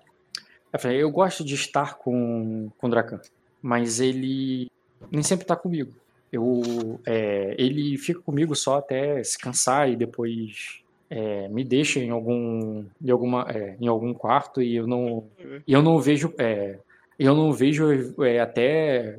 eu 0.92 1.10
gosto 1.10 1.44
de 1.44 1.54
estar 1.54 1.98
com 1.98 2.70
com 2.78 2.86
o 2.86 2.90
Dracan, 2.90 3.20
mas 3.60 3.98
ele 3.98 4.70
nem 5.10 5.22
sempre 5.22 5.44
tá 5.44 5.56
comigo. 5.56 5.92
Eu, 6.32 7.00
é, 7.04 7.56
ele 7.58 7.98
fica 7.98 8.20
comigo 8.20 8.54
só 8.54 8.78
até 8.78 9.22
se 9.24 9.36
cansar 9.36 9.90
e 9.90 9.96
depois 9.96 10.80
é, 11.10 11.48
me 11.48 11.64
deixa 11.64 11.98
em 11.98 12.10
algum, 12.10 12.84
em, 13.02 13.10
alguma, 13.10 13.46
é, 13.50 13.76
em 13.80 13.88
algum 13.88 14.14
quarto 14.14 14.62
e 14.62 14.76
eu 14.76 14.86
não, 14.86 15.24
eu 15.66 15.82
não 15.82 15.98
vejo, 15.98 16.32
é, 16.38 16.78
eu 17.18 17.34
não 17.34 17.52
vejo 17.52 18.14
é, 18.22 18.38
até, 18.38 19.18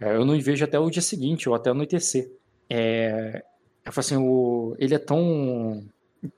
eu 0.00 0.24
não 0.24 0.38
vejo 0.40 0.64
até 0.64 0.78
o 0.78 0.90
dia 0.90 1.02
seguinte 1.02 1.48
ou 1.48 1.54
até 1.54 1.70
anoitecer. 1.70 2.30
É, 2.68 3.42
eu 3.84 3.92
falo 3.92 4.00
assim, 4.00 4.16
o, 4.16 4.76
ele 4.78 4.94
é 4.94 4.98
tão, 4.98 5.84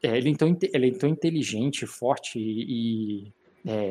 ele, 0.02 0.30
é 0.30 0.36
tão, 0.36 0.58
ele 0.72 0.88
é 0.88 0.92
tão 0.92 1.08
inteligente, 1.08 1.86
forte 1.86 2.38
e, 2.38 3.32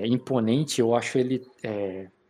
imponente. 0.06 0.82
Eu 0.82 0.96
acho 0.96 1.18
ele, 1.18 1.46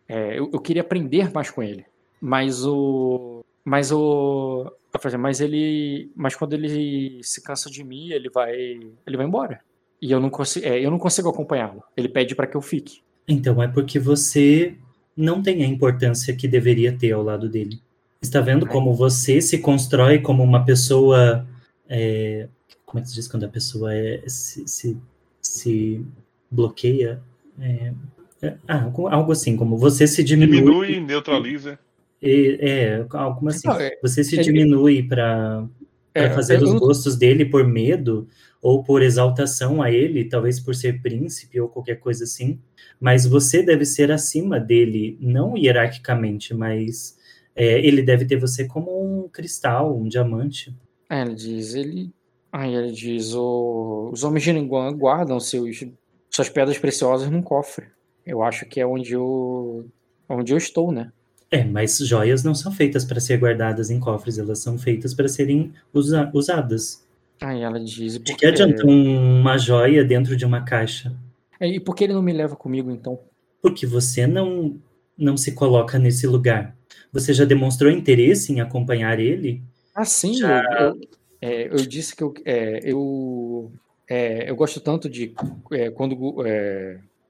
eu, 0.08 0.50
eu 0.52 0.60
queria 0.60 0.82
aprender 0.82 1.32
mais 1.32 1.50
com 1.50 1.64
ele. 1.64 1.86
Mas 2.22 2.66
o. 2.66 3.44
Mas 3.64 3.92
o. 3.92 4.72
Mas 5.18 5.40
ele. 5.40 6.12
Mas 6.16 6.36
quando 6.36 6.54
ele 6.54 7.24
se 7.24 7.42
cansa 7.42 7.70
de 7.70 7.84
mim, 7.84 8.10
ele 8.10 8.30
vai. 8.30 8.56
Ele 8.56 9.18
vai 9.18 9.26
embora. 9.26 9.62
E 10.02 10.12
eu 10.12 10.20
não 10.20 10.30
consigo, 10.30 10.66
é, 10.66 10.80
eu 10.80 10.92
não 10.92 10.98
consigo 10.98 11.30
acompanhá-lo. 11.30 11.84
Ele 11.96 12.10
pede 12.10 12.36
para 12.36 12.48
que 12.48 12.56
eu 12.56 12.62
fique. 12.62 13.02
Então 13.28 13.62
é 13.62 13.68
porque 13.68 14.00
você 14.00 14.78
não 15.20 15.42
tem 15.42 15.64
a 15.64 15.68
importância 15.68 16.36
que 16.36 16.48
deveria 16.48 16.94
ter 16.94 17.12
ao 17.12 17.22
lado 17.22 17.50
dele. 17.50 17.80
Está 18.22 18.42
vendo 18.42 18.66
como 18.66 18.94
você 18.94 19.42
se 19.42 19.60
constrói 19.60 20.20
como 20.20 20.44
uma 20.44 20.66
pessoa. 20.66 21.46
É, 21.88 22.48
como 22.86 23.00
é 23.00 23.02
que 23.02 23.10
se 23.10 23.16
diz 23.16 23.28
quando 23.28 23.46
a 23.46 23.50
pessoa 23.50 23.94
é, 23.94 24.24
se, 24.28 24.68
se, 24.68 24.98
se 25.42 26.06
bloqueia? 26.50 27.22
É, 27.60 27.94
é 28.42 28.56
ah, 28.68 28.92
algo 29.12 29.32
assim, 29.32 29.56
como 29.56 29.78
você 29.78 30.08
se 30.08 30.24
diminui. 30.24 30.58
Diminui, 30.58 31.00
neutraliza. 31.00 31.80
É, 32.22 33.06
algo 33.12 33.48
assim. 33.48 33.68
Não, 33.68 33.80
é, 33.80 33.98
você 34.02 34.24
se 34.24 34.38
diminui 34.38 35.04
para 35.04 35.66
é, 36.14 36.30
fazer 36.30 36.62
os 36.62 36.74
gostos 36.74 37.16
dele 37.16 37.46
por 37.46 37.68
medo 37.68 38.28
ou 38.62 38.84
por 38.84 39.02
exaltação 39.02 39.82
a 39.82 39.92
ele, 39.92 40.26
talvez 40.26 40.60
por 40.60 40.76
ser 40.76 41.02
príncipe 41.02 41.60
ou 41.60 41.70
qualquer 41.70 41.96
coisa 41.96 42.24
assim. 42.24 42.60
Mas 43.00 43.26
você 43.26 43.64
deve 43.64 43.86
ser 43.86 44.12
acima 44.12 44.60
dele, 44.60 45.18
não 45.22 45.58
hierarquicamente, 45.58 46.54
mas 46.54 47.18
é, 47.56 47.80
ele 47.80 48.02
deve 48.02 48.26
ter 48.26 48.38
você 48.38 48.68
como 48.68 49.24
um 49.24 49.30
cristal, 49.30 49.98
um 49.98 50.08
diamante. 50.08 50.76
É, 51.10 51.22
ele 51.22 51.36
diz, 51.36 51.74
ele. 51.74 52.12
Aí 52.52 52.74
ele 52.74 52.92
diz, 52.92 53.34
o... 53.34 54.10
os 54.12 54.24
homens 54.24 54.44
de 54.44 54.54
Ninguan 54.54 54.92
guardam 54.94 55.40
seus, 55.40 55.86
suas 56.30 56.50
pedras 56.50 56.78
preciosas 56.78 57.30
num 57.30 57.42
cofre. 57.42 57.88
Eu 58.26 58.44
acho 58.44 58.66
que 58.66 58.80
é 58.80 58.86
onde 58.86 59.14
eu, 59.14 59.86
onde 60.28 60.52
eu 60.52 60.58
estou, 60.58 60.92
né? 60.92 61.12
É, 61.52 61.64
mas 61.64 61.98
joias 61.98 62.44
não 62.44 62.54
são 62.54 62.72
feitas 62.72 63.04
para 63.04 63.20
ser 63.20 63.38
guardadas 63.38 63.90
em 63.90 64.00
cofres, 64.00 64.38
elas 64.38 64.60
são 64.60 64.78
feitas 64.78 65.14
para 65.14 65.28
serem 65.28 65.74
usa 65.94 66.30
usadas. 66.34 67.08
Aí 67.42 67.62
ela 67.62 67.80
diz. 67.80 68.20
De 68.20 68.36
que 68.36 68.46
adianta 68.46 68.86
uma 68.86 69.58
joia 69.58 70.04
dentro 70.04 70.36
de 70.36 70.46
uma 70.46 70.62
caixa? 70.62 71.16
É, 71.60 71.68
e 71.68 71.80
por 71.80 71.96
que 71.96 72.04
ele 72.04 72.14
não 72.14 72.22
me 72.22 72.34
leva 72.34 72.56
comigo, 72.56 72.92
então? 72.92 73.20
Porque 73.62 73.86
você 73.86 74.28
não, 74.28 74.78
não 75.18 75.36
se 75.36 75.54
coloca 75.54 75.98
nesse 75.98 76.28
lugar. 76.28 76.76
Você 77.12 77.34
já 77.34 77.46
demonstrou 77.46 77.92
interesse 77.92 78.54
em 78.54 78.62
acompanhar 78.62 79.20
ele? 79.20 79.62
Ah, 79.96 80.06
sim. 80.06 80.36
Já... 80.36 80.64
Eu, 80.80 80.88
eu, 80.88 81.02
é, 81.42 81.68
eu, 81.68 81.78
disse 81.78 82.16
que 82.16 82.24
eu, 82.24 82.34
é, 82.46 82.82
eu, 82.84 83.72
é, 84.08 84.50
eu 84.50 84.56
gosto 84.56 84.80
tanto 84.80 85.10
de 85.10 85.34
é, 85.72 85.90
quando 85.90 86.16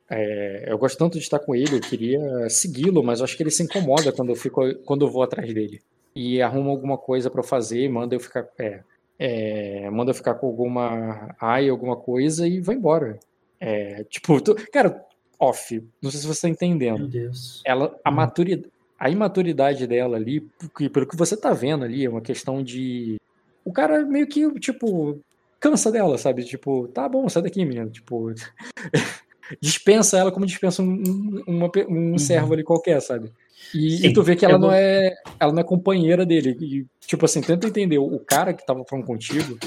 é, 0.09 0.65
eu 0.67 0.77
gosto 0.77 0.97
tanto 0.97 1.17
de 1.17 1.23
estar 1.23 1.39
com 1.39 1.53
ele, 1.53 1.75
eu 1.75 1.81
queria 1.81 2.49
segui-lo, 2.49 3.03
mas 3.03 3.19
eu 3.19 3.25
acho 3.25 3.37
que 3.37 3.43
ele 3.43 3.51
se 3.51 3.63
incomoda 3.63 4.11
quando 4.11 4.29
eu, 4.29 4.35
fico, 4.35 4.73
quando 4.85 5.05
eu 5.05 5.11
vou 5.11 5.21
atrás 5.21 5.53
dele. 5.53 5.81
E 6.15 6.41
arruma 6.41 6.71
alguma 6.71 6.97
coisa 6.97 7.29
para 7.29 7.43
fazer, 7.43 7.87
manda 7.89 8.15
eu 8.15 8.19
ficar. 8.19 8.47
É, 8.57 8.81
é, 9.19 9.89
manda 9.89 10.11
eu 10.11 10.15
ficar 10.15 10.33
com 10.33 10.47
alguma 10.47 11.35
ai, 11.39 11.69
alguma 11.69 11.95
coisa 11.95 12.47
e 12.47 12.59
vai 12.59 12.75
embora. 12.75 13.19
É, 13.59 14.03
tipo, 14.05 14.41
tu, 14.41 14.55
cara, 14.71 15.05
off, 15.37 15.83
não 16.01 16.09
sei 16.09 16.21
se 16.21 16.27
você 16.27 16.41
tá 16.41 16.49
entendendo. 16.49 16.99
Meu 16.99 17.07
Deus. 17.07 17.61
Ela, 17.65 17.95
a, 18.03 18.09
hum. 18.09 18.13
maturidade, 18.13 18.71
a 18.99 19.09
imaturidade 19.09 19.85
dela 19.85 20.17
ali, 20.17 20.41
pelo 20.91 21.07
que 21.07 21.15
você 21.15 21.37
tá 21.37 21.53
vendo 21.53 21.85
ali, 21.85 22.05
é 22.05 22.09
uma 22.09 22.21
questão 22.21 22.63
de. 22.63 23.17
O 23.63 23.71
cara 23.71 24.03
meio 24.03 24.27
que, 24.27 24.51
tipo, 24.59 25.19
cansa 25.59 25.91
dela, 25.91 26.17
sabe? 26.17 26.43
Tipo, 26.43 26.87
tá 26.87 27.07
bom, 27.07 27.29
sai 27.29 27.43
daqui, 27.43 27.63
menino. 27.63 27.89
Tipo. 27.89 28.33
dispensa 29.61 30.17
ela 30.17 30.31
como 30.31 30.45
dispensa 30.45 30.81
um, 30.81 31.43
uma, 31.47 31.71
um 31.87 32.11
uhum. 32.11 32.17
servo 32.17 32.53
ali 32.53 32.63
qualquer, 32.63 33.01
sabe? 33.01 33.31
E, 33.73 33.97
Sim, 33.97 34.07
e, 34.07 34.13
tu 34.13 34.23
vê 34.23 34.35
que 34.35 34.45
ela 34.45 34.57
não 34.57 34.71
é 34.71 35.13
ela 35.39 35.51
não 35.51 35.59
é 35.59 35.63
companheira 35.63 36.25
dele. 36.25 36.57
E, 36.59 36.85
tipo 37.05 37.25
assim, 37.25 37.41
tenta 37.41 37.67
entender, 37.67 37.97
o 37.97 38.19
cara 38.19 38.53
que 38.53 38.65
tava 38.65 38.83
falando 38.87 39.05
contigo, 39.05 39.57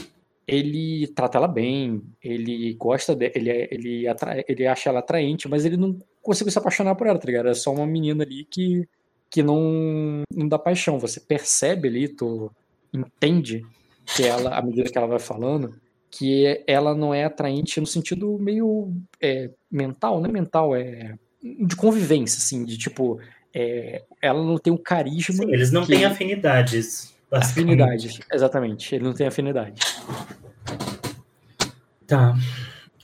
ele 0.46 1.06
trata 1.08 1.38
ela 1.38 1.48
bem, 1.48 2.02
ele 2.22 2.74
gosta 2.74 3.14
dela, 3.14 3.32
ele, 3.34 3.50
é, 3.50 3.68
ele, 3.70 4.08
atrai, 4.08 4.44
ele 4.48 4.66
acha 4.66 4.90
ela 4.90 4.98
atraente, 4.98 5.48
mas 5.48 5.64
ele 5.64 5.76
não 5.76 5.98
conseguiu 6.20 6.50
se 6.50 6.58
apaixonar 6.58 6.94
por 6.94 7.06
ela, 7.06 7.18
tá 7.18 7.26
ligado? 7.26 7.48
É 7.48 7.54
só 7.54 7.72
uma 7.72 7.86
menina 7.86 8.24
ali 8.24 8.44
que, 8.44 8.88
que 9.30 9.42
não, 9.42 10.22
não 10.34 10.48
dá 10.48 10.58
paixão. 10.58 10.98
Você 10.98 11.20
percebe 11.20 11.88
ali, 11.88 12.08
tu 12.08 12.50
entende 12.92 13.64
que 14.16 14.24
ela, 14.24 14.56
à 14.56 14.62
medida 14.62 14.90
que 14.90 14.98
ela 14.98 15.06
vai 15.06 15.18
falando, 15.18 15.74
que 16.12 16.62
ela 16.66 16.94
não 16.94 17.14
é 17.14 17.24
atraente 17.24 17.80
no 17.80 17.86
sentido 17.86 18.38
meio 18.38 18.92
é, 19.20 19.50
mental, 19.70 20.20
não 20.20 20.28
é 20.28 20.32
mental, 20.32 20.76
é 20.76 21.18
de 21.42 21.74
convivência, 21.74 22.38
assim, 22.38 22.64
de 22.64 22.76
tipo, 22.76 23.18
é, 23.52 24.02
ela 24.20 24.44
não 24.44 24.58
tem 24.58 24.72
um 24.72 24.76
carisma. 24.76 25.34
Sim, 25.34 25.52
eles 25.52 25.72
não 25.72 25.82
que... 25.82 25.88
têm 25.88 26.04
afinidades. 26.04 27.14
Afinidades, 27.30 28.20
exatamente, 28.30 28.94
ele 28.94 29.04
não 29.04 29.14
tem 29.14 29.26
afinidade. 29.26 29.80
Tá. 32.06 32.36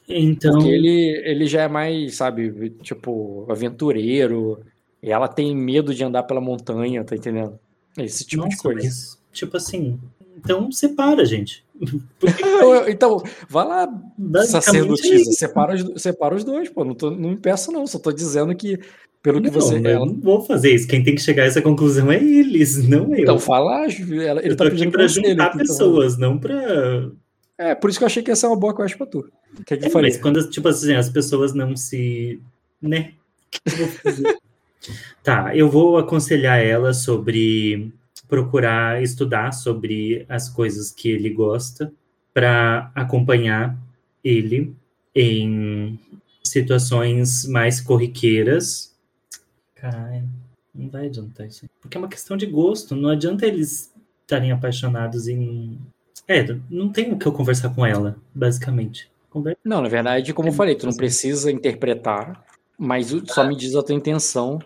Então. 0.06 0.52
Porque 0.52 0.68
ele, 0.68 1.22
ele 1.24 1.46
já 1.46 1.62
é 1.62 1.68
mais, 1.68 2.16
sabe, 2.16 2.70
tipo, 2.82 3.46
aventureiro. 3.50 4.60
E 5.02 5.10
ela 5.10 5.28
tem 5.28 5.56
medo 5.56 5.94
de 5.94 6.04
andar 6.04 6.24
pela 6.24 6.40
montanha, 6.42 7.04
tá 7.04 7.16
entendendo? 7.16 7.58
Esse 7.96 8.24
tipo 8.24 8.42
de 8.42 8.50
Nossa, 8.50 8.62
coisa. 8.62 8.86
mas, 8.86 9.18
tipo 9.32 9.56
assim. 9.56 9.98
Então 10.36 10.70
separa, 10.70 11.24
gente. 11.24 11.64
Porque 12.18 12.42
então, 12.88 13.22
vai 13.48 13.66
lá, 13.66 13.88
é 14.36 14.42
sacerdotisa, 14.42 15.30
separa 15.32 15.74
os, 15.74 16.02
separa 16.02 16.34
os 16.34 16.44
dois, 16.44 16.68
pô. 16.68 16.84
Não, 16.84 16.94
tô, 16.94 17.10
não 17.10 17.32
impeço, 17.32 17.70
não. 17.70 17.86
Só 17.86 17.98
tô 17.98 18.10
dizendo 18.12 18.54
que, 18.54 18.78
pelo 19.22 19.40
que 19.40 19.46
Não, 19.48 19.54
você. 19.54 19.76
eu 19.78 19.86
Ela, 19.86 20.06
não 20.06 20.20
vou 20.20 20.40
fazer 20.42 20.74
isso. 20.74 20.88
Quem 20.88 21.02
tem 21.02 21.14
que 21.14 21.20
chegar 21.20 21.44
a 21.44 21.46
essa 21.46 21.62
conclusão 21.62 22.10
é 22.10 22.16
eles, 22.22 22.88
não 22.88 23.14
eu. 23.14 23.20
então, 23.22 23.38
fala, 23.38 23.86
ela, 23.86 24.40
ele 24.40 24.52
eu 24.52 24.56
tá 24.56 24.64
pedindo 24.64 24.90
pra 24.90 25.02
conselho. 25.02 25.28
juntar 25.30 25.46
aqui, 25.46 25.54
então. 25.56 25.66
pessoas, 25.66 26.18
não 26.18 26.38
pra. 26.38 27.10
É, 27.56 27.74
por 27.74 27.90
isso 27.90 27.98
que 27.98 28.04
eu 28.04 28.06
achei 28.06 28.22
que 28.22 28.30
ia 28.30 28.36
ser 28.36 28.46
uma 28.46 28.56
boa 28.56 28.74
quest 28.74 28.96
pra 28.96 29.06
tu. 29.06 29.28
Que, 29.66 29.74
é 29.74 29.76
que 29.76 29.86
É, 29.86 29.90
mas 29.92 30.16
quando 30.16 30.48
tipo 30.48 30.68
assim, 30.68 30.94
as 30.94 31.08
pessoas 31.10 31.54
não 31.54 31.76
se. 31.76 32.40
Né? 32.80 33.12
Que 33.50 33.60
eu 33.66 34.38
tá, 35.22 35.56
eu 35.56 35.68
vou 35.68 35.98
aconselhar 35.98 36.58
ela 36.58 36.92
sobre 36.94 37.92
procurar 38.28 39.02
estudar 39.02 39.52
sobre 39.52 40.24
as 40.28 40.48
coisas 40.48 40.90
que 40.90 41.08
ele 41.10 41.30
gosta 41.30 41.92
para 42.32 42.90
acompanhar 42.94 43.76
ele 44.22 44.74
em 45.14 45.98
situações 46.44 47.46
mais 47.46 47.80
corriqueiras. 47.80 48.94
Caralho, 49.74 50.28
não 50.74 50.88
vai 50.88 51.06
adiantar 51.06 51.46
isso. 51.46 51.66
Porque 51.80 51.96
é 51.96 52.00
uma 52.00 52.08
questão 52.08 52.36
de 52.36 52.46
gosto, 52.46 52.94
não 52.94 53.10
adianta 53.10 53.46
eles 53.46 53.92
estarem 54.22 54.52
apaixonados 54.52 55.26
em. 55.26 55.78
É, 56.26 56.44
não 56.68 56.90
tem 56.90 57.12
o 57.12 57.18
que 57.18 57.26
eu 57.26 57.32
conversar 57.32 57.70
com 57.74 57.84
ela, 57.84 58.16
basicamente. 58.34 59.10
Conversa 59.30 59.58
Não, 59.64 59.80
na 59.80 59.88
verdade, 59.88 60.34
como 60.34 60.48
eu 60.48 60.52
falei, 60.52 60.74
tu 60.74 60.86
não 60.86 60.94
precisa 60.94 61.50
interpretar, 61.50 62.44
mas 62.78 63.08
só 63.26 63.46
me 63.46 63.56
diz 63.56 63.74
a 63.74 63.82
tua 63.82 63.94
intenção, 63.94 64.58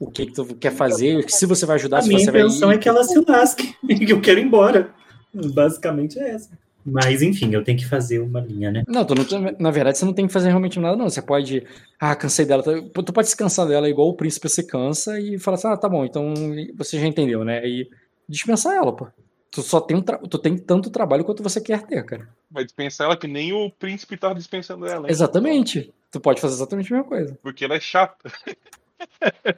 o 0.00 0.10
que, 0.10 0.26
que 0.26 0.32
tu 0.32 0.44
quer 0.56 0.72
fazer, 0.72 1.30
se 1.30 1.46
você 1.46 1.64
vai 1.66 1.76
ajudar, 1.76 1.98
A 1.98 2.02
se 2.02 2.08
minha 2.08 2.18
você 2.20 2.30
vai. 2.32 2.40
intenção 2.40 2.70
é 2.72 2.78
que 2.78 2.88
ela 2.88 3.04
se 3.04 3.22
lasque, 3.28 3.72
que 3.86 4.12
eu 4.12 4.20
quero 4.20 4.40
ir 4.40 4.44
embora. 4.46 4.92
Basicamente 5.32 6.18
é 6.18 6.30
essa. 6.30 6.50
Mas, 6.84 7.20
enfim, 7.20 7.52
eu 7.52 7.62
tenho 7.62 7.76
que 7.78 7.86
fazer 7.86 8.18
uma 8.20 8.40
linha, 8.40 8.70
né? 8.72 8.82
Não, 8.88 9.04
tu 9.04 9.14
não, 9.14 9.24
na 9.60 9.70
verdade, 9.70 9.98
você 9.98 10.04
não 10.06 10.14
tem 10.14 10.26
que 10.26 10.32
fazer 10.32 10.48
realmente 10.48 10.80
nada, 10.80 10.96
não. 10.96 11.10
Você 11.10 11.20
pode. 11.20 11.62
Ah, 12.00 12.16
cansei 12.16 12.46
dela. 12.46 12.62
Tu 12.62 13.12
pode 13.12 13.28
se 13.28 13.36
cansar 13.36 13.68
dela 13.68 13.86
igual 13.88 14.08
o 14.08 14.16
príncipe 14.16 14.48
se 14.48 14.66
cansa 14.66 15.20
e 15.20 15.38
falar 15.38 15.56
assim: 15.58 15.68
ah, 15.68 15.76
tá 15.76 15.88
bom, 15.90 16.06
então 16.06 16.32
você 16.78 16.98
já 16.98 17.06
entendeu, 17.06 17.44
né? 17.44 17.60
E 17.68 17.86
dispensar 18.26 18.74
ela, 18.74 18.96
pô. 18.96 19.06
Tu 19.50 19.60
só 19.62 19.78
tem, 19.80 19.96
um 19.96 20.00
tra- 20.00 20.18
tu 20.18 20.38
tem 20.38 20.56
tanto 20.56 20.90
trabalho 20.90 21.22
quanto 21.24 21.42
você 21.42 21.60
quer 21.60 21.82
ter, 21.82 22.02
cara. 22.04 22.26
Vai 22.50 22.64
dispensar 22.64 23.04
ela 23.08 23.16
que 23.16 23.26
nem 23.28 23.52
o 23.52 23.68
príncipe 23.70 24.16
tá 24.16 24.32
dispensando 24.32 24.86
ela. 24.86 25.06
hein? 25.06 25.10
Exatamente. 25.10 25.92
Tu 26.10 26.18
pode 26.18 26.40
fazer 26.40 26.54
exatamente 26.54 26.92
a 26.92 26.96
mesma 26.96 27.08
coisa. 27.08 27.38
Porque 27.42 27.64
ela 27.64 27.74
é 27.74 27.80
chata. 27.80 28.16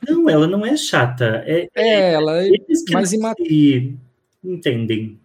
Não, 0.08 0.28
ela 0.28 0.46
não 0.46 0.64
é 0.64 0.76
chata. 0.76 1.42
É, 1.46 1.68
É, 1.74 2.12
ela 2.12 2.42
é 2.42 2.48
eles 2.48 2.82
que 2.84 2.92
mais 2.92 3.12
não 3.12 3.18
ima- 3.18 3.34
se 3.36 3.94
entendem. 4.44 5.18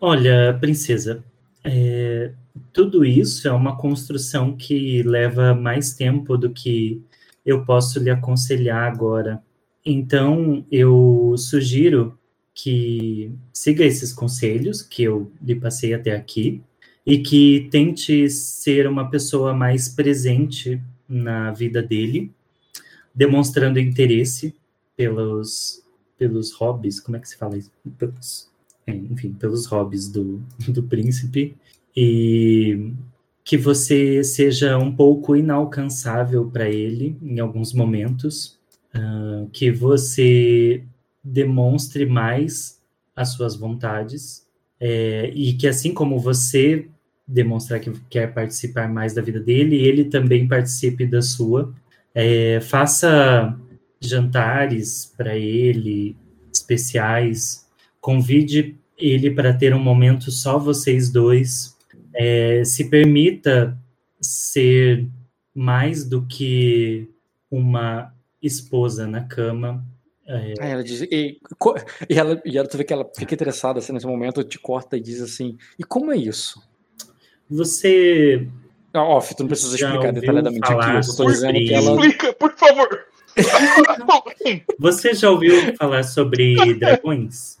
Olha, 0.00 0.56
princesa, 0.60 1.22
é, 1.64 2.32
tudo 2.72 3.04
isso 3.04 3.46
é 3.46 3.52
uma 3.52 3.76
construção 3.76 4.56
que 4.56 5.02
leva 5.02 5.54
mais 5.54 5.92
tempo 5.94 6.36
do 6.38 6.50
que 6.50 7.02
eu 7.44 7.64
posso 7.64 7.98
lhe 7.98 8.10
aconselhar 8.10 8.90
agora. 8.90 9.42
Então, 9.84 10.64
eu 10.70 11.34
sugiro 11.36 12.18
que 12.54 13.30
siga 13.52 13.84
esses 13.84 14.12
conselhos 14.12 14.82
que 14.82 15.02
eu 15.02 15.30
lhe 15.42 15.54
passei 15.54 15.94
até 15.94 16.14
aqui 16.14 16.60
e 17.06 17.18
que 17.18 17.68
tente 17.70 18.28
ser 18.28 18.86
uma 18.86 19.08
pessoa 19.10 19.54
mais 19.54 19.88
presente 19.88 20.80
na 21.08 21.50
vida 21.50 21.82
dele, 21.82 22.30
demonstrando 23.14 23.78
interesse 23.78 24.54
pelos, 24.96 25.82
pelos 26.18 26.52
hobbies, 26.52 27.00
como 27.00 27.16
é 27.16 27.20
que 27.20 27.28
se 27.28 27.36
fala 27.36 27.56
isso? 27.56 27.70
Pelos, 27.98 28.50
é, 28.86 28.94
enfim, 28.94 29.32
pelos 29.32 29.66
hobbies 29.66 30.08
do, 30.08 30.42
do 30.68 30.82
príncipe, 30.82 31.56
e 31.96 32.92
que 33.44 33.56
você 33.56 34.22
seja 34.22 34.78
um 34.78 34.94
pouco 34.94 35.34
inalcançável 35.34 36.48
para 36.48 36.68
ele 36.68 37.16
em 37.20 37.40
alguns 37.40 37.72
momentos, 37.72 38.58
ah, 38.94 39.46
que 39.52 39.70
você 39.70 40.84
demonstre 41.22 42.06
mais 42.06 42.80
as 43.14 43.30
suas 43.30 43.56
vontades, 43.56 44.46
é, 44.78 45.30
e 45.34 45.54
que 45.54 45.68
assim 45.68 45.92
como 45.92 46.18
você 46.18 46.88
demonstrar 47.26 47.80
que 47.80 47.92
quer 48.08 48.32
participar 48.32 48.88
mais 48.88 49.14
da 49.14 49.22
vida 49.22 49.38
dele, 49.38 49.76
ele 49.76 50.04
também 50.04 50.48
participe 50.48 51.06
da 51.06 51.22
sua. 51.22 51.72
É, 52.14 52.60
faça 52.60 53.56
jantares 54.00 55.12
para 55.16 55.36
ele, 55.36 56.16
especiais. 56.52 57.68
Convide 58.00 58.76
ele 58.96 59.30
para 59.30 59.52
ter 59.52 59.74
um 59.74 59.78
momento 59.78 60.30
só 60.30 60.58
vocês 60.58 61.10
dois. 61.10 61.76
É, 62.14 62.64
se 62.64 62.88
permita 62.88 63.78
ser 64.20 65.06
mais 65.54 66.04
do 66.04 66.26
que 66.26 67.08
uma 67.50 68.14
esposa 68.42 69.06
na 69.06 69.22
cama. 69.24 69.84
É, 70.26 70.54
Aí 70.60 70.70
ela 70.70 70.84
diz, 70.84 71.02
e, 71.02 71.40
e 72.08 72.18
ela, 72.18 72.40
e 72.44 72.56
ela, 72.56 72.68
tu 72.68 72.76
vê 72.76 72.84
que 72.84 72.92
ela 72.92 73.10
fica 73.16 73.34
interessada 73.34 73.78
assim, 73.78 73.92
nesse 73.92 74.06
momento, 74.06 74.44
te 74.44 74.58
corta 74.58 74.96
e 74.96 75.00
diz 75.00 75.20
assim: 75.20 75.56
e 75.78 75.84
como 75.84 76.12
é 76.12 76.16
isso? 76.16 76.60
você 77.50 78.46
Off, 78.94 79.34
tu 79.34 79.44
não 79.44 79.48
precisa 79.48 79.76
explicar 79.76 80.12
detalhadamente 80.12 80.72
aqui. 80.72 81.08
Eu 81.08 81.16
tô 81.16 81.24
dizendo 81.26 81.54
que 81.54 81.74
ela. 81.74 81.92
Explica, 81.92 82.32
por 82.32 82.52
favor. 82.56 83.06
Você 84.78 85.14
já 85.14 85.30
ouviu 85.30 85.76
falar 85.76 86.02
sobre 86.02 86.74
dragões? 86.74 87.58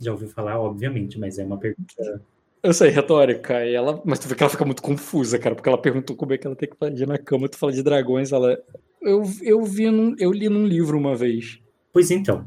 Já 0.00 0.12
ouviu 0.12 0.28
falar, 0.28 0.58
obviamente, 0.58 1.18
mas 1.18 1.38
é 1.38 1.44
uma 1.44 1.58
pergunta. 1.58 2.22
Eu 2.62 2.72
sei, 2.72 2.90
retórica. 2.90 3.64
E 3.66 3.74
ela, 3.74 4.00
mas 4.04 4.18
tu 4.18 4.28
vê 4.28 4.34
que 4.34 4.42
ela 4.42 4.50
fica 4.50 4.64
muito 4.64 4.82
confusa, 4.82 5.38
cara, 5.38 5.54
porque 5.54 5.68
ela 5.68 5.78
perguntou 5.78 6.14
como 6.14 6.32
é 6.32 6.38
que 6.38 6.46
ela 6.46 6.56
tem 6.56 6.68
que 6.68 6.76
fazer 6.76 7.06
na 7.06 7.18
cama. 7.18 7.48
Tu 7.48 7.56
fala 7.56 7.72
de 7.72 7.82
dragões, 7.82 8.32
ela. 8.32 8.58
Eu, 9.02 9.22
eu 9.42 9.64
vi 9.64 9.90
num, 9.90 10.14
eu 10.18 10.30
li 10.30 10.48
num 10.48 10.66
livro 10.66 10.96
uma 10.96 11.16
vez. 11.16 11.58
Pois 11.92 12.10
então, 12.10 12.46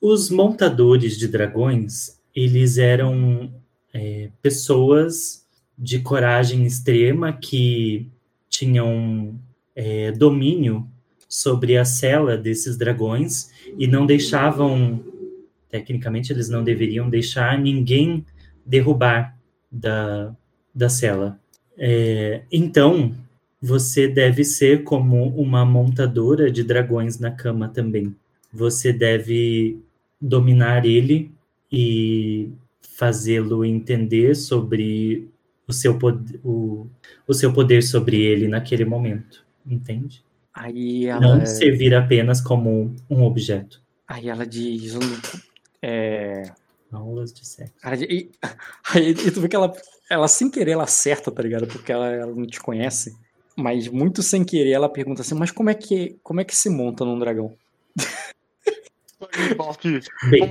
os 0.00 0.30
montadores 0.30 1.16
de 1.18 1.26
dragões, 1.26 2.20
eles 2.34 2.78
eram 2.78 3.52
é, 3.92 4.30
pessoas 4.42 5.43
de 5.76 5.98
coragem 6.00 6.64
extrema 6.64 7.32
que 7.32 8.08
tinham 8.48 9.38
é, 9.74 10.12
domínio 10.12 10.86
sobre 11.28 11.76
a 11.76 11.84
cela 11.84 12.36
desses 12.36 12.76
dragões 12.76 13.50
e 13.76 13.86
não 13.86 14.06
deixavam, 14.06 15.02
tecnicamente 15.68 16.32
eles 16.32 16.48
não 16.48 16.62
deveriam 16.62 17.10
deixar 17.10 17.58
ninguém 17.58 18.24
derrubar 18.64 19.36
da, 19.70 20.34
da 20.74 20.88
cela. 20.88 21.38
É, 21.76 22.42
então, 22.52 23.12
você 23.60 24.06
deve 24.06 24.44
ser 24.44 24.84
como 24.84 25.28
uma 25.28 25.64
montadora 25.64 26.50
de 26.50 26.62
dragões 26.62 27.18
na 27.18 27.30
cama 27.30 27.68
também. 27.68 28.14
Você 28.52 28.92
deve 28.92 29.78
dominar 30.20 30.86
ele 30.86 31.32
e 31.72 32.50
fazê-lo 32.80 33.64
entender 33.64 34.36
sobre 34.36 35.28
o 35.66 35.72
seu, 35.72 35.98
pod 35.98 36.40
o, 36.44 36.86
o 37.26 37.34
seu 37.34 37.52
poder 37.52 37.82
sobre 37.82 38.20
ele 38.20 38.48
naquele 38.48 38.84
momento. 38.84 39.44
Entende? 39.66 40.24
Aí 40.52 41.06
ela. 41.06 41.20
Não 41.20 41.46
servir 41.46 41.94
apenas 41.94 42.40
como 42.40 42.94
um 43.08 43.22
objeto. 43.22 43.80
Aí 44.06 44.28
ela 44.28 44.46
diz. 44.46 44.96
É, 45.82 46.52
Aulas 46.94 47.32
de 47.32 47.46
sexo. 47.46 47.74
E, 48.08 48.30
aí, 48.94 49.10
e 49.10 49.30
tu 49.30 49.40
vê 49.40 49.48
que 49.48 49.56
ela, 49.56 49.72
ela 50.08 50.28
sem 50.28 50.50
querer 50.50 50.72
ela 50.72 50.84
acerta, 50.84 51.30
tá 51.30 51.42
ligado? 51.42 51.66
Porque 51.66 51.90
ela, 51.90 52.08
ela 52.08 52.34
não 52.34 52.46
te 52.46 52.60
conhece. 52.60 53.16
Mas 53.56 53.88
muito 53.88 54.22
sem 54.22 54.44
querer 54.44 54.70
ela 54.72 54.88
pergunta 54.88 55.22
assim, 55.22 55.34
mas 55.34 55.50
como 55.50 55.70
é 55.70 55.74
que, 55.74 56.16
como 56.22 56.40
é 56.40 56.44
que 56.44 56.56
se 56.56 56.68
monta 56.68 57.04
num 57.04 57.18
dragão? 57.18 57.54
Aqui. 59.70 60.00
Bem. 60.28 60.50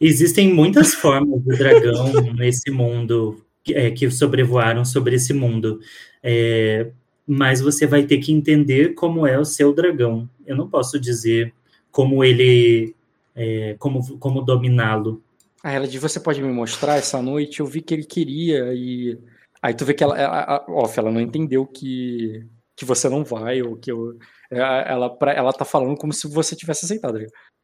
Existem 0.00 0.52
muitas 0.52 0.94
formas 0.94 1.42
de 1.42 1.56
dragão 1.56 2.12
nesse 2.34 2.70
mundo 2.70 3.44
é, 3.74 3.90
que 3.90 4.10
sobrevoaram 4.10 4.84
sobre 4.84 5.16
esse 5.16 5.32
mundo. 5.32 5.80
É, 6.22 6.90
mas 7.26 7.60
você 7.60 7.86
vai 7.86 8.04
ter 8.04 8.18
que 8.18 8.32
entender 8.32 8.94
como 8.94 9.26
é 9.26 9.38
o 9.38 9.44
seu 9.44 9.74
dragão. 9.74 10.28
Eu 10.46 10.56
não 10.56 10.68
posso 10.68 10.98
dizer 10.98 11.52
como 11.90 12.24
ele. 12.24 12.94
é, 13.38 13.76
como, 13.78 14.18
como 14.18 14.42
dominá-lo. 14.42 15.22
Aí 15.62 15.76
ela 15.76 15.86
diz, 15.86 16.02
você 16.02 16.18
pode 16.18 16.42
me 16.42 16.52
mostrar 16.52 16.96
essa 16.96 17.22
noite? 17.22 17.60
Eu 17.60 17.66
vi 17.66 17.80
que 17.80 17.94
ele 17.94 18.04
queria 18.04 18.74
e... 18.74 19.16
Aí 19.62 19.74
tu 19.74 19.84
vê 19.84 19.94
que 19.94 20.02
ela, 20.02 20.18
ela, 20.18 20.64
off, 20.68 20.98
ela 20.98 21.10
não 21.10 21.20
entendeu 21.20 21.66
que, 21.66 22.44
que 22.76 22.84
você 22.84 23.08
não 23.08 23.24
vai, 23.24 23.62
ou 23.62 23.76
que 23.76 23.90
eu... 23.90 24.16
Ela, 24.50 25.10
pra, 25.10 25.32
ela 25.32 25.52
tá 25.52 25.64
falando 25.64 25.96
como 25.96 26.12
se 26.12 26.28
você 26.28 26.56
tivesse 26.56 26.84
aceitado. 26.84 27.18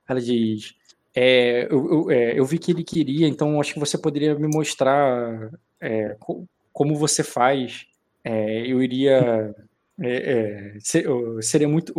Ela 0.09 0.21
diz, 0.21 0.75
é, 1.15 1.67
eu, 1.71 1.93
eu, 1.93 2.11
é, 2.11 2.39
eu 2.39 2.45
vi 2.45 2.59
que 2.59 2.73
ele 2.73 2.85
queria, 2.85 3.27
então 3.27 3.61
acho 3.61 3.75
que 3.75 3.81
você 3.81 3.97
poderia 3.97 4.35
me 4.35 4.49
mostrar 4.49 5.51
é, 5.85 6.17
co- 6.19 6.47
como 6.73 6.97
você 6.97 7.23
faz, 7.23 7.87
é, 8.25 8.67
eu 8.67 8.83
iria 8.83 9.55
é, 10.01 10.75
é, 10.75 11.41
seria 11.41 11.69
muito. 11.69 11.93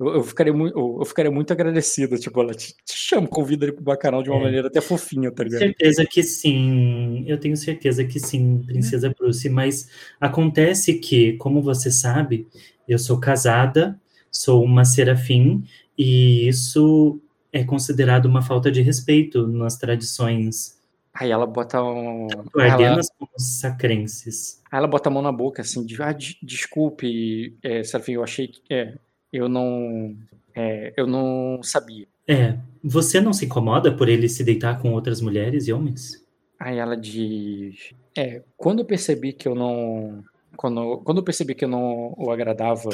Eu, 0.00 0.14
eu, 0.14 0.24
ficaria 0.24 0.52
muito 0.52 0.76
eu 0.76 1.04
ficaria 1.04 1.30
muito 1.30 1.52
agradecido. 1.52 2.18
Tipo, 2.18 2.40
ela 2.40 2.54
te, 2.54 2.74
te 2.84 2.96
chama, 2.96 3.28
convida 3.28 3.64
ele 3.64 3.72
pro 3.72 3.84
bacanal 3.84 4.20
de 4.20 4.30
uma 4.30 4.40
é. 4.40 4.42
maneira 4.42 4.66
até 4.66 4.80
fofinha, 4.80 5.30
tá 5.30 5.44
ligado? 5.44 5.60
Certeza 5.60 6.04
que 6.04 6.22
sim. 6.24 7.24
Eu 7.28 7.38
tenho 7.38 7.56
certeza 7.56 8.04
que 8.04 8.18
sim, 8.18 8.64
Princesa 8.66 9.14
Bruce. 9.16 9.48
Mas 9.48 9.88
acontece 10.20 10.94
que, 10.94 11.34
como 11.34 11.62
você 11.62 11.88
sabe, 11.88 12.48
eu 12.88 12.98
sou 12.98 13.20
casada, 13.20 13.98
sou 14.28 14.64
uma 14.64 14.84
serafim, 14.84 15.62
e 15.96 16.48
isso 16.48 17.20
é 17.52 17.62
considerado 17.62 18.26
uma 18.26 18.42
falta 18.42 18.72
de 18.72 18.82
respeito 18.82 19.46
nas 19.46 19.76
tradições 19.76 20.82
Aí 21.14 21.30
ela 21.30 21.46
bota 21.46 21.80
um. 21.80 22.26
Guardianas 22.52 23.08
ela... 23.20 23.30
sacrenses. 23.36 24.60
Aí 24.70 24.78
ela 24.78 24.88
bota 24.88 25.08
a 25.08 25.12
mão 25.12 25.22
na 25.22 25.30
boca, 25.30 25.62
assim, 25.62 25.86
de, 25.86 26.02
ah, 26.02 26.12
de, 26.12 26.36
desculpe, 26.42 27.56
é, 27.62 27.84
Serafim, 27.84 28.12
eu 28.12 28.24
achei 28.24 28.48
que. 28.48 28.60
É, 28.68 28.94
eu 29.32 29.48
não. 29.48 30.16
É, 30.54 30.92
eu 30.96 31.06
não 31.06 31.62
sabia. 31.62 32.06
É, 32.26 32.56
você 32.82 33.20
não 33.20 33.32
se 33.32 33.44
incomoda 33.44 33.96
por 33.96 34.08
ele 34.08 34.28
se 34.28 34.42
deitar 34.42 34.80
com 34.80 34.92
outras 34.92 35.20
mulheres 35.20 35.68
e 35.68 35.72
homens? 35.72 36.24
Aí 36.58 36.78
ela 36.78 36.96
diz. 36.96 37.94
É, 38.16 38.42
quando 38.56 38.80
eu 38.80 38.84
percebi 38.84 39.32
que 39.32 39.46
eu 39.46 39.54
não. 39.54 40.24
Quando, 40.56 40.98
quando 40.98 41.18
eu 41.18 41.24
percebi 41.24 41.54
que 41.54 41.64
eu 41.64 41.68
não 41.68 42.12
o 42.16 42.30
agradava, 42.30 42.90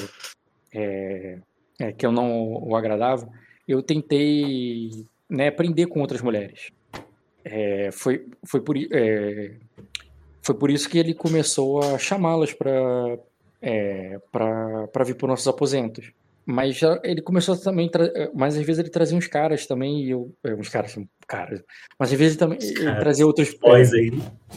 é, 0.74 1.38
é, 1.78 1.92
que 1.92 2.04
eu 2.04 2.12
não 2.12 2.52
o 2.52 2.76
agradava, 2.76 3.30
eu 3.66 3.82
tentei 3.82 5.06
né, 5.28 5.48
aprender 5.48 5.86
com 5.86 6.00
outras 6.00 6.20
mulheres. 6.20 6.70
É, 7.44 7.90
foi, 7.92 8.26
foi, 8.44 8.60
por, 8.60 8.76
é, 8.76 9.54
foi 10.42 10.54
por 10.54 10.70
isso 10.70 10.88
que 10.88 10.98
ele 10.98 11.14
começou 11.14 11.82
a 11.82 11.98
chamá-las 11.98 12.52
para 12.52 13.18
é, 13.62 14.18
para 14.32 15.04
vir 15.04 15.14
para 15.14 15.28
nossos 15.28 15.48
aposentos. 15.48 16.12
Mas 16.46 16.78
já, 16.78 16.98
ele 17.04 17.20
começou 17.20 17.56
também, 17.56 17.88
mas 18.34 18.56
às 18.56 18.64
vezes 18.64 18.80
ele 18.80 18.90
trazia 18.90 19.16
uns 19.16 19.26
caras 19.26 19.66
também, 19.66 20.04
e 20.04 20.10
eu, 20.10 20.34
é, 20.42 20.54
uns 20.54 20.68
caras, 20.68 20.98
caras, 21.28 21.62
mas 21.98 22.10
às 22.10 22.18
vezes 22.18 22.36
ele 22.36 22.38
também 22.38 22.58
ele 22.60 22.96
trazia 22.98 23.26
outros 23.26 23.54
boys 23.54 23.92
aí, 23.92 24.10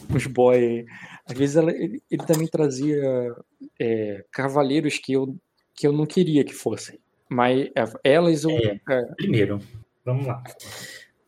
uns 0.10 0.26
boys. 0.26 0.86
Às 1.26 1.38
vezes 1.38 1.56
ela, 1.56 1.72
ele, 1.72 2.02
ele, 2.10 2.26
também 2.26 2.48
trazia 2.48 3.36
é, 3.80 4.26
cavaleiros 4.32 4.98
que 4.98 5.14
eu 5.14 5.36
que 5.76 5.88
eu 5.88 5.92
não 5.92 6.06
queria 6.06 6.44
que 6.44 6.54
fossem, 6.54 6.98
mas 7.30 7.70
é, 7.76 7.84
elas. 8.04 8.44
É, 8.46 8.80
primeiro, 9.18 9.60
vamos 10.06 10.26
lá. 10.26 10.42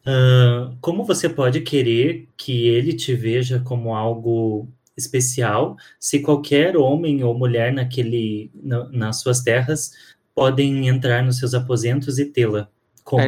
Uh, 0.07 0.77
como 0.81 1.03
você 1.03 1.27
pode 1.27 1.61
querer 1.61 2.27
que 2.37 2.67
ele 2.67 2.93
te 2.93 3.15
veja 3.15 3.59
como 3.59 3.95
algo 3.95 4.67
especial 4.95 5.75
se 5.99 6.21
qualquer 6.21 6.77
homem 6.77 7.23
ou 7.23 7.37
mulher 7.37 7.73
naquele 7.73 8.51
na, 8.53 8.87
nas 8.89 9.19
suas 9.19 9.41
terras 9.41 9.91
podem 10.33 10.87
entrar 10.87 11.23
nos 11.23 11.39
seus 11.39 11.53
aposentos 11.53 12.19
e 12.19 12.25
tê-la 12.25 12.69
como 13.03 13.23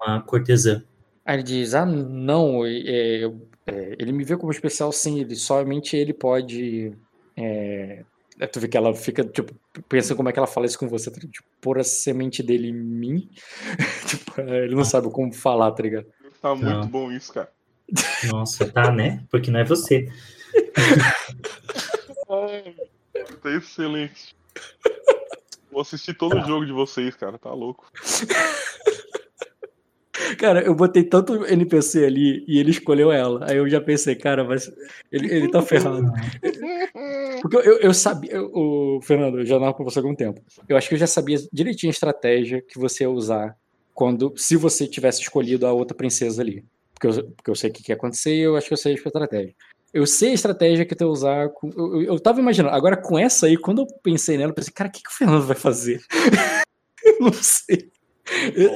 uma 0.00 0.20
cortesã? 0.22 0.82
Aí 1.24 1.36
ele 1.36 1.42
diz: 1.42 1.74
Ah, 1.74 1.84
não, 1.84 2.64
é, 2.64 3.24
é, 3.66 3.96
ele 3.98 4.12
me 4.12 4.24
vê 4.24 4.36
como 4.36 4.52
especial, 4.52 4.92
sim, 4.92 5.20
ele 5.20 5.34
somente 5.34 5.96
ele 5.96 6.14
pode. 6.14 6.92
É, 7.36 8.00
é, 8.00 8.04
tu 8.52 8.60
vê 8.60 8.68
que 8.68 8.76
ela 8.76 8.94
fica, 8.94 9.24
tipo, 9.24 9.54
pensa 9.88 10.14
como 10.14 10.28
é 10.28 10.32
que 10.32 10.38
ela 10.38 10.46
fala 10.46 10.66
isso 10.66 10.78
com 10.78 10.88
você, 10.88 11.10
tá 11.10 11.20
tipo, 11.20 11.46
pôr 11.60 11.78
a 11.78 11.84
semente 11.84 12.42
dele 12.42 12.68
em 12.68 12.74
mim. 12.74 13.30
tipo, 14.06 14.40
ele 14.40 14.74
não 14.74 14.84
sabe 14.84 15.10
como 15.10 15.32
falar, 15.32 15.72
tá 15.72 15.82
ligado? 15.82 16.06
Tá 16.42 16.54
muito 16.54 16.68
não. 16.68 16.86
bom 16.86 17.12
isso, 17.12 17.32
cara. 17.32 17.50
Nossa, 18.30 18.70
tá, 18.70 18.90
né? 18.90 19.24
Porque 19.30 19.50
não 19.50 19.60
é 19.60 19.64
você. 19.64 20.10
tá 23.42 23.50
excelente. 23.50 24.36
Vou 25.70 25.82
assistir 25.82 26.14
todo 26.14 26.36
o 26.36 26.44
jogo 26.44 26.66
de 26.66 26.72
vocês, 26.72 27.14
cara, 27.14 27.38
tá 27.38 27.50
louco. 27.50 27.90
Cara, 30.38 30.62
eu 30.62 30.74
botei 30.74 31.04
tanto 31.04 31.46
NPC 31.46 32.04
ali 32.04 32.44
e 32.46 32.58
ele 32.58 32.70
escolheu 32.70 33.12
ela. 33.12 33.46
Aí 33.48 33.56
eu 33.56 33.68
já 33.68 33.80
pensei, 33.80 34.14
cara, 34.14 34.44
mas 34.44 34.70
ele, 35.10 35.32
ele 35.32 35.50
tá 35.50 35.62
ferrado. 35.62 36.12
Porque 37.42 37.56
eu, 37.56 37.78
eu 37.78 37.94
sabia, 37.94 38.42
o 38.42 39.00
Fernando, 39.02 39.40
eu 39.40 39.46
já 39.46 39.58
não 39.58 39.72
com 39.72 39.84
você 39.84 39.98
há 39.98 40.02
algum 40.02 40.14
tempo. 40.14 40.40
Eu 40.68 40.76
acho 40.76 40.88
que 40.88 40.94
eu 40.94 40.98
já 40.98 41.06
sabia 41.06 41.38
direitinho 41.52 41.90
a 41.90 41.94
estratégia 41.94 42.62
que 42.62 42.78
você 42.78 43.04
ia 43.04 43.10
usar 43.10 43.56
quando, 43.94 44.32
se 44.36 44.56
você 44.56 44.86
tivesse 44.86 45.22
escolhido 45.22 45.66
a 45.66 45.72
outra 45.72 45.96
princesa 45.96 46.42
ali. 46.42 46.64
Porque 46.94 47.06
eu, 47.06 47.30
porque 47.30 47.50
eu 47.50 47.54
sei 47.54 47.70
o 47.70 47.72
que, 47.72 47.82
que 47.82 47.92
ia 47.92 47.96
acontecer 47.96 48.34
e 48.34 48.40
eu 48.40 48.56
acho 48.56 48.66
que 48.66 48.72
eu 48.72 48.78
sei 48.78 48.92
a 48.92 48.94
estratégia. 48.94 49.54
Eu 49.92 50.06
sei 50.06 50.30
a 50.30 50.34
estratégia 50.34 50.84
que 50.84 50.94
tu 50.94 51.04
ia 51.04 51.08
usar. 51.08 51.48
Com, 51.50 51.70
eu, 51.70 51.94
eu, 51.94 52.02
eu 52.02 52.20
tava 52.20 52.40
imaginando. 52.40 52.74
Agora, 52.74 52.96
com 52.96 53.18
essa 53.18 53.46
aí, 53.46 53.56
quando 53.56 53.82
eu 53.82 53.86
pensei 54.02 54.36
nela, 54.36 54.50
eu 54.50 54.54
pensei, 54.54 54.72
cara, 54.72 54.88
o 54.88 54.92
que, 54.92 55.02
que 55.02 55.10
o 55.10 55.12
Fernando 55.12 55.46
vai 55.46 55.56
fazer? 55.56 56.02
eu 57.04 57.20
não 57.20 57.32
sei. 57.32 57.90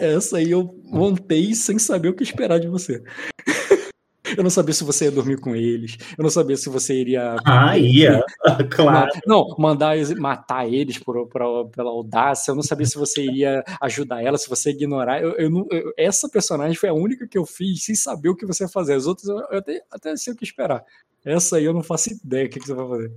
Essa 0.01 0.39
aí 0.39 0.51
eu 0.51 0.81
montei 0.85 1.55
sem 1.55 1.79
saber 1.79 2.09
o 2.09 2.15
que 2.15 2.23
esperar 2.23 2.59
de 2.59 2.69
você. 2.69 3.03
Eu 4.37 4.45
não 4.45 4.51
sabia 4.51 4.73
se 4.73 4.85
você 4.85 5.07
ia 5.07 5.11
dormir 5.11 5.41
com 5.41 5.57
eles. 5.57 5.97
Eu 6.17 6.23
não 6.23 6.31
sabia 6.31 6.57
se 6.57 6.69
você 6.69 6.95
iria. 6.95 7.37
Ah, 7.45 7.77
ia. 7.79 8.25
claro. 8.71 9.11
Não, 9.27 9.55
mandar 9.59 9.97
matar 10.17 10.69
eles 10.69 10.99
por, 10.99 11.27
por, 11.27 11.69
pela 11.71 11.91
audácia. 11.91 12.51
Eu 12.51 12.55
não 12.55 12.63
sabia 12.63 12.87
se 12.87 12.97
você 12.97 13.23
iria 13.23 13.65
ajudar 13.81 14.23
ela, 14.23 14.39
se 14.39 14.49
você 14.49 14.71
ignorar. 14.71 15.21
Eu, 15.21 15.33
eu, 15.33 15.69
eu, 15.71 15.93
essa 15.97 16.29
personagem 16.29 16.77
foi 16.77 16.89
a 16.89 16.95
única 16.95 17.27
que 17.27 17.39
eu 17.39 17.47
fiz 17.47 17.85
sem 17.85 17.95
saber 17.95 18.29
o 18.29 18.37
que 18.37 18.47
você 18.47 18.65
ia 18.65 18.69
fazer. 18.69 18.95
As 18.95 19.07
outras 19.07 19.29
eu, 19.29 19.39
até, 19.59 19.83
até 19.91 20.17
sei 20.17 20.33
o 20.33 20.37
que 20.37 20.45
esperar. 20.45 20.85
Essa 21.25 21.57
aí 21.57 21.65
eu 21.65 21.75
não 21.75 21.83
faço 21.83 22.11
ideia 22.13 22.45
do 22.45 22.51
que, 22.51 22.61
que 22.61 22.67
você 22.67 22.75
vai 22.75 22.89
fazer. 22.89 23.13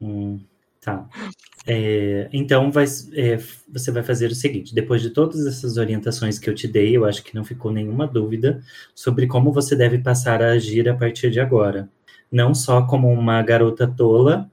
Hum. 0.00 0.40
Tá. 0.86 1.04
É, 1.66 2.28
então 2.32 2.70
vai, 2.70 2.84
é, 3.14 3.38
você 3.68 3.90
vai 3.90 4.04
fazer 4.04 4.30
o 4.30 4.34
seguinte: 4.36 4.72
depois 4.72 5.02
de 5.02 5.10
todas 5.10 5.44
essas 5.44 5.76
orientações 5.76 6.38
que 6.38 6.48
eu 6.48 6.54
te 6.54 6.68
dei, 6.68 6.96
eu 6.96 7.04
acho 7.04 7.24
que 7.24 7.34
não 7.34 7.44
ficou 7.44 7.72
nenhuma 7.72 8.06
dúvida 8.06 8.62
sobre 8.94 9.26
como 9.26 9.52
você 9.52 9.74
deve 9.74 9.98
passar 9.98 10.40
a 10.40 10.52
agir 10.52 10.88
a 10.88 10.94
partir 10.94 11.28
de 11.32 11.40
agora. 11.40 11.88
Não 12.30 12.54
só 12.54 12.86
como 12.86 13.08
uma 13.12 13.42
garota 13.42 13.84
tola, 13.88 14.48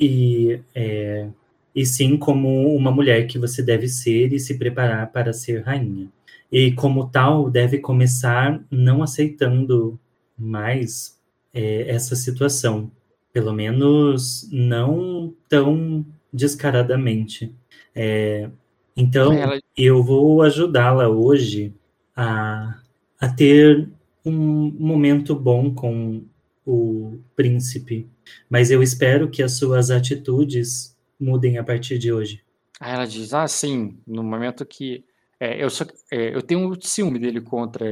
e, 0.00 0.60
é, 0.74 1.28
e 1.74 1.84
sim 1.84 2.16
como 2.16 2.74
uma 2.74 2.90
mulher 2.90 3.26
que 3.26 3.38
você 3.38 3.62
deve 3.62 3.86
ser 3.86 4.32
e 4.32 4.40
se 4.40 4.58
preparar 4.58 5.12
para 5.12 5.30
ser 5.34 5.62
rainha. 5.62 6.08
E 6.50 6.72
como 6.72 7.06
tal, 7.10 7.50
deve 7.50 7.78
começar 7.78 8.64
não 8.70 9.02
aceitando 9.02 10.00
mais 10.38 11.18
é, 11.52 11.90
essa 11.90 12.16
situação 12.16 12.90
pelo 13.34 13.52
menos 13.52 14.48
não 14.52 15.34
tão 15.48 16.06
descaradamente. 16.32 17.52
É, 17.92 18.48
então, 18.96 19.32
Ela... 19.32 19.58
eu 19.76 20.04
vou 20.04 20.40
ajudá-la 20.40 21.08
hoje 21.08 21.74
a, 22.14 22.80
a 23.20 23.28
ter 23.28 23.88
um 24.24 24.70
momento 24.78 25.34
bom 25.34 25.74
com 25.74 26.22
o 26.64 27.18
príncipe, 27.34 28.06
mas 28.48 28.70
eu 28.70 28.80
espero 28.80 29.28
que 29.28 29.42
as 29.42 29.54
suas 29.54 29.90
atitudes 29.90 30.96
mudem 31.18 31.58
a 31.58 31.64
partir 31.64 31.98
de 31.98 32.12
hoje. 32.12 32.40
Aí 32.78 32.92
ela 32.94 33.04
diz: 33.04 33.34
Ah, 33.34 33.48
sim, 33.48 33.98
no 34.06 34.22
momento 34.22 34.64
que 34.64 35.04
é, 35.38 35.62
eu, 35.62 35.70
só, 35.70 35.84
é, 36.10 36.34
eu 36.34 36.42
tenho 36.42 36.60
um 36.60 36.80
ciúme 36.80 37.18
dele 37.18 37.40
contra, 37.40 37.86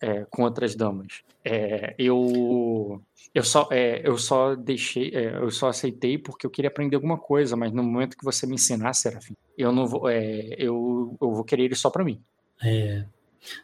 é, 0.00 0.26
contra 0.30 0.64
as 0.64 0.74
damas. 0.74 1.22
É, 1.44 1.94
eu, 1.98 3.02
eu, 3.34 3.42
só, 3.42 3.68
é, 3.70 4.06
eu 4.06 4.16
só 4.18 4.54
deixei, 4.54 5.10
é, 5.14 5.36
eu 5.36 5.50
só 5.50 5.68
aceitei 5.68 6.18
porque 6.18 6.46
eu 6.46 6.50
queria 6.50 6.68
aprender 6.68 6.96
alguma 6.96 7.18
coisa, 7.18 7.56
mas 7.56 7.72
no 7.72 7.82
momento 7.82 8.16
que 8.16 8.24
você 8.24 8.46
me 8.46 8.54
ensinar, 8.54 8.92
Serafim, 8.94 9.34
eu 9.56 9.72
não 9.72 9.86
vou, 9.86 10.10
eu, 10.10 11.16
eu 11.20 11.30
vou 11.32 11.44
querer 11.44 11.64
ele 11.64 11.74
só 11.74 11.90
para 11.90 12.04
mim. 12.04 12.20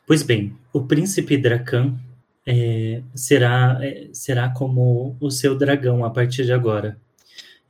pois 0.07 0.23
bem, 0.23 0.57
o 0.73 0.85
príncipe 0.85 1.37
Dracan 1.37 1.97
será, 3.15 3.79
será 4.13 4.51
como 4.51 5.17
o 5.21 5.31
seu 5.31 5.57
dragão 5.57 6.05
a 6.05 6.11
partir 6.11 6.45
de 6.45 6.53
agora. 6.53 6.99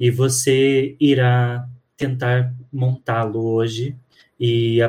E 0.01 0.11
você 0.11 0.97
irá 0.99 1.69
tentar 1.97 2.53
montá-lo 2.73 3.45
hoje 3.45 3.95
e 4.41 4.81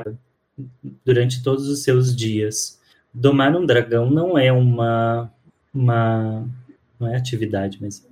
durante 1.05 1.43
todos 1.43 1.67
os 1.67 1.83
seus 1.83 2.15
dias. 2.15 2.79
Domar 3.13 3.55
um 3.55 3.65
dragão 3.65 4.09
não 4.09 4.37
é 4.37 4.51
uma, 4.51 5.31
uma 5.73 6.47
não 6.99 7.07
é 7.07 7.15
atividade, 7.15 7.77
mas 7.81 8.07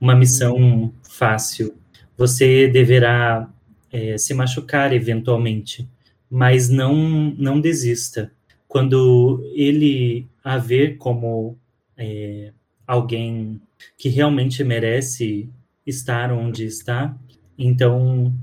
uma 0.00 0.14
missão 0.14 0.92
fácil. 1.02 1.74
Você 2.16 2.68
deverá 2.68 3.48
é, 3.92 4.18
se 4.18 4.34
machucar 4.34 4.92
eventualmente, 4.92 5.88
mas 6.30 6.68
não 6.68 6.94
não 7.38 7.60
desista. 7.60 8.32
Quando 8.66 9.42
ele 9.54 10.26
a 10.42 10.58
ver 10.58 10.96
como 10.96 11.56
é, 11.96 12.52
alguém 12.86 13.60
que 13.96 14.08
realmente 14.08 14.64
merece 14.64 15.48
estar 15.86 16.32
onde 16.32 16.64
está, 16.64 17.16
então 17.56 18.34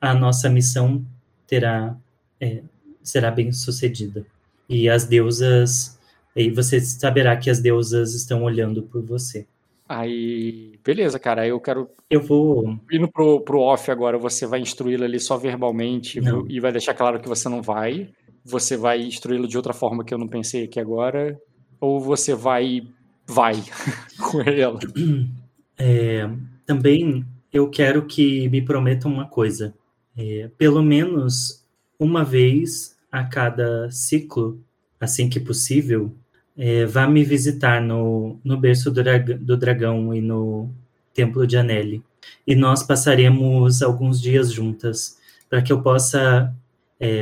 a 0.00 0.12
nossa 0.12 0.50
missão 0.50 1.04
terá 1.46 1.96
é, 2.40 2.62
será 3.08 3.30
bem 3.30 3.52
sucedida. 3.52 4.26
E 4.68 4.88
as 4.88 5.04
deusas, 5.04 5.98
e 6.34 6.50
você 6.50 6.80
saberá 6.80 7.36
que 7.36 7.48
as 7.48 7.60
deusas 7.60 8.14
estão 8.14 8.42
olhando 8.42 8.82
por 8.82 9.02
você. 9.02 9.46
Aí, 9.88 10.78
beleza, 10.84 11.18
cara. 11.18 11.42
Aí 11.42 11.50
eu 11.50 11.60
quero. 11.60 11.88
Eu 12.10 12.20
vou. 12.20 12.76
Indo 12.90 13.08
pro, 13.08 13.40
pro 13.40 13.60
off 13.60 13.90
agora, 13.90 14.18
você 14.18 14.44
vai 14.46 14.60
instruí-lo 14.60 15.04
ali 15.04 15.20
só 15.20 15.36
verbalmente 15.36 16.20
Não. 16.20 16.44
e 16.48 16.58
vai 16.58 16.72
deixar 16.72 16.94
claro 16.94 17.20
que 17.20 17.28
você 17.28 17.48
não 17.48 17.62
vai. 17.62 18.10
Você 18.44 18.76
vai 18.76 19.00
instruí-lo 19.00 19.46
de 19.46 19.56
outra 19.56 19.72
forma 19.72 20.04
que 20.04 20.12
eu 20.12 20.18
não 20.18 20.26
pensei 20.26 20.64
aqui 20.64 20.80
agora. 20.80 21.38
Ou 21.80 22.00
você 22.00 22.34
vai. 22.34 22.82
Vai 23.28 23.54
com 24.30 24.40
ela. 24.42 24.78
É, 25.78 26.26
também 26.64 27.22
eu 27.52 27.68
quero 27.68 28.06
que 28.06 28.48
me 28.48 28.62
prometam 28.62 29.12
uma 29.12 29.28
coisa. 29.28 29.74
É, 30.16 30.50
pelo 30.56 30.82
menos 30.82 31.66
uma 31.98 32.24
vez 32.24 32.95
a 33.10 33.24
cada 33.24 33.90
ciclo, 33.90 34.60
assim 35.00 35.28
que 35.28 35.40
possível, 35.40 36.14
é, 36.56 36.86
vá 36.86 37.06
me 37.06 37.22
visitar 37.24 37.80
no, 37.80 38.38
no 38.42 38.56
berço 38.56 38.90
do, 38.90 39.02
do 39.40 39.56
dragão 39.56 40.14
e 40.14 40.20
no 40.20 40.70
templo 41.14 41.46
de 41.46 41.56
Aneli. 41.56 42.02
E 42.46 42.54
nós 42.54 42.82
passaremos 42.82 43.82
alguns 43.82 44.20
dias 44.20 44.52
juntas 44.52 45.18
para 45.48 45.62
que 45.62 45.72
eu 45.72 45.80
possa, 45.80 46.54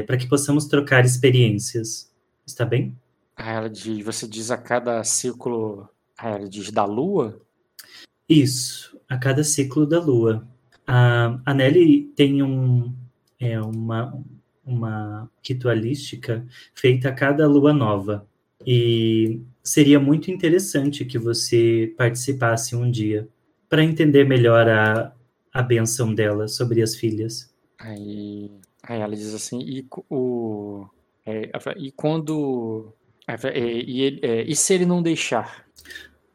para 0.06 0.16
que 0.16 0.26
possamos 0.26 0.66
trocar 0.66 1.04
experiências. 1.04 2.10
Está 2.46 2.64
bem? 2.64 2.96
Aí 3.36 3.54
ela 3.54 3.68
diz, 3.68 4.04
você 4.04 4.26
diz 4.26 4.50
a 4.50 4.56
cada 4.56 5.02
ciclo. 5.04 5.88
Aí 6.16 6.32
ela 6.32 6.48
diz 6.48 6.70
da 6.70 6.84
lua? 6.84 7.40
Isso, 8.28 8.98
a 9.08 9.18
cada 9.18 9.44
ciclo 9.44 9.86
da 9.86 10.00
Lua. 10.00 10.46
A, 10.86 11.38
a 11.44 11.54
Nelly 11.54 12.12
tem 12.16 12.42
um, 12.42 12.94
é, 13.38 13.60
uma, 13.60 14.18
uma 14.66 15.30
ritualística 15.46 16.44
feita 16.74 17.08
a 17.08 17.12
cada 17.12 17.46
lua 17.46 17.72
nova. 17.72 18.26
E 18.66 19.40
seria 19.62 20.00
muito 20.00 20.30
interessante 20.30 21.04
que 21.04 21.18
você 21.18 21.92
participasse 21.98 22.74
um 22.74 22.90
dia 22.90 23.28
para 23.68 23.84
entender 23.84 24.24
melhor 24.24 24.68
a, 24.68 25.12
a 25.52 25.62
benção 25.62 26.14
dela 26.14 26.48
sobre 26.48 26.80
as 26.82 26.94
filhas. 26.96 27.52
Aí, 27.78 28.50
aí 28.82 29.00
ela 29.00 29.14
diz 29.14 29.34
assim, 29.34 29.60
e 29.60 29.86
o. 30.08 30.86
é, 31.26 31.50
e 31.76 31.90
quando. 31.92 32.92
é, 33.26 33.58
e, 33.58 34.00
ele- 34.00 34.20
é, 34.22 34.42
e 34.42 34.56
se 34.56 34.72
ele 34.74 34.86
não 34.86 35.02
deixar? 35.02 35.64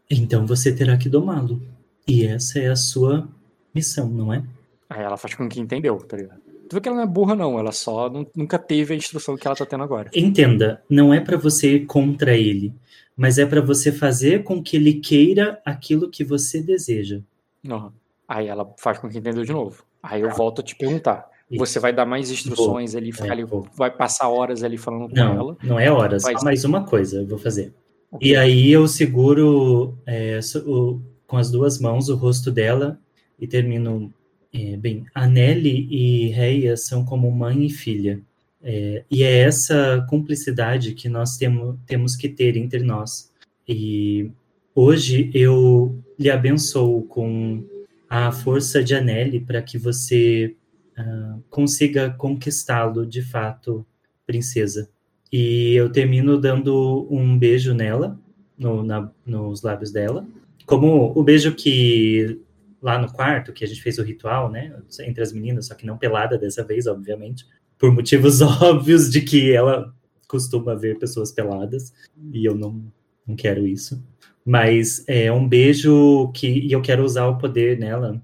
Então 0.09 0.45
você 0.45 0.75
terá 0.75 0.97
que 0.97 1.09
domá-lo. 1.09 1.61
E 2.07 2.25
essa 2.25 2.59
é 2.59 2.67
a 2.67 2.75
sua 2.75 3.29
missão, 3.73 4.09
não 4.09 4.33
é? 4.33 4.43
Aí 4.89 5.01
ela 5.03 5.17
faz 5.17 5.35
com 5.35 5.47
que 5.47 5.59
entendeu, 5.59 5.97
tá 5.97 6.17
ligado? 6.17 6.41
Tu 6.69 6.75
vê 6.75 6.81
que 6.81 6.87
ela 6.87 6.97
não 6.97 7.03
é 7.03 7.07
burra, 7.07 7.35
não, 7.35 7.57
ela 7.57 7.71
só 7.71 8.09
não- 8.09 8.27
nunca 8.35 8.59
teve 8.59 8.93
a 8.93 8.97
instrução 8.97 9.35
que 9.35 9.47
ela 9.47 9.55
tá 9.55 9.65
tendo 9.65 9.83
agora. 9.83 10.09
Entenda, 10.15 10.83
não 10.89 11.13
é 11.13 11.19
para 11.19 11.35
você 11.35 11.75
ir 11.77 11.85
contra 11.87 12.37
ele, 12.37 12.73
mas 13.17 13.37
é 13.39 13.45
para 13.45 13.59
você 13.61 13.91
fazer 13.91 14.43
com 14.43 14.61
que 14.61 14.77
ele 14.77 14.93
queira 14.93 15.59
aquilo 15.65 16.09
que 16.09 16.23
você 16.23 16.61
deseja. 16.61 17.21
Não. 17.63 17.91
Aí 18.27 18.47
ela 18.47 18.71
faz 18.77 18.99
com 18.99 19.09
que 19.09 19.17
entendeu 19.17 19.43
de 19.43 19.51
novo. 19.51 19.83
Aí 20.01 20.21
eu 20.21 20.29
volto 20.29 20.61
a 20.61 20.63
te 20.63 20.75
perguntar. 20.75 21.27
Isso. 21.49 21.59
Você 21.65 21.79
vai 21.79 21.91
dar 21.91 22.05
mais 22.05 22.29
instruções 22.29 22.93
ali, 22.93 23.11
ficar 23.11 23.29
É, 23.29 23.31
ali, 23.31 23.43
vou. 23.43 23.65
vai 23.75 23.89
passar 23.89 24.29
horas 24.29 24.63
ali 24.63 24.77
falando 24.77 25.09
com 25.09 25.15
Não, 25.15 25.33
ela. 25.33 25.57
não 25.63 25.79
é 25.79 25.89
hora, 25.91 26.19
só 26.19 26.31
Vai. 26.31 26.43
mais 26.43 26.63
uma 26.63 26.83
coisa 26.85 27.21
eu 27.21 27.27
vou 27.27 27.39
fazer. 27.39 27.73
Ok. 28.11 28.29
E 28.29 28.35
aí 28.35 28.71
eu 28.71 28.87
seguro 28.87 29.95
é, 30.05 30.39
o- 30.67 31.01
com 31.25 31.35
as 31.37 31.49
duas 31.49 31.79
mãos 31.79 32.07
o 32.09 32.15
rosto 32.15 32.51
dela 32.51 32.99
e 33.39 33.47
termino 33.47 34.13
é, 34.53 34.75
bem. 34.77 35.05
Nelly 35.29 35.87
e 35.89 36.27
Reia 36.29 36.75
são 36.77 37.05
como 37.05 37.29
mãe 37.31 37.65
e 37.65 37.69
filha. 37.69 38.21
É, 38.61 39.03
e 39.09 39.23
é 39.23 39.37
essa 39.39 40.05
cumplicidade 40.09 40.93
que 40.93 41.07
nós 41.07 41.37
temo, 41.37 41.79
temos 41.85 42.15
que 42.15 42.27
ter 42.27 42.57
entre 42.57 42.79
nós. 42.83 43.31
E 43.67 44.29
hoje 44.75 45.29
eu 45.33 45.95
lhe 46.17 46.29
abençoo 46.29 47.03
com 47.03 47.63
a 48.09 48.31
força 48.31 48.83
de 48.83 48.95
Anelli 48.95 49.39
para 49.39 49.61
que 49.61 49.77
você 49.77 50.55
ah, 50.97 51.37
consiga 51.49 52.09
conquistá-lo 52.09 53.05
de 53.05 53.21
fato, 53.21 53.85
princesa. 54.27 54.89
E 55.31 55.73
eu 55.75 55.89
termino 55.91 56.37
dando 56.39 57.07
um 57.09 57.37
beijo 57.37 57.73
nela, 57.73 58.19
no- 58.57 58.83
na- 58.83 59.09
nos 59.25 59.61
lábios 59.61 59.91
dela. 59.91 60.27
Como 60.65 61.13
o 61.15 61.23
beijo 61.23 61.53
que 61.55 62.39
lá 62.81 62.97
no 62.97 63.11
quarto, 63.11 63.53
que 63.53 63.63
a 63.63 63.67
gente 63.67 63.81
fez 63.81 63.97
o 63.97 64.03
ritual, 64.03 64.49
né? 64.49 64.75
Entre 65.01 65.21
as 65.21 65.33
meninas, 65.33 65.67
só 65.67 65.75
que 65.75 65.85
não 65.85 65.97
pelada 65.97 66.37
dessa 66.37 66.63
vez, 66.63 66.87
obviamente. 66.87 67.45
Por 67.77 67.93
motivos 67.93 68.41
óbvios 68.41 69.09
de 69.09 69.21
que 69.21 69.53
ela 69.53 69.93
costuma 70.27 70.75
ver 70.75 70.99
pessoas 70.99 71.31
peladas. 71.31 71.93
E 72.31 72.45
eu 72.45 72.55
não, 72.55 72.83
não 73.27 73.35
quero 73.35 73.67
isso. 73.67 74.03
Mas 74.45 75.03
é 75.07 75.31
um 75.31 75.47
beijo 75.47 76.31
que. 76.33 76.47
E 76.47 76.71
eu 76.71 76.81
quero 76.81 77.03
usar 77.03 77.27
o 77.27 77.37
poder 77.37 77.77
nela 77.77 78.21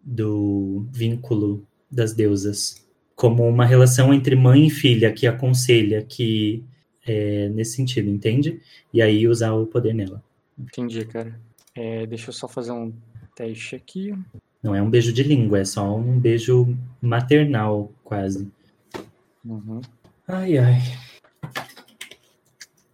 do 0.00 0.86
vínculo 0.92 1.66
das 1.90 2.12
deusas 2.12 2.86
como 3.14 3.46
uma 3.46 3.64
relação 3.64 4.12
entre 4.12 4.34
mãe 4.34 4.66
e 4.66 4.70
filha 4.70 5.12
que 5.12 5.26
aconselha 5.26 6.02
que 6.02 6.64
é 7.06 7.48
nesse 7.50 7.76
sentido, 7.76 8.10
entende? 8.10 8.60
E 8.92 9.00
aí 9.02 9.28
usar 9.28 9.52
o 9.52 9.66
poder 9.66 9.94
nela. 9.94 10.22
Entendi, 10.58 11.04
cara. 11.04 11.38
É, 11.74 12.06
deixa 12.06 12.30
eu 12.30 12.32
só 12.32 12.48
fazer 12.48 12.72
um 12.72 12.92
teste 13.34 13.76
aqui. 13.76 14.14
Não 14.62 14.74
é 14.74 14.82
um 14.82 14.90
beijo 14.90 15.12
de 15.12 15.22
língua, 15.22 15.60
é 15.60 15.64
só 15.64 15.96
um 15.96 16.18
beijo 16.18 16.76
maternal, 17.00 17.92
quase. 18.04 18.50
Uhum. 19.44 19.80
Ai, 20.28 20.58
ai. 20.58 20.78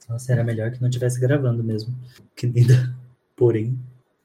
Nossa, 0.08 0.32
era 0.32 0.42
melhor 0.42 0.70
que 0.70 0.80
não 0.80 0.88
tivesse 0.88 1.20
gravando 1.20 1.62
mesmo. 1.62 1.94
Que 2.34 2.46
linda. 2.46 2.96
Porém, 3.36 3.78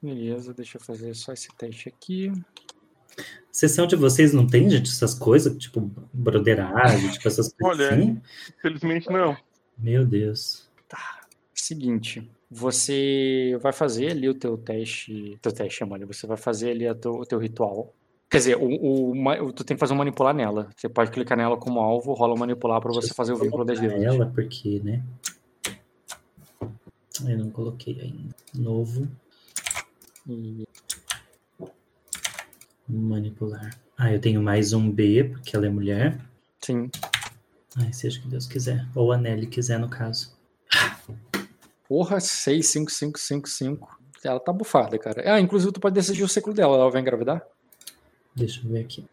Beleza, 0.04 0.52
deixa 0.52 0.76
eu 0.76 0.82
fazer 0.82 1.14
só 1.14 1.32
esse 1.32 1.48
teste 1.56 1.88
aqui. 1.88 2.30
sessão 3.50 3.86
de 3.86 3.96
vocês 3.96 4.34
não 4.34 4.46
tem, 4.46 4.68
gente, 4.68 4.90
essas 4.90 5.14
coisas, 5.14 5.56
tipo, 5.56 5.90
broderagem, 6.12 7.10
tipo, 7.10 7.26
essas 7.26 7.50
coisas 7.54 7.86
Olha, 7.86 7.94
assim? 7.94 8.20
Infelizmente 8.58 9.10
não. 9.10 9.34
Meu 9.78 10.04
Deus. 10.04 10.68
Seguinte, 11.54 12.30
você 12.56 13.58
vai 13.60 13.72
fazer 13.72 14.12
ali 14.12 14.28
o 14.28 14.34
teu 14.34 14.56
teste. 14.56 15.36
Teu 15.42 15.50
teste, 15.52 15.84
mano. 15.84 16.06
Você 16.06 16.24
vai 16.26 16.36
fazer 16.36 16.70
ali 16.70 16.94
teu- 16.94 17.14
o 17.14 17.26
teu 17.26 17.38
ritual. 17.38 17.92
Quer 18.30 18.38
dizer, 18.38 18.56
o, 18.56 19.10
o 19.12 19.52
tu 19.52 19.64
tem 19.64 19.76
que 19.76 19.80
fazer 19.80 19.92
um 19.92 19.96
manipular 19.96 20.32
nela. 20.34 20.68
Você 20.76 20.88
pode 20.88 21.10
clicar 21.10 21.36
nela 21.36 21.56
como 21.56 21.80
alvo, 21.80 22.12
rola 22.14 22.34
um 22.34 22.38
manipular 22.38 22.80
pra 22.80 22.92
você 22.92 23.12
fazer 23.12 23.32
o 23.32 23.36
vínculo 23.36 23.64
das 23.64 23.78
deusas. 23.80 24.02
ela, 24.02 24.26
porque, 24.26 24.80
né? 24.84 25.02
Eu 27.26 27.38
não 27.38 27.50
coloquei 27.50 28.00
ainda. 28.00 28.34
Novo, 28.54 29.08
E- 30.28 30.64
manipular. 32.88 33.70
Ah, 33.96 34.12
eu 34.12 34.20
tenho 34.20 34.42
mais 34.42 34.72
um 34.72 34.90
B, 34.90 35.24
porque 35.24 35.56
ela 35.56 35.66
é 35.66 35.70
mulher. 35.70 36.18
sim. 36.60 36.88
Ai, 37.76 37.92
seja 37.92 38.20
o 38.20 38.22
que 38.22 38.28
Deus 38.28 38.46
quiser. 38.46 38.86
Ou 38.94 39.10
a 39.12 39.18
Nelly 39.18 39.48
quiser, 39.48 39.78
no 39.80 39.88
caso. 39.88 40.32
Porra, 41.88 42.18
6, 42.20 42.66
5, 42.66 42.90
5, 42.90 43.18
5, 43.18 43.48
5. 43.48 43.98
Ela 44.24 44.40
tá 44.40 44.52
bufada, 44.52 44.98
cara. 44.98 45.22
Ah, 45.34 45.40
inclusive 45.40 45.70
tu 45.72 45.80
pode 45.80 45.94
decidir 45.94 46.22
o 46.24 46.28
ciclo 46.28 46.54
dela. 46.54 46.76
Ela 46.76 46.90
vai 46.90 47.00
engravidar? 47.02 47.46
Deixa 48.34 48.60
eu 48.64 48.70
ver 48.70 48.80
aqui. 48.80 49.04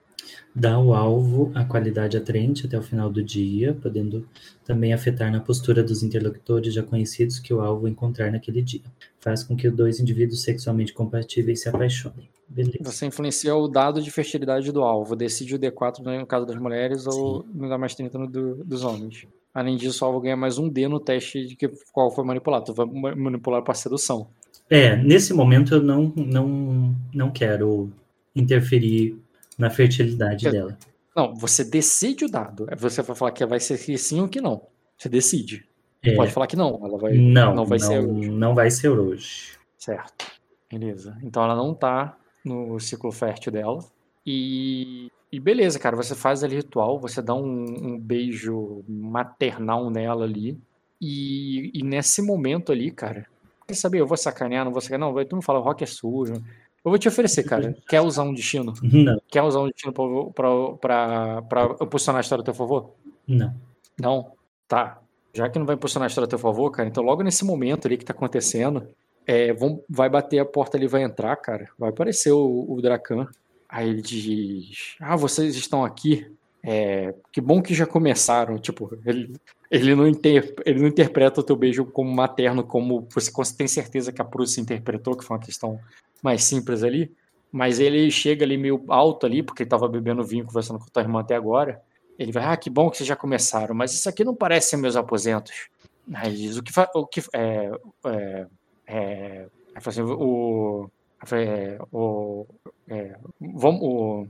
Dá 0.56 0.74
ao 0.74 0.94
alvo 0.94 1.52
a 1.56 1.66
qualidade 1.66 2.16
atraente 2.16 2.66
até 2.66 2.78
o 2.78 2.82
final 2.82 3.10
do 3.10 3.22
dia, 3.24 3.78
podendo 3.82 4.28
também 4.66 4.94
afetar 4.94 5.32
na 5.32 5.40
postura 5.42 5.84
dos 5.84 6.04
interlocutores 6.04 6.74
já 6.74 6.82
conhecidos 6.84 7.40
que 7.40 7.54
o 7.54 7.60
alvo 7.62 7.88
encontrar 7.88 8.32
naquele 8.32 8.62
dia. 8.62 8.82
Faz 9.20 9.44
com 9.44 9.56
que 9.56 9.70
dois 9.70 10.00
indivíduos 10.00 10.42
sexualmente 10.42 10.94
compatíveis 10.94 11.62
se 11.62 11.70
apaixonem. 11.70 12.30
Beleza. 12.48 12.78
Você 12.82 13.06
influencia 13.06 13.56
o 13.56 13.68
dado 13.68 14.02
de 14.02 14.12
fertilidade 14.12 14.72
do 14.72 14.82
alvo. 14.84 15.16
Decide 15.16 15.56
o 15.56 15.60
D4 15.60 16.00
no 16.20 16.26
caso 16.26 16.46
das 16.46 16.58
mulheres 16.58 17.06
ou 17.08 17.46
não 17.54 17.68
dá 17.70 17.78
mais 17.78 17.96
30 17.96 18.18
no 18.18 18.28
do- 18.28 18.64
dos 18.64 18.84
homens. 18.84 19.26
Além 19.54 19.76
disso, 19.76 20.04
o 20.04 20.08
alvo 20.08 20.22
ganha 20.22 20.38
mais 20.38 20.58
um 20.58 20.70
D 20.70 20.88
no 20.88 21.00
teste 21.00 21.46
de 21.46 21.56
que, 21.56 21.68
qual 21.92 22.10
foi 22.10 22.24
manipulado. 22.24 22.66
Tu 22.66 22.74
vai 22.74 22.86
ma- 22.86 23.16
manipular 23.16 23.62
para 23.64 23.74
sedução. 23.74 24.28
É, 24.70 24.96
nesse 24.96 25.34
momento 25.34 25.76
eu 25.76 25.84
não, 25.84 26.14
não, 26.16 26.96
não 27.14 27.32
quero 27.32 27.92
interferir 28.36 29.18
na 29.58 29.70
fertilidade 29.70 30.46
Eu- 30.46 30.52
dela. 30.52 30.78
Não, 31.14 31.36
você 31.36 31.66
decide 31.66 32.24
o 32.24 32.30
dado. 32.32 32.66
É 32.70 32.76
Você 32.78 33.02
vai 33.02 33.14
falar 33.16 33.32
que 33.32 33.46
vai 33.46 33.60
ser 33.60 33.78
que 33.78 33.98
sim 33.98 34.22
ou 34.22 34.30
que 34.30 34.40
não. 34.40 34.62
Você 34.98 35.10
decide. 35.10 35.66
É, 36.02 36.16
Pode 36.16 36.32
falar 36.32 36.48
que 36.48 36.56
não. 36.56 36.80
Ela 36.86 36.98
vai. 36.98 37.14
não, 37.18 37.54
não 37.54 37.66
vai 37.66 37.78
não, 37.80 37.86
ser 37.88 38.00
hoje. 38.00 38.30
não 38.32 38.56
vai 38.56 38.72
ser 38.72 38.90
hoje. 38.90 39.52
Certo. 39.78 40.26
Beleza. 40.72 41.18
Então 41.22 41.44
ela 41.44 41.54
não 41.56 41.74
tá 41.76 42.16
no 42.46 42.80
ciclo 42.80 43.12
fértil 43.12 43.52
dela. 43.52 43.84
E, 44.26 45.12
e 45.32 45.40
beleza, 45.40 45.80
cara. 45.80 45.96
Você 45.96 46.14
faz 46.16 46.44
ali 46.44 46.56
ritual, 46.58 47.00
você 47.00 47.22
dá 47.22 47.34
um, 47.34 47.66
um 47.94 48.00
beijo 48.00 48.84
maternal 48.88 49.90
nela 49.90 50.26
ali. 50.26 50.58
E, 51.00 51.72
e 51.74 51.84
nesse 51.84 52.22
momento 52.22 52.72
ali, 52.72 52.92
cara. 52.92 53.26
Quer 53.68 53.74
saber? 53.76 54.00
Eu 54.02 54.08
vou 54.08 54.18
sacanear, 54.18 54.66
não 54.66 54.72
vou 54.72 54.82
sacanear. 54.82 55.08
Não, 55.08 55.14
vai- 55.14 55.26
tu 55.26 55.36
não 55.36 55.42
fala, 55.42 55.60
o 55.60 55.64
rock 55.64 55.84
é 55.84 55.88
sujo. 55.88 56.34
Eu 56.34 56.90
vou 56.92 56.98
te 56.98 57.08
oferecer, 57.08 57.44
cara. 57.44 57.76
Quer 57.88 58.02
usar 58.02 58.24
um 58.24 58.34
destino? 58.34 58.74
Não, 58.84 59.22
Quer 59.30 59.44
usar 59.44 59.60
um 59.62 59.68
destino 59.68 59.94
pra, 59.94 60.04
pra, 60.34 60.74
pra, 60.78 61.42
pra 61.44 61.62
eu 61.80 61.88
posicionar 61.88 62.20
a 62.20 62.22
história 62.22 62.42
a 62.42 62.46
teu 62.46 62.54
favor? 62.54 62.92
não. 63.28 63.54
Não. 64.00 64.32
Tá. 64.68 65.00
Já 65.34 65.48
que 65.48 65.58
não 65.60 65.66
vai 65.66 65.78
posicionar 65.78 66.08
a 66.08 66.10
história 66.10 66.26
a 66.26 66.30
teu 66.30 66.40
favor, 66.40 66.70
cara, 66.72 66.90
então 66.90 67.04
logo 67.04 67.22
nesse 67.24 67.46
momento 67.46 67.88
ali 67.88 67.98
que 67.98 68.04
tá 68.04 68.14
acontecendo, 68.14 68.88
é, 69.26 69.54
vão, 69.54 69.82
vai 69.88 70.10
bater 70.10 70.40
a 70.40 70.46
porta 70.46 70.76
ali, 70.76 70.88
vai 70.88 71.04
entrar, 71.04 71.36
cara. 71.38 71.70
Vai 71.78 71.90
aparecer 71.92 72.32
o, 72.32 72.66
o 72.68 72.82
Dracan. 72.82 73.28
Aí 73.72 73.90
ele 73.90 74.02
diz: 74.02 74.96
Ah, 75.00 75.16
vocês 75.16 75.56
estão 75.56 75.86
aqui. 75.86 76.30
É, 76.62 77.16
que 77.32 77.40
bom 77.40 77.62
que 77.62 77.74
já 77.74 77.88
começaram. 77.88 78.60
Tipo, 78.60 79.00
ele, 79.06 79.34
ele, 79.72 79.96
não 79.96 80.06
ele 80.06 80.80
não 80.80 80.88
interpreta 80.88 81.40
o 81.40 81.44
teu 81.44 81.56
beijo 81.56 81.86
como 81.86 82.12
materno, 82.12 82.64
como 82.64 83.08
você 83.10 83.32
tem 83.56 83.68
certeza 83.70 84.12
que 84.12 84.22
a 84.22 84.26
Prússia 84.26 84.60
interpretou, 84.60 85.16
que 85.16 85.24
foi 85.24 85.38
uma 85.38 85.44
questão 85.44 85.80
mais 86.22 86.44
simples 86.44 86.84
ali. 86.84 87.10
Mas 87.50 87.80
ele 87.80 88.12
chega 88.12 88.44
ali 88.44 88.58
meio 88.58 88.84
alto 88.90 89.26
ali, 89.26 89.42
porque 89.42 89.64
ele 89.64 89.70
tava 89.70 89.88
bebendo 89.88 90.24
vinho, 90.24 90.46
conversando 90.46 90.80
com 90.80 90.86
tua 90.88 91.02
irmã 91.02 91.22
até 91.22 91.36
agora. 91.36 91.82
Ele 92.20 92.32
vai, 92.32 92.44
ah, 92.44 92.58
que 92.58 92.70
bom 92.70 92.90
que 92.90 92.98
vocês 92.98 93.08
já 93.08 93.16
começaram, 93.16 93.74
mas 93.74 93.94
isso 93.94 94.08
aqui 94.08 94.24
não 94.24 94.36
parece 94.36 94.76
meus 94.78 94.96
aposentos. 94.96 95.70
Aí 96.14 96.36
diz, 96.36 96.58
o 96.58 96.64
que, 96.64 96.72
o 96.94 97.06
que 97.08 97.22
é, 97.34 97.72
é, 98.06 98.48
é, 98.88 99.48
assim, 99.76 100.02
o, 100.02 100.90
é, 101.32 101.78
o, 101.92 102.46
é, 102.88 103.16
vamos, 103.40 103.82
o, 103.82 104.28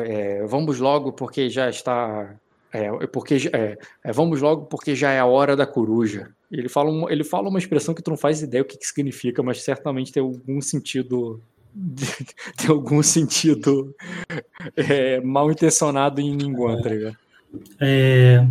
é, 0.00 0.44
vamos 0.46 0.78
logo 0.78 1.12
porque 1.12 1.48
já 1.48 1.70
está 1.70 2.36
é, 2.72 3.06
porque 3.06 3.50
é, 3.52 3.78
é, 4.04 4.12
vamos 4.12 4.40
logo 4.40 4.66
porque 4.66 4.94
já 4.94 5.10
é 5.10 5.18
a 5.18 5.26
hora 5.26 5.56
da 5.56 5.66
coruja. 5.66 6.30
Ele 6.50 6.68
fala, 6.68 6.90
um, 6.90 7.08
ele 7.08 7.24
fala 7.24 7.48
uma 7.48 7.58
expressão 7.58 7.94
que 7.94 8.02
tu 8.02 8.10
não 8.10 8.16
faz 8.16 8.42
ideia 8.42 8.62
o 8.62 8.64
que, 8.64 8.76
que 8.76 8.86
significa, 8.86 9.42
mas 9.42 9.62
certamente 9.62 10.12
tem 10.12 10.22
algum 10.22 10.60
sentido 10.60 11.40
tem 12.56 12.70
algum 12.70 13.02
sentido 13.02 13.94
é, 14.76 15.20
mal 15.20 15.50
intencionado 15.50 16.20
em 16.20 16.34
Ninguan, 16.34 16.80
tá? 16.82 16.90
É, 17.80 18.46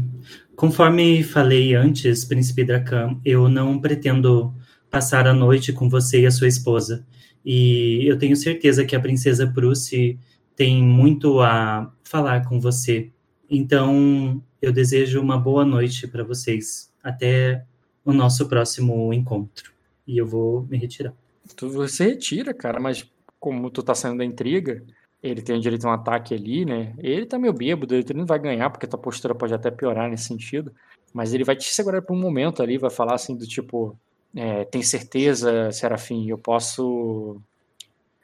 conforme 0.56 1.24
falei 1.24 1.76
antes, 1.76 2.26
Príncipe 2.26 2.64
Dracan, 2.64 3.20
eu 3.24 3.48
não 3.50 3.80
pretendo 3.80 4.54
passar 4.90 5.28
a 5.28 5.34
noite 5.34 5.74
com 5.74 5.90
você 5.90 6.22
e 6.22 6.26
a 6.26 6.32
sua 6.32 6.48
esposa. 6.48 7.06
E 7.50 8.06
eu 8.06 8.20
tenho 8.20 8.36
certeza 8.36 8.84
que 8.84 8.94
a 8.94 9.00
Princesa 9.00 9.48
Prusse 9.48 10.20
tem 10.54 10.84
muito 10.84 11.40
a 11.40 11.90
falar 12.04 12.46
com 12.46 12.60
você. 12.60 13.10
Então, 13.50 14.44
eu 14.62 14.74
desejo 14.74 15.22
uma 15.22 15.38
boa 15.38 15.64
noite 15.64 16.06
para 16.10 16.26
vocês. 16.26 16.92
Até 17.02 17.64
o 18.04 18.12
nosso 18.12 18.50
próximo 18.50 19.14
encontro. 19.14 19.72
E 20.06 20.18
eu 20.18 20.28
vou 20.28 20.64
me 20.64 20.78
retirar. 20.78 21.14
Tu, 21.56 21.70
você 21.70 22.08
retira, 22.08 22.54
cara, 22.54 22.82
mas 22.82 23.10
como 23.40 23.70
tu 23.70 23.82
tá 23.82 23.96
saindo 23.96 24.18
da 24.18 24.26
intriga, 24.26 24.84
ele 25.24 25.42
tem 25.42 25.56
o 25.56 25.62
direito 25.62 25.86
a 25.88 25.92
um 25.92 25.94
ataque 25.94 26.34
ali, 26.34 26.66
né? 26.66 26.94
Ele 26.98 27.26
tá 27.26 27.40
meio 27.40 27.54
bêbado, 27.54 27.96
ele 27.96 28.14
não 28.14 28.26
vai 28.26 28.40
ganhar, 28.40 28.70
porque 28.70 28.86
tua 28.86 29.00
postura 29.00 29.34
pode 29.34 29.54
até 29.54 29.72
piorar 29.72 30.10
nesse 30.10 30.26
sentido. 30.26 30.74
Mas 31.14 31.34
ele 31.34 31.46
vai 31.46 31.56
te 31.56 31.74
segurar 31.74 32.02
por 32.02 32.14
um 32.14 32.20
momento 32.20 32.62
ali, 32.62 32.78
vai 32.78 32.90
falar 32.90 33.16
assim 33.16 33.38
do 33.38 33.48
tipo, 33.48 33.98
é, 34.36 34.66
tem 34.66 34.82
certeza, 34.82 35.72
Serafim, 35.72 36.30
eu 36.30 36.38
posso. 36.38 37.42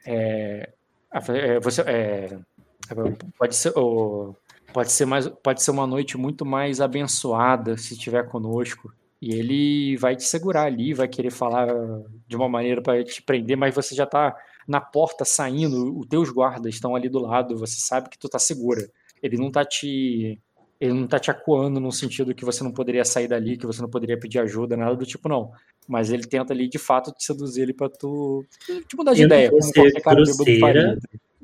É, 0.06 0.70
é 1.10 1.60
você, 1.60 1.82
é, 1.82 2.38
pode 3.38 3.54
ser, 3.54 3.72
pode 4.72 4.92
ser 4.92 5.06
mais, 5.06 5.28
pode 5.28 5.62
ser 5.62 5.70
uma 5.70 5.86
noite 5.86 6.16
muito 6.16 6.44
mais 6.44 6.80
abençoada 6.80 7.76
se 7.76 7.94
estiver 7.94 8.28
conosco. 8.28 8.92
E 9.20 9.32
ele 9.32 9.96
vai 9.96 10.14
te 10.14 10.24
segurar 10.24 10.64
ali, 10.64 10.92
vai 10.92 11.08
querer 11.08 11.30
falar 11.30 11.68
de 12.26 12.36
uma 12.36 12.48
maneira 12.48 12.82
para 12.82 13.02
te 13.02 13.22
prender, 13.22 13.56
mas 13.56 13.74
você 13.74 13.94
já 13.94 14.04
tá 14.04 14.36
na 14.68 14.80
porta 14.80 15.24
saindo, 15.24 15.98
os 15.98 16.06
teus 16.06 16.30
guardas 16.30 16.74
estão 16.74 16.94
ali 16.94 17.08
do 17.08 17.20
lado, 17.20 17.56
você 17.56 17.80
sabe 17.80 18.10
que 18.10 18.18
tu 18.18 18.28
tá 18.28 18.38
segura. 18.38 18.86
Ele 19.22 19.38
não 19.38 19.50
tá 19.50 19.64
te 19.64 20.38
ele 20.80 20.92
não 20.92 21.06
tá 21.06 21.18
te 21.18 21.30
acuando 21.30 21.80
no 21.80 21.92
sentido 21.92 22.34
que 22.34 22.44
você 22.44 22.62
não 22.64 22.72
poderia 22.72 23.04
sair 23.04 23.28
dali, 23.28 23.56
que 23.56 23.66
você 23.66 23.80
não 23.80 23.88
poderia 23.88 24.18
pedir 24.18 24.38
ajuda, 24.38 24.76
nada 24.76 24.96
do 24.96 25.06
tipo 25.06 25.28
não. 25.28 25.52
Mas 25.86 26.10
ele 26.10 26.24
tenta 26.24 26.52
ali 26.52 26.68
de 26.68 26.78
fato 26.78 27.12
te 27.12 27.24
seduzir 27.24 27.62
ele 27.62 27.72
para 27.72 27.88
tu 27.88 28.44
te 28.88 28.96
mudar 28.96 29.14
de 29.14 29.22
eu 29.22 29.26
ideia, 29.26 29.50
como 29.50 29.72
qualquer 29.72 30.02
cara 30.02 30.16
grosseira, 30.16 30.98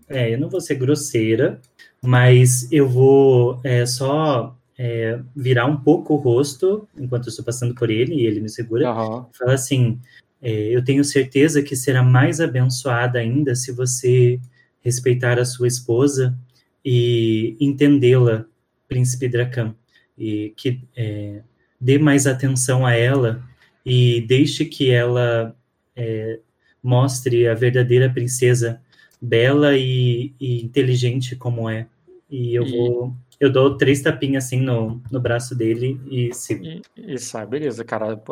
É, 0.08 0.34
eu 0.34 0.38
não 0.38 0.48
vou 0.48 0.60
ser 0.60 0.74
grosseira, 0.74 1.60
mas 2.02 2.70
eu 2.72 2.88
vou 2.88 3.60
é, 3.62 3.86
só 3.86 4.56
é, 4.78 5.20
virar 5.36 5.66
um 5.66 5.76
pouco 5.76 6.14
o 6.14 6.16
rosto 6.16 6.88
enquanto 6.98 7.26
eu 7.26 7.30
estou 7.30 7.44
passando 7.44 7.74
por 7.74 7.90
ele 7.90 8.14
e 8.14 8.26
ele 8.26 8.40
me 8.40 8.48
segura. 8.48 8.90
Uhum. 8.90 9.26
Fala 9.38 9.54
assim: 9.54 10.00
é, 10.42 10.74
eu 10.74 10.82
tenho 10.82 11.04
certeza 11.04 11.62
que 11.62 11.76
será 11.76 12.02
mais 12.02 12.40
abençoada 12.40 13.18
ainda 13.18 13.54
se 13.54 13.72
você 13.72 14.40
respeitar 14.80 15.38
a 15.38 15.44
sua 15.44 15.68
esposa 15.68 16.36
e 16.84 17.56
entendê-la, 17.60 18.46
príncipe 18.90 19.28
Dracan, 19.28 19.74
e 20.18 20.52
que 20.56 20.82
é, 20.96 21.42
dê 21.80 21.96
mais 21.96 22.26
atenção 22.26 22.84
a 22.84 22.92
ela 22.92 23.42
e 23.86 24.20
deixe 24.22 24.64
que 24.66 24.90
ela 24.90 25.56
é, 25.96 26.40
mostre 26.82 27.46
a 27.46 27.54
verdadeira 27.54 28.10
princesa 28.10 28.82
bela 29.22 29.76
e, 29.76 30.34
e, 30.40 30.62
inteligente 30.62 31.36
como 31.36 31.70
é. 31.70 31.86
E 32.28 32.54
eu 32.54 32.66
e... 32.66 32.70
vou. 32.70 33.14
Eu 33.38 33.50
dou 33.50 33.78
três 33.78 34.02
tapinhas 34.02 34.44
assim 34.44 34.60
no, 34.60 35.00
no 35.10 35.18
braço 35.18 35.54
dele 35.54 35.98
e 36.10 36.34
sigo. 36.34 36.62
E, 36.62 36.82
e 36.98 37.46
beleza, 37.46 37.82
cara. 37.84 38.22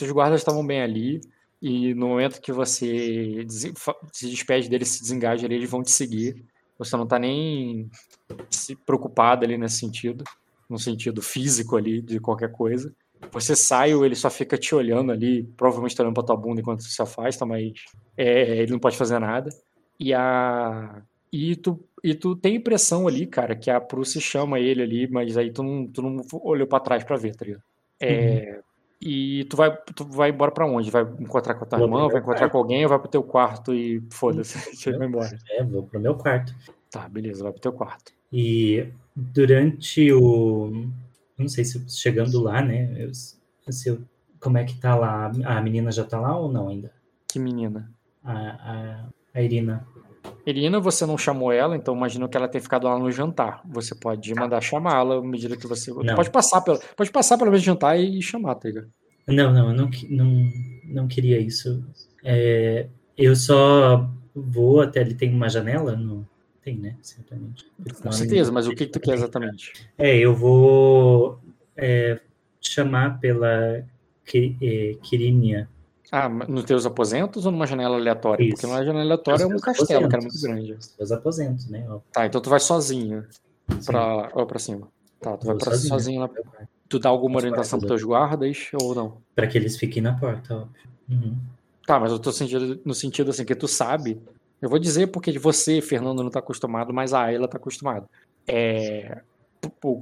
Os 0.00 0.10
guardas 0.10 0.40
estavam 0.40 0.66
bem 0.66 0.80
ali. 0.80 1.20
E 1.60 1.92
no 1.94 2.08
momento 2.08 2.40
que 2.40 2.52
você 2.52 3.44
se 3.48 4.30
despede 4.30 4.70
deles, 4.70 4.88
se 4.88 5.02
desengaja 5.02 5.46
ali, 5.46 5.56
eles 5.56 5.70
vão 5.70 5.82
te 5.82 5.90
seguir. 5.90 6.42
Você 6.78 6.96
não 6.96 7.04
está 7.04 7.18
nem 7.18 7.90
se 8.50 8.74
preocupado 8.74 9.44
ali 9.44 9.56
nesse 9.56 9.78
sentido, 9.78 10.24
no 10.68 10.78
sentido 10.78 11.22
físico 11.22 11.76
ali 11.76 12.00
de 12.00 12.18
qualquer 12.18 12.50
coisa. 12.50 12.92
Você 13.32 13.56
sai 13.56 13.94
ou 13.94 14.04
ele 14.04 14.14
só 14.14 14.30
fica 14.30 14.58
te 14.58 14.74
olhando 14.74 15.10
ali, 15.10 15.42
provavelmente 15.56 16.00
olhando 16.00 16.14
pra 16.14 16.22
tua 16.22 16.36
bunda 16.36 16.60
enquanto 16.60 16.82
você 16.82 16.90
se 16.90 17.02
afasta, 17.02 17.46
mas 17.46 17.72
é, 18.16 18.58
ele 18.58 18.72
não 18.72 18.78
pode 18.78 18.96
fazer 18.96 19.18
nada. 19.18 19.50
E 19.98 20.12
a. 20.12 21.02
E 21.32 21.56
tu, 21.56 21.82
e 22.02 22.14
tu 22.14 22.36
tem 22.36 22.56
impressão 22.56 23.08
ali, 23.08 23.26
cara, 23.26 23.56
que 23.56 23.70
a 23.70 23.80
Prússia 23.80 24.20
chama 24.20 24.60
ele 24.60 24.82
ali, 24.82 25.08
mas 25.08 25.36
aí 25.36 25.50
tu 25.50 25.62
não, 25.62 25.86
tu 25.86 26.00
não 26.00 26.24
olhou 26.42 26.66
para 26.66 26.80
trás 26.80 27.04
para 27.04 27.16
ver, 27.16 27.34
tá 27.34 27.44
ligado? 27.44 27.62
É, 27.98 28.54
uhum. 28.54 28.62
E 29.00 29.44
tu 29.44 29.56
vai, 29.56 29.76
tu 29.94 30.04
vai 30.04 30.30
embora 30.30 30.50
para 30.50 30.66
onde? 30.66 30.90
Vai 30.90 31.02
encontrar 31.02 31.54
com 31.54 31.64
a 31.64 31.66
tua 31.66 31.78
vou 31.78 31.86
irmã, 31.86 32.08
vai 32.08 32.20
encontrar 32.20 32.40
quarto. 32.40 32.52
com 32.52 32.58
alguém 32.58 32.84
ou 32.84 32.88
vai 32.88 32.98
pro 32.98 33.08
teu 33.08 33.22
quarto 33.22 33.74
e 33.74 34.02
foda-se, 34.10 34.58
você 34.74 34.92
vai 34.96 35.06
embora? 35.06 35.38
É, 35.50 35.62
vou 35.62 35.82
pro 35.82 36.00
meu 36.00 36.14
quarto. 36.14 36.54
Tá, 36.90 37.08
beleza, 37.08 37.42
vai 37.42 37.52
pro 37.52 37.60
teu 37.60 37.72
quarto. 37.72 38.12
E 38.32 38.88
durante 39.14 40.12
o. 40.12 40.88
Não 41.38 41.48
sei 41.48 41.64
se 41.64 41.82
chegando 41.90 42.40
lá, 42.42 42.62
né? 42.62 42.94
Eu, 42.98 43.12
se 43.14 43.88
eu, 43.88 44.00
como 44.40 44.58
é 44.58 44.64
que 44.64 44.74
tá 44.78 44.94
lá? 44.94 45.30
A 45.44 45.60
menina 45.60 45.90
já 45.90 46.04
tá 46.04 46.20
lá 46.20 46.38
ou 46.38 46.50
não 46.50 46.68
ainda? 46.68 46.92
Que 47.28 47.38
menina? 47.38 47.90
A, 48.22 48.32
a, 48.32 49.08
a 49.34 49.42
Irina. 49.42 49.86
Irina, 50.46 50.80
você 50.80 51.04
não 51.04 51.18
chamou 51.18 51.52
ela, 51.52 51.76
então 51.76 51.94
imagino 51.96 52.28
que 52.28 52.36
ela 52.36 52.48
tenha 52.48 52.62
ficado 52.62 52.84
lá 52.84 52.98
no 52.98 53.10
jantar. 53.10 53.60
Você 53.64 53.94
pode 53.94 54.34
mandar 54.34 54.60
chamá-la 54.60 55.16
à 55.16 55.22
medida 55.22 55.56
que 55.56 55.66
você. 55.66 55.92
Não. 55.92 56.14
Pode 56.14 56.30
passar 56.30 56.60
pelo, 56.60 56.80
pode 56.96 57.10
passar 57.10 57.36
pelo 57.36 57.50
mesmo 57.50 57.66
jantar 57.66 57.98
e 57.98 58.22
chamar, 58.22 58.54
tá 58.56 58.68
ligado? 58.68 58.88
Não, 59.26 59.52
não, 59.52 59.70
eu 59.70 59.74
não, 59.74 59.90
não, 60.08 60.52
não 60.84 61.08
queria 61.08 61.38
isso. 61.40 61.84
É, 62.24 62.88
eu 63.18 63.34
só 63.34 64.08
vou 64.34 64.80
até 64.80 65.00
ali. 65.00 65.14
Tem 65.14 65.34
uma 65.34 65.48
janela? 65.48 65.96
No, 65.96 66.26
tem, 66.66 66.76
né? 66.76 66.96
Certamente. 67.00 67.64
Com 68.02 68.10
certeza, 68.10 68.50
mas 68.50 68.66
o 68.66 68.70
que, 68.70 68.86
que 68.86 68.92
tu 68.92 68.98
quer 68.98 69.14
exatamente? 69.14 69.72
É, 69.96 70.18
eu 70.18 70.34
vou 70.34 71.38
é, 71.76 72.18
chamar 72.60 73.20
pela 73.20 73.86
Quirinia 74.24 75.68
ah, 76.10 76.28
nos 76.28 76.64
teus 76.64 76.84
aposentos 76.84 77.46
ou 77.46 77.52
numa 77.52 77.66
janela 77.68 77.96
aleatória? 77.96 78.42
Isso. 78.42 78.54
Porque 78.54 78.66
numa 78.66 78.84
janela 78.84 79.04
aleatória 79.04 79.44
é 79.44 79.46
um 79.46 79.58
castelo, 79.58 80.08
que 80.08 80.14
era 80.16 80.22
muito 80.22 80.40
grande. 80.40 80.76
Os 80.98 81.12
aposentos, 81.12 81.68
né? 81.68 81.86
Tá, 82.12 82.26
então 82.26 82.40
tu 82.40 82.50
vai 82.50 82.58
sozinho 82.58 83.24
pra, 83.84 84.30
ou 84.34 84.44
pra 84.44 84.58
cima. 84.58 84.88
Tá, 85.20 85.36
tu 85.36 85.46
vai 85.46 85.56
pra 85.56 85.70
sozinho, 85.70 85.88
sozinho 85.88 86.20
lá. 86.20 86.30
Tu 86.88 86.98
dá 86.98 87.08
alguma 87.08 87.36
orientação 87.36 87.78
pros 87.78 87.88
teus 87.88 88.02
guardas 88.02 88.70
ou 88.80 88.94
não? 88.94 89.18
Pra 89.36 89.46
que 89.46 89.56
eles 89.56 89.76
fiquem 89.76 90.02
na 90.02 90.14
porta, 90.14 90.54
óbvio. 90.54 90.90
Uhum. 91.08 91.36
Tá, 91.86 92.00
mas 92.00 92.10
eu 92.10 92.18
tô 92.18 92.32
sentindo, 92.32 92.80
no 92.84 92.94
sentido 92.94 93.30
assim, 93.30 93.44
que 93.44 93.54
tu 93.54 93.68
sabe. 93.68 94.20
Eu 94.60 94.68
vou 94.68 94.78
dizer 94.78 95.08
porque 95.08 95.38
você, 95.38 95.80
Fernando, 95.80 96.22
não 96.22 96.30
tá 96.30 96.38
acostumado, 96.38 96.92
mas 96.92 97.12
a 97.12 97.24
Ayla 97.24 97.48
tá 97.48 97.58
acostumado. 97.58 98.08
É, 98.46 99.20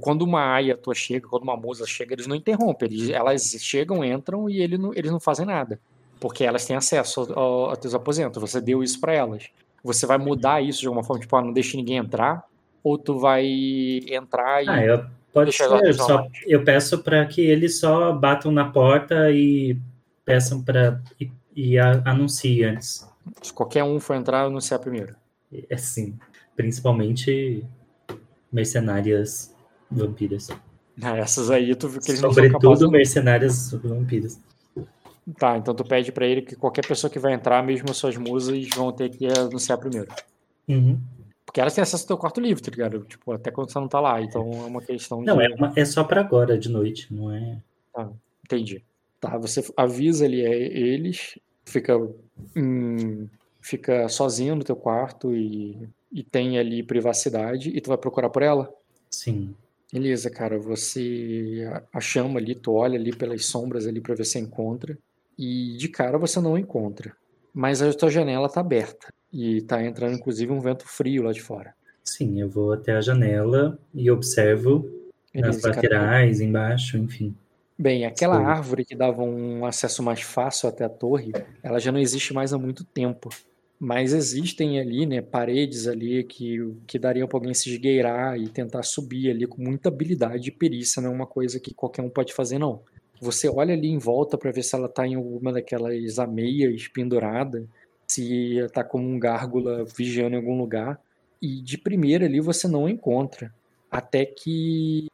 quando 0.01 0.21
uma 0.21 0.53
aia 0.53 0.77
tua 0.77 0.93
chega, 0.93 1.27
quando 1.27 1.43
uma 1.43 1.57
musa 1.57 1.85
chega, 1.85 2.13
eles 2.13 2.27
não 2.27 2.35
interrompem. 2.35 2.89
Eles, 2.89 3.09
elas 3.09 3.43
chegam, 3.59 4.03
entram 4.03 4.49
e 4.49 4.61
ele 4.61 4.77
não, 4.77 4.93
eles 4.93 5.11
não 5.11 5.19
fazem 5.19 5.45
nada 5.45 5.79
porque 6.19 6.43
elas 6.43 6.65
têm 6.65 6.75
acesso 6.75 7.31
aos 7.33 7.77
teus 7.77 7.93
aposentos. 7.93 8.41
Você 8.41 8.61
deu 8.61 8.83
isso 8.83 8.99
para 8.99 9.13
elas. 9.13 9.47
Você 9.83 10.05
vai 10.05 10.17
mudar 10.17 10.61
isso 10.61 10.81
de 10.81 10.87
alguma 10.87 11.03
forma, 11.03 11.21
tipo, 11.21 11.35
ah, 11.35 11.41
não 11.41 11.53
deixe 11.53 11.77
ninguém 11.77 11.97
entrar, 11.97 12.43
ou 12.83 12.97
tu 12.97 13.19
vai 13.19 13.45
entrar 14.07 14.63
e 14.63 14.69
ah, 14.69 14.83
eu, 14.83 15.05
pode 15.31 15.51
ser. 15.51 15.93
Só, 15.93 16.27
eu 16.47 16.63
peço 16.63 17.03
para 17.03 17.23
que 17.27 17.41
eles 17.41 17.79
só 17.79 18.11
batam 18.11 18.51
na 18.51 18.65
porta 18.65 19.29
e 19.31 19.77
peçam 20.25 20.63
para 20.63 20.99
e, 21.21 21.29
e 21.55 21.77
anunciem 21.77 22.63
antes. 22.63 23.07
Se 23.41 23.53
qualquer 23.53 23.83
um 23.83 23.99
for 23.99 24.15
entrar, 24.15 24.45
anunciar 24.45 24.79
primeiro. 24.79 25.15
É 25.69 25.77
sim, 25.77 26.17
principalmente 26.55 27.63
mercenárias 28.51 29.53
vampiras. 29.89 30.49
Ah, 31.01 31.17
essas 31.17 31.49
aí 31.51 31.75
tu 31.75 31.87
viu 31.89 32.01
que 32.01 32.11
eles 32.11 32.21
Sobretudo 32.21 32.89
mercenárias 32.89 33.71
vampiras. 33.71 34.39
Tá, 35.37 35.57
então 35.57 35.73
tu 35.73 35.83
pede 35.83 36.11
pra 36.11 36.25
ele 36.25 36.41
que 36.43 36.55
qualquer 36.55 36.85
pessoa 36.87 37.09
que 37.09 37.17
vai 37.19 37.33
entrar, 37.33 37.63
mesmo 37.63 37.89
as 37.89 37.97
suas 37.97 38.15
musas, 38.15 38.67
vão 38.75 38.91
ter 38.91 39.09
que 39.09 39.25
anunciar 39.27 39.77
primeiro. 39.79 40.07
Uhum. 40.67 40.99
Porque 41.45 41.59
elas 41.59 41.73
têm 41.73 41.81
acesso 41.81 42.03
ao 42.03 42.07
teu 42.07 42.17
quarto 42.17 42.39
livre, 42.39 42.61
tá 42.63 42.69
ligado? 42.69 42.99
Tipo, 43.05 43.31
até 43.31 43.49
quando 43.49 43.71
você 43.71 43.79
não 43.79 43.87
tá 43.87 43.99
lá. 43.99 44.21
Então 44.21 44.43
é 44.51 44.65
uma 44.67 44.81
questão 44.81 45.21
Não, 45.21 45.37
de. 45.37 45.45
é, 45.51 45.55
uma- 45.55 45.73
é 45.75 45.83
só 45.85 46.03
pra 46.03 46.21
agora, 46.21 46.57
de 46.57 46.69
noite, 46.69 47.13
não 47.13 47.31
é? 47.31 47.57
Entendi. 48.43 48.83
Tá, 49.19 49.37
você 49.37 49.63
avisa 49.75 50.25
ali 50.25 50.41
é, 50.41 50.53
eles, 50.77 51.39
fica, 51.65 51.93
hum, 52.55 53.27
fica 53.61 54.07
sozinho 54.09 54.55
no 54.55 54.63
teu 54.63 54.75
quarto 54.75 55.33
e, 55.35 55.89
e 56.11 56.23
tem 56.23 56.57
ali 56.57 56.83
privacidade 56.83 57.69
e 57.69 57.81
tu 57.81 57.89
vai 57.89 57.97
procurar 57.97 58.29
por 58.29 58.41
ela? 58.41 58.71
Sim. 59.09 59.55
Beleza, 59.91 60.29
cara, 60.29 60.57
você 60.59 61.67
a- 61.93 62.01
chama 62.01 62.39
ali, 62.39 62.55
tu 62.55 62.73
olha 62.73 62.99
ali 62.99 63.15
pelas 63.15 63.45
sombras 63.45 63.87
ali 63.87 64.01
pra 64.01 64.15
ver 64.15 64.25
se 64.25 64.37
encontra 64.39 64.97
e 65.37 65.75
de 65.77 65.87
cara 65.87 66.17
você 66.17 66.39
não 66.39 66.57
encontra. 66.57 67.15
Mas 67.53 67.81
a 67.81 67.93
tua 67.93 68.09
janela 68.09 68.49
tá 68.49 68.59
aberta 68.59 69.13
e 69.31 69.61
tá 69.61 69.81
entrando 69.83 70.15
inclusive 70.15 70.51
um 70.51 70.59
vento 70.59 70.85
frio 70.87 71.23
lá 71.23 71.31
de 71.31 71.41
fora. 71.41 71.73
Sim, 72.03 72.39
eu 72.41 72.49
vou 72.49 72.73
até 72.73 72.93
a 72.93 73.01
janela 73.01 73.79
e 73.93 74.11
observo 74.11 74.89
nas 75.33 75.43
Beleza, 75.43 75.61
cara. 75.71 75.77
laterais, 75.77 76.41
embaixo, 76.41 76.97
enfim. 76.97 77.35
Bem, 77.77 78.05
aquela 78.05 78.37
Sim. 78.37 78.43
árvore 78.45 78.85
que 78.85 78.95
dava 78.95 79.21
um 79.21 79.65
acesso 79.65 80.01
mais 80.01 80.21
fácil 80.21 80.69
até 80.69 80.85
a 80.85 80.89
torre, 80.89 81.31
ela 81.61 81.79
já 81.79 81.91
não 81.91 81.99
existe 81.99 82.33
mais 82.33 82.53
há 82.53 82.57
muito 82.57 82.85
tempo. 82.85 83.29
Mas 83.77 84.13
existem 84.13 84.79
ali, 84.79 85.05
né, 85.05 85.21
paredes 85.21 85.85
ali 85.85 86.23
que, 86.23 86.57
que 86.87 86.97
dariam 86.97 87.27
para 87.27 87.37
alguém 87.37 87.53
se 87.53 87.69
esgueirar 87.69 88.39
e 88.39 88.47
tentar 88.47 88.83
subir 88.83 89.29
ali 89.29 89.45
com 89.45 89.61
muita 89.61 89.89
habilidade 89.89 90.47
e 90.47 90.51
perícia, 90.51 91.01
não 91.01 91.11
é 91.11 91.13
uma 91.13 91.27
coisa 91.27 91.59
que 91.59 91.73
qualquer 91.73 92.01
um 92.01 92.09
pode 92.09 92.33
fazer, 92.33 92.57
não. 92.57 92.81
Você 93.19 93.49
olha 93.49 93.73
ali 93.73 93.89
em 93.89 93.97
volta 93.97 94.37
para 94.37 94.51
ver 94.51 94.63
se 94.63 94.75
ela 94.75 94.87
tá 94.87 95.05
em 95.05 95.15
alguma 95.15 95.51
daquelas 95.51 96.17
ameias 96.19 96.87
pendurada, 96.87 97.67
se 98.07 98.65
tá 98.73 98.83
como 98.83 99.07
um 99.07 99.19
gárgula 99.19 99.83
vigiando 99.85 100.35
em 100.35 100.39
algum 100.39 100.57
lugar, 100.57 100.99
e 101.41 101.61
de 101.61 101.77
primeira 101.77 102.25
ali 102.25 102.39
você 102.39 102.67
não 102.67 102.87
encontra. 102.87 103.53
Até 103.91 104.25
que. 104.25 105.07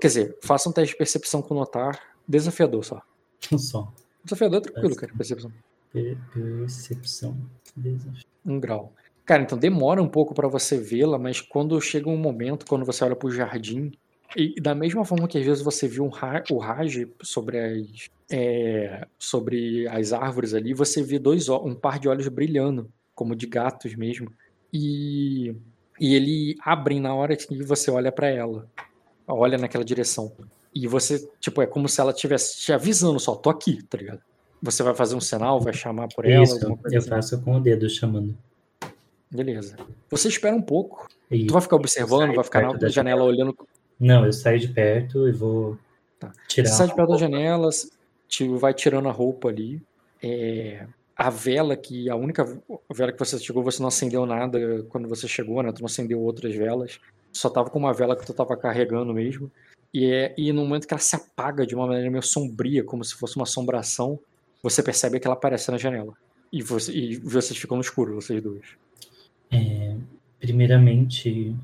Quer 0.00 0.06
dizer, 0.06 0.38
faça 0.42 0.68
um 0.68 0.72
teste 0.72 0.92
de 0.92 0.98
percepção 0.98 1.40
com 1.40 1.54
notar. 1.54 1.98
Desafiador 2.28 2.84
só. 2.84 3.02
Só. 3.58 3.92
Desafiador 4.24 4.58
é 4.58 4.60
tranquilo, 4.62 4.94
cara, 4.96 5.12
percepção. 5.16 5.52
Per- 5.92 6.18
Percepção. 6.34 7.36
Desafio. 7.76 8.24
Um 8.44 8.60
grau. 8.60 8.92
Cara, 9.24 9.42
então 9.42 9.56
demora 9.56 10.02
um 10.02 10.08
pouco 10.08 10.34
pra 10.34 10.48
você 10.48 10.76
vê-la, 10.76 11.18
mas 11.18 11.40
quando 11.40 11.80
chega 11.80 12.08
um 12.08 12.16
momento, 12.16 12.66
quando 12.66 12.84
você 12.84 13.04
olha 13.04 13.16
pro 13.16 13.30
jardim, 13.30 13.92
e 14.36 14.60
da 14.60 14.74
mesma 14.74 15.04
forma 15.04 15.26
que 15.28 15.38
às 15.38 15.44
vezes 15.46 15.62
você 15.62 15.88
viu 15.88 16.04
um 16.04 16.08
ra 16.08 16.42
o 16.50 16.58
Raj 16.58 17.06
sobre 17.22 17.58
as, 17.58 18.10
é, 18.30 19.06
sobre 19.18 19.86
as 19.88 20.12
árvores 20.12 20.52
ali, 20.52 20.74
você 20.74 21.02
vê 21.02 21.18
dois, 21.18 21.48
um 21.48 21.74
par 21.74 21.98
de 21.98 22.08
olhos 22.08 22.28
brilhando, 22.28 22.90
como 23.14 23.34
de 23.36 23.46
gatos 23.46 23.94
mesmo. 23.94 24.30
E, 24.72 25.54
e 25.98 26.14
ele 26.14 26.56
abrem 26.62 27.00
na 27.00 27.14
hora 27.14 27.34
que 27.36 27.62
você 27.62 27.90
olha 27.90 28.12
pra 28.12 28.28
ela. 28.28 28.66
Olha 29.26 29.56
naquela 29.56 29.84
direção. 29.84 30.32
E 30.80 30.86
você, 30.86 31.28
tipo, 31.40 31.60
é 31.60 31.66
como 31.66 31.88
se 31.88 32.00
ela 32.00 32.12
estivesse 32.12 32.60
te 32.60 32.72
avisando 32.72 33.18
só, 33.18 33.34
tô 33.34 33.50
aqui, 33.50 33.82
tá 33.82 33.98
ligado? 33.98 34.20
Você 34.62 34.82
vai 34.82 34.94
fazer 34.94 35.16
um 35.16 35.20
sinal, 35.20 35.60
vai 35.60 35.72
chamar 35.72 36.06
por 36.14 36.24
ela, 36.24 36.44
Isso, 36.44 36.64
eu 36.64 36.78
assim. 36.96 37.08
faço 37.08 37.40
com 37.42 37.56
o 37.56 37.60
dedo 37.60 37.90
chamando. 37.90 38.36
Beleza. 39.30 39.76
Você 40.08 40.28
espera 40.28 40.54
um 40.54 40.62
pouco. 40.62 41.08
E 41.30 41.46
Tu 41.46 41.52
vai 41.52 41.60
ficar 41.62 41.76
observando, 41.76 42.32
vai 42.34 42.44
ficar 42.44 42.72
na 42.72 42.88
janela 42.88 43.24
olhando. 43.24 43.56
Não, 43.98 44.24
eu 44.24 44.32
saio 44.32 44.60
de 44.60 44.68
perto 44.68 45.28
e 45.28 45.32
vou 45.32 45.76
Tá. 46.18 46.32
tirar. 46.46 46.68
Você 46.68 46.74
sai 46.74 46.86
de 46.88 46.94
perto 46.94 47.10
da 47.10 47.18
janela, 47.18 47.68
te 48.28 48.46
vai 48.48 48.72
tirando 48.72 49.08
a 49.08 49.12
roupa 49.12 49.48
ali. 49.48 49.82
É, 50.22 50.86
a 51.16 51.28
vela 51.30 51.76
que 51.76 52.08
a 52.08 52.14
única 52.16 52.44
vela 52.90 53.12
que 53.12 53.18
você 53.18 53.38
chegou, 53.38 53.62
você 53.64 53.80
não 53.80 53.88
acendeu 53.88 54.24
nada 54.24 54.84
quando 54.88 55.08
você 55.08 55.26
chegou, 55.26 55.62
né? 55.62 55.72
Tu 55.72 55.80
não 55.80 55.86
acendeu 55.86 56.20
outras 56.20 56.54
velas. 56.54 57.00
Só 57.32 57.50
tava 57.50 57.68
com 57.68 57.78
uma 57.80 57.92
vela 57.92 58.16
que 58.16 58.24
tu 58.24 58.32
tava 58.32 58.56
carregando 58.56 59.12
mesmo. 59.12 59.50
E, 59.92 60.04
é, 60.10 60.34
e 60.36 60.52
no 60.52 60.62
momento 60.62 60.86
que 60.86 60.92
ela 60.94 61.00
se 61.00 61.16
apaga 61.16 61.66
de 61.66 61.74
uma 61.74 61.86
maneira 61.86 62.10
meio 62.10 62.22
sombria, 62.22 62.84
como 62.84 63.04
se 63.04 63.14
fosse 63.14 63.36
uma 63.36 63.44
assombração, 63.44 64.18
você 64.62 64.82
percebe 64.82 65.18
que 65.18 65.26
ela 65.26 65.34
aparece 65.34 65.70
na 65.70 65.78
janela. 65.78 66.12
E, 66.52 66.62
você, 66.62 66.92
e 66.92 67.16
vocês 67.16 67.58
ficam 67.58 67.76
no 67.76 67.82
escuro, 67.82 68.14
vocês 68.14 68.42
dois. 68.42 68.66
É, 69.50 69.96
primeiramente, 70.40 71.54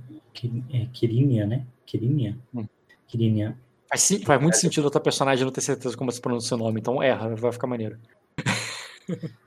é, 0.72 0.86
Kirinha, 0.92 1.46
né? 1.46 1.66
Kirinha? 1.86 2.38
Hum. 2.54 2.66
Kirinha. 3.06 3.58
Faz, 3.88 4.00
sim- 4.02 4.24
faz 4.24 4.40
muito 4.40 4.56
sentido 4.56 4.88
a 4.88 4.90
tua 4.90 5.00
personagem 5.00 5.44
não 5.44 5.52
ter 5.52 5.60
certeza 5.60 5.96
como 5.96 6.10
se 6.10 6.20
pronuncia 6.20 6.56
o 6.56 6.60
nome, 6.60 6.80
então 6.80 7.02
erra, 7.02 7.34
vai 7.36 7.52
ficar 7.52 7.66
maneiro. 7.66 7.98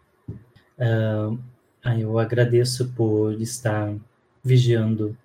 Ah, 1.84 1.98
eu 2.00 2.20
agradeço 2.20 2.90
por 2.94 3.34
estar 3.42 3.96
vigiando 4.44 5.18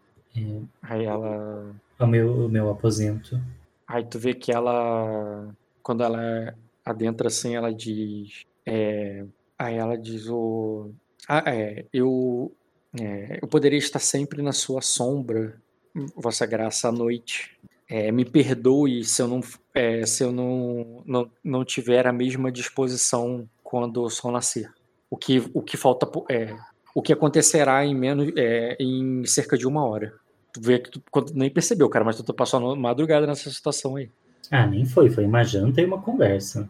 Aí 0.82 1.04
ela. 1.04 1.74
O 2.04 2.08
meu, 2.08 2.48
meu 2.48 2.70
aposento. 2.70 3.40
Aí 3.86 4.04
tu 4.04 4.18
vê 4.18 4.34
que 4.34 4.50
ela. 4.52 5.54
Quando 5.82 6.02
ela 6.02 6.54
adentra 6.84 7.28
assim, 7.28 7.54
ela 7.54 7.72
diz. 7.72 8.44
É, 8.64 9.24
aí 9.58 9.76
ela 9.76 9.96
diz 9.96 10.28
o. 10.28 10.90
Ah, 11.28 11.42
é, 11.46 11.84
eu. 11.92 12.52
é, 12.98 13.38
eu 13.42 13.48
poderia 13.48 13.78
estar 13.78 13.98
sempre 13.98 14.42
na 14.42 14.52
sua 14.52 14.80
sombra, 14.80 15.60
Vossa 16.16 16.46
Graça, 16.46 16.88
à 16.88 16.92
noite. 16.92 17.58
É, 17.88 18.10
me 18.10 18.24
perdoe 18.24 19.04
se 19.04 19.20
eu 19.20 19.28
não, 19.28 19.40
é, 19.74 20.06
se 20.06 20.24
eu 20.24 20.32
não, 20.32 21.02
não, 21.04 21.30
não 21.44 21.64
tiver 21.64 22.06
a 22.06 22.12
mesma 22.12 22.50
disposição 22.50 23.46
quando 23.62 24.02
o 24.02 24.08
sol 24.08 24.32
nascer. 24.32 24.72
O 25.10 25.16
que, 25.16 25.42
o 25.52 25.60
que 25.60 25.76
falta. 25.76 26.10
É, 26.30 26.56
o 26.94 27.02
que 27.02 27.12
acontecerá 27.12 27.84
em 27.84 27.94
menos. 27.94 28.32
É, 28.36 28.76
em 28.80 29.24
cerca 29.26 29.58
de 29.58 29.66
uma 29.66 29.84
hora. 29.84 30.14
Tu 30.52 30.60
vê 30.60 30.78
que 30.78 30.90
tu 30.90 31.02
nem 31.34 31.50
percebeu, 31.50 31.88
cara, 31.88 32.04
mas 32.04 32.16
tu, 32.16 32.22
tu 32.22 32.34
passou 32.34 32.72
a 32.72 32.76
madrugada 32.76 33.26
nessa 33.26 33.50
situação 33.50 33.96
aí. 33.96 34.10
Ah, 34.50 34.66
nem 34.66 34.84
foi, 34.84 35.10
foi 35.10 35.24
uma 35.24 35.42
janta 35.44 35.80
e 35.80 35.84
uma 35.84 36.00
conversa. 36.00 36.68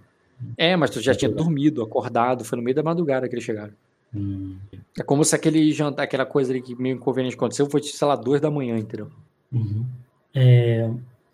É, 0.57 0.77
mas 0.77 0.91
tu 0.91 1.01
já 1.01 1.15
tinha 1.15 1.31
dormido, 1.31 1.83
acordado, 1.83 2.45
foi 2.45 2.57
no 2.57 2.63
meio 2.65 2.75
da 2.75 2.83
madrugada 2.83 3.29
que 3.29 3.35
eles 3.35 3.45
chegaram. 3.45 3.73
Hum, 4.15 4.57
É 4.99 5.03
como 5.03 5.25
se 5.25 5.35
aquele 5.35 5.73
jantar, 5.73 6.05
aquela 6.05 6.27
coisa 6.27 6.53
ali 6.53 6.61
que 6.63 6.75
meio 6.75 6.97
inconveniente 6.97 7.37
aconteceu, 7.37 7.69
foi, 7.69 7.83
sei 7.83 8.07
lá, 8.07 8.17
duas 8.17 8.41
da 8.41 8.51
manhã, 8.51 8.77
entendeu? 8.79 9.11
uhum. 9.53 9.85
É, 10.35 10.91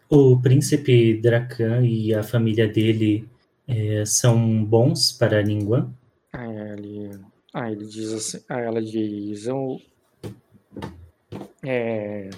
o 0.09 0.41
príncipe 0.41 1.21
Dracan 1.21 1.85
e 1.85 2.15
a 2.15 2.23
família 2.23 2.67
dele 2.67 3.29
é, 3.67 4.05
são 4.05 4.65
bons 4.65 5.13
para 5.13 5.39
a 5.39 5.43
língua. 5.43 5.89
Aí 6.33 6.57
ele, 6.73 7.21
aí 7.55 7.73
ele 7.73 7.87
diz 7.87 8.13
assim, 8.13 8.45
aí 8.49 8.65
ela 8.65 8.83
diz, 8.83 9.47
eu, 9.47 9.81
é, 11.63 12.31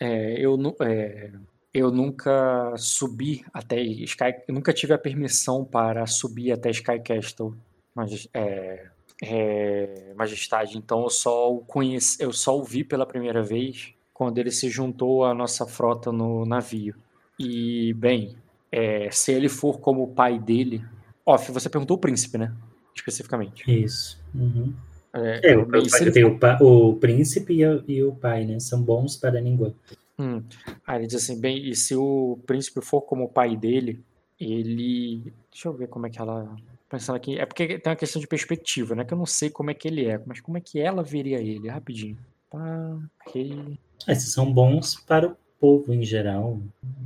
é, 0.00 0.40
eu, 0.40 0.58
é, 0.82 1.32
eu 1.72 1.90
nunca 1.90 2.74
subi 2.76 3.44
até 3.52 3.80
Sky, 3.80 4.34
eu 4.46 4.54
nunca 4.54 4.72
tive 4.72 4.92
a 4.92 4.98
permissão 4.98 5.64
para 5.64 6.06
subir 6.06 6.52
até 6.52 6.70
Sky 6.70 7.00
Castle, 7.00 7.54
mas, 7.94 8.28
é, 8.34 8.88
é, 9.22 10.12
Majestade, 10.16 10.78
então 10.78 11.02
eu 11.02 11.10
só 11.10 11.52
o 11.52 11.60
conheci, 11.60 12.22
eu 12.22 12.32
só 12.32 12.58
o 12.58 12.64
vi 12.64 12.82
pela 12.84 13.06
primeira 13.06 13.42
vez 13.42 13.94
quando 14.12 14.38
ele 14.38 14.50
se 14.50 14.68
juntou 14.68 15.24
à 15.24 15.34
nossa 15.34 15.66
frota 15.66 16.12
no 16.12 16.44
navio. 16.44 16.94
E, 17.38 17.94
bem, 17.94 18.36
é, 18.70 19.10
se 19.10 19.32
ele 19.32 19.48
for 19.48 19.80
como 19.80 20.02
o 20.02 20.08
pai 20.08 20.38
dele. 20.38 20.84
Off, 21.24 21.50
você 21.50 21.70
perguntou 21.70 21.96
o 21.96 22.00
príncipe, 22.00 22.36
né? 22.36 22.54
Especificamente. 22.94 23.64
Isso. 23.66 24.22
Uhum. 24.34 24.74
É, 25.12 25.52
É, 25.52 25.56
o, 25.56 25.66
ele 25.74 26.10
tem 26.12 26.24
o, 26.24 26.38
pa- 26.38 26.58
o 26.60 26.94
príncipe 26.96 27.54
e, 27.54 27.66
o- 27.66 27.84
e 27.88 28.02
o 28.02 28.12
pai, 28.14 28.44
né? 28.44 28.60
São 28.60 28.80
bons 28.82 29.16
para 29.16 29.38
a 29.38 29.40
língua. 29.40 29.74
Hum. 30.18 30.42
Aí 30.86 30.98
ele 31.00 31.06
diz 31.06 31.16
assim, 31.16 31.40
bem, 31.40 31.68
e 31.68 31.74
se 31.74 31.96
o 31.96 32.38
príncipe 32.46 32.80
for 32.80 33.00
como 33.02 33.24
o 33.24 33.28
pai 33.28 33.56
dele, 33.56 34.00
ele. 34.38 35.32
Deixa 35.50 35.68
eu 35.68 35.72
ver 35.72 35.88
como 35.88 36.06
é 36.06 36.10
que 36.10 36.20
ela. 36.20 36.54
Pensando 36.88 37.16
aqui. 37.16 37.38
É 37.38 37.46
porque 37.46 37.78
tem 37.78 37.90
uma 37.90 37.96
questão 37.96 38.20
de 38.20 38.26
perspectiva, 38.26 38.94
né? 38.94 39.04
Que 39.04 39.14
eu 39.14 39.18
não 39.18 39.26
sei 39.26 39.48
como 39.50 39.70
é 39.70 39.74
que 39.74 39.86
ele 39.88 40.06
é, 40.06 40.20
mas 40.26 40.40
como 40.40 40.58
é 40.58 40.60
que 40.60 40.78
ela 40.80 41.02
veria 41.02 41.38
ele? 41.40 41.68
Rapidinho. 41.68 42.16
Pá, 42.50 42.98
rei. 43.32 43.78
Esses 44.08 44.32
são 44.32 44.52
bons 44.52 44.96
para 44.96 45.28
o 45.28 45.36
povo 45.60 45.92
em 45.92 46.02
geral. 46.02 46.60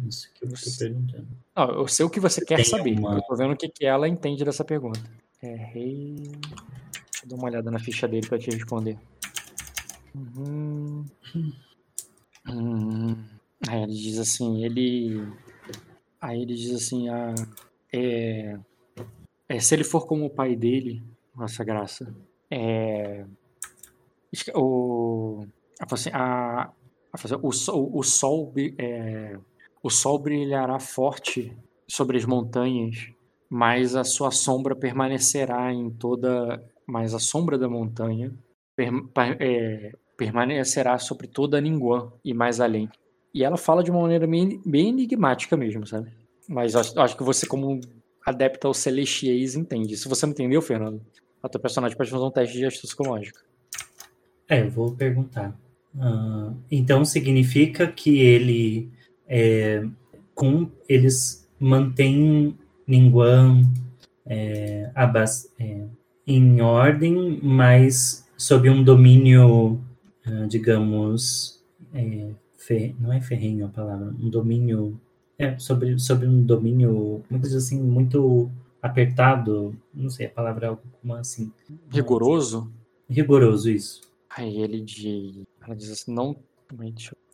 Isso 0.08 0.30
que 0.34 0.44
eu 0.46 0.52
estou 0.52 0.72
perguntando. 0.78 1.26
Não, 1.54 1.70
eu 1.70 1.86
sei 1.88 2.04
o 2.06 2.10
que 2.10 2.18
você 2.20 2.44
quer 2.44 2.56
Tem 2.56 2.64
saber. 2.64 2.98
uma- 2.98 3.16
Eu 3.16 3.22
tô 3.22 3.36
vendo 3.36 3.52
o 3.52 3.56
que, 3.56 3.68
que 3.68 3.84
ela 3.84 4.08
entende 4.08 4.42
dessa 4.44 4.64
pergunta. 4.64 5.00
É 5.42 5.54
rei. 5.54 6.16
Deixa 7.24 7.26
eu 7.26 7.28
dar 7.28 7.36
uma 7.36 7.48
olhada 7.48 7.70
na 7.70 7.78
ficha 7.78 8.06
dele 8.06 8.26
pra 8.26 8.38
te 8.38 8.50
responder. 8.50 8.98
Uhum. 10.14 11.04
Hum. 12.46 13.16
Aí 13.66 13.82
ele 13.82 13.94
diz 13.94 14.18
assim, 14.18 14.62
ele. 14.62 15.26
Aí 16.20 16.42
ele 16.42 16.54
diz 16.54 16.74
assim, 16.74 17.08
ah, 17.08 17.34
é, 17.92 18.58
é, 19.48 19.58
se 19.58 19.74
ele 19.74 19.84
for 19.84 20.06
como 20.06 20.26
o 20.26 20.30
pai 20.30 20.54
dele, 20.54 21.02
nossa 21.34 21.64
graça, 21.64 22.14
é, 22.50 23.24
o, 24.54 25.46
assim, 25.78 26.10
a, 26.12 26.70
falou 27.16 27.50
assim, 27.50 27.70
o 27.72 27.98
o 27.98 28.02
sol, 28.02 28.52
é, 28.78 29.38
o 29.82 29.90
sol 29.90 30.18
brilhará 30.18 30.78
forte 30.78 31.56
sobre 31.88 32.18
as 32.18 32.24
montanhas 32.24 33.14
mas 33.48 33.94
a 33.94 34.02
sua 34.02 34.32
sombra 34.32 34.74
permanecerá 34.74 35.72
em 35.72 35.88
toda. 35.88 36.60
Mas 36.86 37.14
a 37.14 37.18
sombra 37.18 37.58
da 37.58 37.68
montanha 37.68 38.32
é, 39.38 39.92
permanecerá 40.16 40.98
sobre 40.98 41.26
toda 41.26 41.58
a 41.58 41.60
Ninguan 41.60 42.12
e 42.24 42.34
mais 42.34 42.60
além. 42.60 42.88
E 43.32 43.42
ela 43.42 43.56
fala 43.56 43.82
de 43.82 43.90
uma 43.90 44.02
maneira 44.02 44.26
bem, 44.26 44.60
bem 44.64 44.88
enigmática 44.90 45.56
mesmo, 45.56 45.86
sabe? 45.86 46.12
Mas 46.48 46.76
acho, 46.76 46.98
acho, 47.00 47.16
que 47.16 47.22
você, 47.22 47.46
como 47.46 47.80
adepto 48.24 48.66
ao 48.66 48.74
Celestiais, 48.74 49.54
entende. 49.56 49.96
Se 49.96 50.08
você 50.08 50.26
não 50.26 50.32
entendeu, 50.32 50.62
Fernando, 50.62 51.00
a 51.42 51.48
tua 51.48 51.60
personagem 51.60 51.96
pode 51.96 52.10
fazer 52.10 52.24
um 52.24 52.30
teste 52.30 52.56
de 52.56 52.66
astúcia 52.66 52.96
lógica. 53.00 53.40
É, 54.48 54.60
eu 54.60 54.70
vou 54.70 54.92
perguntar. 54.92 55.58
Uh, 55.94 56.56
então 56.70 57.04
significa 57.04 57.86
que 57.86 58.18
ele 58.18 58.90
é, 59.26 59.84
com 60.34 60.70
eles 60.88 61.48
mantêm 61.58 62.56
Ninguan 62.86 63.62
é, 64.26 64.90
é, 65.58 65.84
em 66.26 66.60
ordem, 66.60 67.38
mas 67.42 68.26
sob 68.36 68.68
um 68.68 68.82
domínio, 68.82 69.80
uh, 70.26 70.46
digamos, 70.48 71.62
é, 71.92 72.30
fer, 72.56 72.94
não 72.98 73.12
é 73.12 73.20
ferrenho 73.20 73.66
a 73.66 73.68
palavra, 73.68 74.14
um 74.20 74.28
domínio, 74.28 75.00
é, 75.38 75.58
sobre, 75.58 75.98
sobre 75.98 76.26
um 76.26 76.42
domínio, 76.42 77.22
como 77.28 77.40
diz 77.40 77.54
assim, 77.54 77.80
muito 77.80 78.50
apertado, 78.80 79.74
não 79.92 80.10
sei 80.10 80.26
a 80.26 80.30
palavra, 80.30 80.68
algo 80.68 80.82
como 81.00 81.14
assim. 81.14 81.52
Rigoroso? 81.90 82.70
Rigoroso, 83.08 83.70
isso. 83.70 84.02
Aí 84.30 84.60
ele 84.60 84.80
de, 84.80 85.44
ela 85.62 85.74
diz 85.74 85.90
assim, 85.90 86.12
não, 86.12 86.36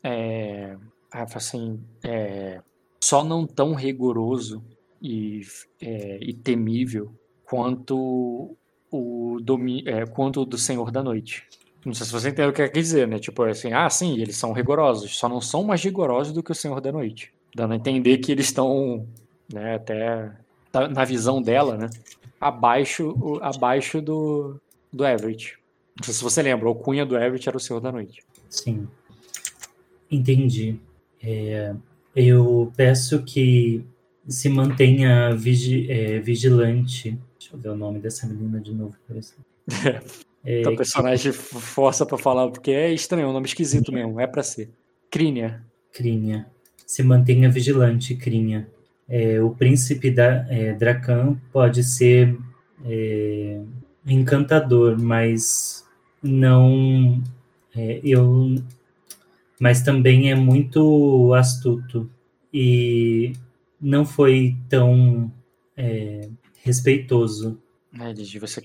é, 0.02 0.76
assim, 1.10 1.80
é, 2.04 2.62
só 3.02 3.24
não 3.24 3.46
tão 3.46 3.74
rigoroso 3.74 4.62
e, 5.02 5.40
é, 5.80 6.18
e 6.22 6.32
temível 6.32 7.12
quanto 7.44 8.56
o 8.90 9.38
domi 9.40 9.82
é, 9.86 10.04
quanto 10.06 10.44
do 10.44 10.58
Senhor 10.58 10.90
da 10.90 11.02
Noite. 11.02 11.44
Não 11.84 11.94
sei 11.94 12.06
se 12.06 12.12
você 12.12 12.28
entende 12.28 12.48
o 12.48 12.52
que 12.52 12.68
quer 12.68 12.80
dizer, 12.80 13.08
né? 13.08 13.18
Tipo 13.18 13.42
assim, 13.44 13.72
ah, 13.72 13.88
sim, 13.88 14.20
eles 14.20 14.36
são 14.36 14.52
rigorosos, 14.52 15.16
só 15.16 15.28
não 15.28 15.40
são 15.40 15.64
mais 15.64 15.82
rigorosos 15.82 16.32
do 16.32 16.42
que 16.42 16.52
o 16.52 16.54
Senhor 16.54 16.80
da 16.80 16.92
Noite. 16.92 17.32
Dando 17.54 17.72
a 17.72 17.76
entender 17.76 18.18
que 18.18 18.30
eles 18.30 18.46
estão, 18.46 19.06
né, 19.52 19.76
até 19.76 20.30
na 20.90 21.04
visão 21.04 21.40
dela, 21.40 21.76
né, 21.76 21.90
abaixo, 22.40 23.38
abaixo 23.40 24.00
do, 24.00 24.60
do 24.92 25.06
Everett. 25.06 25.58
Não 25.96 26.04
sei 26.04 26.14
se 26.14 26.22
você 26.22 26.42
lembra, 26.42 26.68
o 26.68 26.74
cunha 26.74 27.04
do 27.04 27.16
Everett 27.16 27.48
era 27.48 27.56
o 27.56 27.60
Senhor 27.60 27.80
da 27.80 27.90
Noite. 27.90 28.22
Sim. 28.48 28.86
Entendi. 30.10 30.76
É, 31.22 31.74
eu 32.14 32.72
peço 32.76 33.22
que 33.22 33.84
se 34.26 34.48
mantenha 34.48 35.34
vigi, 35.34 35.90
é, 35.90 36.18
vigilante. 36.18 37.18
Deixa 37.50 37.56
eu 37.56 37.58
ver 37.58 37.68
o 37.70 37.76
nome 37.76 37.98
dessa 37.98 38.26
menina 38.26 38.60
de 38.60 38.72
novo. 38.72 38.94
É, 40.42 40.66
o 40.66 40.74
personagem 40.74 41.32
que... 41.32 41.36
força 41.36 42.06
para 42.06 42.16
falar, 42.16 42.48
porque 42.48 42.70
é 42.70 42.90
estranho, 42.94 43.26
é 43.26 43.28
um 43.28 43.32
nome 43.34 43.44
esquisito 43.44 43.92
mesmo, 43.92 44.18
é 44.18 44.26
para 44.26 44.42
ser. 44.42 44.70
Crínia. 45.10 45.62
Crínia. 45.92 46.46
Se 46.86 47.02
mantenha 47.02 47.50
vigilante, 47.50 48.14
Crínia. 48.14 48.66
É, 49.06 49.38
o 49.42 49.50
príncipe 49.50 50.10
da 50.10 50.46
é, 50.48 50.72
Dracan 50.72 51.36
pode 51.52 51.84
ser 51.84 52.38
é, 52.86 53.60
encantador, 54.06 54.98
mas 54.98 55.84
não. 56.22 57.22
É, 57.76 58.00
eu 58.02 58.54
mas 59.60 59.82
também 59.82 60.30
é 60.30 60.34
muito 60.34 61.34
astuto 61.34 62.10
e 62.52 63.34
não 63.78 64.06
foi 64.06 64.56
tão 64.70 65.30
é, 65.76 66.30
respeitoso. 66.62 67.60
É. 67.98 68.12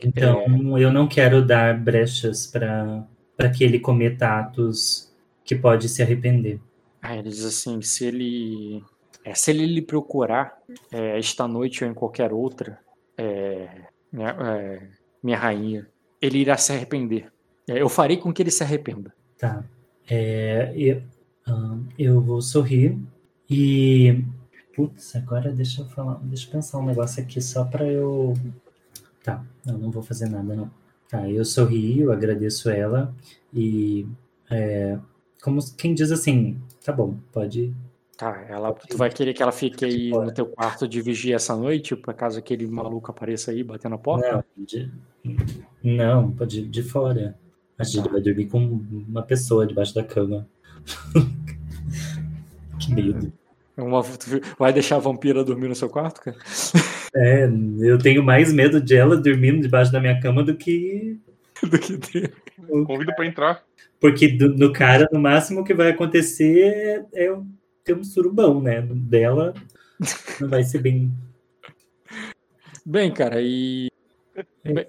Então, 0.04 0.78
eu 0.78 0.92
não 0.92 1.08
quero 1.08 1.46
dar 1.46 1.80
brechas 1.80 2.46
para 2.46 3.50
que 3.56 3.64
ele 3.64 3.80
cometa 3.80 4.40
atos 4.40 5.12
que 5.44 5.56
pode 5.56 5.90
se 5.90 6.02
arrepender. 6.02 6.60
Ah, 7.02 7.16
ele 7.16 7.30
diz 7.30 7.44
assim, 7.44 7.82
se 7.82 8.06
ele 8.06 8.84
é, 9.26 9.34
se 9.34 9.50
ele 9.50 9.66
lhe 9.66 9.82
procurar 9.82 10.56
é, 10.92 11.18
esta 11.18 11.48
noite 11.48 11.84
ou 11.84 11.90
em 11.90 11.94
qualquer 11.96 12.32
outra, 12.32 12.80
é, 13.18 13.68
minha, 14.12 14.30
é, 14.30 14.88
minha 15.24 15.38
rainha, 15.38 15.88
ele 16.22 16.38
irá 16.38 16.56
se 16.58 16.72
arrepender. 16.72 17.32
É, 17.68 17.82
eu 17.82 17.90
farei 17.90 18.18
com 18.18 18.32
que 18.32 18.44
ele 18.44 18.52
se 18.52 18.64
arrependa. 18.64 19.12
Tá. 19.38 19.64
Eu, 20.76 21.02
eu 21.98 22.22
vou 22.22 22.40
sorrir 22.40 22.96
e. 23.50 24.24
Putz, 24.76 25.16
agora 25.16 25.52
deixa 25.52 25.82
eu 25.82 25.86
falar. 25.86 26.20
Deixa 26.24 26.48
eu 26.48 26.52
pensar 26.52 26.80
um 26.80 26.86
negócio 26.86 27.24
aqui 27.24 27.42
só 27.42 27.64
para 27.64 27.86
eu. 27.86 28.34
Tá, 29.24 29.44
não, 29.66 29.78
não 29.78 29.92
vou 29.92 30.04
fazer 30.04 30.28
nada, 30.28 30.54
não. 30.54 30.70
Tá, 31.10 31.30
eu 31.30 31.46
sorri, 31.46 32.02
eu 32.02 32.12
agradeço 32.12 32.70
ela 32.70 33.16
e. 33.54 34.06
É, 34.52 35.00
como 35.42 35.60
quem 35.78 35.94
diz 35.94 36.12
assim, 36.12 36.60
tá 36.84 36.92
bom, 36.92 37.16
pode. 37.32 37.74
Tá, 38.18 38.46
ela, 38.50 38.74
tu 38.74 38.98
vai 38.98 39.10
querer 39.10 39.34
que 39.34 39.44
ela 39.44 39.52
fique 39.52 39.86
aí 39.86 40.10
no 40.10 40.34
teu 40.34 40.46
quarto 40.46 40.88
de 40.88 41.02
vigia 41.02 41.36
essa 41.36 41.56
noite, 41.56 41.96
por 41.96 42.14
caso 42.14 42.40
aquele 42.40 42.66
maluco 42.66 43.12
apareça 43.12 43.52
aí 43.52 43.64
batendo 43.64 43.92
na 43.92 43.98
porta? 43.98 44.46
Não, 44.56 44.66
de, 44.66 44.92
não 45.84 46.32
pode 46.32 46.66
de 46.68 46.84
fora. 46.84 47.38
A 47.78 47.84
gente 47.84 48.10
vai 48.10 48.22
dormir 48.22 48.48
com 48.48 48.58
uma 48.60 49.22
pessoa 49.22 49.68
debaixo 49.68 49.94
da 49.94 50.04
cama. 50.04 50.48
que 52.80 52.94
medo. 52.94 53.34
Uma, 53.78 54.02
vai 54.58 54.72
deixar 54.72 54.96
a 54.96 55.00
vampira 55.00 55.44
dormir 55.44 55.68
no 55.68 55.76
seu 55.76 55.90
quarto, 55.90 56.22
cara? 56.22 56.38
É, 57.14 57.50
eu 57.80 57.98
tenho 57.98 58.24
mais 58.24 58.52
medo 58.52 58.80
de 58.82 58.96
ela 58.96 59.18
dormindo 59.18 59.62
debaixo 59.62 59.92
da 59.92 60.00
minha 60.00 60.20
cama 60.20 60.44
do 60.44 60.56
que. 60.56 61.20
do 61.64 61.78
que 61.78 61.98
ter. 61.98 62.34
Convido 62.86 63.14
pra 63.16 63.26
entrar. 63.26 63.64
Porque 64.00 64.28
do, 64.28 64.50
no 64.50 64.72
cara, 64.72 65.08
no 65.12 65.20
máximo 65.20 65.64
que 65.64 65.74
vai 65.74 65.90
acontecer 65.90 67.06
é, 67.14 67.26
é 67.26 67.38
ter 67.84 67.96
um 67.96 68.04
surubão, 68.04 68.62
né? 68.62 68.82
Dela 68.82 69.54
não 70.40 70.50
vai 70.50 70.64
ser 70.64 70.80
bem. 70.80 71.12
Bem, 72.86 73.12
cara, 73.14 73.42
e. 73.42 73.90
É, 74.64 74.74
bem... 74.74 74.88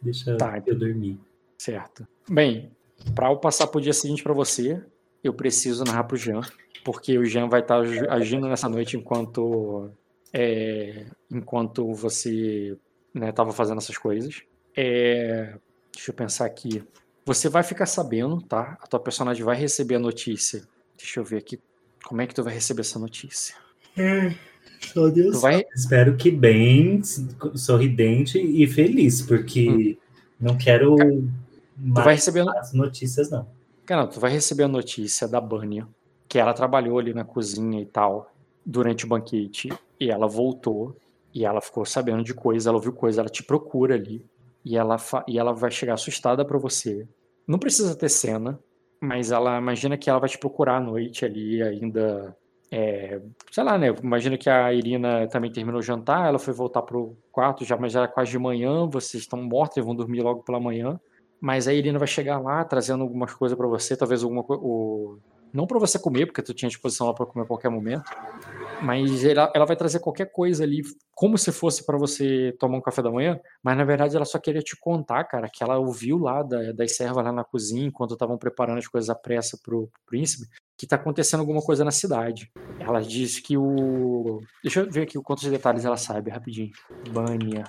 Deixa 0.00 0.36
tá, 0.36 0.62
eu 0.64 0.78
dormir. 0.78 1.18
Certo. 1.58 2.06
Bem, 2.28 2.70
para 3.14 3.30
eu 3.30 3.36
passar 3.36 3.66
para 3.66 3.78
o 3.78 3.82
dia 3.82 3.92
seguinte 3.92 4.22
para 4.22 4.32
você, 4.32 4.80
eu 5.22 5.32
preciso 5.32 5.84
narrar 5.84 6.04
para 6.04 6.14
o 6.14 6.18
Jean, 6.18 6.42
porque 6.86 7.18
o 7.18 7.24
Jean 7.24 7.48
vai 7.48 7.62
estar 7.62 7.82
tá 7.82 8.14
agindo 8.14 8.46
nessa 8.46 8.68
noite 8.68 8.96
enquanto 8.96 9.90
é, 10.32 11.06
enquanto 11.28 11.92
você 11.92 12.78
estava 13.12 13.50
né, 13.50 13.56
fazendo 13.56 13.78
essas 13.78 13.98
coisas. 13.98 14.44
É, 14.76 15.56
deixa 15.92 16.12
eu 16.12 16.14
pensar 16.14 16.46
aqui. 16.46 16.84
Você 17.24 17.48
vai 17.48 17.64
ficar 17.64 17.86
sabendo, 17.86 18.40
tá? 18.40 18.78
A 18.80 18.86
tua 18.86 19.00
personagem 19.00 19.42
vai 19.42 19.56
receber 19.56 19.96
a 19.96 19.98
notícia. 19.98 20.62
Deixa 20.96 21.18
eu 21.18 21.24
ver 21.24 21.38
aqui 21.38 21.58
como 22.04 22.20
é 22.22 22.26
que 22.28 22.34
tu 22.36 22.44
vai 22.44 22.54
receber 22.54 22.82
essa 22.82 23.00
notícia. 23.00 23.56
Hum, 23.98 24.32
só 24.80 25.08
Deus. 25.08 25.42
Vai... 25.42 25.64
Espero 25.74 26.16
que 26.16 26.30
bem, 26.30 27.02
sorridente 27.56 28.38
e 28.38 28.64
feliz, 28.68 29.22
porque 29.22 29.68
hum. 29.68 29.96
não 30.38 30.56
quero 30.56 30.94
tu 30.94 31.94
vai 31.94 32.14
receber 32.14 32.48
as 32.48 32.72
notícias 32.72 33.28
não. 33.28 33.48
Cara, 33.84 34.06
tu 34.06 34.20
vai 34.20 34.30
receber 34.30 34.62
a 34.62 34.68
notícia 34.68 35.26
da 35.26 35.40
Bânia, 35.40 35.88
que 36.28 36.38
ela 36.38 36.52
trabalhou 36.52 36.98
ali 36.98 37.14
na 37.14 37.24
cozinha 37.24 37.80
e 37.80 37.86
tal 37.86 38.30
durante 38.64 39.04
o 39.04 39.08
banquete 39.08 39.68
e 39.98 40.10
ela 40.10 40.26
voltou 40.26 40.96
e 41.34 41.44
ela 41.44 41.60
ficou 41.60 41.84
sabendo 41.84 42.24
de 42.24 42.34
coisa, 42.34 42.70
ela 42.70 42.78
ouviu 42.78 42.92
coisa, 42.92 43.20
ela 43.20 43.28
te 43.28 43.42
procura 43.42 43.94
ali 43.94 44.24
e 44.64 44.76
ela 44.76 44.96
e 45.28 45.38
ela 45.38 45.52
vai 45.52 45.70
chegar 45.70 45.94
assustada 45.94 46.44
para 46.44 46.58
você. 46.58 47.06
Não 47.46 47.58
precisa 47.58 47.94
ter 47.94 48.08
cena, 48.08 48.58
mas 49.00 49.30
ela 49.30 49.58
imagina 49.58 49.96
que 49.96 50.10
ela 50.10 50.18
vai 50.18 50.28
te 50.28 50.38
procurar 50.38 50.78
à 50.78 50.80
noite 50.80 51.24
ali 51.24 51.62
ainda 51.62 52.36
é, 52.70 53.20
sei 53.50 53.62
lá, 53.62 53.78
né? 53.78 53.94
Imagina 54.02 54.36
que 54.36 54.50
a 54.50 54.72
Irina 54.72 55.28
também 55.28 55.52
terminou 55.52 55.78
o 55.78 55.82
jantar, 55.82 56.26
ela 56.26 56.38
foi 56.38 56.52
voltar 56.52 56.82
pro 56.82 57.16
quarto 57.30 57.64
já, 57.64 57.76
mas 57.76 57.92
já 57.92 58.00
era 58.00 58.08
quase 58.08 58.30
de 58.30 58.38
manhã, 58.38 58.86
vocês 58.86 59.22
estão 59.22 59.40
mortos 59.42 59.76
e 59.76 59.80
vão 59.80 59.94
dormir 59.94 60.22
logo 60.22 60.42
pela 60.42 60.58
manhã. 60.58 60.98
Mas 61.40 61.68
a 61.68 61.74
Irina 61.74 61.98
vai 61.98 62.08
chegar 62.08 62.40
lá 62.40 62.64
trazendo 62.64 63.02
algumas 63.02 63.32
coisas 63.32 63.56
para 63.56 63.66
você, 63.66 63.96
talvez 63.96 64.22
alguma 64.22 64.42
coisa. 64.42 64.62
Não 65.52 65.66
para 65.66 65.78
você 65.78 65.98
comer, 65.98 66.26
porque 66.26 66.42
tu 66.42 66.52
tinha 66.52 66.68
disposição 66.68 67.06
lá 67.06 67.14
para 67.14 67.26
comer 67.26 67.44
a 67.44 67.48
qualquer 67.48 67.70
momento. 67.70 68.10
Mas 68.82 69.24
ela, 69.24 69.50
ela 69.54 69.64
vai 69.64 69.76
trazer 69.76 70.00
qualquer 70.00 70.30
coisa 70.30 70.64
ali, 70.64 70.82
como 71.14 71.38
se 71.38 71.50
fosse 71.50 71.84
para 71.84 71.96
você 71.96 72.54
tomar 72.58 72.76
um 72.76 72.82
café 72.82 73.02
da 73.02 73.10
manhã. 73.10 73.40
Mas 73.62 73.76
na 73.76 73.84
verdade 73.84 74.16
ela 74.16 74.24
só 74.24 74.38
queria 74.38 74.60
te 74.60 74.76
contar, 74.78 75.24
cara, 75.24 75.48
que 75.48 75.62
ela 75.62 75.78
ouviu 75.78 76.18
lá 76.18 76.42
da, 76.42 76.72
das 76.72 76.96
servas 76.96 77.24
lá 77.24 77.32
na 77.32 77.44
cozinha, 77.44 77.86
enquanto 77.86 78.12
estavam 78.12 78.36
preparando 78.36 78.78
as 78.78 78.86
coisas 78.86 79.08
à 79.08 79.14
pressa 79.14 79.58
pro, 79.62 79.90
príncipe, 80.06 80.46
que 80.76 80.86
tá 80.86 80.96
acontecendo 80.96 81.40
alguma 81.40 81.62
coisa 81.62 81.84
na 81.84 81.90
cidade. 81.90 82.50
Ela 82.78 83.00
disse 83.00 83.40
que 83.40 83.56
o. 83.56 84.40
Deixa 84.62 84.80
eu 84.80 84.90
ver 84.90 85.02
aqui 85.02 85.18
quantos 85.22 85.48
detalhes 85.48 85.84
ela 85.84 85.96
sabe, 85.96 86.30
rapidinho. 86.30 86.70
Bânia. 87.10 87.64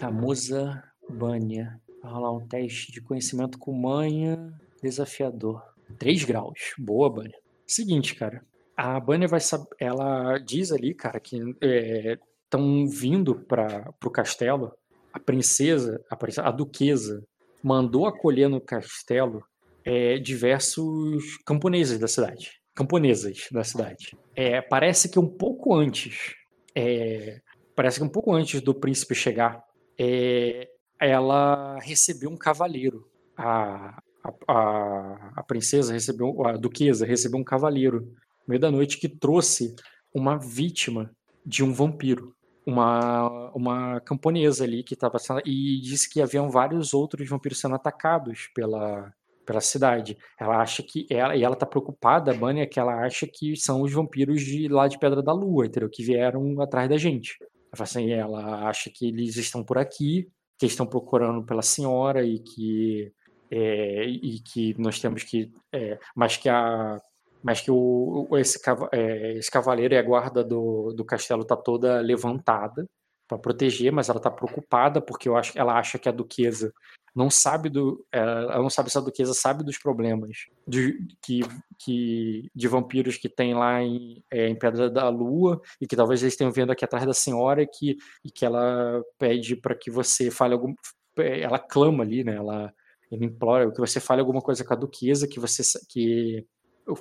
A 0.00 0.10
musa 0.10 0.82
Bânia. 1.08 1.80
Vai 2.02 2.12
rolar 2.12 2.32
um 2.32 2.46
teste 2.46 2.92
de 2.92 3.00
conhecimento 3.00 3.58
com 3.58 3.72
manha 3.72 4.52
desafiador. 4.80 5.62
3 5.98 6.24
graus. 6.24 6.74
Boa, 6.78 7.10
Bunny. 7.10 7.34
Seguinte, 7.66 8.14
cara. 8.14 8.42
A 8.76 8.98
Bunny 9.00 9.26
vai 9.26 9.40
saber. 9.40 9.66
Ela 9.78 10.38
diz 10.38 10.72
ali, 10.72 10.94
cara, 10.94 11.18
que 11.20 11.36
é, 11.60 12.18
estão 12.44 12.86
vindo 12.86 13.34
para 13.34 13.92
o 14.04 14.10
castelo, 14.10 14.72
a 15.12 15.20
princesa, 15.20 16.02
a, 16.08 16.16
princesa, 16.16 16.46
a 16.46 16.50
duquesa, 16.50 17.22
mandou 17.62 18.06
acolher 18.06 18.48
no 18.48 18.60
castelo 18.60 19.42
é, 19.84 20.18
diversos 20.18 21.36
camponeses 21.44 21.98
da 21.98 22.08
cidade. 22.08 22.52
Camponesas 22.74 23.48
da 23.50 23.64
cidade. 23.64 24.16
É, 24.34 24.60
parece 24.60 25.08
que 25.08 25.18
um 25.18 25.28
pouco 25.28 25.74
antes. 25.74 26.34
É, 26.74 27.40
parece 27.74 27.98
que 27.98 28.04
um 28.04 28.08
pouco 28.08 28.32
antes 28.32 28.60
do 28.60 28.74
príncipe 28.74 29.14
chegar, 29.14 29.62
é, 29.98 30.68
ela 31.00 31.78
recebeu 31.80 32.30
um 32.30 32.36
cavaleiro. 32.36 33.08
A, 33.36 34.00
a, 34.46 35.32
a, 35.36 35.42
princesa 35.42 35.92
recebeu, 35.92 36.46
a 36.46 36.52
duquesa 36.52 37.06
recebeu 37.06 37.38
um 37.38 37.44
cavaleiro 37.44 38.00
no 38.00 38.14
meio 38.48 38.60
da 38.60 38.70
noite 38.70 38.98
que 38.98 39.08
trouxe 39.08 39.74
uma 40.12 40.36
vítima 40.38 41.10
de 41.44 41.64
um 41.64 41.72
vampiro. 41.72 42.34
Uma, 42.66 43.50
uma 43.54 44.00
camponesa 44.00 44.64
ali 44.64 44.82
que 44.82 44.92
estava 44.92 45.16
e 45.42 45.80
disse 45.80 46.08
que 46.10 46.20
haviam 46.20 46.50
vários 46.50 46.92
outros 46.92 47.26
vampiros 47.26 47.58
sendo 47.58 47.74
atacados 47.74 48.50
pela, 48.54 49.10
pela 49.46 49.60
cidade. 49.62 50.18
Ela 50.38 50.60
acha 50.60 50.82
que 50.82 51.06
ela 51.08 51.34
e 51.34 51.42
ela 51.42 51.56
tá 51.56 51.64
preocupada, 51.64 52.30
a 52.30 52.34
Bunny, 52.34 52.60
é 52.60 52.66
que 52.66 52.78
ela 52.78 53.06
acha 53.06 53.26
que 53.26 53.56
são 53.56 53.80
os 53.80 53.90
vampiros 53.90 54.42
de 54.42 54.68
lá 54.68 54.86
de 54.86 54.98
Pedra 54.98 55.22
da 55.22 55.32
Lua, 55.32 55.64
entendeu? 55.64 55.88
Que 55.88 56.02
vieram 56.04 56.60
atrás 56.60 56.90
da 56.90 56.98
gente. 56.98 57.38
Ela, 57.74 57.84
assim, 57.84 58.10
ela 58.10 58.68
acha 58.68 58.90
que 58.94 59.08
eles 59.08 59.36
estão 59.36 59.64
por 59.64 59.78
aqui, 59.78 60.28
que 60.58 60.66
estão 60.66 60.86
procurando 60.86 61.46
pela 61.46 61.62
senhora 61.62 62.22
e 62.22 62.38
que 62.38 63.10
é, 63.50 64.04
e 64.04 64.40
que 64.40 64.74
nós 64.78 65.00
temos 65.00 65.24
que 65.24 65.50
é, 65.72 65.98
mas 66.14 66.36
que 66.36 66.48
a 66.48 67.00
mas 67.42 67.60
que 67.60 67.70
o, 67.70 68.28
esse, 68.36 68.58
é, 68.92 69.34
esse 69.34 69.50
cavaleiro 69.50 69.94
e 69.94 69.96
a 69.96 70.02
guarda 70.02 70.42
do, 70.42 70.92
do 70.92 71.04
castelo 71.04 71.44
tá 71.44 71.56
toda 71.56 72.00
levantada 72.00 72.84
para 73.28 73.38
proteger, 73.38 73.92
mas 73.92 74.08
ela 74.08 74.18
tá 74.18 74.30
preocupada 74.30 75.00
porque 75.00 75.28
eu 75.28 75.36
acho 75.36 75.56
ela 75.56 75.78
acha 75.78 75.98
que 75.98 76.08
a 76.08 76.12
duquesa 76.12 76.72
não 77.14 77.30
sabe 77.30 77.68
do 77.68 78.04
é, 78.12 78.18
ela 78.18 78.62
não 78.62 78.70
sabe 78.70 78.90
se 78.90 78.98
a 78.98 79.02
duquesa 79.02 79.34
sabe 79.34 79.62
dos 79.62 79.78
problemas 79.78 80.46
de, 80.66 80.98
que, 81.22 81.40
que 81.78 82.50
de 82.54 82.68
vampiros 82.68 83.18
que 83.18 83.28
tem 83.28 83.54
lá 83.54 83.82
em, 83.82 84.22
é, 84.30 84.48
em 84.48 84.58
Pedra 84.58 84.88
da 84.88 85.08
Lua 85.08 85.60
e 85.80 85.86
que 85.86 85.96
talvez 85.96 86.22
eles 86.22 86.36
tenham 86.36 86.52
vendo 86.52 86.72
aqui 86.72 86.84
atrás 86.84 87.04
da 87.04 87.14
senhora 87.14 87.62
e 87.62 87.66
que, 87.66 87.96
e 88.24 88.30
que 88.30 88.46
ela 88.46 89.02
pede 89.18 89.56
para 89.56 89.74
que 89.74 89.90
você 89.90 90.30
fale 90.30 90.54
algum 90.54 90.74
ela 91.18 91.58
clama 91.58 92.04
ali 92.04 92.24
né 92.24 92.36
ela, 92.36 92.72
ela 93.12 93.24
implora 93.24 93.70
que 93.70 93.80
você 93.80 94.00
fale 94.00 94.20
alguma 94.20 94.40
coisa 94.40 94.64
com 94.64 94.72
a 94.72 94.76
duquesa 94.76 95.28
que 95.28 95.40
você 95.40 95.62
que 95.88 96.44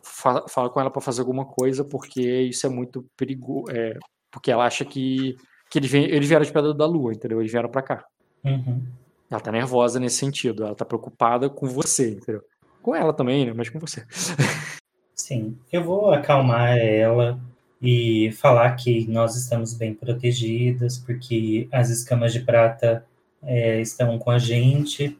fala 0.04 0.70
com 0.70 0.80
ela 0.80 0.92
para 0.92 1.02
fazer 1.02 1.22
alguma 1.22 1.46
coisa 1.46 1.84
porque 1.86 2.22
isso 2.42 2.66
é 2.66 2.70
muito 2.70 3.06
perigoso 3.16 3.72
é, 3.72 3.98
porque 4.32 4.52
ela 4.52 4.66
acha 4.66 4.84
que 4.84 5.36
que 5.70 5.80
eles, 5.80 5.94
eles 5.94 6.28
vieram 6.28 6.46
de 6.46 6.52
Pedra 6.52 6.74
da 6.74 6.86
Lua 6.86 7.14
entendeu 7.14 7.40
eles 7.40 7.52
vieram 7.52 7.70
para 7.70 7.82
cá 7.82 8.06
uhum. 8.44 8.82
Ela 9.30 9.42
tá 9.42 9.52
nervosa 9.52 10.00
nesse 10.00 10.18
sentido. 10.18 10.64
Ela 10.64 10.76
tá 10.76 10.86
preocupada 10.86 11.50
com 11.50 11.68
você, 11.68 12.12
entendeu? 12.12 12.42
Com 12.82 12.96
ela 12.96 13.14
também, 13.14 13.46
né? 13.46 13.54
Mas 13.56 13.70
com 13.70 13.80
você. 13.80 14.06
Sim. 15.14 15.58
Eu 15.72 15.84
vou 15.84 16.12
acalmar 16.12 16.78
ela 16.78 17.40
e 17.82 18.32
falar 18.34 18.72
que 18.76 19.06
nós 19.08 19.36
estamos 19.36 19.74
bem 19.74 19.94
protegidas, 19.94 20.98
porque 20.98 21.68
as 21.72 21.90
escamas 21.90 22.32
de 22.34 22.40
prata 22.40 23.06
é, 23.44 23.82
estão 23.82 24.18
com 24.18 24.32
a 24.32 24.40
gente 24.40 25.18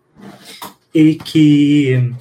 e 0.98 1.14
que 1.14 2.12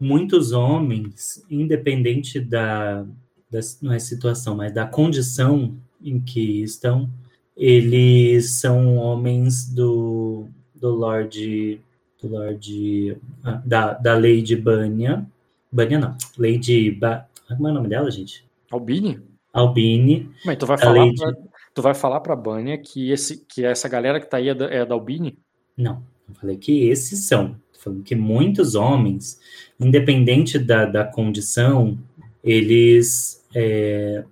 muitos 0.00 0.52
homens, 0.52 1.44
independente 1.50 2.40
da, 2.40 3.02
da 3.50 3.60
não 3.82 3.92
é 3.92 3.98
situação, 3.98 4.56
mas 4.56 4.72
da 4.72 4.86
condição 4.86 5.76
em 6.02 6.18
que 6.18 6.62
estão, 6.62 7.10
eles 7.54 8.52
são 8.52 8.96
homens 8.96 9.68
do 9.68 10.46
do 10.74 10.88
Lorde 10.88 11.82
do 12.20 12.28
Lorde 12.28 13.18
ah, 13.44 13.60
da, 13.62 13.92
da 13.92 14.14
Lady 14.14 14.56
Banya. 14.56 15.26
Banya 15.70 15.98
não, 15.98 16.16
Lady 16.38 16.92
ba, 16.92 17.28
como 17.46 17.68
é 17.68 17.72
o 17.72 17.74
nome 17.74 17.88
dela, 17.88 18.10
gente? 18.10 18.42
Albini? 18.70 19.20
Albini. 19.52 20.30
Mas 20.46 20.56
tu 20.56 20.64
vai 20.64 20.78
falar 20.78 21.04
Lady... 21.04 21.20
pra, 21.20 21.32
tu 21.74 21.82
vai 21.82 21.94
falar 21.94 22.20
para 22.20 22.34
Banya 22.34 22.78
que 22.78 23.10
esse 23.10 23.44
que 23.44 23.66
essa 23.66 23.86
galera 23.86 24.18
que 24.18 24.26
tá 24.26 24.38
aí 24.38 24.48
é 24.48 24.54
da, 24.54 24.64
é 24.64 24.86
da 24.86 24.94
Albini? 24.94 25.38
Não, 25.76 26.02
eu 26.26 26.34
falei 26.36 26.56
que 26.56 26.88
esses 26.88 27.26
são. 27.26 27.62
Que 28.04 28.14
muitos 28.14 28.74
homens, 28.74 29.40
independente 29.78 30.58
da, 30.58 30.84
da 30.84 31.04
condição, 31.04 31.98
eles 32.42 33.44
é, 33.54 34.24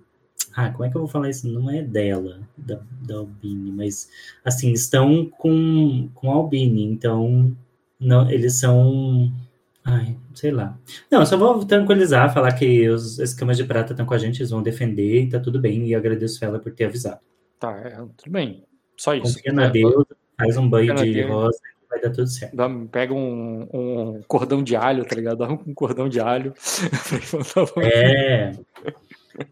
ah, 0.55 0.69
como 0.69 0.85
é 0.85 0.89
que 0.89 0.95
eu 0.95 1.01
vou 1.01 1.07
falar 1.07 1.29
isso? 1.29 1.47
Não 1.47 1.69
é 1.69 1.81
dela, 1.81 2.39
da, 2.55 2.79
da 3.01 3.15
Albini, 3.15 3.71
mas 3.71 4.09
assim, 4.45 4.71
estão 4.71 5.25
com, 5.25 6.09
com 6.13 6.31
a 6.31 6.35
Albini, 6.35 6.83
então 6.83 7.55
não, 7.99 8.29
eles 8.29 8.59
são. 8.59 9.31
Ai, 9.83 10.15
sei 10.33 10.51
lá. 10.51 10.77
Não, 11.09 11.21
eu 11.21 11.25
só 11.25 11.37
vou 11.37 11.65
tranquilizar, 11.65 12.33
falar 12.33 12.53
que 12.53 12.87
os 12.87 13.19
escamas 13.19 13.57
de 13.57 13.63
prata 13.63 13.93
estão 13.93 14.05
com 14.05 14.13
a 14.13 14.17
gente, 14.17 14.39
eles 14.39 14.51
vão 14.51 14.61
defender 14.61 15.23
e 15.23 15.29
tá 15.29 15.39
tudo 15.39 15.59
bem, 15.59 15.87
e 15.87 15.95
agradeço 15.95 16.43
ela 16.45 16.59
por 16.59 16.71
ter 16.71 16.85
avisado. 16.85 17.19
Tá, 17.59 17.71
é, 17.79 17.95
tudo 18.15 18.31
bem. 18.31 18.63
Só 18.95 19.15
isso. 19.15 19.35
Confia 19.35 19.51
na 19.51 19.65
é, 19.65 19.71
Deus, 19.71 20.05
faz 20.37 20.55
um 20.55 20.69
banho 20.69 20.93
de 20.95 21.13
Deus. 21.13 21.29
rosa 21.29 21.59
vai 21.93 22.01
dar 22.01 22.11
tudo 22.11 22.27
certo. 22.27 22.55
Dá, 22.55 22.69
pega 22.91 23.13
um, 23.13 23.67
um, 23.73 24.21
cordão 24.27 24.63
de 24.63 24.75
alho, 24.75 25.05
tá 25.05 25.15
ligado? 25.15 25.37
Dá 25.37 25.49
um 25.49 25.73
cordão 25.73 26.09
de 26.09 26.19
alho. 26.19 26.53
é. 27.81 28.51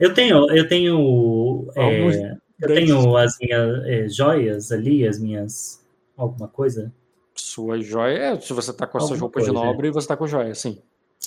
Eu 0.00 0.14
tenho, 0.14 0.50
eu 0.52 0.68
tenho, 0.68 1.68
é, 1.76 2.36
eu 2.62 2.68
tenho 2.68 3.16
as 3.16 3.36
minhas 3.40 3.84
é, 3.84 4.08
joias 4.08 4.72
ali, 4.72 5.06
as 5.06 5.18
minhas 5.18 5.84
alguma 6.16 6.48
coisa. 6.48 6.92
Sua 7.34 7.80
joia, 7.80 8.18
é, 8.18 8.40
se 8.40 8.52
você 8.52 8.72
tá 8.72 8.86
com 8.86 8.96
as 8.98 9.06
suas 9.06 9.20
roupas 9.20 9.44
de 9.44 9.52
nobre, 9.52 9.90
você 9.90 10.08
tá 10.08 10.16
com 10.16 10.26
joia, 10.26 10.54
sim. 10.54 10.78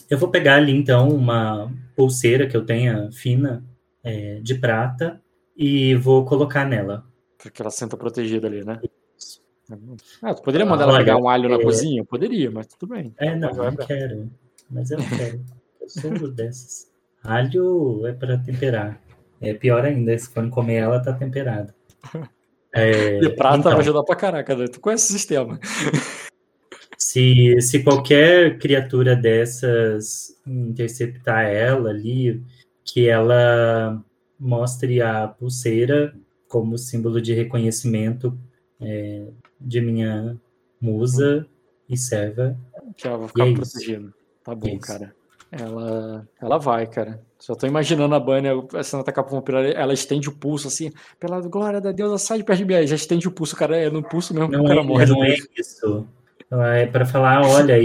Eu 0.10 0.18
vou 0.18 0.30
pegar 0.30 0.56
ali 0.56 0.72
então 0.72 1.10
uma 1.10 1.72
pulseira 1.96 2.48
que 2.48 2.56
eu 2.56 2.66
tenha 2.66 3.12
fina 3.12 3.64
é, 4.04 4.40
de 4.42 4.56
prata 4.56 5.22
e 5.56 5.94
vou 5.96 6.26
colocar 6.26 6.66
nela. 6.66 7.06
Porque 7.38 7.62
ela 7.62 7.72
senta 7.72 7.96
protegida 7.96 8.48
ali, 8.48 8.64
né? 8.64 8.80
Ah, 10.22 10.34
tu 10.34 10.42
poderia 10.42 10.66
mandar 10.66 10.86
ah, 10.86 10.90
ela 10.90 10.98
pegar 11.00 11.18
um 11.18 11.30
alho 11.30 11.50
na 11.50 11.56
é. 11.56 11.64
cozinha? 11.64 12.04
Poderia, 12.04 12.50
mas 12.50 12.68
tudo 12.68 12.94
bem. 12.94 13.14
É, 13.18 13.36
não, 13.36 13.52
não 13.52 13.76
quero. 13.76 14.30
Mas 14.70 14.92
eu 14.92 14.98
não 14.98 15.06
quero. 15.10 15.42
Eu 15.82 15.90
sou 15.90 16.32
dessas. 16.32 16.90
Alho 17.24 18.06
é 18.08 18.14
para 18.14 18.38
temperar. 18.38 19.02
É 19.42 19.54
pior 19.54 19.86
ainda, 19.86 20.18
se 20.18 20.30
for 20.30 20.48
comer 20.50 20.76
ela, 20.76 21.00
tá 21.00 21.14
temperada. 21.14 21.74
É, 22.72 23.20
de 23.20 23.30
prata 23.32 23.58
então, 23.58 23.72
vai 23.72 23.82
ajudar 23.82 24.04
pra 24.04 24.16
caraca, 24.16 24.56
né? 24.56 24.68
Tu 24.68 24.80
conhece 24.80 25.10
o 25.10 25.14
sistema. 25.14 25.60
Se, 26.98 27.60
se 27.62 27.82
qualquer 27.82 28.60
criatura 28.60 29.16
dessas 29.16 30.40
interceptar 30.46 31.46
ela 31.46 31.90
ali, 31.90 32.44
que 32.84 33.08
ela 33.08 34.04
mostre 34.40 35.02
a 35.02 35.28
pulseira 35.28 36.14
como 36.48 36.78
símbolo 36.78 37.22
de 37.22 37.34
reconhecimento 37.34 38.38
é, 38.82 39.28
de 39.60 39.82
minha 39.82 40.38
musa 40.80 41.46
e 41.90 41.98
serva. 41.98 42.58
Que 42.96 43.08
ela 43.08 43.18
vai 43.18 43.28
ficar 43.28 43.48
é 43.48 43.54
protegida. 43.54 44.14
Tá 44.44 44.56
bom, 44.56 44.68
isso. 44.68 44.80
cara. 44.80 45.16
Ela, 45.52 46.28
ela 46.40 46.58
vai, 46.58 46.86
cara. 46.86 47.22
Só 47.40 47.56
tô 47.56 47.66
imaginando 47.66 48.14
a 48.14 48.20
Bunny, 48.20 48.48
a 48.74 48.84
cena 48.84 49.04
tá 49.04 49.12
com 49.12 49.44
ela 49.76 49.94
estende 49.94 50.30
o 50.30 50.34
pulso 50.34 50.68
assim, 50.68 50.92
pela 51.20 51.42
glória 51.42 51.82
da 51.82 51.92
Deus, 51.92 52.22
sai 52.22 52.40
de 52.40 52.44
perto 52.44 52.60
de 52.60 52.66
mim, 52.66 52.86
já 52.86 52.96
estende 52.96 53.28
o 53.28 53.32
pulso, 53.32 53.56
cara, 53.56 53.78
é 53.78 53.90
no 53.90 54.04
pulso 54.04 54.34
mesmo 54.34 54.52
não 54.52 54.64
o 54.64 54.68
cara 54.68 54.82
é, 54.82 54.84
morre. 54.84 55.06
Não 55.06 55.24
é 55.24 55.36
isso. 55.58 56.08
É 56.52 56.86
para 56.88 57.06
falar, 57.06 57.48
olha, 57.48 57.80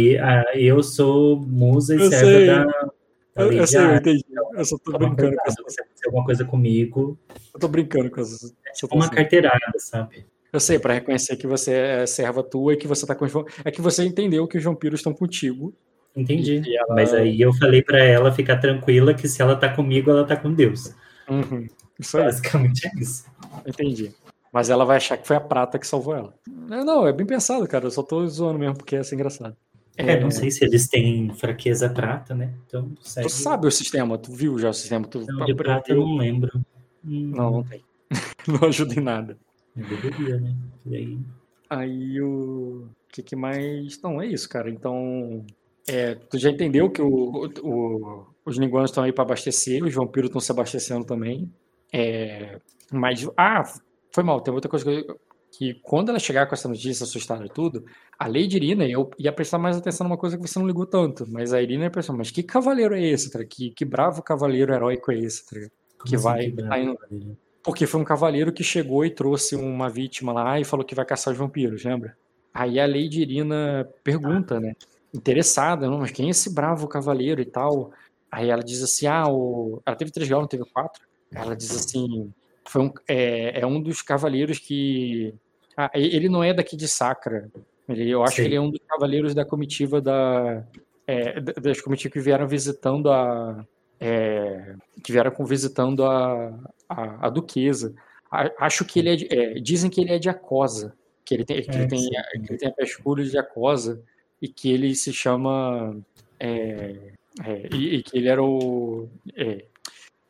eu 0.54 0.82
sou 0.82 1.38
musa 1.38 1.94
e 1.94 2.00
eu 2.00 2.10
serva 2.10 2.26
sei. 2.26 2.46
da. 2.46 2.90
Eu, 3.36 3.52
eu 3.52 3.66
sei, 3.66 3.80
eu 3.80 3.94
entendi. 3.96 4.24
Eu 4.56 4.64
só 4.64 4.78
tô 4.78 4.96
brincando 4.96 5.36
com 5.36 5.48
essa. 5.48 5.62
Se 5.94 6.06
alguma 6.06 6.24
coisa 6.24 6.44
comigo. 6.44 7.18
Eu 7.52 7.60
tô 7.60 7.68
brincando 7.68 8.10
com 8.10 8.20
essa. 8.20 8.52
É 8.66 8.72
tipo 8.72 8.94
uma 8.94 9.10
carteirada, 9.10 9.78
sabe? 9.78 10.26
Eu 10.54 10.60
sei, 10.60 10.78
para 10.78 10.94
reconhecer 10.94 11.36
que 11.36 11.46
você 11.46 11.72
é 11.72 12.06
serva 12.06 12.42
tua 12.42 12.72
e 12.72 12.76
que 12.76 12.86
você 12.86 13.04
tá 13.04 13.14
com 13.14 13.24
os 13.24 13.32
É 13.64 13.70
que 13.70 13.82
você 13.82 14.04
entendeu 14.04 14.46
que 14.46 14.56
os 14.56 14.64
vampiros 14.64 15.00
estão 15.00 15.12
contigo 15.12 15.74
Entendi. 16.16 16.62
Ela... 16.76 16.94
Mas 16.94 17.12
aí 17.12 17.40
eu 17.40 17.52
falei 17.52 17.82
para 17.82 18.02
ela 18.02 18.30
ficar 18.30 18.58
tranquila 18.58 19.14
que 19.14 19.28
se 19.28 19.42
ela 19.42 19.56
tá 19.56 19.68
comigo, 19.68 20.10
ela 20.10 20.24
tá 20.24 20.36
com 20.36 20.52
Deus. 20.52 20.94
Uhum. 21.28 21.66
Isso 21.98 22.16
aí. 22.18 22.24
Basicamente 22.24 22.86
é 22.86 23.00
isso. 23.00 23.24
Entendi. 23.66 24.12
Mas 24.52 24.70
ela 24.70 24.84
vai 24.84 24.98
achar 24.98 25.16
que 25.16 25.26
foi 25.26 25.36
a 25.36 25.40
prata 25.40 25.78
que 25.78 25.86
salvou 25.86 26.14
ela. 26.14 26.34
Não, 26.46 27.06
é 27.06 27.12
bem 27.12 27.26
pensado, 27.26 27.66
cara. 27.66 27.86
Eu 27.86 27.90
só 27.90 28.02
tô 28.02 28.24
zoando 28.28 28.58
mesmo 28.58 28.76
porque 28.76 28.94
é 28.94 29.00
assim 29.00 29.16
engraçado. 29.16 29.56
É, 29.96 30.12
é, 30.12 30.20
não 30.20 30.30
sei 30.30 30.50
se 30.50 30.64
eles 30.64 30.88
têm 30.88 31.32
fraqueza 31.34 31.88
prata, 31.88 32.34
né? 32.34 32.52
Então, 32.66 32.92
segue... 33.00 33.28
Tu 33.28 33.32
sabe 33.32 33.66
o 33.66 33.70
sistema, 33.70 34.18
tu 34.18 34.32
viu 34.32 34.58
já 34.58 34.70
o 34.70 34.74
sistema. 34.74 35.06
Tu... 35.06 35.24
Não, 35.26 35.44
de 35.44 35.54
prata 35.54 35.92
eu 35.92 35.96
não 35.96 36.16
lembro. 36.16 36.64
Não, 37.02 37.50
não 37.50 37.62
tem. 37.64 37.82
não 38.46 38.68
ajuda 38.68 38.94
em 38.94 39.02
nada. 39.02 39.36
Eu 39.76 39.84
deveria, 39.88 40.38
né? 40.40 40.54
E 40.86 40.96
aí... 40.96 41.18
Aí 41.70 42.20
o... 42.20 42.86
O 42.86 43.14
que, 43.14 43.22
que 43.22 43.36
mais... 43.36 44.00
Não, 44.02 44.20
é 44.20 44.26
isso, 44.26 44.48
cara. 44.48 44.68
Então, 44.68 45.44
é, 45.88 46.14
tu 46.16 46.36
já 46.38 46.50
entendeu 46.50 46.90
que 46.90 47.00
o, 47.00 47.48
o, 47.62 48.26
os 48.44 48.56
linguanos 48.56 48.90
estão 48.90 49.04
aí 49.04 49.12
para 49.12 49.22
abastecer, 49.24 49.84
os 49.84 49.94
vampiros 49.94 50.28
estão 50.28 50.40
se 50.40 50.50
abastecendo 50.50 51.04
também. 51.04 51.50
É, 51.92 52.58
mas, 52.92 53.28
ah, 53.36 53.62
foi 54.12 54.24
mal, 54.24 54.40
tem 54.40 54.52
outra 54.52 54.68
coisa 54.68 54.84
que, 54.84 54.90
eu- 55.08 55.20
que 55.56 55.74
quando 55.82 56.08
ela 56.08 56.18
chegar 56.18 56.46
com 56.46 56.54
essa 56.56 56.68
notícia 56.68 57.04
assustada 57.04 57.44
e 57.46 57.48
tudo, 57.48 57.84
a 58.18 58.26
Lady 58.26 58.56
Irina, 58.56 58.84
eu 58.88 59.08
ia 59.16 59.32
prestar 59.32 59.58
mais 59.58 59.76
atenção 59.76 60.06
numa 60.08 60.18
coisa 60.18 60.36
que 60.36 60.42
você 60.46 60.58
não 60.58 60.66
ligou 60.66 60.86
tanto, 60.86 61.24
mas 61.30 61.52
a 61.52 61.62
Irina 61.62 61.84
ia 61.84 61.90
pensar, 61.90 62.12
mas 62.12 62.32
que 62.32 62.42
cavaleiro 62.42 62.94
é 62.96 63.02
esse, 63.02 63.30
tá? 63.30 63.44
que, 63.44 63.70
que 63.70 63.84
bravo 63.84 64.22
cavaleiro 64.22 64.72
heróico 64.74 65.12
é 65.12 65.18
esse, 65.18 65.46
tá? 65.46 65.56
Como 65.98 66.10
que 66.10 66.16
assim, 66.16 66.24
vai- 66.24 66.50
bravo, 66.50 66.96
tá 66.96 66.96
Cavaleiro? 67.06 67.36
Porque 67.64 67.86
foi 67.86 68.00
um 68.00 68.04
cavaleiro 68.04 68.52
que 68.52 68.62
chegou 68.62 69.04
e 69.04 69.10
trouxe 69.10 69.56
uma 69.56 69.88
vítima 69.88 70.32
lá 70.32 70.60
e 70.60 70.64
falou 70.64 70.84
que 70.84 70.94
vai 70.94 71.04
caçar 71.04 71.32
os 71.32 71.38
vampiros, 71.38 71.82
lembra? 71.82 72.16
Aí 72.52 72.78
a 72.78 72.86
Lady 72.86 73.22
Irina 73.22 73.88
pergunta, 74.04 74.60
né? 74.60 74.74
Interessada, 75.12 75.88
não, 75.88 75.98
mas 75.98 76.10
quem 76.10 76.26
é 76.26 76.30
esse 76.30 76.52
bravo 76.54 76.86
cavaleiro 76.86 77.40
e 77.40 77.44
tal? 77.44 77.90
Aí 78.30 78.50
ela 78.50 78.62
diz 78.62 78.82
assim: 78.82 79.06
ah, 79.06 79.26
o... 79.28 79.80
ela 79.86 79.96
teve 79.96 80.10
três 80.10 80.28
graus, 80.28 80.42
não 80.42 80.48
teve 80.48 80.64
quatro. 80.64 81.02
Ela 81.32 81.56
diz 81.56 81.74
assim: 81.74 82.32
foi 82.64 82.82
um, 82.82 82.92
é, 83.08 83.60
é 83.60 83.66
um 83.66 83.80
dos 83.80 84.02
cavaleiros 84.02 84.58
que. 84.58 85.34
Ah, 85.76 85.90
ele 85.94 86.28
não 86.28 86.44
é 86.44 86.52
daqui 86.52 86.76
de 86.76 86.86
Sacra. 86.86 87.50
Ele, 87.88 88.08
eu 88.10 88.22
acho 88.22 88.36
Sei. 88.36 88.44
que 88.44 88.48
ele 88.48 88.56
é 88.56 88.60
um 88.60 88.70
dos 88.70 88.80
cavaleiros 88.88 89.34
da 89.34 89.44
comitiva 89.44 90.00
da. 90.00 90.62
é, 91.06 91.40
da- 91.40 91.52
das 91.54 91.80
comitivas 91.80 92.12
que 92.12 92.20
vieram 92.20 92.46
visitando 92.46 93.10
a. 93.10 93.64
é, 94.00 94.74
que 95.02 95.12
vieram 95.12 95.30
com- 95.30 95.44
visitando 95.44 96.04
a, 96.04 96.58
a, 96.88 97.26
a 97.26 97.30
duquesa. 97.30 97.94
A- 98.30 98.50
Acho 98.58 98.84
que 98.84 98.98
ele 98.98 99.10
é, 99.30 99.34
é, 99.34 99.54
Dizem 99.60 99.90
que 99.90 100.00
ele 100.00 100.12
é 100.12 100.18
de 100.18 100.28
Acosa. 100.28 100.94
Que 101.24 101.34
ele 101.34 101.44
tem, 101.44 101.62
que 101.62 101.70
ele 101.70 101.84
É, 101.84 101.86
tem, 101.86 102.08
que 102.42 102.52
ele 102.52 102.58
tem 102.58 102.68
a 102.68 102.72
pescura 102.72 103.24
de 103.24 103.38
Acosa. 103.38 104.02
E 104.42 104.48
que 104.48 104.70
ele 104.72 104.94
se 104.94 105.12
chama. 105.12 105.96
é, 106.38 107.12
é, 107.44 107.68
e, 107.74 107.96
e 107.96 108.02
que 108.02 108.18
ele 108.18 108.28
era 108.28 108.42
o. 108.42 109.08
é, 109.36 109.64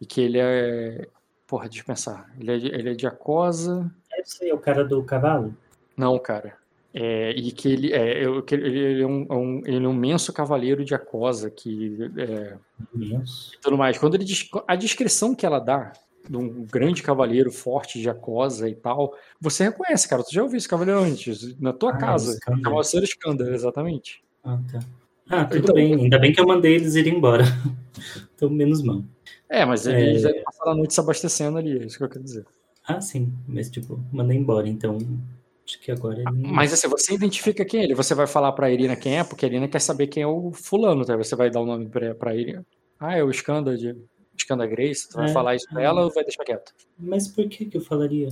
e 0.00 0.06
que 0.06 0.20
ele 0.20 0.38
é. 0.38 1.06
Porra, 1.46 1.64
deixa 1.68 1.82
eu 1.82 1.86
pensar. 1.86 2.30
Ele 2.38 2.52
é 2.52 2.58
de, 2.58 2.66
ele 2.68 2.90
é 2.90 2.94
de 2.94 3.06
Acosa. 3.06 3.90
Ser 4.24 4.52
o 4.54 4.58
cara 4.58 4.84
do 4.84 5.02
cavalo. 5.02 5.54
Não, 5.96 6.18
cara. 6.18 6.56
É, 6.96 7.32
e 7.32 7.50
que 7.50 7.68
ele 7.68 7.92
é, 7.92 8.24
eu- 8.24 8.40
que 8.40 8.54
ele, 8.54 9.02
é 9.02 9.06
um, 9.06 9.26
é 9.28 9.34
um- 9.34 9.62
ele 9.66 9.84
é 9.84 9.88
um 9.88 9.92
imenso 9.92 10.32
cavaleiro 10.32 10.84
de 10.84 10.94
Acosa 10.94 11.50
que 11.50 11.98
é, 12.16 12.56
e 13.52 13.58
tudo 13.60 13.76
mais. 13.76 13.98
Quando 13.98 14.14
ele 14.14 14.24
a 14.68 14.76
descrição 14.76 15.34
que 15.34 15.44
ela 15.44 15.58
dá 15.58 15.92
de 16.28 16.36
um 16.36 16.64
grande 16.64 17.02
cavaleiro 17.02 17.50
forte 17.50 18.00
de 18.00 18.08
Acosa 18.08 18.68
e 18.68 18.74
tal, 18.76 19.12
você 19.40 19.64
reconhece, 19.64 20.08
cara. 20.08 20.22
Tu 20.22 20.32
já 20.32 20.42
ouviu 20.44 20.56
esse 20.56 20.68
cavaleiro 20.68 21.00
antes 21.00 21.58
na 21.60 21.72
tua 21.72 21.90
Ah, 21.90 21.98
casa? 21.98 22.38
Cavaleiro 22.40 23.04
Skander, 23.04 23.52
exatamente. 23.52 24.22
Ah, 24.44 24.58
tá. 24.70 24.78
Ah, 25.28 25.44
tudo 25.46 25.58
Então- 25.64 25.74
bem. 25.74 25.94
Ainda 25.94 26.18
bem 26.18 26.32
que 26.32 26.40
eu 26.40 26.46
mandei 26.46 26.74
eles 26.76 26.94
irem 26.94 27.16
embora. 27.16 27.42
Então, 28.36 28.50
menos 28.50 28.82
mal. 28.82 29.02
É, 29.48 29.64
mas 29.64 29.86
eles 29.86 30.24
É. 30.24 30.28
devem 30.28 30.42
passar 30.42 30.70
a 30.70 30.74
noite 30.74 30.92
se 30.94 31.00
abastecendo 31.00 31.56
ali, 31.58 31.78
é 31.78 31.84
isso 31.86 31.96
que 31.96 32.04
eu 32.04 32.08
quero 32.08 32.24
dizer. 32.24 32.44
Ah, 32.86 33.00
sim. 33.00 33.32
Mas, 33.48 33.70
tipo, 33.70 33.98
mandei 34.12 34.36
embora. 34.36 34.68
Então, 34.68 34.98
acho 35.66 35.80
que 35.80 35.90
agora 35.90 36.18
ele... 36.20 36.46
Mas 36.52 36.72
assim, 36.72 36.88
você 36.88 37.14
identifica 37.14 37.64
quem 37.64 37.80
é 37.80 37.84
ele. 37.84 37.94
Você 37.94 38.14
vai 38.14 38.26
falar 38.26 38.52
pra 38.52 38.70
Irina 38.70 38.96
quem 38.96 39.18
é, 39.18 39.24
porque 39.24 39.44
a 39.44 39.48
Irina 39.48 39.68
quer 39.68 39.80
saber 39.80 40.06
quem 40.08 40.22
é 40.22 40.26
o 40.26 40.52
fulano, 40.52 41.04
tá? 41.04 41.16
Você 41.16 41.34
vai 41.36 41.50
dar 41.50 41.60
o 41.60 41.66
nome 41.66 41.88
pra, 41.88 42.14
pra 42.14 42.34
Irina. 42.34 42.64
Ah, 42.98 43.16
é 43.16 43.22
o 43.22 43.30
Skanda 43.30 43.76
de 43.76 43.94
Skanda 44.36 44.66
Grace. 44.66 45.08
Tu 45.08 45.16
vai 45.16 45.30
É. 45.30 45.32
falar 45.32 45.54
isso 45.56 45.66
pra 45.68 45.82
ela 45.82 46.04
ou 46.04 46.10
vai 46.12 46.24
deixar 46.24 46.44
quieto? 46.44 46.72
Mas 46.98 47.28
por 47.28 47.48
que 47.48 47.64
que 47.66 47.76
eu 47.76 47.80
falaria? 47.80 48.28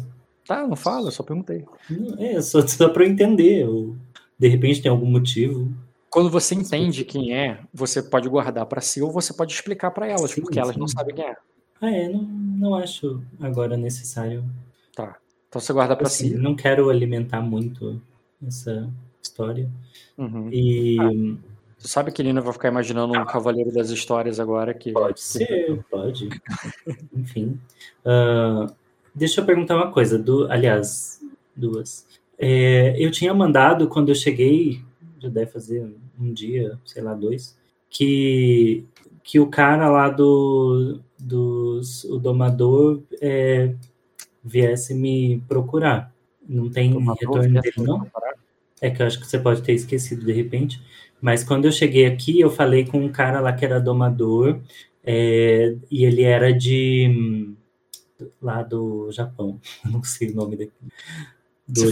Tá, 0.47 0.67
não 0.67 0.77
fala, 0.77 1.09
eu 1.09 1.13
só 1.13 1.23
perguntei. 1.23 1.65
Não, 1.89 2.19
é, 2.19 2.41
só, 2.43 2.67
só 2.67 2.89
pra 2.89 3.05
eu 3.05 3.11
entender. 3.11 3.67
Ou, 3.69 3.97
de 4.39 4.49
repente 4.49 4.83
tem 4.83 4.91
algum 4.91 5.07
motivo. 5.07 5.73
Quando 6.11 6.29
você 6.29 6.55
entende 6.55 7.05
quem 7.05 7.35
é, 7.35 7.61
você 7.73 8.03
pode 8.03 8.29
guardar 8.29 8.67
pra 8.67 8.81
si 8.83 9.01
ou 9.01 9.11
você 9.11 9.33
pode 9.33 9.53
explicar 9.55 9.91
pra 9.93 10.07
elas, 10.07 10.33
Sim, 10.33 10.43
porque 10.43 10.59
elas 10.59 10.77
não 10.77 10.87
sim. 10.87 10.95
sabem 10.97 11.15
quem 11.15 11.25
é. 11.25 11.37
Ah, 11.81 11.91
é, 11.91 12.09
não, 12.09 12.23
não 12.23 12.75
acho 12.75 13.23
agora 13.41 13.77
necessário. 13.77 14.45
Tá. 14.95 15.17
Então 15.53 15.61
você 15.61 15.71
guarda 15.75 15.95
pra 15.95 16.07
Assim, 16.07 16.31
si. 16.31 16.35
não 16.35 16.57
quero 16.57 16.89
alimentar 16.89 17.43
muito 17.43 18.01
essa 18.47 18.89
história. 19.23 19.69
Uhum. 20.17 20.49
E 20.51 20.97
Tu 21.79 21.89
sabe 21.89 22.11
que 22.11 22.23
a 22.23 22.25
Irina 22.25 22.41
vai 22.41 22.55
ficar 22.55 22.69
imaginando 22.69 23.13
um 23.13 23.25
cavaleiro 23.27 23.71
das 23.71 23.91
histórias 23.91 24.41
agora 24.41 24.73
que. 24.73 24.93
pode 24.93 25.21
ser, 25.21 25.85
pode. 25.91 26.31
Enfim. 27.13 27.61
Ah, 28.03 28.67
deixa 29.15 29.43
eu 29.43 29.45
perguntar 29.45 29.77
uma 29.77 29.93
coisa. 29.93 30.19
Du, 30.19 30.51
aliás, 30.51 31.21
duas. 31.55 32.07
É, 32.39 32.95
eu 32.99 33.11
tinha 33.11 33.35
mandado, 33.35 33.89
quando 33.89 34.09
eu 34.09 34.15
cheguei, 34.15 34.81
já 35.19 35.29
deve 35.29 35.51
fazer 35.51 35.87
um 36.19 36.33
dia, 36.33 36.79
sei 36.87 37.03
lá, 37.03 37.13
dois, 37.13 37.59
que, 37.91 38.85
que 39.23 39.39
o 39.39 39.49
cara 39.49 39.91
lá 39.91 40.09
do, 40.09 40.99
dos, 41.19 42.05
o 42.05 42.17
domador 42.19 43.03
é, 43.21 43.75
viesse 44.43 44.95
me 44.95 45.43
procurar. 45.49 46.13
Não 46.47 46.71
tem 46.71 46.93
Tomador, 46.93 47.17
retorno 47.21 47.61
dele, 47.61 47.75
não? 47.79 48.07
É 48.81 48.91
que 48.91 49.01
eu 49.03 49.07
acho 49.07 49.21
que 49.21 49.27
você 49.27 49.39
pode 49.39 49.63
ter 49.63 49.73
esquecido 49.73 50.25
de 50.25 50.33
repente. 50.33 50.83
Mas 51.21 51.45
quando 51.45 51.67
eu 51.67 51.73
cheguei 51.73 52.05
aqui, 52.07 52.41
eu 52.41 52.51
falei 52.51 52.85
com 52.85 52.99
um 52.99 53.13
cara 53.13 53.39
lá 53.39 53.53
que 53.53 53.65
era 53.65 53.81
domador, 53.81 54.61
é, 55.05 55.77
e 55.91 56.05
ele 56.05 56.23
era 56.23 56.53
de. 56.53 57.09
hum, 57.09 57.57
lá 58.41 58.63
do 58.63 59.11
Japão. 59.13 59.61
Não 59.85 60.03
sei 60.03 60.31
o 60.31 60.35
nome 60.35 60.57
dele. 60.57 60.73
Do. 61.67 61.83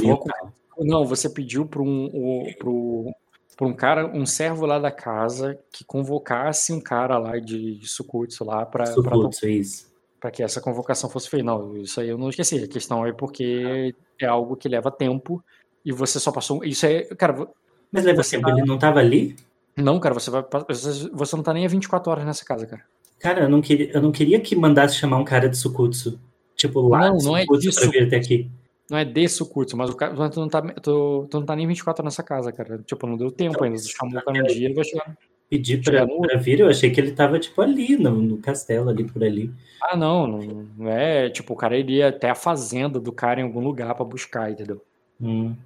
Não, 0.78 1.04
você 1.04 1.28
pediu 1.28 1.66
para 1.66 1.82
um, 1.82 2.06
o- 2.06 2.54
pro, 2.58 3.14
pra 3.56 3.66
um 3.66 3.74
cara, 3.74 4.06
um 4.06 4.24
servo 4.26 4.66
lá 4.66 4.78
da 4.78 4.90
casa, 4.90 5.58
que 5.70 5.84
convocasse 5.84 6.72
um 6.72 6.80
cara 6.80 7.18
lá 7.18 7.38
de, 7.38 7.76
de 7.78 7.86
Sukutsu 7.86 8.44
lá 8.44 8.64
para 8.64 8.86
Sukutsu, 8.86 9.48
isso. 9.48 9.89
Que 10.28 10.42
essa 10.42 10.60
convocação 10.60 11.08
fosse 11.08 11.30
feita. 11.30 11.46
Não, 11.46 11.76
isso 11.76 12.00
aí 12.00 12.08
eu 12.08 12.18
não 12.18 12.30
esqueci. 12.30 12.64
A 12.64 12.66
questão 12.66 13.06
é 13.06 13.12
porque 13.12 13.94
é 14.20 14.26
algo 14.26 14.56
que 14.56 14.68
leva 14.68 14.90
tempo 14.90 15.40
e 15.84 15.92
você 15.92 16.18
só 16.18 16.32
passou. 16.32 16.64
Isso 16.64 16.84
é. 16.84 17.04
Cara, 17.16 17.46
Mas 17.92 18.04
leva 18.04 18.24
Você 18.24 18.36
tempo, 18.36 18.50
ele 18.50 18.64
não 18.64 18.76
tava 18.76 18.98
ali? 18.98 19.36
não, 19.76 20.00
cara, 20.00 20.14
você 20.14 20.30
vai. 20.30 20.44
Você 20.68 21.08
você 21.12 21.36
não 21.36 21.44
tá 21.44 21.54
nem 21.54 21.64
há 21.64 21.68
24 21.68 22.10
horas 22.10 22.24
nessa 22.24 22.44
casa, 22.44 22.66
cara. 22.66 22.82
Cara, 23.20 23.42
eu 23.42 23.48
não 23.48 23.60
queria, 23.60 23.92
eu 23.92 24.02
não 24.02 24.10
queria 24.10 24.40
que 24.40 24.56
mandasse 24.56 24.96
chamar 24.96 25.18
um 25.18 25.24
cara 25.24 25.48
de 25.48 25.56
Sukutsu. 25.56 26.18
Tipo, 26.56 26.88
lá 26.88 27.10
Não, 27.10 27.18
não 27.18 27.36
é 27.36 27.44
de 27.44 27.74
pra 27.74 27.86
vir 27.88 28.06
até 28.06 28.16
aqui. 28.16 28.50
Não 28.90 28.98
é 28.98 29.04
de 29.04 29.28
Sukutsu, 29.28 29.76
mas 29.76 29.88
o 29.90 29.94
cara. 29.94 30.30
Tu 30.30 30.40
não, 30.40 30.48
tá, 30.48 30.60
tu, 30.82 31.26
tu 31.30 31.38
não 31.38 31.46
tá 31.46 31.54
nem 31.54 31.66
24 31.66 32.02
horas 32.02 32.12
nessa 32.12 32.22
casa, 32.22 32.50
cara. 32.50 32.78
Tipo, 32.84 33.06
não 33.06 33.16
deu 33.16 33.30
tempo 33.30 33.62
ainda. 33.62 33.78
Tu 33.78 33.88
chamou 33.88 34.18
o 34.18 34.24
cara 34.24 34.42
um 34.42 34.46
dia, 34.46 34.66
ele 34.66 34.74
vai 34.74 34.84
chegar. 34.84 35.16
Pedir 35.50 35.82
pra 35.82 36.06
vir, 36.38 36.60
eu 36.60 36.68
achei 36.68 36.90
que 36.92 37.00
ele 37.00 37.10
tava, 37.10 37.36
tipo, 37.40 37.60
ali, 37.60 37.96
no, 37.96 38.12
no 38.22 38.38
castelo, 38.38 38.88
ali 38.88 39.02
por 39.02 39.24
ali. 39.24 39.52
Ah, 39.82 39.96
não, 39.96 40.24
não, 40.26 40.66
não 40.78 40.88
é. 40.88 41.28
Tipo, 41.28 41.54
o 41.54 41.56
cara 41.56 41.76
iria 41.76 42.08
até 42.08 42.30
a 42.30 42.36
fazenda 42.36 43.00
do 43.00 43.10
cara 43.12 43.40
em 43.40 43.42
algum 43.44 43.60
lugar 43.60 43.92
pra 43.96 44.04
buscar, 44.04 44.50
entendeu? 44.52 44.80
Hum, 45.20 45.56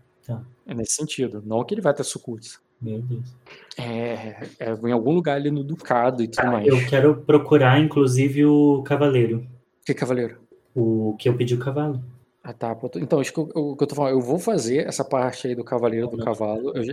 É 0.66 0.72
nesse 0.74 0.94
sentido. 0.96 1.42
Não 1.44 1.62
que 1.64 1.74
ele 1.74 1.82
vai 1.82 1.92
até 1.92 2.02
Sukutsu. 2.02 2.62
meu 2.80 3.02
Deus. 3.02 3.36
É, 3.76 4.46
é 4.58 4.72
em 4.86 4.92
algum 4.92 5.12
lugar 5.12 5.36
ali 5.36 5.50
no 5.50 5.62
Ducado 5.62 6.22
e 6.22 6.28
tudo 6.28 6.46
mais. 6.50 6.66
Eu 6.66 6.78
quero 6.86 7.16
procurar, 7.16 7.78
inclusive, 7.78 8.46
o 8.46 8.82
cavaleiro. 8.84 9.46
Que 9.84 9.92
cavaleiro? 9.92 10.38
O 10.74 11.14
que 11.18 11.28
eu 11.28 11.36
pedi 11.36 11.54
o 11.54 11.58
cavalo. 11.58 12.02
Ah, 12.42 12.52
tá. 12.54 12.74
Então, 12.96 13.20
isso 13.20 13.32
que 13.32 13.38
eu, 13.38 13.50
o 13.54 13.76
que 13.76 13.84
eu 13.84 13.86
tô 13.86 13.94
falando, 13.94 14.12
eu 14.14 14.20
vou 14.20 14.38
fazer 14.38 14.86
essa 14.86 15.04
parte 15.04 15.46
aí 15.46 15.54
do 15.54 15.62
cavaleiro 15.64 16.08
do 16.08 16.18
cavalo. 16.18 16.72
Eu, 16.74 16.84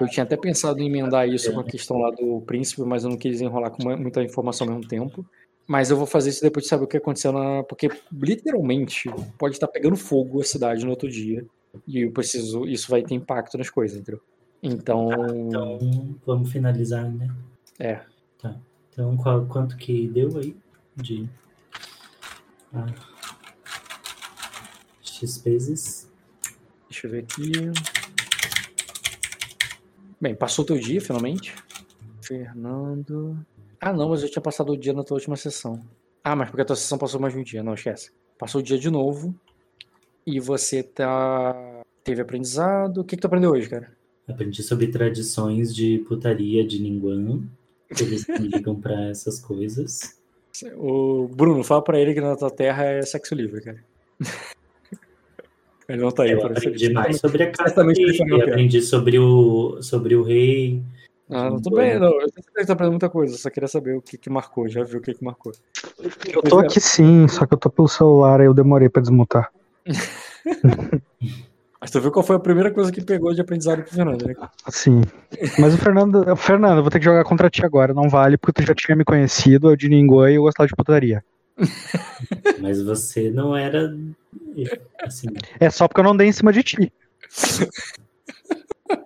eu 0.00 0.08
tinha 0.08 0.24
até 0.24 0.36
pensado 0.36 0.80
em 0.80 0.86
emendar 0.86 1.28
isso 1.28 1.52
com 1.52 1.60
a 1.60 1.64
questão 1.64 1.98
lá 1.98 2.10
do 2.10 2.40
príncipe, 2.42 2.82
mas 2.82 3.04
eu 3.04 3.10
não 3.10 3.16
quis 3.16 3.40
enrolar 3.40 3.70
com 3.70 3.82
mu- 3.88 3.96
muita 3.96 4.22
informação 4.22 4.66
ao 4.66 4.74
mesmo 4.74 4.88
tempo. 4.88 5.24
Mas 5.66 5.90
eu 5.90 5.96
vou 5.96 6.06
fazer 6.06 6.30
isso 6.30 6.42
depois 6.42 6.64
de 6.64 6.68
saber 6.68 6.84
o 6.84 6.88
que 6.88 6.96
aconteceu 6.96 7.32
na. 7.32 7.62
Porque 7.62 7.88
literalmente 8.12 9.08
pode 9.38 9.54
estar 9.54 9.68
pegando 9.68 9.96
fogo 9.96 10.40
a 10.40 10.44
cidade 10.44 10.84
no 10.84 10.90
outro 10.90 11.08
dia. 11.08 11.46
E 11.86 12.00
eu 12.00 12.10
preciso. 12.10 12.66
Isso 12.66 12.90
vai 12.90 13.02
ter 13.02 13.14
impacto 13.14 13.56
nas 13.56 13.70
coisas, 13.70 13.96
entendeu? 13.96 14.20
Então. 14.62 15.08
Então, 15.46 16.14
vamos 16.26 16.50
finalizar, 16.50 17.08
né? 17.10 17.28
É. 17.78 18.00
Tá. 18.40 18.56
Então, 18.90 19.16
qual, 19.16 19.46
quanto 19.46 19.76
que 19.76 20.08
deu 20.08 20.36
aí? 20.36 20.56
De. 20.96 21.28
Ah. 22.74 22.86
X 25.00 25.38
vezes. 25.38 26.10
Deixa 26.90 27.06
eu 27.06 27.10
ver 27.12 27.18
aqui. 27.20 28.01
Bem, 30.22 30.36
passou 30.36 30.62
o 30.62 30.66
teu 30.66 30.78
dia, 30.78 31.00
finalmente. 31.00 31.52
Fernando. 32.22 33.44
Ah, 33.80 33.92
não, 33.92 34.10
mas 34.10 34.22
eu 34.22 34.30
tinha 34.30 34.40
passado 34.40 34.70
o 34.70 34.76
dia 34.76 34.92
na 34.92 35.02
tua 35.02 35.16
última 35.16 35.34
sessão. 35.34 35.80
Ah, 36.22 36.36
mas 36.36 36.48
porque 36.48 36.62
a 36.62 36.64
tua 36.64 36.76
sessão 36.76 36.96
passou 36.96 37.20
mais 37.20 37.34
de 37.34 37.40
um 37.40 37.42
dia, 37.42 37.60
não 37.60 37.74
esquece. 37.74 38.12
Passou 38.38 38.60
o 38.60 38.64
dia 38.64 38.78
de 38.78 38.88
novo. 38.88 39.34
E 40.24 40.38
você 40.38 40.80
tá. 40.80 41.82
Teve 42.04 42.22
aprendizado. 42.22 42.98
O 42.98 43.04
que, 43.04 43.16
que 43.16 43.20
tu 43.20 43.26
aprendeu 43.26 43.50
hoje, 43.50 43.68
cara? 43.68 43.90
Aprendi 44.28 44.62
sobre 44.62 44.86
tradições 44.86 45.74
de 45.74 45.98
putaria 46.06 46.64
de 46.64 46.80
Ninguan. 46.80 47.42
Eles 47.90 48.24
ligam 48.28 48.80
pra 48.80 49.08
essas 49.08 49.40
coisas. 49.40 49.98
O 50.76 51.26
Bruno, 51.28 51.64
fala 51.64 51.82
pra 51.82 51.98
ele 51.98 52.12
que 52.12 52.20
na 52.20 52.36
tua 52.36 52.50
terra 52.50 52.84
é 52.84 53.00
sexo 53.00 53.34
livre, 53.34 53.62
cara. 53.62 53.82
Ele 55.88 56.02
não 56.02 56.10
tá 56.10 56.22
aí, 56.22 56.32
Eu 56.32 56.46
aprendi 56.46 56.92
mais 56.92 57.18
sobre 57.18 57.42
a 57.44 57.50
casa 57.50 57.84
dele, 57.84 58.42
aprendi 58.42 58.82
sobre 58.82 59.18
o, 59.18 59.82
sobre 59.82 60.14
o 60.14 60.22
rei. 60.22 60.82
Ah, 61.30 61.50
não, 61.50 61.60
tudo 61.60 61.76
bem, 61.76 61.98
não. 61.98 62.12
Eu 62.20 62.28
sei 62.28 62.42
que 62.42 62.52
tu 62.52 62.66
tá 62.66 62.72
aprendendo 62.72 62.92
muita 62.92 63.08
coisa, 63.08 63.34
eu 63.34 63.38
só 63.38 63.50
queria 63.50 63.68
saber 63.68 63.96
o 63.96 64.02
que, 64.02 64.18
que 64.18 64.28
marcou, 64.28 64.68
já 64.68 64.82
viu 64.82 64.98
o 64.98 65.02
que, 65.02 65.14
que 65.14 65.24
marcou. 65.24 65.52
Eu 66.32 66.42
tô 66.42 66.58
aqui 66.58 66.80
sim, 66.80 67.26
só 67.28 67.46
que 67.46 67.54
eu 67.54 67.58
tô 67.58 67.70
pelo 67.70 67.88
celular, 67.88 68.40
aí 68.40 68.46
eu 68.46 68.54
demorei 68.54 68.88
pra 68.88 69.02
desmutar. 69.02 69.50
Mas 71.80 71.90
tu 71.90 72.00
viu 72.00 72.12
qual 72.12 72.24
foi 72.24 72.36
a 72.36 72.38
primeira 72.38 72.70
coisa 72.70 72.92
que 72.92 73.02
pegou 73.02 73.34
de 73.34 73.40
aprendizado 73.40 73.82
pro 73.82 73.92
Fernando, 73.92 74.24
né? 74.24 74.34
Sim. 74.68 75.00
Mas 75.58 75.74
o 75.74 75.78
Fernando. 75.78 76.36
Fernando, 76.36 76.76
eu 76.76 76.82
vou 76.82 76.92
ter 76.92 77.00
que 77.00 77.04
jogar 77.04 77.24
contra 77.24 77.50
ti 77.50 77.66
agora. 77.66 77.92
Não 77.92 78.08
vale, 78.08 78.38
porque 78.38 78.62
tu 78.62 78.64
já 78.64 78.72
tinha 78.72 78.94
me 78.94 79.04
conhecido, 79.04 79.68
eu 79.68 79.74
de 79.74 79.88
ninguém 79.88 80.34
e 80.34 80.34
eu 80.36 80.42
gostava 80.42 80.68
de 80.68 80.76
putaria. 80.76 81.24
Mas 82.60 82.82
você 82.82 83.30
não 83.30 83.56
era. 83.56 83.96
Assim, 85.02 85.28
É 85.60 85.70
só 85.70 85.86
porque 85.88 86.00
eu 86.00 86.04
não 86.04 86.16
dei 86.16 86.28
em 86.28 86.32
cima 86.32 86.52
de 86.52 86.62
ti. 86.62 86.92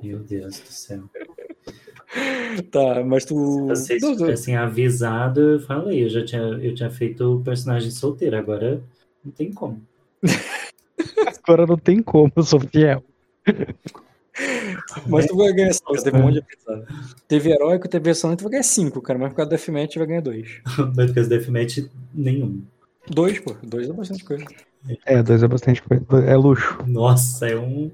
meu 0.02 0.18
Deus 0.20 0.58
do 0.60 0.73
céu. 0.73 1.05
Tá, 2.70 3.05
mas 3.05 3.25
tu. 3.25 3.75
Se 3.76 3.99
vocês 3.99 4.16
tivessem 4.16 4.57
avisado, 4.57 5.41
eu 5.41 5.60
falei, 5.60 6.05
eu 6.05 6.08
já 6.08 6.25
tinha, 6.25 6.42
eu 6.42 6.75
tinha 6.75 6.91
feito 6.91 7.34
o 7.34 7.42
personagem 7.42 7.91
solteiro, 7.91 8.36
agora 8.36 8.83
não 9.25 9.33
tem 9.33 9.52
como. 9.52 9.83
Agora 11.47 11.66
não 11.66 11.76
tem 11.76 12.02
como, 12.02 12.33
eu 12.34 12.42
sou 12.42 12.58
fiel. 12.58 13.05
Mas 15.07 15.26
tu 15.26 15.36
vai 15.36 15.52
ganhar 15.52 15.73
5, 15.73 16.02
teve 16.02 16.16
um 16.16 16.23
monte 16.23 16.33
de 16.34 16.39
aprendizado. 16.41 16.86
Teve 17.28 17.50
heróico, 17.50 17.89
teve 17.89 18.10
excelente, 18.10 18.39
tu 18.39 18.42
vai 18.44 18.52
ganhar 18.52 18.62
5, 18.62 19.00
cara. 19.02 19.18
Mas 19.18 19.28
por 19.31 19.36
causa 19.36 19.49
do 19.50 19.57
Deathmatch, 19.57 19.97
vai 19.97 20.07
ganhar 20.07 20.20
2. 20.23 20.60
Mas 20.97 21.07
por 21.07 21.15
causa 21.15 21.23
do 21.23 21.28
Deathmatch, 21.28 21.78
nenhum. 22.15 22.62
2, 23.10 23.39
pô. 23.41 23.57
2 23.62 23.89
é 23.89 23.92
bastante 23.92 24.25
coisa. 24.25 24.44
É, 25.05 25.20
dois 25.23 25.42
é 25.42 25.49
bastante 25.49 25.83
coisa. 25.83 26.05
É 26.26 26.36
luxo. 26.36 26.78
Nossa, 26.86 27.49
é 27.49 27.57
um. 27.57 27.91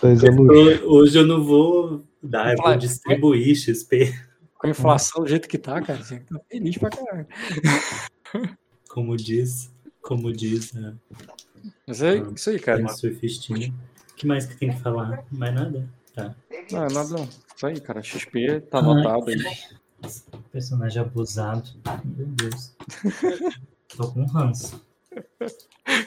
Dois 0.00 0.24
é 0.24 0.28
luxo. 0.30 0.86
Ho- 0.86 0.94
Hoje 0.96 1.18
eu 1.18 1.26
não 1.26 1.44
vou 1.44 2.02
dar, 2.22 2.52
eu 2.52 2.56
vou 2.62 2.76
distribuir 2.76 3.54
XP. 3.54 4.14
Com 4.58 4.66
a 4.66 4.70
inflação 4.70 5.22
do 5.22 5.28
jeito 5.28 5.48
que 5.48 5.58
tá, 5.58 5.80
cara, 5.82 6.02
você 6.02 6.18
tá 6.20 6.38
feliz 6.50 6.76
pra 6.78 6.90
caralho. 6.90 7.26
Como 8.88 9.16
diz, 9.16 9.70
como 10.02 10.32
diz 10.32 10.74
a 10.76 10.92
Mas 11.86 12.02
é 12.02 12.16
isso 12.34 12.50
aí, 12.50 12.58
cara. 12.58 12.84
O 12.84 12.86
que 14.20 14.26
mais 14.26 14.44
que 14.44 14.54
tem 14.54 14.70
que 14.70 14.78
falar? 14.80 15.24
Mais 15.32 15.54
nada? 15.54 15.88
Tá. 16.14 16.34
Não, 16.70 16.80
nada 16.88 17.08
não. 17.08 17.24
Isso 17.56 17.66
aí, 17.66 17.80
cara. 17.80 18.02
XP 18.02 18.60
tá 18.70 18.78
anotado 18.78 19.30
aí. 19.30 19.38
Personagem 20.52 21.00
abusado. 21.00 21.70
Meu 22.04 22.26
Deus. 22.26 22.76
Tô 23.96 24.12
com 24.12 24.24
ranço. 24.26 24.84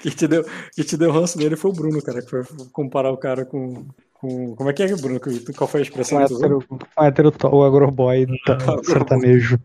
que 0.01 0.11
te 0.11 0.27
deu, 0.27 0.45
que 0.75 0.83
te 0.83 0.95
deu 0.95 1.11
ranço 1.11 1.39
dele 1.39 1.55
foi 1.55 1.71
o 1.71 1.73
Bruno, 1.73 2.01
cara, 2.03 2.21
que 2.21 2.29
foi 2.29 2.43
comparar 2.71 3.11
o 3.11 3.17
cara 3.17 3.45
com. 3.45 3.87
com 4.13 4.55
como 4.55 4.69
é 4.69 4.73
que 4.73 4.83
é, 4.83 4.95
Bruno? 4.95 5.19
Qual 5.57 5.67
foi 5.67 5.79
a 5.79 5.83
expressão 5.83 6.19
Um 6.19 6.21
hétero, 6.21 6.63
um 6.69 7.03
hétero 7.03 7.33
o 7.51 7.63
agroboy 7.63 8.27
tá 8.45 8.59
sertanejo. 8.83 9.59